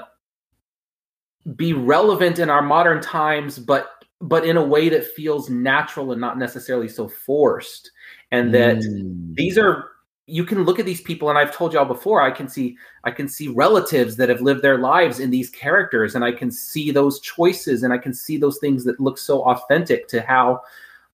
be 1.57 1.73
relevant 1.73 2.39
in 2.39 2.51
our 2.51 2.62
modern 2.62 3.01
times, 3.01 3.59
but 3.59 3.99
but 4.20 4.44
in 4.44 4.56
a 4.56 4.64
way 4.64 4.88
that 4.88 5.06
feels 5.06 5.48
natural 5.48 6.12
and 6.12 6.20
not 6.20 6.38
necessarily 6.38 6.88
so 6.88 7.09
forced. 7.09 7.90
And 8.32 8.52
that 8.55 8.78
Mm. 8.78 9.34
these 9.36 9.59
are 9.59 9.90
you 10.26 10.44
can 10.44 10.64
look 10.64 10.78
at 10.78 10.86
these 10.86 11.01
people 11.01 11.28
and 11.28 11.36
i've 11.38 11.52
told 11.52 11.72
y'all 11.72 11.84
before 11.84 12.22
i 12.22 12.30
can 12.30 12.48
see 12.48 12.76
i 13.05 13.10
can 13.10 13.26
see 13.28 13.48
relatives 13.48 14.16
that 14.16 14.28
have 14.28 14.40
lived 14.40 14.62
their 14.62 14.78
lives 14.78 15.18
in 15.18 15.30
these 15.30 15.51
characters 15.51 16.14
and 16.14 16.24
i 16.24 16.30
can 16.30 16.51
see 16.52 16.90
those 16.92 17.18
choices 17.20 17.82
and 17.82 17.92
i 17.92 17.98
can 17.98 18.14
see 18.14 18.36
those 18.36 18.59
things 18.59 18.84
that 18.84 19.01
look 19.01 19.18
so 19.18 19.42
authentic 19.42 20.06
to 20.09 20.20
how 20.22 20.60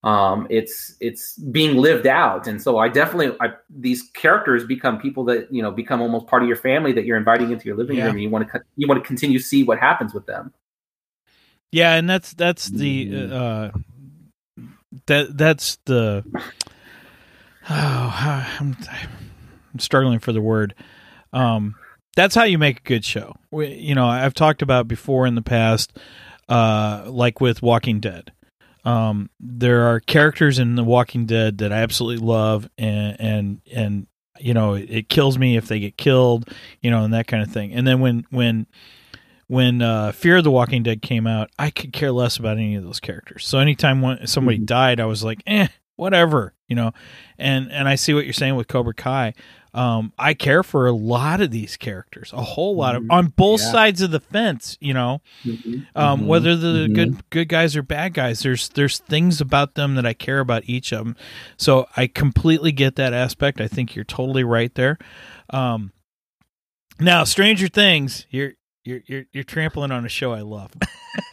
um, 0.05 0.47
it's 0.51 0.95
it's 1.01 1.37
being 1.39 1.79
lived 1.79 2.07
out 2.07 2.47
and 2.47 2.61
so 2.61 2.79
i 2.79 2.89
definitely 2.89 3.37
I, 3.41 3.55
these 3.71 4.03
characters 4.13 4.65
become 4.65 5.01
people 5.01 5.25
that 5.25 5.53
you 5.53 5.63
know 5.63 5.71
become 5.71 6.03
almost 6.03 6.27
part 6.27 6.43
of 6.43 6.49
your 6.49 6.59
family 6.59 6.93
that 6.93 7.07
you're 7.07 7.17
inviting 7.17 7.51
into 7.51 7.65
your 7.65 7.77
living 7.77 7.97
Yeah. 7.97 8.05
room 8.05 8.15
and 8.17 8.23
you 8.23 8.31
want 8.31 8.49
to 8.53 8.61
you 8.77 8.87
want 8.87 9.03
to 9.03 9.07
continue 9.07 9.39
to 9.39 9.45
see 9.45 9.65
what 9.65 9.79
happens 9.79 10.13
with 10.15 10.27
them 10.27 10.53
Yeah, 11.73 11.95
and 11.95 12.09
that's 12.09 12.33
that's 12.35 12.69
the 12.69 13.07
Mm. 13.07 13.33
uh 13.33 13.79
that 15.07 15.37
that's 15.37 15.79
the 15.85 16.25
oh, 17.71 18.55
I'm, 18.59 18.77
I'm 19.73 19.79
struggling 19.79 20.19
for 20.19 20.33
the 20.33 20.41
word. 20.41 20.75
Um 21.33 21.75
that's 22.15 22.35
how 22.35 22.45
you 22.45 22.57
make 22.57 22.79
a 22.79 22.83
good 22.85 23.05
show. 23.05 23.35
We, 23.51 23.75
you 23.75 23.95
know, 23.95 24.07
I've 24.07 24.33
talked 24.33 24.63
about 24.63 24.89
before 24.89 25.27
in 25.27 25.35
the 25.35 25.43
past 25.43 25.97
uh 26.49 27.05
like 27.07 27.41
with 27.41 27.63
Walking 27.63 28.01
Dead. 28.01 28.33
Um 28.85 29.31
there 29.41 29.83
are 29.89 30.01
characters 30.01 30.59
in 30.59 30.77
The 30.77 30.85
Walking 30.85 31.27
Dead 31.27 31.59
that 31.59 31.73
I 31.73 31.79
absolutely 31.79 32.25
love 32.25 32.69
and 32.79 33.17
and 33.21 33.61
and 33.75 34.07
you 34.39 34.53
know, 34.55 34.75
it, 34.75 34.91
it 34.91 35.09
kills 35.09 35.39
me 35.39 35.57
if 35.57 35.67
they 35.67 35.81
get 35.81 35.97
killed, 35.97 36.51
you 36.83 36.91
know, 36.91 37.05
and 37.05 37.15
that 37.15 37.27
kind 37.27 37.43
of 37.43 37.51
thing. 37.51 37.73
And 37.73 37.87
then 37.87 38.01
when 38.01 38.27
when 38.31 38.67
when 39.49 39.81
uh, 39.83 40.13
Fear 40.13 40.39
of 40.39 40.45
the 40.45 40.51
Walking 40.51 40.83
Dead 40.83 41.03
came 41.03 41.27
out, 41.27 41.51
I 41.59 41.71
could 41.71 41.93
care 41.93 42.13
less 42.13 42.37
about 42.37 42.57
any 42.59 42.75
of 42.75 42.83
those 42.83 43.01
characters. 43.01 43.47
So 43.47 43.59
anytime 43.59 44.03
when 44.03 44.27
somebody 44.27 44.59
died, 44.59 44.99
I 45.01 45.05
was 45.07 45.23
like, 45.23 45.43
eh, 45.47 45.69
whatever, 45.97 46.55
you 46.69 46.75
know. 46.77 46.93
And 47.39 47.71
and 47.71 47.89
I 47.89 47.95
see 47.95 48.13
what 48.15 48.25
you're 48.25 48.33
saying 48.33 48.57
with 48.57 48.69
Cobra 48.69 48.95
Kai. 48.95 49.35
Um, 49.73 50.15
I 50.19 50.33
care 50.33 50.63
for 50.63 50.87
a 50.87 50.93
lot 50.93 51.43
of 51.43 51.51
these 51.51 51.77
characters, 51.77 52.33
a 52.33 52.41
whole 52.43 52.77
lot 52.77 52.97
of 52.97 53.05
on 53.11 53.27
both 53.29 53.61
Yeah. 53.61 53.73
sides 53.73 54.01
of 54.01 54.11
the 54.11 54.21
fence, 54.21 54.79
you 54.81 54.95
know. 54.95 55.21
Um, 55.95 56.23
Mhm. 56.23 56.27
Whether 56.27 56.57
the 56.57 56.89
Mhm. 56.89 56.95
good 56.95 57.31
good 57.31 57.49
guys 57.49 57.77
or 57.77 57.83
bad 57.83 58.15
guys, 58.15 58.41
there's 58.41 58.71
there's 58.71 58.99
things 58.99 59.41
about 59.41 59.75
them 59.75 59.95
that 59.97 60.07
I 60.07 60.15
care 60.15 60.41
about 60.41 60.63
each 60.67 60.93
of 60.93 61.05
them. 61.05 61.17
So 61.59 61.87
I 61.97 62.07
completely 62.07 62.73
get 62.73 62.97
that 62.97 63.13
aspect. 63.13 63.61
I 63.61 63.69
think 63.69 63.95
you're 63.95 64.05
totally 64.07 64.45
right 64.45 64.75
there. 64.75 64.97
Um, 65.51 65.93
now, 66.99 67.25
Stranger 67.25 67.69
Things, 67.69 68.27
you're 68.31 68.55
you're 68.87 69.01
you're 69.07 69.25
you're 69.33 69.45
trampling 69.45 69.91
on 69.91 70.05
a 70.05 70.09
show 70.09 70.33
I 70.33 70.41
love. 70.43 70.73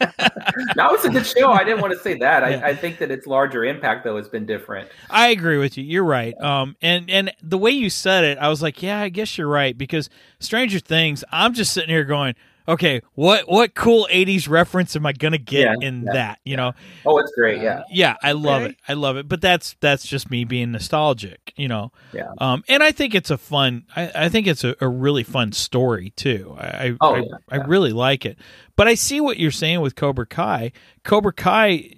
no 0.76 0.94
it's 0.94 1.04
a 1.04 1.10
good 1.10 1.26
show 1.26 1.50
i 1.52 1.62
didn't 1.62 1.80
want 1.82 1.92
to 1.92 1.98
say 1.98 2.14
that 2.18 2.48
Yeah. 2.50 2.58
I, 2.64 2.68
I 2.70 2.74
think 2.74 2.98
that 2.98 3.10
its 3.10 3.26
larger 3.26 3.64
impact 3.64 4.02
though 4.04 4.16
has 4.16 4.28
been 4.28 4.46
different 4.46 4.88
I 5.10 5.28
agree 5.28 5.58
with 5.58 5.76
you. 5.76 5.84
You're 5.84 6.04
right. 6.04 6.34
Um, 6.40 6.74
and 6.82 7.08
and 7.10 7.32
the 7.42 7.58
way 7.58 7.70
you 7.70 7.90
said 7.90 8.24
it, 8.24 8.38
I 8.38 8.48
was 8.48 8.62
like, 8.62 8.82
yeah, 8.82 9.00
I 9.00 9.08
guess 9.10 9.36
you're 9.38 9.48
right 9.48 9.76
because 9.76 10.08
Stranger 10.40 10.78
Things. 10.80 11.22
I'm 11.30 11.54
just 11.54 11.72
sitting 11.72 11.90
here 11.90 12.04
going, 12.04 12.34
okay, 12.68 13.00
what 13.14 13.48
what 13.50 13.74
cool 13.74 14.08
'80s 14.10 14.48
reference 14.48 14.96
am 14.96 15.06
I 15.06 15.12
gonna 15.12 15.38
get 15.38 15.60
Yeah, 15.60 15.74
in 15.88 16.02
yeah, 16.04 16.12
that? 16.12 16.38
You 16.44 16.56
know, 16.56 16.72
oh 17.04 17.18
it's 17.18 17.32
great 17.36 17.60
yeah 17.62 17.82
yeah, 17.90 18.16
I 18.22 18.32
love 18.32 18.62
Okay. 18.62 18.70
it. 18.72 18.76
I 18.88 18.92
love 18.94 19.16
it. 19.16 19.28
But 19.28 19.40
that's 19.40 19.76
that's 19.80 20.06
just 20.06 20.30
me 20.30 20.44
being 20.44 20.72
nostalgic, 20.72 21.52
you 21.56 21.68
know. 21.68 21.92
Yeah. 22.12 22.30
Um, 22.38 22.64
and 22.68 22.82
I 22.82 22.92
think 22.92 23.14
it's 23.14 23.30
a 23.30 23.38
fun. 23.38 23.84
I, 23.94 24.10
I 24.14 24.28
think 24.28 24.46
it's 24.46 24.64
a, 24.64 24.74
a 24.80 24.88
really 24.88 25.22
fun 25.22 25.52
story 25.52 26.10
too. 26.16 26.54
I 26.58 26.66
I, 26.66 26.96
Oh, 27.00 27.14
I, 27.14 27.18
yeah, 27.20 27.36
I 27.50 27.56
really 27.56 27.92
like 27.92 28.24
it. 28.24 28.38
But 28.76 28.88
I 28.88 28.94
see 28.94 29.20
what 29.20 29.38
you're 29.38 29.50
saying 29.50 29.80
with 29.80 29.94
Cobra 29.94 30.26
Kai. 30.26 30.72
Cobra 31.04 31.32
Kai, 31.32 31.90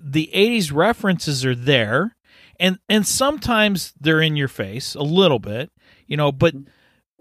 the 0.00 0.30
'80s 0.32 0.72
references 0.72 1.44
are 1.44 1.54
there, 1.56 2.16
and 2.60 2.78
and 2.88 3.06
sometimes 3.06 3.92
they're 4.00 4.20
in 4.22 4.36
your 4.36 4.48
face 4.48 4.94
a 4.94 5.02
little 5.02 5.38
bit, 5.40 5.72
you 6.06 6.16
know. 6.16 6.30
But 6.30 6.54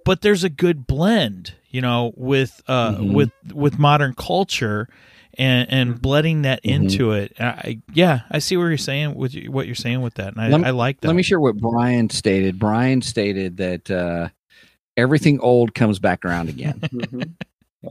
but 0.06 0.22
there's 0.22 0.44
a 0.44 0.50
good 0.50 0.86
blend, 0.86 1.54
you 1.74 1.82
know, 1.82 2.14
with 2.16 2.62
uh 2.70 2.96
Mhm. 2.96 3.14
with 3.14 3.32
with 3.54 3.78
modern 3.78 4.14
culture 4.14 4.88
and 5.38 5.70
and 5.70 6.02
blending 6.02 6.44
that 6.44 6.64
Mhm. 6.64 6.72
into 6.72 7.12
it. 7.12 7.34
I, 7.40 7.80
yeah, 7.94 8.22
I 8.32 8.40
see 8.40 8.56
what 8.56 8.64
you're 8.66 8.78
saying 8.78 9.16
with 9.16 9.34
you, 9.34 9.52
what 9.52 9.66
you're 9.66 9.76
saying 9.76 10.02
with 10.02 10.14
that, 10.14 10.34
and 10.34 10.40
I, 10.42 10.48
Let 10.50 10.62
me- 10.62 10.68
I 10.68 10.70
like 10.70 11.02
that. 11.02 11.08
Let 11.08 11.16
me 11.18 11.24
share 11.24 11.40
what 11.42 11.58
Brian 11.58 12.10
stated. 12.10 12.60
Brian 12.60 13.02
stated 13.02 13.58
that 13.58 13.90
uh, 13.92 14.30
everything 14.96 15.40
old 15.42 15.74
comes 15.74 15.98
back 16.00 16.24
around 16.24 16.48
again. 16.50 16.80
Mhm. 16.80 17.34
yeah. 17.82 17.90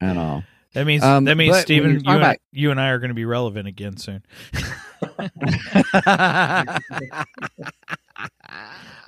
and 0.00 0.18
all. 0.18 0.42
that 0.72 0.86
means 0.86 1.02
um, 1.04 1.24
that 1.26 1.36
means 1.36 1.56
Stephen, 1.58 1.90
you're 1.90 1.98
you 1.98 2.04
talking 2.04 2.14
and, 2.14 2.22
about- 2.24 2.36
you 2.50 2.70
and 2.70 2.80
I 2.80 2.88
are 2.88 2.98
going 2.98 3.10
to 3.10 3.14
be 3.14 3.26
relevant 3.26 3.68
again 3.68 3.98
soon. 3.98 4.22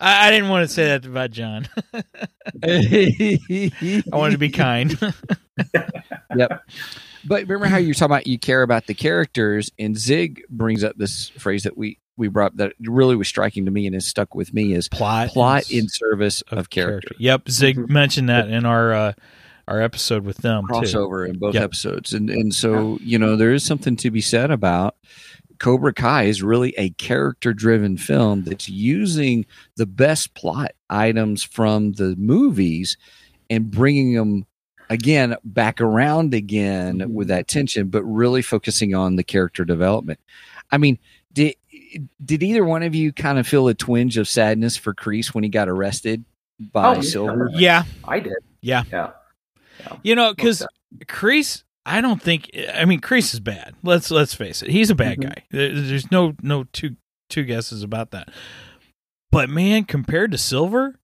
I, 0.01 0.29
I 0.29 0.31
didn't 0.31 0.49
want 0.51 0.69
to 0.69 0.73
say 0.73 0.87
that 0.89 1.07
about 1.07 1.31
John. 1.31 1.67
I 4.13 4.17
wanted 4.17 4.33
to 4.33 4.39
be 4.39 4.51
kind. 4.51 4.99
Yep. 6.37 6.63
But 7.27 7.43
remember 7.43 7.67
how 7.67 7.77
you're 7.77 7.95
talking 7.95 8.07
about 8.13 8.27
you 8.27 8.39
care 8.41 8.63
about 8.63 8.87
the 8.87 8.95
characters, 8.95 9.71
and 9.79 9.97
Zig 9.97 10.43
brings 10.51 10.83
up 10.83 10.97
this 10.97 11.29
phrase 11.31 11.63
that 11.63 11.77
we 11.79 11.99
we 12.17 12.27
brought 12.29 12.47
up 12.53 12.57
that 12.57 12.73
really 12.81 13.15
was 13.17 13.29
striking 13.29 13.65
to 13.67 13.71
me 13.71 13.87
and 13.87 13.95
has 13.95 14.07
stuck 14.07 14.35
with 14.35 14.53
me 14.53 14.73
is 14.75 14.89
Plot, 14.89 15.29
plot 15.31 15.71
in 15.71 15.89
service 15.89 16.43
of, 16.49 16.71
character. 16.71 17.15
Yep, 17.19 17.49
Zig 17.51 17.77
Mhm. 17.77 17.89
mentioned 17.89 18.29
that 18.29 18.49
in 18.49 18.67
our 18.67 18.93
uh, 18.93 19.13
our 19.69 19.81
episode 19.81 20.25
with 20.25 20.39
them 20.39 20.65
too. 20.67 20.73
crossover 20.75 21.29
in 21.29 21.39
both 21.39 21.55
Yep. 21.55 21.63
episodes, 21.63 22.13
and 22.13 22.29
and 22.31 22.53
so 22.55 22.99
you 23.01 23.19
know 23.19 23.37
there 23.37 23.53
is 23.53 23.65
something 23.65 23.95
to 23.97 24.11
be 24.11 24.21
said 24.21 24.51
about 24.51 24.97
Cobra 25.65 25.95
Kai 25.95 26.25
is 26.25 26.43
really 26.43 26.75
a 26.77 26.91
character 26.91 27.55
driven 27.55 27.97
film 27.97 28.45
that's 28.45 28.69
using 28.69 29.47
the 29.77 29.87
best 29.87 30.35
plot 30.35 30.73
items 30.91 31.43
from 31.43 31.93
the 31.93 32.15
movies 32.17 32.99
and 33.49 33.71
bringing 33.71 34.13
them 34.13 34.45
again 34.91 35.35
back 35.43 35.81
around 35.81 36.35
again 36.35 36.99
Mhm. 36.99 37.13
with 37.13 37.29
that 37.29 37.49
tension, 37.49 37.89
but 37.89 38.03
really 38.05 38.43
focusing 38.43 38.95
on 38.95 39.17
the 39.17 39.25
character 39.25 39.65
development. 39.65 40.21
I 40.71 40.77
mean, 40.77 40.99
did 41.33 41.55
did 42.23 42.43
either 42.43 42.63
one 42.67 42.83
of 42.83 42.95
you 42.95 43.11
kind 43.11 43.39
of 43.39 43.47
feel 43.47 43.67
a 43.69 43.73
twinge 43.75 44.19
of 44.19 44.29
sadness 44.29 44.77
for 44.77 44.93
Kreese 44.93 45.29
when 45.29 45.45
he 45.45 45.49
got 45.49 45.71
arrested 45.71 46.27
by 46.61 46.91
Oh, 46.91 46.95
yeah. 46.97 47.01
Silver? 47.01 47.51
Yeah, 47.55 47.85
I 48.07 48.21
did. 48.21 48.35
Yeah. 48.61 48.83
Yeah. 48.93 49.13
you 50.03 50.15
know, 50.15 50.35
because 50.35 50.61
Most 50.61 51.07
Kreese, 51.07 51.64
I 51.87 52.01
don't 52.01 52.21
think. 52.23 52.51
I 52.75 52.85
mean, 52.87 53.01
Kreese 53.01 53.35
is 53.35 53.41
bad. 53.41 53.75
Let's 53.83 54.11
let's 54.11 54.35
face 54.35 54.63
it. 54.63 54.71
He's 54.71 54.91
a 54.91 54.95
bad 54.95 55.19
Mhm. 55.19 55.23
guy. 55.23 55.45
There's 55.51 56.11
no 56.11 56.35
no 56.43 56.65
two 56.73 56.97
two 57.29 57.45
guesses 57.45 57.83
about 57.83 58.11
that. 58.13 58.29
But 59.31 59.51
man, 59.51 59.85
compared 59.85 60.31
to 60.33 60.39
Silver, 60.39 60.99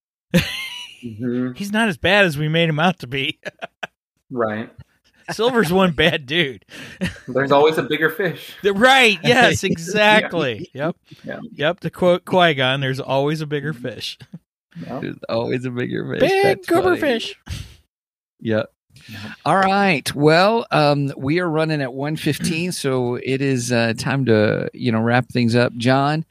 Mhm. 1.03 1.55
he's 1.57 1.71
not 1.71 1.87
as 1.89 1.97
bad 1.97 2.25
as 2.25 2.37
we 2.37 2.47
made 2.47 2.69
him 2.69 2.79
out 2.79 2.99
to 2.99 3.07
be. 3.07 3.39
Right. 4.29 4.71
Silver's 5.31 5.71
one 5.71 5.91
bad 5.91 6.25
dude. 6.25 6.65
There's 7.27 7.51
always 7.51 7.77
a 7.77 7.83
bigger 7.83 8.09
fish. 8.09 8.53
Right? 8.63 9.19
Yes, 9.23 9.63
exactly. 9.63 10.69
Yep. 10.73 10.95
Yeah. 11.23 11.39
Yep. 11.53 11.79
To 11.81 11.89
quote 11.89 12.25
Qui 12.25 12.53
Gon, 12.55 12.81
"There's 12.81 12.99
always 12.99 13.41
a 13.41 13.45
bigger 13.45 13.73
fish. 13.73 14.17
Yeah. 14.81 14.99
There's 14.99 15.17
always 15.29 15.63
a 15.65 15.69
bigger 15.69 16.09
fish. 16.11 16.21
Big 16.21 16.43
That's 16.43 16.67
Cooper 16.67 16.95
funny. 16.95 16.99
fish." 17.01 17.35
Yep. 18.39 18.71
Yeah. 19.09 19.33
All 19.45 19.57
right. 19.57 20.13
Well, 20.15 20.65
um, 20.71 21.11
we 21.17 21.39
are 21.39 21.49
running 21.49 21.81
at 21.81 21.93
115, 21.93 22.71
so 22.71 23.15
it 23.15 23.41
is 23.41 23.71
uh, 23.71 23.93
time 23.97 24.25
to, 24.25 24.69
you 24.73 24.91
know, 24.91 25.01
wrap 25.01 25.29
things 25.29 25.55
up. 25.55 25.73
John, 25.75 26.25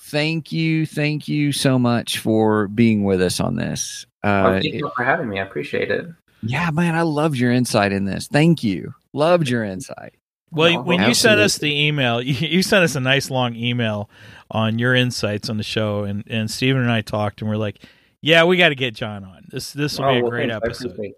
thank 0.00 0.52
you. 0.52 0.86
Thank 0.86 1.28
you 1.28 1.52
so 1.52 1.78
much 1.78 2.18
for 2.18 2.68
being 2.68 3.04
with 3.04 3.20
us 3.22 3.40
on 3.40 3.56
this. 3.56 4.06
Oh, 4.24 4.28
Uh, 4.28 4.52
thank 4.60 4.64
you 4.74 4.90
for 4.96 5.04
having 5.04 5.28
me. 5.28 5.38
I 5.40 5.42
appreciate 5.44 5.90
it. 5.90 6.06
yeah, 6.42 6.70
man, 6.70 6.94
I 6.94 7.02
loved 7.02 7.36
your 7.36 7.52
insight 7.52 7.92
in 7.92 8.04
this. 8.04 8.26
Thank 8.28 8.62
you. 8.62 8.94
Loved 9.12 9.48
your 9.48 9.64
insight. 9.64 10.14
Well, 10.50 10.72
No, 10.74 10.80
when 10.82 11.02
you 11.02 11.14
sent 11.14 11.40
us 11.40 11.58
the 11.58 11.86
email, 11.86 12.22
you, 12.22 12.32
you 12.48 12.62
sent 12.62 12.84
us 12.84 12.94
a 12.94 13.00
nice 13.00 13.30
long 13.30 13.54
email 13.54 14.08
on 14.50 14.78
your 14.78 14.94
insights 14.94 15.50
on 15.50 15.58
the 15.58 15.62
show, 15.62 16.04
and 16.04 16.24
and 16.26 16.50
Stephen 16.50 16.80
and 16.80 16.90
I 16.90 17.02
talked, 17.02 17.42
and 17.42 17.50
we're 17.50 17.56
like, 17.58 17.82
"Yeah, 18.22 18.44
we 18.44 18.56
got 18.56 18.70
to 18.70 18.74
get 18.74 18.94
John 18.94 19.24
on. 19.24 19.44
This 19.50 19.72
this 19.74 19.98
will 19.98 20.06
be 20.06 20.14
Oh, 20.14 20.18
a 20.18 20.22
well, 20.22 20.30
great 20.30 20.48
thanks. 20.50 20.82
I 20.84 20.88
episode." 20.88 21.14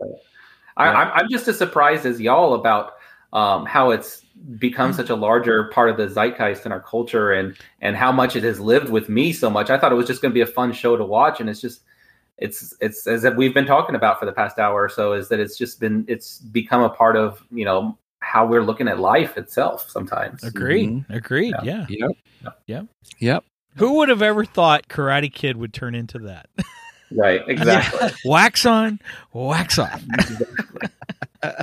Appreciate 0.76 0.92
that. 0.92 0.96
I, 0.96 1.02
I'm, 1.02 1.24
I'm 1.24 1.30
just 1.30 1.48
as 1.48 1.58
surprised 1.58 2.06
as 2.06 2.20
y'all 2.20 2.54
about 2.54 2.94
um, 3.32 3.66
how 3.66 3.90
it's 3.90 4.24
become 4.58 4.92
such 4.92 5.10
a 5.10 5.14
larger 5.14 5.64
part 5.64 5.90
of 5.90 5.96
the 5.96 6.08
zeitgeist 6.08 6.64
in 6.64 6.72
our 6.72 6.80
culture 6.80 7.32
and 7.32 7.56
and 7.80 7.96
how 7.96 8.10
much 8.10 8.36
it 8.36 8.42
has 8.42 8.58
lived 8.58 8.88
with 8.88 9.08
me 9.08 9.32
so 9.32 9.50
much. 9.50 9.70
I 9.70 9.78
thought 9.78 9.92
it 9.92 9.96
was 9.96 10.06
just 10.06 10.22
going 10.22 10.32
to 10.32 10.34
be 10.34 10.40
a 10.40 10.46
fun 10.46 10.72
show 10.72 10.96
to 10.96 11.04
watch, 11.04 11.40
and 11.40 11.48
it's 11.48 11.60
just 11.60 11.82
it's 12.38 12.74
it's 12.80 13.06
as 13.06 13.24
if 13.24 13.36
we've 13.36 13.54
been 13.54 13.66
talking 13.66 13.94
about 13.94 14.18
for 14.18 14.26
the 14.26 14.32
past 14.32 14.58
hour 14.58 14.82
or 14.82 14.88
so. 14.88 15.12
Is 15.12 15.28
that 15.28 15.38
it's 15.38 15.56
just 15.56 15.78
been 15.78 16.04
it's 16.08 16.38
become 16.38 16.82
a 16.82 16.90
part 16.90 17.16
of 17.16 17.44
you 17.50 17.64
know 17.64 17.98
how 18.20 18.46
we're 18.46 18.62
looking 18.62 18.88
at 18.88 18.98
life 18.98 19.36
itself 19.36 19.88
sometimes. 19.90 20.42
Agreed. 20.42 21.04
Agreed. 21.08 21.54
Yeah. 21.62 21.86
Yep. 21.88 22.10
Yep. 22.66 22.86
Yep. 23.18 23.44
Who 23.76 23.94
would 23.94 24.08
have 24.08 24.22
ever 24.22 24.44
thought 24.44 24.88
Karate 24.88 25.32
Kid 25.32 25.56
would 25.56 25.72
turn 25.72 25.94
into 25.94 26.18
that? 26.20 26.48
Right. 27.12 27.42
Exactly. 27.46 28.10
wax 28.24 28.66
on, 28.66 29.00
wax 29.32 29.78
off. 29.78 30.02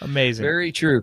Amazing. 0.00 0.42
Very 0.42 0.72
true. 0.72 1.02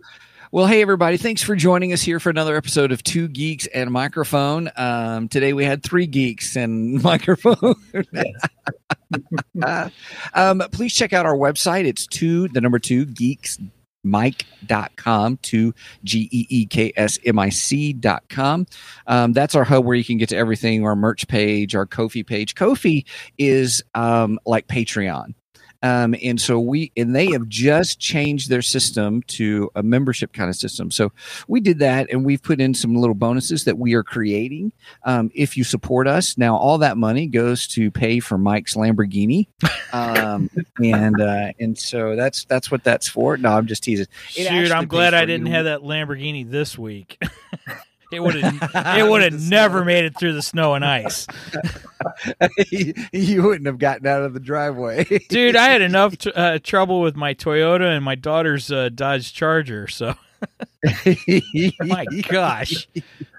Well, 0.51 0.67
hey, 0.67 0.83
everybody. 0.83 1.17
Thanks 1.17 1.41
for 1.41 1.55
joining 1.55 1.93
us 1.93 2.03
here 2.03 2.19
for 2.19 2.29
another 2.29 2.55
episode 2.55 2.91
of 2.91 3.03
Two 3.03 3.27
Geeks 3.27 3.65
and 3.67 3.87
a 3.87 3.91
Microphone. 3.91 4.69
Um, 4.75 5.27
today 5.27 5.51
we 5.53 5.65
had 5.65 5.81
three 5.81 6.05
geeks 6.05 6.55
and 6.55 7.01
microphone. 7.03 7.73
um, 10.35 10.61
please 10.71 10.93
check 10.93 11.11
out 11.11 11.25
our 11.25 11.35
website. 11.35 11.85
It's 11.85 12.05
two, 12.05 12.49
the 12.49 12.61
number 12.61 12.77
two, 12.77 13.05
geeks. 13.05 13.57
Mike.com 14.03 15.37
to 15.43 15.73
G 16.03 16.29
E 16.31 16.47
E 16.49 16.65
K 16.65 16.91
S 16.95 17.19
M 17.25 17.39
I 17.39 17.49
C.com. 17.49 18.65
Um, 19.07 19.33
that's 19.33 19.55
our 19.55 19.63
hub 19.63 19.85
where 19.85 19.95
you 19.95 20.03
can 20.03 20.17
get 20.17 20.29
to 20.29 20.37
everything 20.37 20.85
our 20.85 20.95
merch 20.95 21.27
page, 21.27 21.75
our 21.75 21.85
Kofi 21.85 22.25
page. 22.25 22.55
Kofi 22.55 23.05
is 23.37 23.83
um, 23.95 24.39
like 24.45 24.67
Patreon. 24.67 25.33
Um, 25.83 26.15
and 26.23 26.39
so 26.39 26.59
we 26.59 26.91
and 26.95 27.13
they 27.13 27.29
have 27.31 27.47
just 27.49 27.99
changed 27.99 28.49
their 28.49 28.61
system 28.61 29.21
to 29.23 29.69
a 29.75 29.83
membership 29.83 30.31
kind 30.31 30.49
of 30.49 30.55
system. 30.55 30.89
So 30.89 31.11
we 31.49 31.59
did 31.59 31.79
that, 31.79 32.09
and 32.09 32.25
we've 32.25 32.41
put 32.41 32.61
in 32.61 32.73
some 32.73 32.95
little 32.95 33.13
bonuses 33.13 33.65
that 33.65 33.77
we 33.77 33.93
are 33.93 34.03
creating. 34.03 34.71
Um, 35.03 35.29
if 35.35 35.57
you 35.57 35.65
support 35.65 36.07
us, 36.07 36.37
now 36.37 36.55
all 36.55 36.77
that 36.77 36.97
money 36.97 37.27
goes 37.27 37.67
to 37.69 37.91
pay 37.91 38.21
for 38.21 38.37
Mike's 38.37 38.75
Lamborghini, 38.75 39.47
um, 39.91 40.49
and 40.83 41.19
uh, 41.19 41.51
and 41.59 41.77
so 41.77 42.15
that's 42.15 42.45
that's 42.45 42.71
what 42.71 42.83
that's 42.85 43.09
for. 43.09 43.35
No, 43.35 43.51
I'm 43.51 43.67
just 43.67 43.83
teasing. 43.83 44.07
It 44.35 44.47
Shoot, 44.47 44.71
I'm 44.71 44.87
glad 44.87 45.13
I 45.13 45.25
didn't 45.25 45.47
you. 45.47 45.51
have 45.51 45.65
that 45.65 45.81
Lamborghini 45.81 46.49
this 46.49 46.77
week. 46.77 47.21
it 48.13 48.21
would 48.21 48.35
have 48.35 48.71
it 48.97 49.09
would 49.09 49.21
have 49.21 49.49
never 49.49 49.83
made 49.83 50.05
it 50.05 50.17
through 50.17 50.33
the 50.33 50.41
snow 50.41 50.73
and 50.73 50.85
ice. 50.85 51.27
you 53.11 53.43
wouldn't 53.43 53.65
have 53.65 53.79
gotten 53.79 54.07
out 54.07 54.23
of 54.23 54.33
the 54.33 54.39
driveway, 54.39 55.03
Dude, 55.29 55.55
I 55.55 55.69
had 55.69 55.81
enough 55.81 56.17
tr- 56.17 56.29
uh, 56.35 56.59
trouble 56.61 57.01
with 57.01 57.15
my 57.15 57.33
Toyota 57.33 57.95
and 57.95 58.03
my 58.03 58.15
daughter's 58.15 58.71
uh, 58.71 58.89
Dodge 58.89 59.33
Charger, 59.33 59.87
so 59.87 60.15
my 61.81 62.05
gosh. 62.27 62.87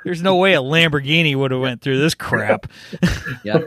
There's 0.05 0.22
no 0.22 0.36
way 0.36 0.55
a 0.55 0.60
Lamborghini 0.60 1.36
would 1.36 1.51
have 1.51 1.60
went 1.60 1.80
through 1.82 1.98
this 1.98 2.14
crap. 2.14 2.66
yeah. 3.44 3.60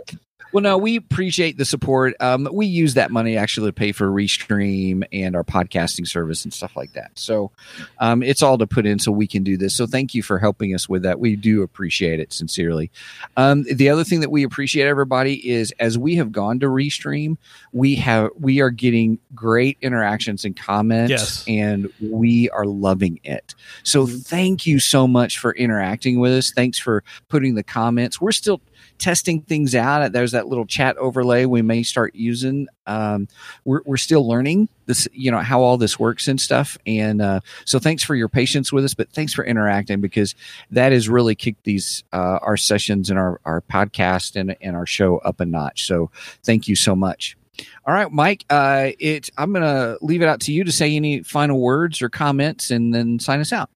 Well, 0.52 0.62
no, 0.64 0.78
we 0.78 0.96
appreciate 0.96 1.58
the 1.58 1.66
support. 1.66 2.16
Um, 2.20 2.48
we 2.52 2.66
use 2.66 2.94
that 2.94 3.12
money 3.12 3.38
actually 3.38 3.70
to 3.70 3.74
pay 3.74 3.92
for 3.92 4.08
Restream 4.08 5.04
and 5.12 5.36
our 5.36 5.44
podcasting 5.44 6.08
service 6.08 6.44
and 6.46 6.54
stuff 6.54 6.76
like 6.76 6.94
that. 6.94 7.12
So 7.16 7.52
um, 8.00 8.24
it's 8.24 8.42
all 8.42 8.58
to 8.58 8.66
put 8.68 8.86
in 8.86 9.00
so 9.00 9.12
we 9.12 9.28
can 9.28 9.44
do 9.44 9.58
this. 9.58 9.76
So 9.76 9.86
thank 9.86 10.14
you 10.14 10.24
for 10.24 10.40
helping 10.40 10.74
us 10.74 10.88
with 10.88 11.04
that. 11.04 11.20
We 11.20 11.36
do 11.36 11.64
appreciate 11.64 12.20
it 12.20 12.32
sincerely. 12.32 12.92
Um, 13.36 13.64
the 13.64 13.90
other 13.90 14.04
thing 14.04 14.22
that 14.22 14.32
we 14.32 14.44
appreciate, 14.44 14.88
everybody, 14.88 15.50
is 15.50 15.74
as 15.80 15.98
we 15.98 16.16
have 16.16 16.32
gone 16.32 16.60
to 16.62 16.68
Restream, 16.68 17.38
we 17.74 17.96
have 17.96 18.30
we 18.40 18.62
are 18.62 18.70
getting 18.70 19.20
great 19.36 19.78
interactions 19.82 20.46
and 20.46 20.56
comments, 20.56 21.12
Yes. 21.12 21.44
and 21.48 21.92
we 22.02 22.50
are 22.52 22.66
loving 22.66 23.20
it. 23.24 23.54
So 23.84 24.08
thank 24.08 24.66
you 24.66 24.80
so 24.80 25.08
much 25.08 25.38
for 25.40 25.52
interacting 25.54 26.20
with 26.20 26.32
us. 26.34 26.52
Thanks 26.52 26.80
for 26.80 27.04
putting 27.28 27.56
the 27.56 27.64
comments. 27.64 28.22
We're 28.22 28.32
still 28.32 28.62
testing 28.98 29.42
things 29.42 29.76
out. 29.76 30.12
There's 30.12 30.32
that 30.32 30.48
little 30.48 30.66
chat 30.66 30.98
overlay 30.98 31.46
we 31.46 31.62
may 31.62 31.84
start 31.84 32.16
using. 32.16 32.68
Um, 32.86 33.28
we're, 33.66 33.82
we're 33.86 33.98
still 33.98 34.28
learning 34.28 34.70
this, 34.86 35.08
you 35.12 35.32
know, 35.32 35.40
how 35.40 35.62
all 35.62 35.78
this 35.78 36.00
works 36.00 36.28
and 36.28 36.40
stuff. 36.40 36.78
And 36.86 37.22
uh, 37.22 37.42
so 37.66 37.80
thanks 37.80 38.04
for 38.04 38.16
your 38.16 38.30
patience 38.30 38.72
with 38.72 38.86
us, 38.86 38.94
but 38.94 39.12
thanks 39.12 39.34
for 39.34 39.46
interacting 39.46 40.02
because 40.02 40.36
that 40.72 40.92
has 40.92 41.10
really 41.10 41.36
kicked 41.36 41.64
these 41.64 42.04
uh, 42.14 42.40
our 42.42 42.58
sessions 42.58 43.10
and 43.10 43.20
our, 43.20 43.40
our 43.46 43.62
podcast 43.62 44.36
and, 44.36 44.56
and 44.62 44.76
our 44.76 44.86
show 44.86 45.18
up 45.20 45.40
a 45.40 45.46
notch. 45.46 45.86
So 45.86 46.10
thank 46.44 46.68
you 46.68 46.76
so 46.76 46.96
much. 46.96 47.38
All 47.86 47.94
right, 47.94 48.12
Mike. 48.12 48.46
Uh, 48.50 48.92
it. 49.00 49.32
I'm 49.38 49.52
gonna 49.52 49.98
leave 50.02 50.22
it 50.22 50.28
out 50.28 50.42
to 50.42 50.52
you 50.52 50.64
to 50.64 50.72
say 50.72 50.96
any 50.96 51.24
final 51.24 51.60
words 51.60 52.04
or 52.04 52.10
comments, 52.10 52.70
and 52.70 52.94
then 52.94 53.18
sign 53.18 53.40
us 53.40 53.52
out. 53.52 53.72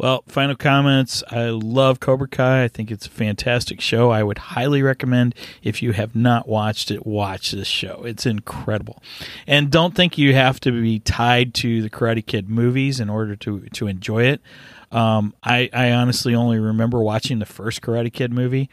Well, 0.00 0.24
final 0.26 0.56
comments. 0.56 1.22
I 1.30 1.50
love 1.50 2.00
Cobra 2.00 2.26
Kai. 2.26 2.64
I 2.64 2.68
think 2.68 2.90
it's 2.90 3.04
a 3.04 3.10
fantastic 3.10 3.82
show. 3.82 4.08
I 4.08 4.22
would 4.22 4.38
highly 4.38 4.80
recommend 4.80 5.34
if 5.62 5.82
you 5.82 5.92
have 5.92 6.16
not 6.16 6.48
watched 6.48 6.90
it, 6.90 7.04
watch 7.04 7.50
this 7.50 7.68
show. 7.68 8.04
It's 8.06 8.24
incredible. 8.24 9.02
And 9.46 9.70
don't 9.70 9.94
think 9.94 10.16
you 10.16 10.32
have 10.32 10.58
to 10.60 10.72
be 10.72 11.00
tied 11.00 11.52
to 11.56 11.82
the 11.82 11.90
Karate 11.90 12.24
Kid 12.24 12.48
movies 12.48 12.98
in 12.98 13.10
order 13.10 13.36
to 13.36 13.60
to 13.74 13.88
enjoy 13.88 14.22
it. 14.22 14.40
Um, 14.90 15.34
I, 15.42 15.68
I 15.70 15.92
honestly 15.92 16.34
only 16.34 16.58
remember 16.58 17.02
watching 17.02 17.38
the 17.38 17.44
first 17.44 17.82
Karate 17.82 18.10
Kid 18.10 18.32
movie, 18.32 18.70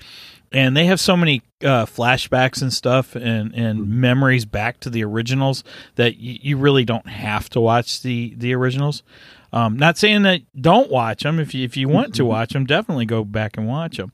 and 0.53 0.77
they 0.77 0.85
have 0.85 0.99
so 1.01 1.17
many 1.17 1.41
uh, 1.61 1.85
flashbacks 1.85 2.61
and 2.61 2.71
stuff 2.71 3.17
and, 3.17 3.53
and 3.53 3.89
memories 3.89 4.45
back 4.45 4.79
to 4.79 4.89
the 4.89 5.03
originals 5.03 5.65
that 5.95 6.13
y- 6.13 6.39
you 6.41 6.57
really 6.57 6.85
don't 6.85 7.09
have 7.09 7.49
to 7.49 7.59
watch 7.59 8.01
the 8.01 8.33
the 8.37 8.55
originals. 8.55 9.03
Um, 9.57 9.77
not 9.77 9.97
saying 9.97 10.21
that 10.21 10.41
don't 10.59 10.91
watch 10.91 11.23
them. 11.23 11.39
If 11.39 11.55
you, 11.55 11.65
if 11.65 11.75
you 11.75 11.89
want 11.89 12.13
to 12.15 12.25
watch 12.25 12.53
them, 12.53 12.65
definitely 12.65 13.05
go 13.05 13.23
back 13.23 13.57
and 13.57 13.67
watch 13.67 13.97
them. 13.97 14.11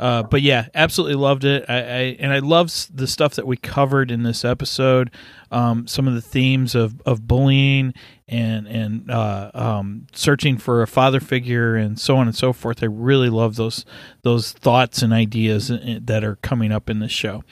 Uh, 0.00 0.24
but 0.24 0.42
yeah, 0.42 0.66
absolutely 0.74 1.14
loved 1.14 1.44
it. 1.44 1.64
I, 1.68 1.76
I 1.76 2.16
and 2.18 2.32
I 2.32 2.40
love 2.40 2.72
the 2.92 3.06
stuff 3.06 3.36
that 3.36 3.46
we 3.46 3.56
covered 3.56 4.10
in 4.10 4.24
this 4.24 4.44
episode. 4.44 5.12
Um, 5.52 5.86
some 5.86 6.08
of 6.08 6.14
the 6.14 6.20
themes 6.20 6.74
of, 6.74 7.00
of 7.06 7.28
bullying 7.28 7.94
and 8.26 8.66
and 8.66 9.08
uh, 9.08 9.52
um, 9.54 10.08
searching 10.12 10.58
for 10.58 10.82
a 10.82 10.88
father 10.88 11.20
figure 11.20 11.76
and 11.76 11.96
so 11.96 12.16
on 12.16 12.26
and 12.26 12.34
so 12.34 12.52
forth. 12.52 12.82
I 12.82 12.86
really 12.86 13.28
love 13.30 13.54
those 13.54 13.84
those 14.22 14.50
thoughts 14.50 15.02
and 15.02 15.12
ideas 15.12 15.68
that 15.68 16.24
are 16.24 16.36
coming 16.36 16.72
up 16.72 16.90
in 16.90 16.98
this 16.98 17.12
show. 17.12 17.44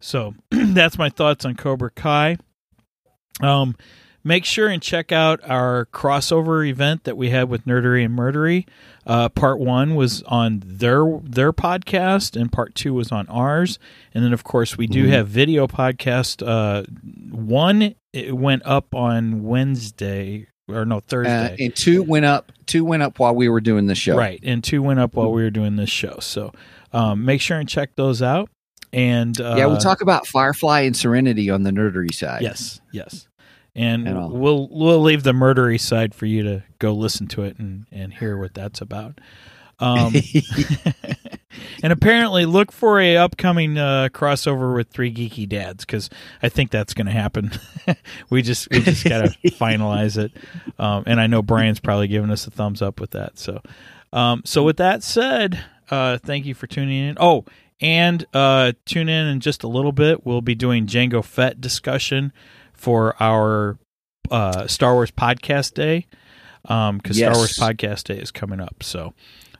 So 0.00 0.34
that's 0.50 0.96
my 0.96 1.10
thoughts 1.10 1.44
on 1.44 1.56
Cobra 1.56 1.90
Kai. 1.90 2.38
Um, 3.42 3.76
make 4.26 4.44
sure 4.44 4.68
and 4.68 4.82
check 4.82 5.12
out 5.12 5.40
our 5.48 5.86
crossover 5.92 6.68
event 6.68 7.04
that 7.04 7.16
we 7.16 7.30
had 7.30 7.48
with 7.48 7.64
Nerdery 7.64 8.04
and 8.04 8.18
Murdery. 8.18 8.66
Uh, 9.06 9.28
part 9.28 9.60
one 9.60 9.94
was 9.94 10.22
on 10.24 10.62
their 10.66 11.04
their 11.22 11.52
podcast, 11.52 12.38
and 12.38 12.50
part 12.50 12.74
two 12.74 12.92
was 12.92 13.12
on 13.12 13.28
ours. 13.28 13.78
And 14.12 14.24
then, 14.24 14.32
of 14.32 14.42
course, 14.42 14.76
we 14.76 14.86
do 14.88 15.06
have 15.06 15.28
video 15.28 15.66
podcast. 15.68 16.46
Uh, 16.46 16.82
one 17.30 17.94
it 18.12 18.36
went 18.36 18.62
up 18.66 18.94
on 18.94 19.44
Wednesday 19.44 20.48
or 20.68 20.84
no 20.84 20.96
Uh, 20.96 21.00
Thursday, 21.06 21.56
and 21.60 21.76
two 21.76 22.02
went 22.02 22.24
up. 22.24 22.50
Two 22.66 22.84
went 22.84 23.04
up 23.04 23.20
while 23.20 23.34
we 23.34 23.48
were 23.48 23.60
doing 23.60 23.86
the 23.86 23.94
show. 23.94 24.16
right? 24.16 24.40
And 24.42 24.64
two 24.64 24.82
went 24.82 24.98
up 24.98 25.14
while 25.14 25.30
we 25.30 25.42
were 25.42 25.50
doing 25.50 25.76
this 25.76 25.90
show. 25.90 26.16
So 26.20 26.52
um, 26.92 27.24
make 27.24 27.40
sure 27.40 27.58
and 27.58 27.68
check 27.68 27.90
those 27.94 28.22
out. 28.22 28.50
And 28.92 29.40
uh, 29.40 29.54
yeah, 29.56 29.66
we'll 29.66 29.76
talk 29.76 30.00
about 30.00 30.26
Firefly 30.26 30.80
and 30.80 30.96
Serenity 30.96 31.48
on 31.50 31.62
the 31.62 31.70
nerdery 31.70 32.12
side. 32.12 32.42
Yes, 32.42 32.80
yes. 32.92 33.28
And 33.76 34.32
we'll 34.32 34.68
we'll 34.70 35.02
leave 35.02 35.22
the 35.22 35.32
murdery 35.32 35.78
side 35.78 36.14
for 36.14 36.24
you 36.24 36.42
to 36.44 36.62
go 36.78 36.94
listen 36.94 37.26
to 37.28 37.42
it 37.42 37.58
and, 37.58 37.86
and 37.92 38.12
hear 38.14 38.38
what 38.38 38.54
that's 38.54 38.80
about. 38.80 39.20
Um, 39.78 40.14
and 41.82 41.92
apparently, 41.92 42.46
look 42.46 42.72
for 42.72 42.98
a 42.98 43.16
upcoming 43.16 43.76
uh, 43.76 44.08
crossover 44.12 44.74
with 44.74 44.88
Three 44.88 45.12
Geeky 45.12 45.48
Dads 45.48 45.84
because 45.84 46.08
I 46.42 46.48
think 46.48 46.70
that's 46.70 46.94
going 46.94 47.06
to 47.06 47.12
happen. 47.12 47.50
we 48.30 48.42
just 48.42 48.70
we 48.70 48.80
just 48.80 49.04
got 49.04 49.24
to 49.24 49.50
finalize 49.50 50.16
it, 50.16 50.32
um, 50.78 51.04
and 51.06 51.20
I 51.20 51.26
know 51.26 51.42
Brian's 51.42 51.80
probably 51.80 52.08
giving 52.08 52.30
us 52.30 52.46
a 52.46 52.50
thumbs 52.50 52.80
up 52.80 53.00
with 53.00 53.10
that. 53.10 53.38
So, 53.38 53.60
um, 54.12 54.42
so 54.44 54.62
with 54.62 54.78
that 54.78 55.02
said, 55.02 55.62
uh, 55.90 56.18
thank 56.18 56.46
you 56.46 56.54
for 56.54 56.66
tuning 56.66 57.08
in. 57.08 57.16
Oh, 57.20 57.44
and 57.80 58.24
uh, 58.32 58.72
tune 58.86 59.10
in 59.10 59.26
in 59.26 59.40
just 59.40 59.62
a 59.62 59.68
little 59.68 59.92
bit. 59.92 60.24
We'll 60.24 60.40
be 60.40 60.54
doing 60.54 60.86
Jango 60.86 61.22
Fett 61.22 61.60
discussion 61.60 62.32
for 62.86 63.20
our 63.20 63.76
uh, 64.30 64.68
Star 64.68 64.94
Wars 64.94 65.10
podcast 65.10 65.74
day 65.74 66.06
because 66.62 67.16
Star 67.16 67.30
Yes. 67.30 67.36
Wars 67.36 67.58
podcast 67.58 68.04
day 68.04 68.16
is 68.16 68.30
coming 68.30 68.60
up. 68.60 68.80
So 68.84 69.12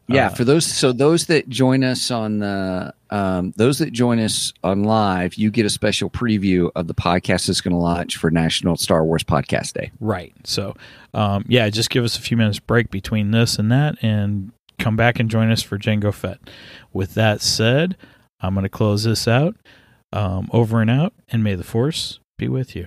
Yeah, 0.07 0.27
uh, 0.27 0.31
for 0.31 0.44
those 0.44 0.65
so 0.65 0.93
those 0.93 1.27
that 1.27 1.48
join 1.48 1.82
us 1.82 2.12
on 2.12 2.39
the 2.39 2.94
um, 3.11 3.53
those 3.57 3.81
that 3.81 3.93
join 3.93 4.20
us 4.20 4.53
on 4.62 4.85
live, 4.85 5.35
you 5.35 5.51
get 5.51 5.66
a 5.66 5.70
special 5.70 6.09
preview 6.09 6.70
of 6.77 6.86
the 6.86 6.94
podcast 6.94 7.48
that's 7.48 7.61
going 7.61 7.73
to 7.73 7.81
launch 7.81 8.16
for 8.16 8.31
National 8.31 8.77
Star 8.77 9.05
Wars 9.05 9.24
Podcast 9.24 9.73
Day. 9.73 9.90
Right. 9.98 10.32
So, 10.44 10.77
um, 11.12 11.44
yeah, 11.48 11.69
just 11.69 11.90
give 11.90 12.05
us 12.05 12.16
a 12.16 12.20
few 12.20 12.36
minutes 12.36 12.61
break 12.61 12.90
between 12.93 13.32
this 13.32 13.59
and 13.59 13.73
that, 13.73 13.97
and 14.03 14.53
come 14.78 14.94
back 14.94 15.19
and 15.19 15.28
join 15.28 15.51
us 15.51 15.62
for 15.62 15.78
Jango 15.78 16.15
Fett. 16.15 16.39
With 16.93 17.15
that 17.15 17.40
said, 17.40 17.97
I'm 18.40 18.55
going 18.55 18.62
to 18.62 18.69
close 18.69 19.03
this 19.03 19.27
out. 19.27 19.57
Um, 20.12 20.48
over 20.53 20.81
and 20.81 20.89
out, 20.90 21.12
and 21.28 21.43
may 21.43 21.57
the 21.57 21.65
Force 21.65 22.20
be 22.39 22.47
with 22.47 22.77
you. 22.77 22.86